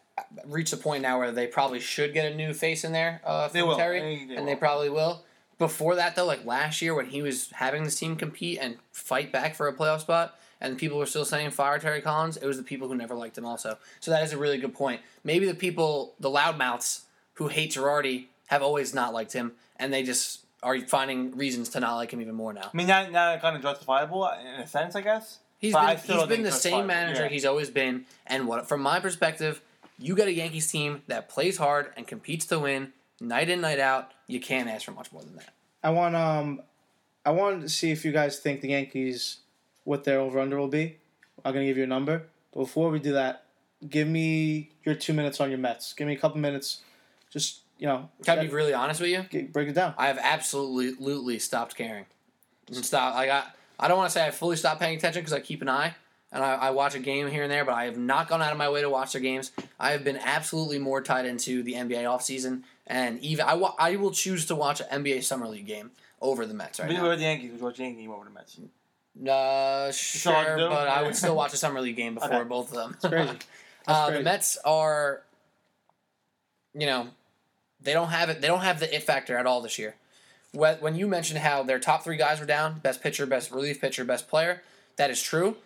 reach 0.47 0.73
a 0.73 0.77
point 0.77 1.03
now 1.03 1.19
where 1.19 1.33
they 1.33 1.47
probably 1.47 1.81
should 1.81 2.15
get 2.15 2.31
a 2.31 2.35
new 2.35 2.55
face 2.55 2.85
in 2.85 2.93
there 2.93 3.21
uh, 3.25 3.49
They 3.49 3.63
will. 3.63 3.77
Terry, 3.77 4.01
They- 4.01 4.25
they 4.27 4.37
and 4.37 4.47
they 4.49 4.57
probably 4.57 4.91
will. 4.91 5.25
Before 5.57 5.95
that, 5.95 6.17
though, 6.17 6.27
like 6.27 6.45
last 6.45 6.83
year 6.83 6.95
when 6.95 7.07
he 7.07 7.23
was 7.23 7.51
having 7.53 7.85
this 7.85 7.97
team 7.99 8.17
compete 8.17 8.59
and 8.61 8.77
fight 8.91 9.31
back 9.31 9.55
for 9.55 9.69
a 9.69 9.73
playoff 9.73 10.01
spot, 10.01 10.37
and 10.65 10.79
people 10.79 10.99
were 10.99 11.07
still 11.07 11.25
saying 11.25 11.51
fire 11.51 11.79
Terry 11.79 12.01
Collins, 12.01 12.37
it 12.39 12.47
was 12.47 12.57
the 12.57 12.63
people 12.63 12.89
who 12.89 12.95
never 12.95 13.15
liked 13.15 13.37
him 13.37 13.45
also. 13.45 13.79
So 14.01 14.11
that 14.11 14.23
is 14.25 14.33
a 14.33 14.39
really 14.39 14.59
good 14.59 14.75
point. 14.75 15.01
Maybe 15.23 15.47
the 15.47 15.55
people, 15.55 16.15
the 16.19 16.31
loudmouths 16.31 17.03
who 17.35 17.49
hate 17.49 17.73
Girardi, 17.73 18.27
have 18.47 18.63
always 18.63 18.95
not 18.95 19.13
liked 19.13 19.33
him, 19.33 19.53
and 19.77 19.93
they 19.93 20.03
just 20.03 20.41
are 20.63 20.79
finding 20.81 21.37
reasons 21.37 21.69
to 21.71 21.81
not 21.81 21.97
like 21.97 22.13
him 22.13 22.21
even 22.21 22.35
more 22.35 22.53
now. 22.53 22.71
I 22.73 22.77
mean, 22.77 22.87
now, 22.87 23.09
now 23.09 23.37
kind 23.39 23.57
of 23.57 23.63
justifiable 23.63 24.29
in 24.41 24.61
a 24.61 24.67
sense, 24.67 24.97
I 24.97 25.03
guess. 25.03 25.39
He's 25.59 25.73
But 25.73 25.87
been, 25.87 25.99
still 25.99 26.15
he's 26.15 26.21
don't 26.23 26.29
been 26.29 26.43
the 26.43 26.53
same 26.53 26.87
manager 26.87 27.23
Yeah. 27.23 27.29
he's 27.29 27.45
always 27.45 27.71
been. 27.71 28.07
And 28.27 28.47
what 28.47 28.69
from 28.69 28.81
my 28.83 29.01
perspective, 29.01 29.63
you 29.99 30.15
got 30.15 30.29
a 30.29 30.33
Yankees 30.33 30.71
team 30.71 31.03
that 31.07 31.29
plays 31.29 31.57
hard 31.59 31.93
and 31.97 32.07
competes 32.07 32.47
to 32.47 32.59
win 32.59 32.93
night 33.21 33.49
in, 33.49 33.61
night 33.61 33.79
out. 33.79 34.11
You 34.27 34.41
can't 34.41 34.69
ask 34.69 34.85
for 34.85 34.93
much 34.93 35.13
more 35.13 35.23
than 35.23 35.37
that. 35.37 35.51
I 35.83 35.91
want 35.91 36.17
um, 36.17 36.61
I 37.25 37.31
wanted 37.31 37.63
to 37.63 37.69
see 37.69 37.91
if 37.91 38.05
you 38.05 38.13
guys 38.13 38.39
think 38.39 38.61
the 38.61 38.69
Yankees 38.69 39.39
what 39.85 40.05
their 40.05 40.19
over 40.21 40.39
under 40.41 40.59
will 40.59 40.69
be. 40.69 40.97
I'm 41.45 41.53
gonna 41.53 41.67
give 41.67 41.77
you 41.77 41.85
a 41.85 41.89
number, 41.89 42.25
but 42.53 42.61
before 42.61 42.91
we 42.91 42.99
do 42.99 43.13
that, 43.13 43.45
give 43.89 44.09
me 44.09 44.71
your 44.85 44.95
two 44.95 45.13
minutes 45.13 45.41
on 45.41 45.51
your 45.51 45.59
Mets. 45.59 45.93
Give 45.93 46.07
me 46.07 46.15
a 46.15 46.19
couple 46.19 46.39
minutes, 46.41 46.81
just 47.31 47.61
you 47.79 47.87
know, 47.87 48.09
Can 48.25 48.39
I 48.39 48.43
be 48.47 48.49
really 48.49 48.73
honest 48.73 49.01
with 49.01 49.11
you? 49.11 49.25
get- 49.31 49.53
break 49.53 49.69
it 49.69 49.73
down. 49.75 49.95
I 49.99 50.07
have 50.07 50.19
absolutely 50.21 51.39
stopped 51.39 51.75
caring. 51.77 52.07
Stop. 52.71 53.15
I 53.15 53.27
got. 53.27 53.55
I 53.79 53.89
don't 53.89 53.99
want 53.99 54.09
to 54.09 54.15
say 54.15 54.25
I 54.27 54.31
fully 54.31 54.57
stopped 54.57 54.81
paying 54.81 54.97
attention 54.97 55.21
because 55.21 55.33
I 55.33 55.41
keep 55.41 55.61
an 55.61 55.69
eye 55.69 55.95
and 56.33 56.43
I, 56.45 56.55
I 56.55 56.71
watch 56.71 56.95
a 56.95 57.01
game 57.01 57.29
here 57.29 57.43
and 57.43 57.51
there, 57.51 57.65
but 57.65 57.75
I 57.75 57.85
have 57.87 57.99
not 57.99 58.29
gone 58.29 58.41
out 58.41 58.53
of 58.53 58.59
my 58.59 58.71
way 58.71 58.81
to 58.81 58.89
watch 58.89 59.13
their 59.13 59.21
games. 59.21 59.51
I 59.79 59.91
have 59.91 60.05
been 60.05 60.17
absolutely 60.17 60.79
more 60.79 61.03
tied 61.03 61.27
into 61.27 61.63
the 61.65 61.75
NBA 61.75 62.05
offseason, 62.05 62.63
and 62.87 63.19
even 63.21 63.45
I, 63.45 63.55
wa- 63.55 63.75
I 63.79 63.97
will 63.97 64.13
choose 64.13 64.47
to 64.47 64.55
watch 64.55 64.81
an 64.81 65.03
NBA 65.05 65.25
Summer 65.25 65.49
League 65.49 65.67
game 65.67 65.91
over 66.23 66.47
the 66.47 66.55
Mets 66.55 66.79
right 66.79 66.87
But 66.87 66.95
now. 66.95 67.03
you 67.03 67.09
were 67.09 67.17
the 67.17 67.23
Yankees. 67.23 67.51
Would 67.51 67.59
you 67.61 67.65
watch 67.67 67.77
the 67.77 67.83
Yankee 67.83 68.03
game 68.03 68.13
over 68.13 68.25
the 68.25 68.31
Mets? 68.31 68.59
Uh, 69.29 69.93
sure, 69.93 70.57
but 70.69 70.89
I 70.89 71.03
would 71.03 71.15
still 71.15 71.37
watch 71.43 71.53
a 71.55 71.57
summer 71.57 71.81
league 71.81 71.97
game 71.97 72.15
before 72.15 72.33
Okay. 72.33 72.49
both 72.49 72.71
of 72.71 72.75
them. 72.77 72.93
It's 72.95 73.07
crazy. 73.07 73.31
That's 73.87 73.99
uh, 73.99 74.11
the. 74.11 74.21
Mets 74.23 74.59
are, 74.65 75.23
you 76.75 76.87
know, 76.87 77.09
they 77.81 77.93
don't 77.93 78.09
have 78.09 78.29
it. 78.31 78.41
They 78.41 78.49
don't 78.49 78.61
have 78.61 78.81
the 78.81 78.95
it 78.95 79.03
factor 79.03 79.37
at 79.37 79.47
all 79.47 79.61
this 79.61 79.79
year. 79.79 79.95
When 80.53 80.77
when 80.77 80.97
you 80.97 81.07
mentioned 81.07 81.41
how 81.41 81.63
their 81.63 81.79
top 81.79 82.03
three 82.03 82.17
guys 82.17 82.41
were 82.41 82.47
down, 82.47 82.79
best 82.81 83.03
pitcher, 83.03 83.27
best 83.27 83.51
relief 83.51 83.81
pitcher, 83.81 84.05
best 84.05 84.29
player, 84.29 84.63
that 84.97 85.11
is 85.11 85.23
true. 85.23 85.57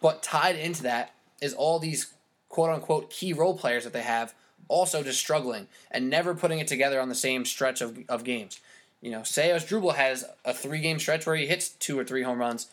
But 0.00 0.22
tied 0.22 0.56
into 0.56 0.82
that 0.84 1.12
is 1.40 1.54
all 1.54 1.78
these 1.78 2.12
quote 2.48 2.70
unquote 2.70 3.10
key 3.10 3.32
role 3.32 3.56
players 3.56 3.84
that 3.84 3.92
they 3.92 4.02
have 4.02 4.34
also 4.68 5.02
just 5.02 5.18
struggling 5.18 5.66
and 5.90 6.08
never 6.08 6.34
putting 6.34 6.58
it 6.58 6.66
together 6.66 7.00
on 7.00 7.08
the 7.08 7.14
same 7.14 7.44
stretch 7.44 7.80
of, 7.80 7.98
of 8.08 8.24
games. 8.24 8.60
You 9.00 9.10
know, 9.10 9.20
Asdrubal 9.20 9.96
has 9.96 10.24
a 10.44 10.54
three 10.54 10.80
game 10.80 10.98
stretch 10.98 11.26
where 11.26 11.36
he 11.36 11.46
hits 11.46 11.68
two 11.68 11.98
or 11.98 12.04
three 12.04 12.22
home 12.22 12.38
runs. 12.38 12.68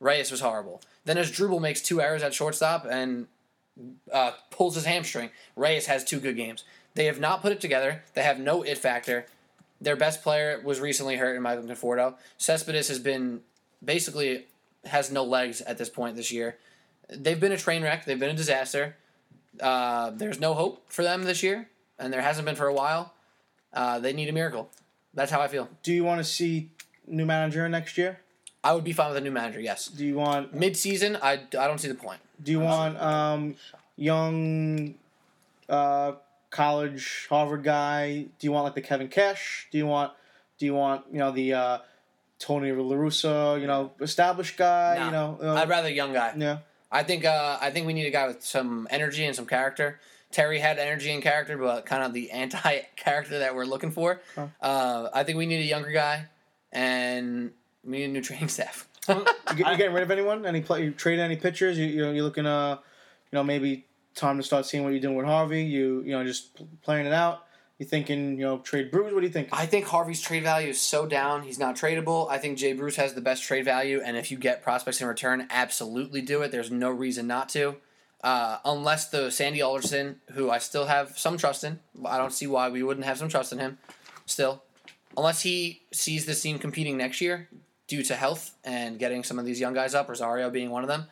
Reyes 0.00 0.30
was 0.30 0.40
horrible. 0.40 0.82
Then 1.04 1.16
Asdrubal 1.16 1.60
makes 1.60 1.80
two 1.80 2.00
errors 2.00 2.22
at 2.22 2.34
shortstop 2.34 2.86
and 2.88 3.26
uh, 4.12 4.32
pulls 4.50 4.74
his 4.74 4.84
hamstring, 4.84 5.30
Reyes 5.54 5.86
has 5.86 6.04
two 6.04 6.20
good 6.20 6.36
games. 6.36 6.64
They 6.94 7.06
have 7.06 7.20
not 7.20 7.42
put 7.42 7.52
it 7.52 7.60
together. 7.60 8.02
They 8.14 8.22
have 8.22 8.40
no 8.40 8.62
it 8.62 8.78
factor. 8.78 9.26
Their 9.80 9.96
best 9.96 10.22
player 10.22 10.60
was 10.64 10.80
recently 10.80 11.16
hurt 11.16 11.36
in 11.36 11.42
Michael 11.42 11.64
Conforto. 11.64 12.14
Cespedes 12.38 12.88
has 12.88 12.98
been 12.98 13.40
basically 13.84 14.46
has 14.86 15.12
no 15.12 15.24
legs 15.24 15.60
at 15.60 15.76
this 15.76 15.90
point 15.90 16.16
this 16.16 16.32
year. 16.32 16.56
They've 17.10 17.38
been 17.38 17.52
a 17.52 17.58
train 17.58 17.82
wreck. 17.82 18.06
They've 18.06 18.18
been 18.18 18.30
a 18.30 18.36
disaster. 18.36 18.96
Uh, 19.60 20.10
there's 20.10 20.40
no 20.40 20.54
hope 20.54 20.90
for 20.90 21.02
them 21.02 21.24
this 21.24 21.42
year, 21.42 21.68
and 21.98 22.12
there 22.12 22.22
hasn't 22.22 22.46
been 22.46 22.56
for 22.56 22.66
a 22.66 22.74
while. 22.74 23.12
Uh, 23.72 23.98
they 23.98 24.12
need 24.12 24.28
a 24.28 24.32
miracle. 24.32 24.70
That's 25.12 25.30
how 25.30 25.40
I 25.40 25.48
feel. 25.48 25.68
Do 25.82 25.92
you 25.92 26.04
want 26.04 26.18
to 26.20 26.24
see 26.24 26.70
new 27.06 27.26
manager 27.26 27.68
next 27.68 27.98
year? 27.98 28.20
I 28.66 28.72
would 28.72 28.82
be 28.82 28.92
fine 28.92 29.10
with 29.10 29.18
a 29.18 29.20
new 29.20 29.30
manager. 29.30 29.60
Yes. 29.60 29.86
Do 29.86 30.04
you 30.04 30.16
want 30.16 30.52
Mid 30.52 30.76
season, 30.76 31.16
I, 31.22 31.34
I 31.34 31.68
don't 31.68 31.78
see 31.78 31.86
the 31.86 31.94
point. 31.94 32.18
Do 32.42 32.50
you 32.50 32.58
want 32.58 33.00
um, 33.00 33.54
young 33.96 34.94
uh, 35.68 36.14
college 36.50 37.28
Harvard 37.30 37.62
guy? 37.62 38.22
Do 38.22 38.46
you 38.46 38.50
want 38.50 38.64
like 38.64 38.74
the 38.74 38.82
Kevin 38.82 39.06
Cash? 39.06 39.68
Do 39.70 39.78
you 39.78 39.86
want 39.86 40.12
do 40.58 40.66
you 40.66 40.74
want 40.74 41.04
you 41.12 41.20
know 41.20 41.30
the 41.30 41.52
uh, 41.52 41.78
Tony 42.40 42.72
La 42.72 42.96
Russa? 42.96 43.60
You 43.60 43.68
know, 43.68 43.92
established 44.00 44.56
guy. 44.56 44.96
Nah. 44.98 45.04
You 45.04 45.10
know, 45.12 45.38
uh, 45.40 45.54
I'd 45.54 45.68
rather 45.68 45.86
a 45.86 45.92
young 45.92 46.12
guy. 46.12 46.34
yeah. 46.36 46.58
I 46.90 47.04
think 47.04 47.24
uh, 47.24 47.58
I 47.60 47.70
think 47.70 47.86
we 47.86 47.92
need 47.92 48.06
a 48.06 48.10
guy 48.10 48.26
with 48.26 48.42
some 48.42 48.88
energy 48.90 49.24
and 49.24 49.36
some 49.36 49.46
character. 49.46 50.00
Terry 50.32 50.58
had 50.58 50.80
energy 50.80 51.12
and 51.12 51.22
character, 51.22 51.56
but 51.56 51.86
kind 51.86 52.02
of 52.02 52.12
the 52.12 52.30
anti 52.42 52.80
character 52.96 53.38
that 53.38 53.54
we're 53.54 53.64
looking 53.64 53.92
for. 53.92 54.20
Huh. 54.34 54.48
Uh, 54.60 55.08
I 55.14 55.22
think 55.22 55.38
we 55.38 55.46
need 55.46 55.60
a 55.60 55.68
younger 55.68 55.92
guy, 55.92 56.26
and 56.72 57.52
we 57.86 57.98
need 57.98 58.04
a 58.04 58.08
new 58.08 58.20
training 58.20 58.48
staff. 58.48 58.88
You, 59.08 59.24
get, 59.56 59.58
you 59.58 59.76
getting 59.76 59.92
rid 59.92 60.02
of 60.02 60.10
anyone? 60.10 60.44
Any 60.44 60.60
play? 60.60 60.84
You 60.84 60.90
trade 60.90 61.18
any 61.18 61.36
pitchers? 61.36 61.78
You 61.78 61.86
you 61.86 62.10
you're 62.10 62.24
looking 62.24 62.46
uh, 62.46 62.78
you 63.30 63.36
know 63.36 63.44
maybe 63.44 63.86
time 64.14 64.36
to 64.36 64.42
start 64.42 64.66
seeing 64.66 64.82
what 64.82 64.90
you're 64.90 65.00
doing 65.00 65.16
with 65.16 65.26
Harvey. 65.26 65.64
You 65.64 66.02
you 66.02 66.12
know 66.12 66.24
just 66.24 66.60
playing 66.82 67.06
it 67.06 67.12
out. 67.12 67.44
You 67.78 67.86
thinking 67.86 68.38
you 68.38 68.44
know 68.44 68.58
trade 68.58 68.90
Bruce? 68.90 69.12
What 69.12 69.20
do 69.20 69.26
you 69.26 69.32
think? 69.32 69.48
I 69.52 69.66
think 69.66 69.86
Harvey's 69.86 70.20
trade 70.20 70.42
value 70.42 70.68
is 70.68 70.80
so 70.80 71.06
down; 71.06 71.42
he's 71.42 71.58
not 71.58 71.76
tradable. 71.76 72.28
I 72.30 72.38
think 72.38 72.58
Jay 72.58 72.72
Bruce 72.72 72.96
has 72.96 73.14
the 73.14 73.20
best 73.20 73.44
trade 73.44 73.64
value, 73.64 74.00
and 74.04 74.16
if 74.16 74.30
you 74.30 74.38
get 74.38 74.62
prospects 74.62 75.00
in 75.00 75.06
return, 75.06 75.46
absolutely 75.50 76.22
do 76.22 76.42
it. 76.42 76.50
There's 76.50 76.70
no 76.70 76.90
reason 76.90 77.26
not 77.26 77.48
to. 77.50 77.76
Uh, 78.24 78.58
unless 78.64 79.10
the 79.10 79.30
Sandy 79.30 79.62
Alderson, 79.62 80.20
who 80.32 80.50
I 80.50 80.58
still 80.58 80.86
have 80.86 81.16
some 81.18 81.36
trust 81.36 81.62
in, 81.62 81.78
I 82.04 82.18
don't 82.18 82.32
see 82.32 82.46
why 82.46 82.70
we 82.70 82.82
wouldn't 82.82 83.06
have 83.06 83.18
some 83.18 83.28
trust 83.28 83.52
in 83.52 83.58
him. 83.58 83.78
Still, 84.24 84.62
unless 85.16 85.42
he 85.42 85.82
sees 85.92 86.26
this 86.26 86.42
team 86.42 86.58
competing 86.58 86.96
next 86.96 87.20
year 87.20 87.48
due 87.86 88.02
to 88.02 88.14
health 88.14 88.54
and 88.64 88.98
getting 88.98 89.22
some 89.22 89.38
of 89.38 89.44
these 89.44 89.60
young 89.60 89.74
guys 89.74 89.94
up, 89.94 90.08
Rosario 90.08 90.50
being 90.50 90.70
one 90.70 90.82
of 90.82 90.88
them, 90.88 91.06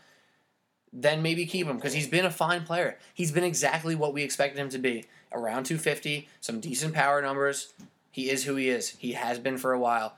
then 0.93 1.23
maybe 1.23 1.47
keep 1.47 1.67
him 1.67 1.77
because 1.77 1.93
he's 1.93 2.09
been 2.09 2.25
a 2.25 2.31
fine 2.31 2.65
player. 2.65 2.99
He's 3.13 3.33
been 3.33 3.45
exactly 3.45 3.95
what 3.95 4.15
we 4.15 4.23
expected 4.23 4.59
him 4.59 4.69
to 4.71 4.79
be 4.79 5.05
around 5.33 5.65
250, 5.65 6.29
some 6.41 6.61
decent 6.61 6.95
power 6.95 7.21
numbers. 7.21 7.73
He 8.11 8.31
is 8.31 8.45
who 8.45 8.55
he 8.55 8.69
is. 8.69 8.91
He 8.91 9.13
has 9.13 9.39
been 9.39 9.59
for 9.59 9.73
a 9.73 9.79
while. 9.79 10.17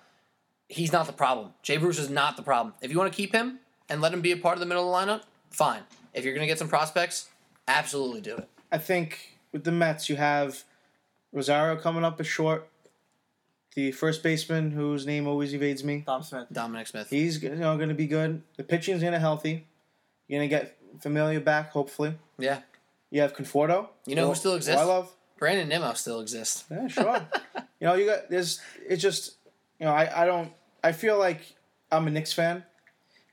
He's 0.69 0.93
not 0.93 1.07
the 1.07 1.13
problem. 1.13 1.55
Jay 1.63 1.79
Bruce 1.79 1.99
is 1.99 2.11
not 2.11 2.37
the 2.37 2.43
problem. 2.43 2.75
If 2.83 2.91
you 2.91 2.99
want 2.99 3.13
to 3.13 3.17
keep 3.17 3.33
him 3.33 3.61
and 3.89 4.01
let 4.01 4.13
him 4.13 4.21
be 4.21 4.33
a 4.33 4.37
part 4.37 4.55
of 4.55 4.61
the 4.61 4.67
middle 4.67 4.95
of 4.95 5.07
the 5.07 5.13
lineup, 5.13 5.23
fine. 5.51 5.81
If 6.13 6.25
you're 6.25 6.35
going 6.35 6.47
to 6.47 6.47
get 6.47 6.59
some 6.59 6.69
prospects, 6.69 7.29
absolutely 7.69 8.21
do 8.21 8.37
it. 8.37 8.49
I 8.71 8.79
think 8.79 9.39
with 9.53 9.65
the 9.65 9.73
Mets, 9.73 10.09
you 10.09 10.17
have 10.17 10.65
Rosario 11.33 11.81
coming 11.81 12.05
up 12.05 12.21
as 12.21 12.27
short. 12.27 12.69
The 13.77 13.93
first 13.93 14.23
baseman, 14.23 14.71
whose 14.71 15.05
name 15.07 15.29
always 15.29 15.55
evades 15.55 15.85
me, 15.85 16.03
Tom 16.05 16.23
Smith. 16.23 16.47
Dominic 16.51 16.87
Smith. 16.87 17.11
he's 17.11 17.43
you 17.43 17.55
know 17.55 17.77
going 17.77 17.91
to 17.91 17.95
be 17.95 18.07
good. 18.07 18.43
The 18.57 18.65
pitching's 18.65 19.03
going 19.03 19.13
to 19.13 19.19
healthy. 19.19 19.67
You're 20.27 20.41
going 20.41 20.49
to 20.49 20.57
get 20.57 20.79
Familia 21.01 21.41
back, 21.41 21.71
hopefully. 21.71 22.15
Yeah. 22.39 22.61
You 23.11 23.21
have 23.21 23.37
Conforto. 23.37 23.89
You 24.07 24.15
know 24.17 24.23
who 24.23 24.29
who 24.29 24.35
still 24.35 24.55
exists? 24.55 24.81
I 24.81 24.85
love. 24.85 25.15
Brandon 25.39 25.69
Nimmo 25.69 25.93
still 25.93 26.21
exists. 26.21 26.65
Yeah, 26.71 26.89
sure. 26.89 27.21
you 27.81 27.87
know, 27.87 27.95
you 27.95 28.07
got 28.07 28.31
there's 28.31 28.61
it's 28.89 29.03
just 29.03 29.37
you 29.79 29.85
know, 29.85 29.93
I, 29.93 30.23
I 30.23 30.25
don't 30.25 30.53
I 30.83 30.93
feel 30.93 31.19
like 31.19 31.43
I'm 31.93 32.07
a 32.07 32.11
Knicks 32.11 32.33
fan 32.33 32.65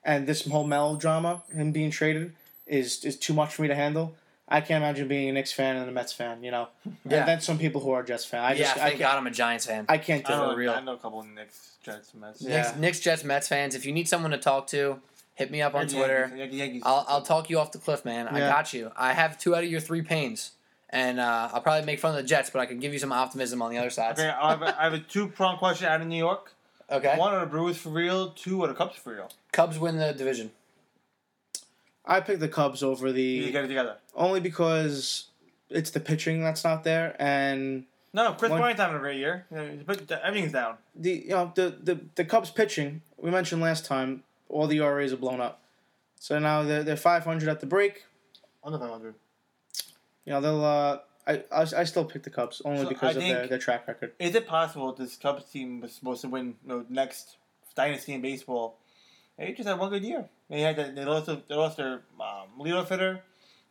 and 0.03 0.27
this 0.27 0.45
whole 0.45 0.65
melodrama, 0.65 1.43
him 1.53 1.71
being 1.71 1.91
traded, 1.91 2.33
is 2.67 3.03
is 3.05 3.17
too 3.17 3.33
much 3.33 3.53
for 3.55 3.61
me 3.61 3.69
to 3.69 3.75
handle. 3.75 4.15
I 4.47 4.61
can't 4.61 4.83
imagine 4.83 5.07
being 5.07 5.29
a 5.29 5.31
Knicks 5.31 5.53
fan 5.53 5.77
and 5.77 5.89
a 5.89 5.91
Mets 5.91 6.13
fan, 6.13 6.43
you 6.43 6.51
know. 6.51 6.67
Yeah. 7.05 7.19
And 7.19 7.27
then 7.27 7.41
some 7.41 7.57
people 7.57 7.81
who 7.81 7.91
are 7.91 8.01
Jets 8.03 8.25
fan. 8.25 8.43
I 8.43 8.55
just 8.55 8.61
yeah, 8.61 8.71
I 8.71 8.87
thank 8.87 8.99
can't, 8.99 9.11
God 9.11 9.17
I'm 9.17 9.27
a 9.27 9.31
Giants 9.31 9.65
fan. 9.65 9.85
I 9.89 9.97
can't 9.97 10.25
do 10.25 10.33
I 10.33 10.51
it. 10.51 10.55
real. 10.55 10.71
I 10.71 10.81
know 10.81 10.93
a 10.93 10.97
couple 10.97 11.19
of 11.19 11.27
Knicks, 11.27 11.77
Jets, 11.83 12.13
Mets. 12.13 12.41
Yeah. 12.41 12.57
Knicks, 12.57 12.75
Knicks, 12.77 12.99
Jets, 13.01 13.23
Mets 13.23 13.47
fans, 13.47 13.75
if 13.75 13.85
you 13.85 13.91
need 13.91 14.07
someone 14.07 14.31
to 14.31 14.37
talk 14.37 14.67
to, 14.67 14.99
hit 15.35 15.51
me 15.51 15.61
up 15.61 15.73
on 15.73 15.81
Yankees, 15.81 15.95
Twitter. 15.97 16.33
Yankees, 16.35 16.59
Yankees. 16.59 16.83
I'll, 16.85 17.05
I'll 17.07 17.21
talk 17.21 17.49
you 17.49 17.59
off 17.59 17.71
the 17.71 17.77
cliff, 17.77 18.05
man. 18.05 18.27
I 18.27 18.39
got 18.39 18.73
you. 18.73 18.91
I 18.95 19.13
have 19.13 19.37
two 19.37 19.55
out 19.55 19.63
of 19.63 19.69
your 19.69 19.81
three 19.81 20.01
pains. 20.01 20.51
And 20.89 21.19
uh, 21.19 21.49
I'll 21.51 21.61
probably 21.61 21.85
make 21.85 21.99
fun 21.99 22.11
of 22.11 22.17
the 22.17 22.23
Jets, 22.27 22.51
but 22.51 22.59
I 22.59 22.67
can 22.67 22.79
give 22.79 22.93
you 22.93 22.99
some 22.99 23.11
optimism 23.11 23.61
on 23.63 23.71
the 23.71 23.79
other 23.79 23.89
side. 23.89 24.13
Okay, 24.13 24.29
I 24.29 24.51
have 24.51 24.61
a, 24.61 24.79
I 24.79 24.83
have 24.83 24.93
a 24.93 24.99
two 24.99 25.27
prong 25.27 25.57
question 25.57 25.87
out 25.87 26.01
of 26.01 26.07
New 26.07 26.17
York. 26.17 26.51
Okay. 26.91 27.15
One, 27.17 27.33
are 27.33 27.39
the 27.39 27.45
Brewers 27.47 27.77
for 27.77 27.89
real? 27.89 28.31
Two, 28.31 28.63
are 28.63 28.67
the 28.67 28.73
Cubs 28.75 28.97
for 28.97 29.13
real? 29.15 29.31
Cubs 29.51 29.79
win 29.79 29.97
the 29.97 30.13
division. 30.13 30.51
I 32.05 32.19
picked 32.19 32.39
the 32.39 32.47
Cubs 32.49 32.83
over 32.83 33.07
You 33.07 33.13
the 33.13 33.51
get 33.51 33.65
it 33.65 33.67
together. 33.67 33.97
only 34.15 34.39
because 34.39 35.25
it's 35.69 35.89
the 35.91 35.99
pitching 35.99 36.41
that's 36.43 36.63
not 36.63 36.83
there 36.83 37.15
and 37.19 37.85
No, 38.13 38.25
no, 38.25 38.33
Chris 38.33 38.51
One- 38.51 38.59
Bryant's 38.59 38.81
having 38.81 38.97
a 38.97 38.99
great 38.99 39.17
year. 39.17 39.45
But 39.85 40.11
everything's 40.11 40.51
down. 40.51 40.77
the 40.95 41.11
you 41.11 41.29
know 41.29 41.51
the, 41.55 41.75
the 41.81 41.99
the 42.15 42.25
Cubs 42.25 42.51
pitching 42.51 43.01
we 43.17 43.31
mentioned 43.31 43.61
last 43.61 43.85
time 43.85 44.23
all 44.49 44.67
the 44.67 44.77
ERAs 44.79 45.13
are 45.13 45.17
blown 45.17 45.41
up. 45.41 45.61
So 46.19 46.37
now 46.39 46.63
they're, 46.63 46.83
they're 46.83 46.95
500 46.95 47.49
at 47.49 47.59
the 47.59 47.65
break. 47.65 48.05
Under 48.63 48.77
500. 48.79 49.15
You 50.25 50.33
know 50.33 50.41
they'll. 50.41 50.63
Uh, 50.63 50.99
I, 51.25 51.43
I 51.51 51.61
I 51.77 51.83
still 51.85 52.05
pick 52.05 52.23
the 52.23 52.29
Cubs 52.29 52.61
only 52.65 52.83
So 52.83 52.89
because 52.89 53.17
I 53.17 53.19
of 53.21 53.27
their, 53.27 53.47
their 53.47 53.57
track 53.57 53.87
record. 53.87 54.11
Is 54.19 54.35
it 54.35 54.45
possible 54.47 54.91
this 54.93 55.15
Cubs 55.17 55.45
team 55.45 55.81
was 55.81 55.93
supposed 55.93 56.21
to 56.21 56.27
win 56.29 56.55
you 56.65 56.69
know, 56.69 56.85
next 56.89 57.37
dynasty 57.75 58.13
in 58.13 58.21
baseball? 58.21 58.77
They 59.45 59.53
just 59.53 59.67
had 59.67 59.79
one 59.79 59.89
good 59.89 60.03
year. 60.03 60.25
They 60.49 60.61
had 60.61 60.75
the, 60.75 60.83
they 60.93 61.05
lost 61.05 61.27
they 61.47 61.55
lost 61.55 61.77
their 61.77 62.01
um, 62.19 62.47
leadoff 62.59 62.89
hitter. 62.89 63.21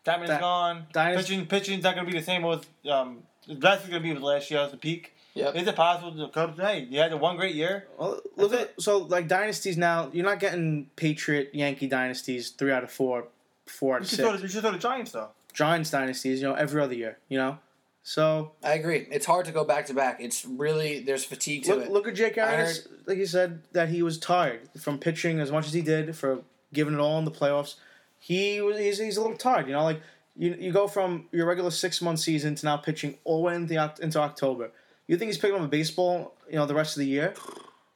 Chapman's 0.05 0.31
Di- 0.31 0.41
gone. 0.41 0.87
dynasty- 0.93 1.35
Pitching 1.37 1.47
pitching's 1.47 1.85
not 1.85 1.95
going 1.95 2.07
to 2.07 2.13
be 2.13 2.19
the 2.19 2.25
same 2.25 2.45
as 2.45 2.61
um. 2.91 3.23
The 3.49 3.55
best 3.57 3.83
is 3.83 3.91
going 3.91 4.01
to 4.03 4.09
be 4.09 4.13
with 4.15 4.23
last 4.23 4.51
year 4.53 4.61
as 4.61 4.71
the 4.71 4.77
peak. 4.77 5.15
Yep. 5.35 5.57
Is 5.57 5.67
it 5.67 5.75
possible 5.75 6.13
the 6.13 6.29
Cubs? 6.29 6.61
Hey, 6.61 6.87
you 6.89 7.01
had 7.01 7.11
the 7.11 7.17
one 7.17 7.37
great 7.37 7.57
year. 7.57 7.89
Well, 7.99 8.21
look 8.37 8.53
at 8.53 8.81
so 8.81 8.99
like 8.99 9.27
dynasties 9.27 9.77
now. 9.77 10.11
You're 10.13 10.25
not 10.25 10.39
getting 10.39 10.91
Patriot 10.95 11.51
Yankee 11.53 11.89
dynasties 11.89 12.51
three 12.51 12.71
out 12.71 12.85
of 12.85 12.93
four, 12.93 13.27
four 13.67 13.97
out 13.97 14.01
You 14.01 14.05
of 14.05 14.09
should, 14.11 14.19
throw 14.21 14.31
six. 14.33 14.43
you 14.43 14.49
should 14.49 14.61
throw 14.61 14.71
the 14.73 14.79
Giants 14.79 15.11
though. 15.13 15.31
Giants 15.53 15.91
dynasties, 15.91 16.41
you 16.41 16.49
know, 16.49 16.55
every 16.55 16.81
other 16.83 16.95
year. 16.95 17.19
You 17.29 17.39
know, 17.39 17.59
so 18.03 18.53
I 18.65 18.75
agree. 18.75 19.07
It's 19.11 19.27
hard 19.27 19.47
to 19.47 19.53
go 19.53 19.65
back 19.65 19.87
to 19.87 19.95
back. 19.95 20.19
It's 20.21 20.45
really, 20.45 21.01
there's 21.01 21.25
fatigue 21.25 21.65
to 21.65 21.75
look, 21.77 21.85
it. 21.85 21.93
look 21.93 22.09
at 22.09 22.15
Jake 22.15 22.37
Arrieta. 22.37 22.89
Like 23.07 23.19
he 23.19 23.27
said 23.27 23.63
that 23.73 23.91
he 23.91 24.03
was 24.03 24.19
tired 24.19 24.69
from 24.79 24.99
pitching 24.99 25.39
as 25.39 25.53
much 25.53 25.67
as 25.67 25.73
he 25.73 25.83
did 25.83 26.17
for 26.17 26.43
giving 26.73 26.95
it 26.95 27.01
all 27.01 27.19
in 27.19 27.25
the 27.25 27.31
playoffs. 27.31 27.77
He 28.19 28.61
was 28.61 28.79
he's, 28.79 28.99
he's 28.99 29.17
a 29.17 29.23
little 29.23 29.37
tired. 29.37 29.67
You 29.67 29.75
know, 29.75 29.85
like 29.85 30.01
you 30.37 30.57
you 30.59 30.73
go 30.73 30.89
from 30.89 31.27
your 31.31 31.47
regular 31.47 31.71
six 31.71 32.03
month 32.03 32.19
season 32.19 32.55
to 32.57 32.67
now 32.67 32.77
pitching 32.77 33.19
all 33.25 33.39
the 33.39 33.43
way 33.43 33.55
into, 33.55 33.95
into 34.01 34.19
October. 34.19 34.73
You 35.07 35.17
think 35.17 35.29
he's 35.29 35.39
picking 35.39 35.57
up 35.57 35.63
a 35.63 35.69
baseball? 35.69 36.35
You 36.49 36.57
know, 36.57 36.67
the 36.67 36.75
rest 36.75 36.97
of 36.97 37.01
the 37.01 37.07
year. 37.07 37.35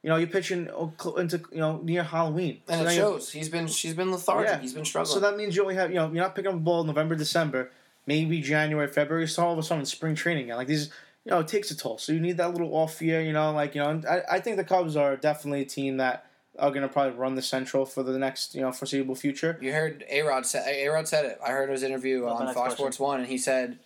You 0.03 0.11
know, 0.11 0.17
you're 0.19 0.29
pitching 0.29 0.69
oh, 0.73 0.93
into 1.17 1.43
you 1.51 1.59
know 1.59 1.81
near 1.83 2.05
Halloween. 2.05 2.61
and 2.69 2.83
So 2.83 2.87
it 2.87 2.95
shows. 2.95 3.33
He's 3.33 3.49
been, 3.49 3.67
she's 3.67 3.95
been 3.95 4.13
lethargic. 4.13 4.51
Yeah. 4.51 4.61
He's 4.61 4.75
been 4.75 4.85
struggling. 4.85 5.15
So 5.15 5.21
that 5.21 5.37
means 5.37 5.57
you 5.57 5.63
only 5.63 5.75
have 5.75 5.91
you 5.91 5.97
know 5.97 6.07
you're 6.07 6.23
not 6.23 6.37
picking 6.37 6.53
up 6.53 6.57
a 6.57 6.61
ball 6.61 6.83
in 6.83 6.87
November, 6.87 7.17
December, 7.17 7.73
maybe 8.07 8.41
January, 8.41 8.89
February. 8.89 9.29
So 9.29 9.45
all 9.45 9.53
of 9.53 9.59
a 9.59 9.63
sudden 9.63 9.85
spring 9.85 10.15
training 10.15 10.45
again. 10.45 10.57
Like 10.57 10.69
these, 10.69 10.91
you 11.25 11.31
know, 11.31 11.41
it 11.41 11.49
takes 11.49 11.71
a 11.71 11.77
toll. 11.77 11.99
So 11.99 12.13
you 12.13 12.21
need 12.21 12.37
that 12.39 12.53
little 12.53 12.75
off 12.75 13.03
year. 13.03 13.21
You 13.21 13.33
know, 13.33 13.53
like 13.53 13.75
you 13.75 13.83
know, 13.83 13.91
and 13.91 14.07
I, 14.07 14.23
I 14.33 14.41
think 14.41 14.57
the 14.57 14.65
Cubs 14.65 14.97
are 14.97 15.17
definitely 15.17 15.63
a 15.63 15.67
team 15.67 15.99
that 15.99 16.27
are 16.59 16.71
going 16.71 16.83
to 16.83 16.89
probably 16.89 17.19
run 17.19 17.35
the 17.35 17.43
Central 17.43 17.85
for 17.85 18.03
the 18.03 18.19
next 18.19 18.55
you 18.55 18.63
know 18.63 18.73
foreseeable 18.73 19.15
future. 19.15 19.59
You 19.61 19.73
heard 19.73 20.05
A 20.09 20.23
Rod 20.23 20.47
said 20.47 20.67
A 20.69 20.89
Rod 20.89 21.09
said 21.09 21.25
it. 21.25 21.39
I 21.45 21.51
heard 21.51 21.71
his 21.71 21.83
interview 21.83 22.25
What's 22.25 22.41
on 22.41 22.47
Fox 22.47 22.57
question? 22.57 22.77
Sports 22.77 23.01
One, 23.01 23.21
and 23.21 23.29
he 23.29 23.39
said, 23.39 23.79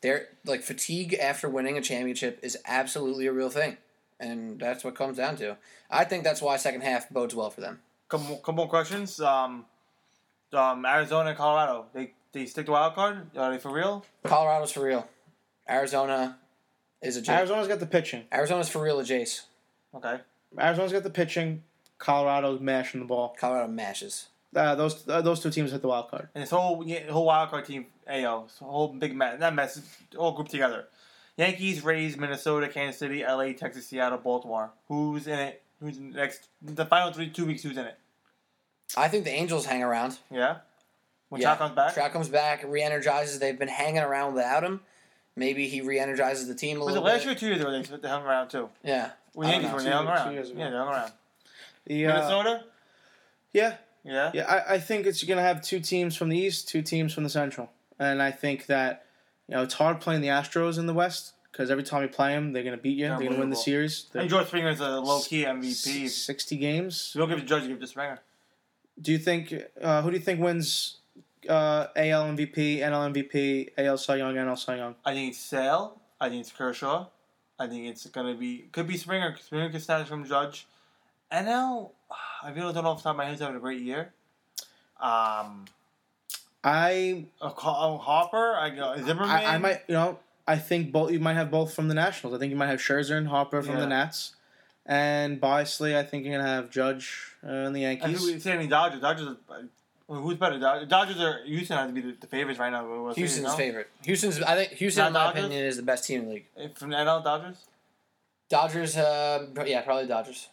"There, 0.00 0.28
like 0.44 0.62
fatigue 0.62 1.14
after 1.14 1.48
winning 1.48 1.76
a 1.78 1.82
championship 1.82 2.40
is 2.42 2.58
absolutely 2.66 3.26
a 3.26 3.32
real 3.32 3.50
thing, 3.50 3.76
and 4.18 4.58
that's 4.58 4.84
what 4.84 4.94
it 4.94 4.96
comes 4.96 5.16
down 5.16 5.36
to. 5.36 5.56
I 5.90 6.04
think 6.04 6.24
that's 6.24 6.42
why 6.42 6.56
second 6.56 6.82
half 6.82 7.08
bodes 7.10 7.34
well 7.34 7.50
for 7.50 7.60
them. 7.60 7.80
Couple 8.08 8.36
couple 8.36 8.54
more 8.54 8.68
questions. 8.68 9.20
Um, 9.20 9.66
um, 10.52 10.86
Arizona 10.86 11.30
and 11.30 11.38
Colorado. 11.38 11.86
They 11.92 12.12
they 12.36 12.46
stick 12.46 12.66
to 12.66 12.72
wild 12.72 12.94
card. 12.94 13.30
Are 13.36 13.50
they 13.50 13.58
for 13.58 13.72
real? 13.72 14.04
Colorado's 14.24 14.72
for 14.72 14.84
real. 14.84 15.08
Arizona 15.68 16.38
is 17.02 17.16
a 17.16 17.22
Jace. 17.22 17.30
Arizona's 17.30 17.68
got 17.68 17.80
the 17.80 17.86
pitching. 17.86 18.24
Arizona's 18.32 18.68
for 18.68 18.82
real 18.82 19.00
a 19.00 19.04
Jace. 19.04 19.42
Okay. 19.94 20.20
Arizona's 20.58 20.92
got 20.92 21.02
the 21.02 21.10
pitching. 21.10 21.62
Colorado's 21.98 22.60
mashing 22.60 23.00
the 23.00 23.06
ball. 23.06 23.34
Colorado 23.38 23.68
mashes. 23.68 24.28
Uh, 24.54 24.74
those 24.74 25.06
uh, 25.08 25.20
those 25.20 25.40
two 25.40 25.50
teams 25.50 25.72
hit 25.72 25.82
the 25.82 25.88
wild 25.88 26.08
card. 26.08 26.28
And 26.34 26.42
this 26.42 26.50
whole 26.50 26.82
yeah, 26.86 27.10
whole 27.10 27.26
wild 27.26 27.50
card 27.50 27.64
team, 27.64 27.86
AO, 28.08 28.44
this 28.44 28.58
whole 28.58 28.88
big 28.88 29.14
mess, 29.14 29.40
not 29.40 29.54
mess, 29.54 29.80
all 30.16 30.32
grouped 30.32 30.50
together. 30.50 30.86
Yankees, 31.36 31.84
Rays, 31.84 32.16
Minnesota, 32.16 32.68
Kansas 32.68 32.98
City, 32.98 33.22
LA, 33.22 33.52
Texas, 33.52 33.86
Seattle, 33.86 34.18
Baltimore. 34.18 34.70
Who's 34.88 35.26
in 35.26 35.38
it? 35.38 35.62
Who's 35.80 35.98
in 35.98 36.12
the 36.12 36.16
next? 36.16 36.48
The 36.62 36.86
final 36.86 37.12
three 37.12 37.28
two 37.28 37.44
weeks. 37.44 37.62
Who's 37.62 37.76
in 37.76 37.86
it? 37.86 37.98
I 38.96 39.08
think 39.08 39.24
the 39.24 39.32
Angels 39.32 39.66
hang 39.66 39.82
around. 39.82 40.18
Yeah. 40.30 40.58
When 41.28 41.40
yeah. 41.40 41.48
Trout 41.48 41.58
comes 41.58 41.74
back. 41.74 41.94
Trout 41.94 42.12
comes 42.12 42.28
back, 42.28 42.64
re-energizes. 42.66 43.38
They've 43.38 43.58
been 43.58 43.68
hanging 43.68 44.02
around 44.02 44.34
without 44.34 44.62
him. 44.62 44.80
Maybe 45.34 45.68
he 45.68 45.80
re-energizes 45.82 46.48
the 46.48 46.54
team 46.54 46.80
a 46.80 46.84
was 46.84 46.94
it 46.94 47.00
little 47.00 47.04
last 47.08 47.18
bit. 47.18 47.24
year 47.24 47.32
or 47.32 47.38
two 47.38 47.46
years 47.46 47.60
ago 47.60 47.70
they, 47.70 47.96
they 47.98 48.08
hung 48.08 48.22
around 48.22 48.48
too? 48.48 48.68
Yeah. 48.82 49.10
When 49.34 49.48
I 49.48 49.52
Yankees 49.52 49.70
don't 49.70 49.76
were 49.76 49.82
know. 49.82 49.90
they 49.90 49.96
hung 49.96 50.06
around. 50.06 50.28
two 50.28 50.34
years 50.34 50.50
ago. 50.50 50.58
yeah, 50.58 50.70
they 50.70 50.76
hung 50.76 50.88
around. 50.88 51.12
The, 51.86 52.06
uh, 52.06 52.14
Minnesota. 52.14 52.64
yeah, 53.52 53.74
Yeah. 54.04 54.30
Yeah, 54.32 54.42
I, 54.44 54.74
I 54.74 54.78
think 54.78 55.06
it's 55.06 55.22
going 55.24 55.36
to 55.36 55.42
have 55.42 55.60
two 55.62 55.80
teams 55.80 56.16
from 56.16 56.30
the 56.30 56.38
East, 56.38 56.68
two 56.68 56.80
teams 56.82 57.12
from 57.12 57.24
the 57.24 57.30
Central. 57.30 57.70
And 57.98 58.22
I 58.22 58.30
think 58.30 58.66
that, 58.66 59.04
you 59.48 59.54
know, 59.54 59.62
it's 59.62 59.74
hard 59.74 60.00
playing 60.00 60.20
the 60.22 60.28
Astros 60.28 60.78
in 60.78 60.86
the 60.86 60.94
West 60.94 61.34
because 61.52 61.70
every 61.70 61.84
time 61.84 62.02
you 62.02 62.08
play 62.08 62.32
them, 62.32 62.52
they're 62.52 62.62
going 62.62 62.76
to 62.76 62.82
beat 62.82 62.96
you. 62.98 63.08
They're 63.08 63.16
going 63.18 63.32
to 63.32 63.38
win 63.38 63.50
the 63.50 63.56
Unbelievable. 63.56 63.62
series. 63.62 64.06
I 64.14 64.18
think 64.20 64.30
George 64.30 64.46
Springer's 64.46 64.80
a 64.80 65.00
low 65.00 65.20
key 65.20 65.44
MVP. 65.44 66.08
60 66.08 66.56
games. 66.56 67.12
You 67.14 67.20
don't 67.20 67.28
give 67.28 67.38
it 67.38 67.42
to 67.42 67.46
Judge, 67.46 67.62
you 67.62 67.68
give 67.68 67.78
it 67.78 67.80
to 67.80 67.86
Springer. 67.86 68.20
Do 69.00 69.12
you 69.12 69.18
think, 69.18 69.54
uh, 69.82 70.02
who 70.02 70.10
do 70.10 70.16
you 70.16 70.22
think 70.22 70.40
wins 70.40 70.98
uh, 71.48 71.88
AL 71.96 72.24
MVP, 72.32 72.78
NL 72.80 73.12
MVP, 73.12 73.70
AL 73.78 73.98
Cy 73.98 74.16
Young, 74.16 74.34
NL 74.34 74.58
Cy 74.58 74.76
Young? 74.76 74.94
I 75.04 75.12
think 75.14 75.30
it's 75.30 75.38
Sale. 75.38 76.00
I 76.20 76.28
think 76.28 76.40
it's 76.40 76.52
Kershaw. 76.52 77.06
I 77.58 77.66
think 77.66 77.86
it's 77.86 78.06
gonna 78.06 78.34
be 78.34 78.68
could 78.72 78.86
be 78.86 78.96
Springer. 78.96 79.34
Springer 79.42 79.70
could 79.70 79.82
snatch 79.82 80.06
from 80.08 80.24
Judge. 80.24 80.66
NL, 81.32 81.90
I 82.42 82.50
really 82.50 82.72
don't 82.72 82.84
know 82.84 82.90
off 82.90 82.98
the 82.98 83.04
top 83.04 83.10
of 83.12 83.16
my 83.16 83.24
head. 83.24 83.32
He's 83.32 83.40
having 83.40 83.56
a 83.56 83.60
great 83.60 83.80
year. 83.80 84.12
Um, 85.00 85.64
I, 86.62 87.26
a, 87.40 87.46
a 87.46 87.98
Harper. 87.98 88.54
I 88.56 88.70
go 88.70 88.94
Zimmerman. 88.96 89.30
I, 89.30 89.54
I 89.54 89.58
might, 89.58 89.82
you 89.88 89.94
know, 89.94 90.18
I 90.46 90.56
think 90.56 90.92
both 90.92 91.10
you 91.12 91.20
might 91.20 91.34
have 91.34 91.50
both 91.50 91.74
from 91.74 91.88
the 91.88 91.94
Nationals. 91.94 92.34
I 92.36 92.38
think 92.38 92.50
you 92.50 92.56
might 92.56 92.68
have 92.68 92.78
Scherzer 92.80 93.16
and 93.16 93.28
Harper 93.28 93.62
from 93.62 93.74
Yeah. 93.74 93.80
the 93.80 93.86
Nats. 93.86 94.36
And 94.84 95.40
biasly, 95.40 95.96
I 95.96 96.04
think 96.04 96.24
you're 96.24 96.34
going 96.34 96.44
to 96.44 96.50
have 96.50 96.70
Judge 96.70 97.32
uh, 97.44 97.50
and 97.50 97.74
the 97.74 97.80
Yankees. 97.80 98.20
who 98.20 98.32
we 98.32 98.38
saying 98.38 98.68
Dodgers? 98.68 99.00
Dodgers. 99.00 99.36
Are, 100.08 100.12
well, 100.14 100.20
who's 100.22 100.36
better? 100.36 100.58
Dodgers, 100.58 100.88
Dodgers 100.88 101.20
are 101.20 101.40
Houston 101.44 101.76
has 101.76 101.88
to 101.88 101.92
be 101.92 102.00
the, 102.00 102.12
the 102.20 102.26
favorites 102.26 102.58
right 102.60 102.70
now. 102.70 102.82
of 102.84 102.88
the 102.90 103.00
World 103.00 103.14
Series, 103.14 103.32
Houston's 103.34 103.52
no? 103.52 103.56
favorite. 103.56 103.88
Houston's. 104.04 104.42
I 104.42 104.54
think 104.56 104.72
Houston, 104.72 105.02
Not 105.02 105.06
in 105.08 105.12
my 105.14 105.20
Dodgers? 105.24 105.44
opinion, 105.44 105.64
is 105.66 105.76
the 105.76 105.82
best 105.82 106.04
team 106.06 106.20
in 106.20 106.26
the 106.28 106.32
league. 106.34 106.46
Eh, 106.56 106.68
From 106.74 106.90
the 106.90 106.96
NL 106.96 107.24
Dodgers. 107.24 107.64
Dodgers. 108.48 108.96
Uh, 108.96 109.46
yeah, 109.66 109.80
probably 109.82 110.06
Dodgers. 110.06 110.48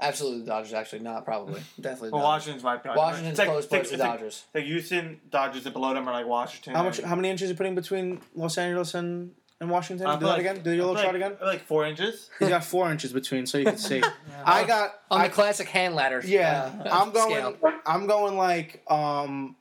Absolutely, 0.00 0.40
the 0.40 0.46
Dodgers. 0.46 0.72
Actually, 0.72 1.00
not 1.00 1.24
probably. 1.24 1.60
Definitely. 1.80 2.10
Well, 2.10 2.22
Dodgers. 2.22 2.46
Washington's 2.46 2.64
my 2.64 2.74
opinion. 2.76 2.96
Washington's 2.98 3.30
It's 3.30 3.38
like- 3.38 3.48
close, 3.48 3.64
it's 3.64 3.68
close 3.68 3.88
to 3.88 3.94
it's 3.94 4.00
like- 4.02 4.10
Dodgers. 4.12 4.44
Like 4.54 4.64
Houston, 4.64 5.20
Dodgers, 5.30 5.64
and 5.66 5.72
below 5.72 5.94
them 5.94 6.08
are 6.08 6.12
like 6.12 6.26
Washington. 6.26 6.74
How 6.74 6.82
much? 6.82 6.98
and- 6.98 7.08
How 7.08 7.16
many 7.16 7.30
inches 7.30 7.48
are 7.48 7.52
you 7.52 7.56
putting 7.56 7.74
between 7.74 8.20
Los 8.34 8.58
Angeles 8.58 8.94
and, 8.94 9.32
and 9.60 9.70
Washington? 9.70 10.06
I 10.06 10.14
Do 10.14 10.20
feel 10.20 10.28
that 10.28 10.32
like- 10.38 10.40
again. 10.46 10.62
Do 10.62 10.70
your 10.72 10.84
I 10.84 10.86
little 10.88 10.94
feel 10.96 11.04
chart 11.04 11.20
like, 11.20 11.32
again. 11.32 11.46
Like 11.46 11.60
four 11.66 11.86
inches. 11.86 12.30
He's 12.38 12.48
got 12.48 12.64
four 12.64 12.90
inches 12.90 13.12
between, 13.12 13.46
so 13.46 13.58
you 13.58 13.64
can 13.64 13.78
see. 13.78 14.02
I 14.44 14.64
got. 14.64 14.94
on 15.10 15.20
I, 15.22 15.28
the 15.28 15.34
classic 15.34 15.68
hand 15.68 15.94
ladder. 15.94 16.22
yeah, 16.24 16.70
uh, 16.84 16.88
I'm 16.90 17.10
going. 17.12 17.30
scale. 17.34 17.56
I'm 17.86 18.06
going 18.06 18.36
like. 18.36 18.82
Um, 18.90 19.56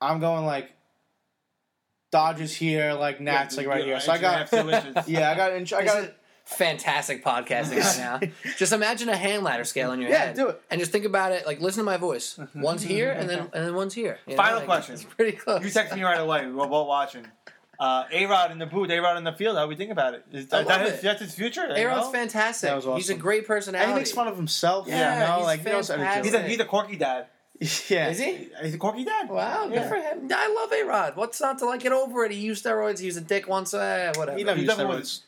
I'm 0.00 0.20
going 0.20 0.44
like. 0.44 0.70
Dodgers 2.10 2.54
here, 2.54 2.92
like 2.92 3.20
Nats, 3.20 3.56
like 3.56 3.66
right 3.66 3.84
here. 3.84 3.98
So 3.98 4.12
I 4.12 4.18
got. 4.18 4.48
two 4.48 4.70
inches. 4.70 4.94
Yeah, 5.08 5.32
I 5.32 5.34
got. 5.34 5.52
Inch, 5.52 5.72
I 5.72 5.84
got. 5.84 6.04
is 6.04 6.10
fantastic 6.44 7.24
podcasting 7.24 7.80
right 7.80 8.22
now. 8.22 8.28
Just 8.56 8.72
imagine 8.72 9.08
a 9.08 9.16
hand 9.16 9.42
ladder 9.42 9.64
scale 9.64 9.90
in 9.92 10.00
your 10.00 10.10
Yeah, 10.10 10.26
head. 10.26 10.36
do 10.36 10.48
it. 10.48 10.60
And 10.70 10.78
just 10.78 10.92
think 10.92 11.06
about 11.06 11.32
it. 11.32 11.44
Like, 11.46 11.60
listen 11.60 11.80
to 11.80 11.84
my 11.84 11.96
voice. 11.96 12.38
One's 12.54 12.82
here, 12.82 13.10
and 13.10 13.28
then 13.28 13.38
and 13.52 13.66
then 13.66 13.74
one's 13.74 13.94
here. 13.94 14.18
You 14.26 14.36
know, 14.36 14.42
Final 14.42 14.58
like, 14.58 14.66
question. 14.66 14.94
It's 14.94 15.02
pretty 15.04 15.36
close. 15.36 15.64
You 15.64 15.70
text 15.70 15.92
me 15.96 16.02
right 16.04 16.20
away. 16.20 16.46
We're 16.46 16.68
both 16.68 16.86
watching. 16.86 17.26
Uh, 17.78 18.04
A 18.12 18.26
Rod 18.26 18.50
in 18.52 18.58
the 18.58 18.66
booth, 18.66 18.90
A 18.90 18.98
Rod 19.00 19.16
in 19.16 19.24
the 19.24 19.32
field. 19.32 19.56
How 19.56 19.66
we 19.66 19.76
think 19.76 19.90
about 19.90 20.14
it? 20.14 20.24
Is 20.32 20.52
I 20.52 20.62
that, 20.62 20.66
love 20.68 20.80
his, 20.82 20.92
it. 20.94 21.02
that's 21.02 21.20
his 21.22 21.34
future? 21.34 21.66
A 21.68 21.84
Rod's 21.86 22.10
fantastic. 22.10 22.68
That 22.70 22.76
was 22.76 22.84
He's 22.84 23.08
a 23.10 23.12
awesome. 23.14 23.18
great 23.20 23.38
And 23.38 23.46
personality. 23.46 23.90
he 23.92 23.98
makes 23.98 24.12
fun 24.12 24.28
of 24.28 24.36
himself. 24.36 24.86
Yeah, 24.88 25.14
you 25.20 25.26
know, 25.26 25.36
he's 25.38 25.44
like 25.46 25.60
he 25.64 25.70
knows 25.70 25.88
how 25.88 25.94
to 25.96 26.00
do 26.00 26.04
fantastic. 26.06 26.24
He's 26.24 26.34
a 26.34 26.48
he's 26.48 26.60
a 26.60 26.64
quirky 26.64 26.96
dad. 26.96 27.26
Yeah. 27.88 28.08
Is 28.08 28.18
he? 28.18 28.48
He's 28.62 28.74
a 28.74 28.78
quirky 28.78 29.04
dad. 29.04 29.28
Wow, 29.30 29.66
good 29.68 29.74
Yeah. 29.76 29.88
for 29.88 29.94
him. 29.94 30.28
I 30.34 30.48
love 30.48 30.72
A 30.72 30.82
Rod. 30.88 31.16
What's 31.16 31.40
not 31.40 31.58
to 31.60 31.66
like? 31.66 31.80
Get 31.80 31.92
over 31.92 32.24
it. 32.24 32.32
He 32.32 32.38
used 32.40 32.64
steroids. 32.64 32.98
He 32.98 33.06
was 33.06 33.16
a 33.16 33.20
dick 33.20 33.48
once. 33.48 33.72
Uh, 33.72 34.12
whatever. 34.16 34.36
He 34.36 34.44
never 34.44 34.58
He 34.58 34.64
used 34.64 34.76
definitely 34.76 35.02
steroids. 35.02 35.20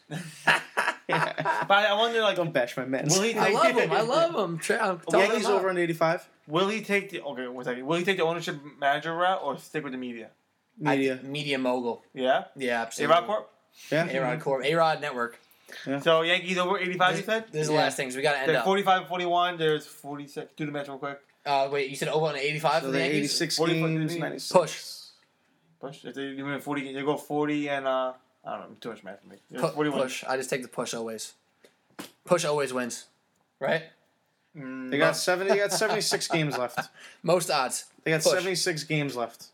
But 1.09 1.70
I 1.70 1.94
wonder, 1.94 2.20
like, 2.20 2.36
Don't 2.36 2.52
bash 2.52 2.77
my 2.77 2.85
man. 2.85 3.06
will 3.09 3.23
he 3.23 3.35
I 3.39 3.51
love 3.51 3.77
him. 3.77 3.93
I 3.93 4.01
love 4.01 4.35
him. 4.35 4.59
Tra- 4.59 4.78
I'm 4.89 5.01
telling 5.09 5.27
Yankees 5.31 5.47
him 5.47 5.52
over 5.52 5.68
up. 5.68 5.77
in 5.77 5.78
'85. 5.78 6.28
Will 6.48 6.68
he 6.68 6.81
take 6.82 7.10
the 7.10 7.23
okay? 7.23 7.47
One 7.48 7.64
second. 7.64 7.86
Will 7.86 7.97
he 7.97 8.05
take 8.05 8.16
the 8.16 8.24
ownership 8.24 8.56
manager 8.81 9.14
route 9.14 9.40
or 9.44 9.56
stick 9.59 9.85
with 9.85 9.93
the 9.93 9.98
media? 9.98 10.31
Media. 10.78 11.19
I- 11.23 11.27
media 11.27 11.59
mogul. 11.59 12.03
Yeah. 12.15 12.44
Yeah, 12.57 12.78
A 12.81 12.82
absolutely. 12.82 13.15
Rod 13.15 13.27
Corp. 13.27 13.51
Yeah. 13.90 14.09
A 14.11 14.19
Rod 14.23 14.40
Corp. 14.40 14.65
A 14.65 14.74
Rod 14.74 15.01
Network. 15.01 15.39
So 16.03 16.23
Yankees 16.23 16.59
over 16.59 16.78
eighty 16.78 16.97
five. 16.97 17.16
You 17.16 17.24
said. 17.24 17.47
this 17.51 17.62
is 17.62 17.66
the 17.69 17.74
Yeah. 17.74 17.81
last 17.81 17.97
things 17.97 18.15
we 18.16 18.23
got 18.23 18.32
to 18.32 18.39
end 18.39 18.48
There's 18.48 18.59
up. 18.59 18.65
45 18.65 19.09
41. 19.09 19.59
There's 19.59 19.86
46. 19.86 20.53
Do 20.57 20.65
the 20.66 20.73
math 20.73 20.89
real 20.89 20.98
quick. 20.98 21.19
Uh, 21.44 21.69
wait, 21.70 21.90
you 21.90 21.97
said 21.97 22.09
over 22.09 22.27
on 22.27 22.36
85 22.36 22.73
So 22.74 22.81
for 22.81 22.86
the 22.86 22.93
the 22.93 22.98
Yankees? 23.01 23.40
86 23.43 23.59
games, 23.59 24.16
96. 24.16 24.53
Push. 24.53 24.85
Push. 25.81 26.05
If 26.05 26.15
they, 26.15 26.23
you 26.23 26.44
win 26.44 26.61
40, 26.61 26.93
they 26.93 27.03
go 27.03 27.16
40 27.16 27.69
and, 27.69 27.86
uh, 27.86 28.12
I 28.44 28.51
don't 28.59 28.61
know, 28.70 28.77
too 28.81 28.89
much 28.90 29.05
math 29.05 29.20
for 29.20 29.28
me. 29.28 29.36
There's 29.51 29.62
Pu- 29.62 29.69
41. 29.70 30.01
push. 30.03 30.24
I 30.24 30.36
just 30.36 30.51
take 30.51 30.62
the 30.62 30.69
push 30.69 30.94
always. 30.94 31.35
Push 32.24 32.44
always 32.44 32.73
wins. 32.73 33.07
Right? 33.61 33.85
Mm, 34.57 34.90
They 34.90 34.98
got 34.98 35.16
70. 35.16 35.51
They 35.51 35.59
got 35.59 35.73
76 35.85 36.28
games 36.28 36.57
left. 36.59 36.89
Most 37.23 37.51
odds. 37.51 37.85
They 38.05 38.11
got 38.12 38.23
Push. 38.23 38.32
76 38.32 38.85
games 38.85 39.15
left. 39.16 39.47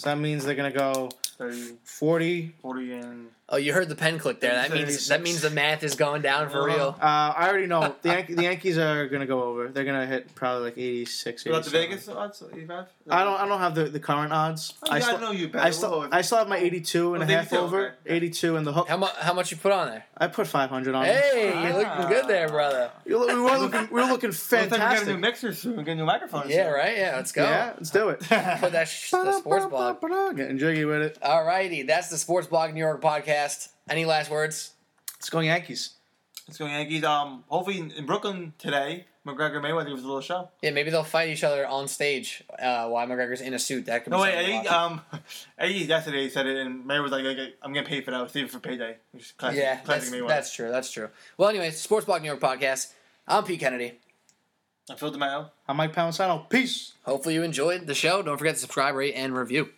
So 0.00 0.08
that 0.08 0.16
means 0.16 0.46
they're 0.46 0.54
gonna 0.54 0.70
go 0.70 1.10
30, 1.36 1.76
40. 1.84 2.54
40 2.62 2.92
and. 2.94 3.26
Oh, 3.52 3.56
you 3.56 3.72
heard 3.72 3.88
the 3.88 3.96
pen 3.96 4.18
click 4.20 4.38
there. 4.38 4.52
That 4.54 4.70
means 4.72 5.08
that 5.08 5.22
means 5.22 5.40
the 5.40 5.50
math 5.50 5.82
is 5.82 5.96
going 5.96 6.22
down 6.22 6.50
for 6.50 6.64
real. 6.64 6.96
Uh, 7.00 7.04
I 7.36 7.48
already 7.48 7.66
know 7.66 7.96
the, 8.02 8.08
Yan- 8.10 8.26
the 8.36 8.42
Yankees 8.44 8.78
are 8.78 9.08
gonna 9.08 9.26
go 9.26 9.42
over. 9.42 9.66
They're 9.68 9.84
gonna 9.84 10.06
hit 10.06 10.32
probably 10.36 10.64
like 10.66 10.78
86. 10.78 11.44
What 11.44 11.50
about 11.50 11.64
the 11.64 11.70
Vegas 11.70 12.08
odds? 12.08 12.42
85? 12.52 12.86
I 13.10 13.24
don't. 13.24 13.40
I 13.40 13.48
don't 13.48 13.58
have 13.58 13.74
the, 13.74 13.84
the 13.86 13.98
current 13.98 14.32
odds. 14.32 14.74
Oh, 14.84 14.90
I 14.92 14.98
yeah, 14.98 15.04
I 15.04 15.06
still. 15.08 15.20
know 15.20 15.30
you 15.32 15.48
better. 15.48 15.66
I 15.66 15.70
still, 15.70 16.08
I 16.12 16.20
still 16.22 16.38
have 16.38 16.48
my 16.48 16.58
82 16.58 17.14
and 17.14 17.22
a 17.24 17.26
Oh, 17.26 17.28
half 17.28 17.52
over. 17.52 17.86
okay. 18.06 18.14
82 18.14 18.56
and 18.56 18.64
the 18.64 18.72
hook. 18.72 18.86
How 18.88 18.96
much? 18.96 19.14
How 19.16 19.32
much 19.32 19.50
you 19.50 19.56
put 19.56 19.72
on 19.72 19.88
there? 19.88 20.04
I 20.16 20.28
put 20.28 20.46
500 20.46 20.94
on. 20.94 21.04
It. 21.06 21.08
Hey, 21.16 21.52
Ah. 21.52 21.62
you're 21.66 21.76
looking 21.78 22.08
good 22.08 22.28
there, 22.28 22.48
brother. 22.48 22.90
We 23.04 23.14
were 23.16 23.24
looking. 23.58 23.88
We 23.90 24.00
were 24.00 24.06
looking 24.06 24.30
Looks 24.30 24.52
like 24.52 24.70
we 24.70 24.78
got 24.78 25.02
a 25.02 25.06
new 25.06 25.18
mixer 25.18 25.52
soon. 25.54 25.76
Get 25.82 25.88
a 25.88 25.94
new 25.96 26.04
microphone 26.04 26.48
Yeah, 26.48 26.66
soon. 26.66 26.72
right. 26.74 26.96
Yeah, 26.96 27.16
let's 27.16 27.32
go. 27.32 27.42
Yeah, 27.42 27.72
let's 27.76 27.90
do 27.90 28.10
it. 28.10 28.20
Put 28.20 28.28
that 28.72 28.86
sh- 28.86 29.10
the 29.10 29.32
sports 29.32 29.66
blog. 29.66 30.00
Getting 30.36 30.58
jiggy 30.58 30.84
with 30.84 31.02
it. 31.02 31.18
Alrighty, 31.20 31.84
that's 31.86 32.10
the 32.10 32.18
Sports 32.18 32.46
Blog 32.46 32.72
New 32.74 32.78
York 32.80 33.00
podcast. 33.00 33.39
Any 33.88 34.04
last 34.04 34.30
words? 34.30 34.72
Let's 35.16 35.30
go 35.30 35.40
Yankees. 35.40 35.94
Let's 36.46 36.58
go 36.58 36.66
Yankees. 36.66 37.04
Um, 37.04 37.44
hopefully 37.48 37.78
in, 37.78 37.90
in 37.92 38.06
Brooklyn 38.06 38.52
today, 38.58 39.06
McGregor 39.26 39.62
Mayweather 39.62 39.88
gives 39.88 40.02
a 40.02 40.06
little 40.06 40.20
show. 40.20 40.48
Yeah, 40.62 40.70
maybe 40.70 40.90
they'll 40.90 41.04
fight 41.04 41.28
each 41.30 41.44
other 41.44 41.66
on 41.66 41.88
stage 41.88 42.42
uh, 42.58 42.88
while 42.88 43.06
McGregor's 43.06 43.40
in 43.40 43.54
a 43.54 43.58
suit. 43.58 43.86
That 43.86 44.04
could 44.04 44.10
be 44.10 44.16
No 44.16 44.22
something 44.22 44.38
wait, 44.38 44.64
to 44.64 44.72
I 44.72 44.84
um, 44.84 45.00
I 45.58 45.66
think 45.68 45.88
yesterday 45.88 46.22
he 46.24 46.28
said 46.30 46.46
it, 46.46 46.56
and 46.58 46.84
Mayweather 46.84 47.02
was 47.02 47.12
like, 47.12 47.24
like, 47.24 47.56
"I'm 47.62 47.72
getting 47.72 47.88
paid 47.88 48.04
for 48.04 48.10
that. 48.10 48.30
Save 48.30 48.44
it 48.44 48.50
for 48.50 48.60
payday." 48.60 48.96
Which 49.12 49.24
is 49.24 49.32
classic, 49.32 49.58
yeah, 49.58 49.76
classic 49.80 50.10
that's, 50.10 50.22
Mayweather. 50.22 50.28
that's 50.28 50.54
true. 50.54 50.70
That's 50.70 50.90
true. 50.90 51.08
Well, 51.38 51.48
anyway, 51.48 51.70
Sports 51.70 52.06
Blog 52.06 52.22
New 52.22 52.28
York 52.28 52.40
podcast. 52.40 52.92
I'm 53.26 53.44
Pete 53.44 53.60
Kennedy. 53.60 53.94
I 54.90 54.96
filled 54.96 55.14
them 55.14 55.22
out. 55.22 55.52
I'm 55.68 55.76
Mike 55.76 55.94
Palmisano. 55.94 56.48
Peace. 56.48 56.94
Hopefully 57.04 57.34
you 57.34 57.42
enjoyed 57.42 57.86
the 57.86 57.94
show. 57.94 58.22
Don't 58.22 58.36
forget 58.38 58.54
to 58.54 58.60
subscribe, 58.60 58.94
rate, 58.96 59.14
and 59.14 59.36
review. 59.36 59.70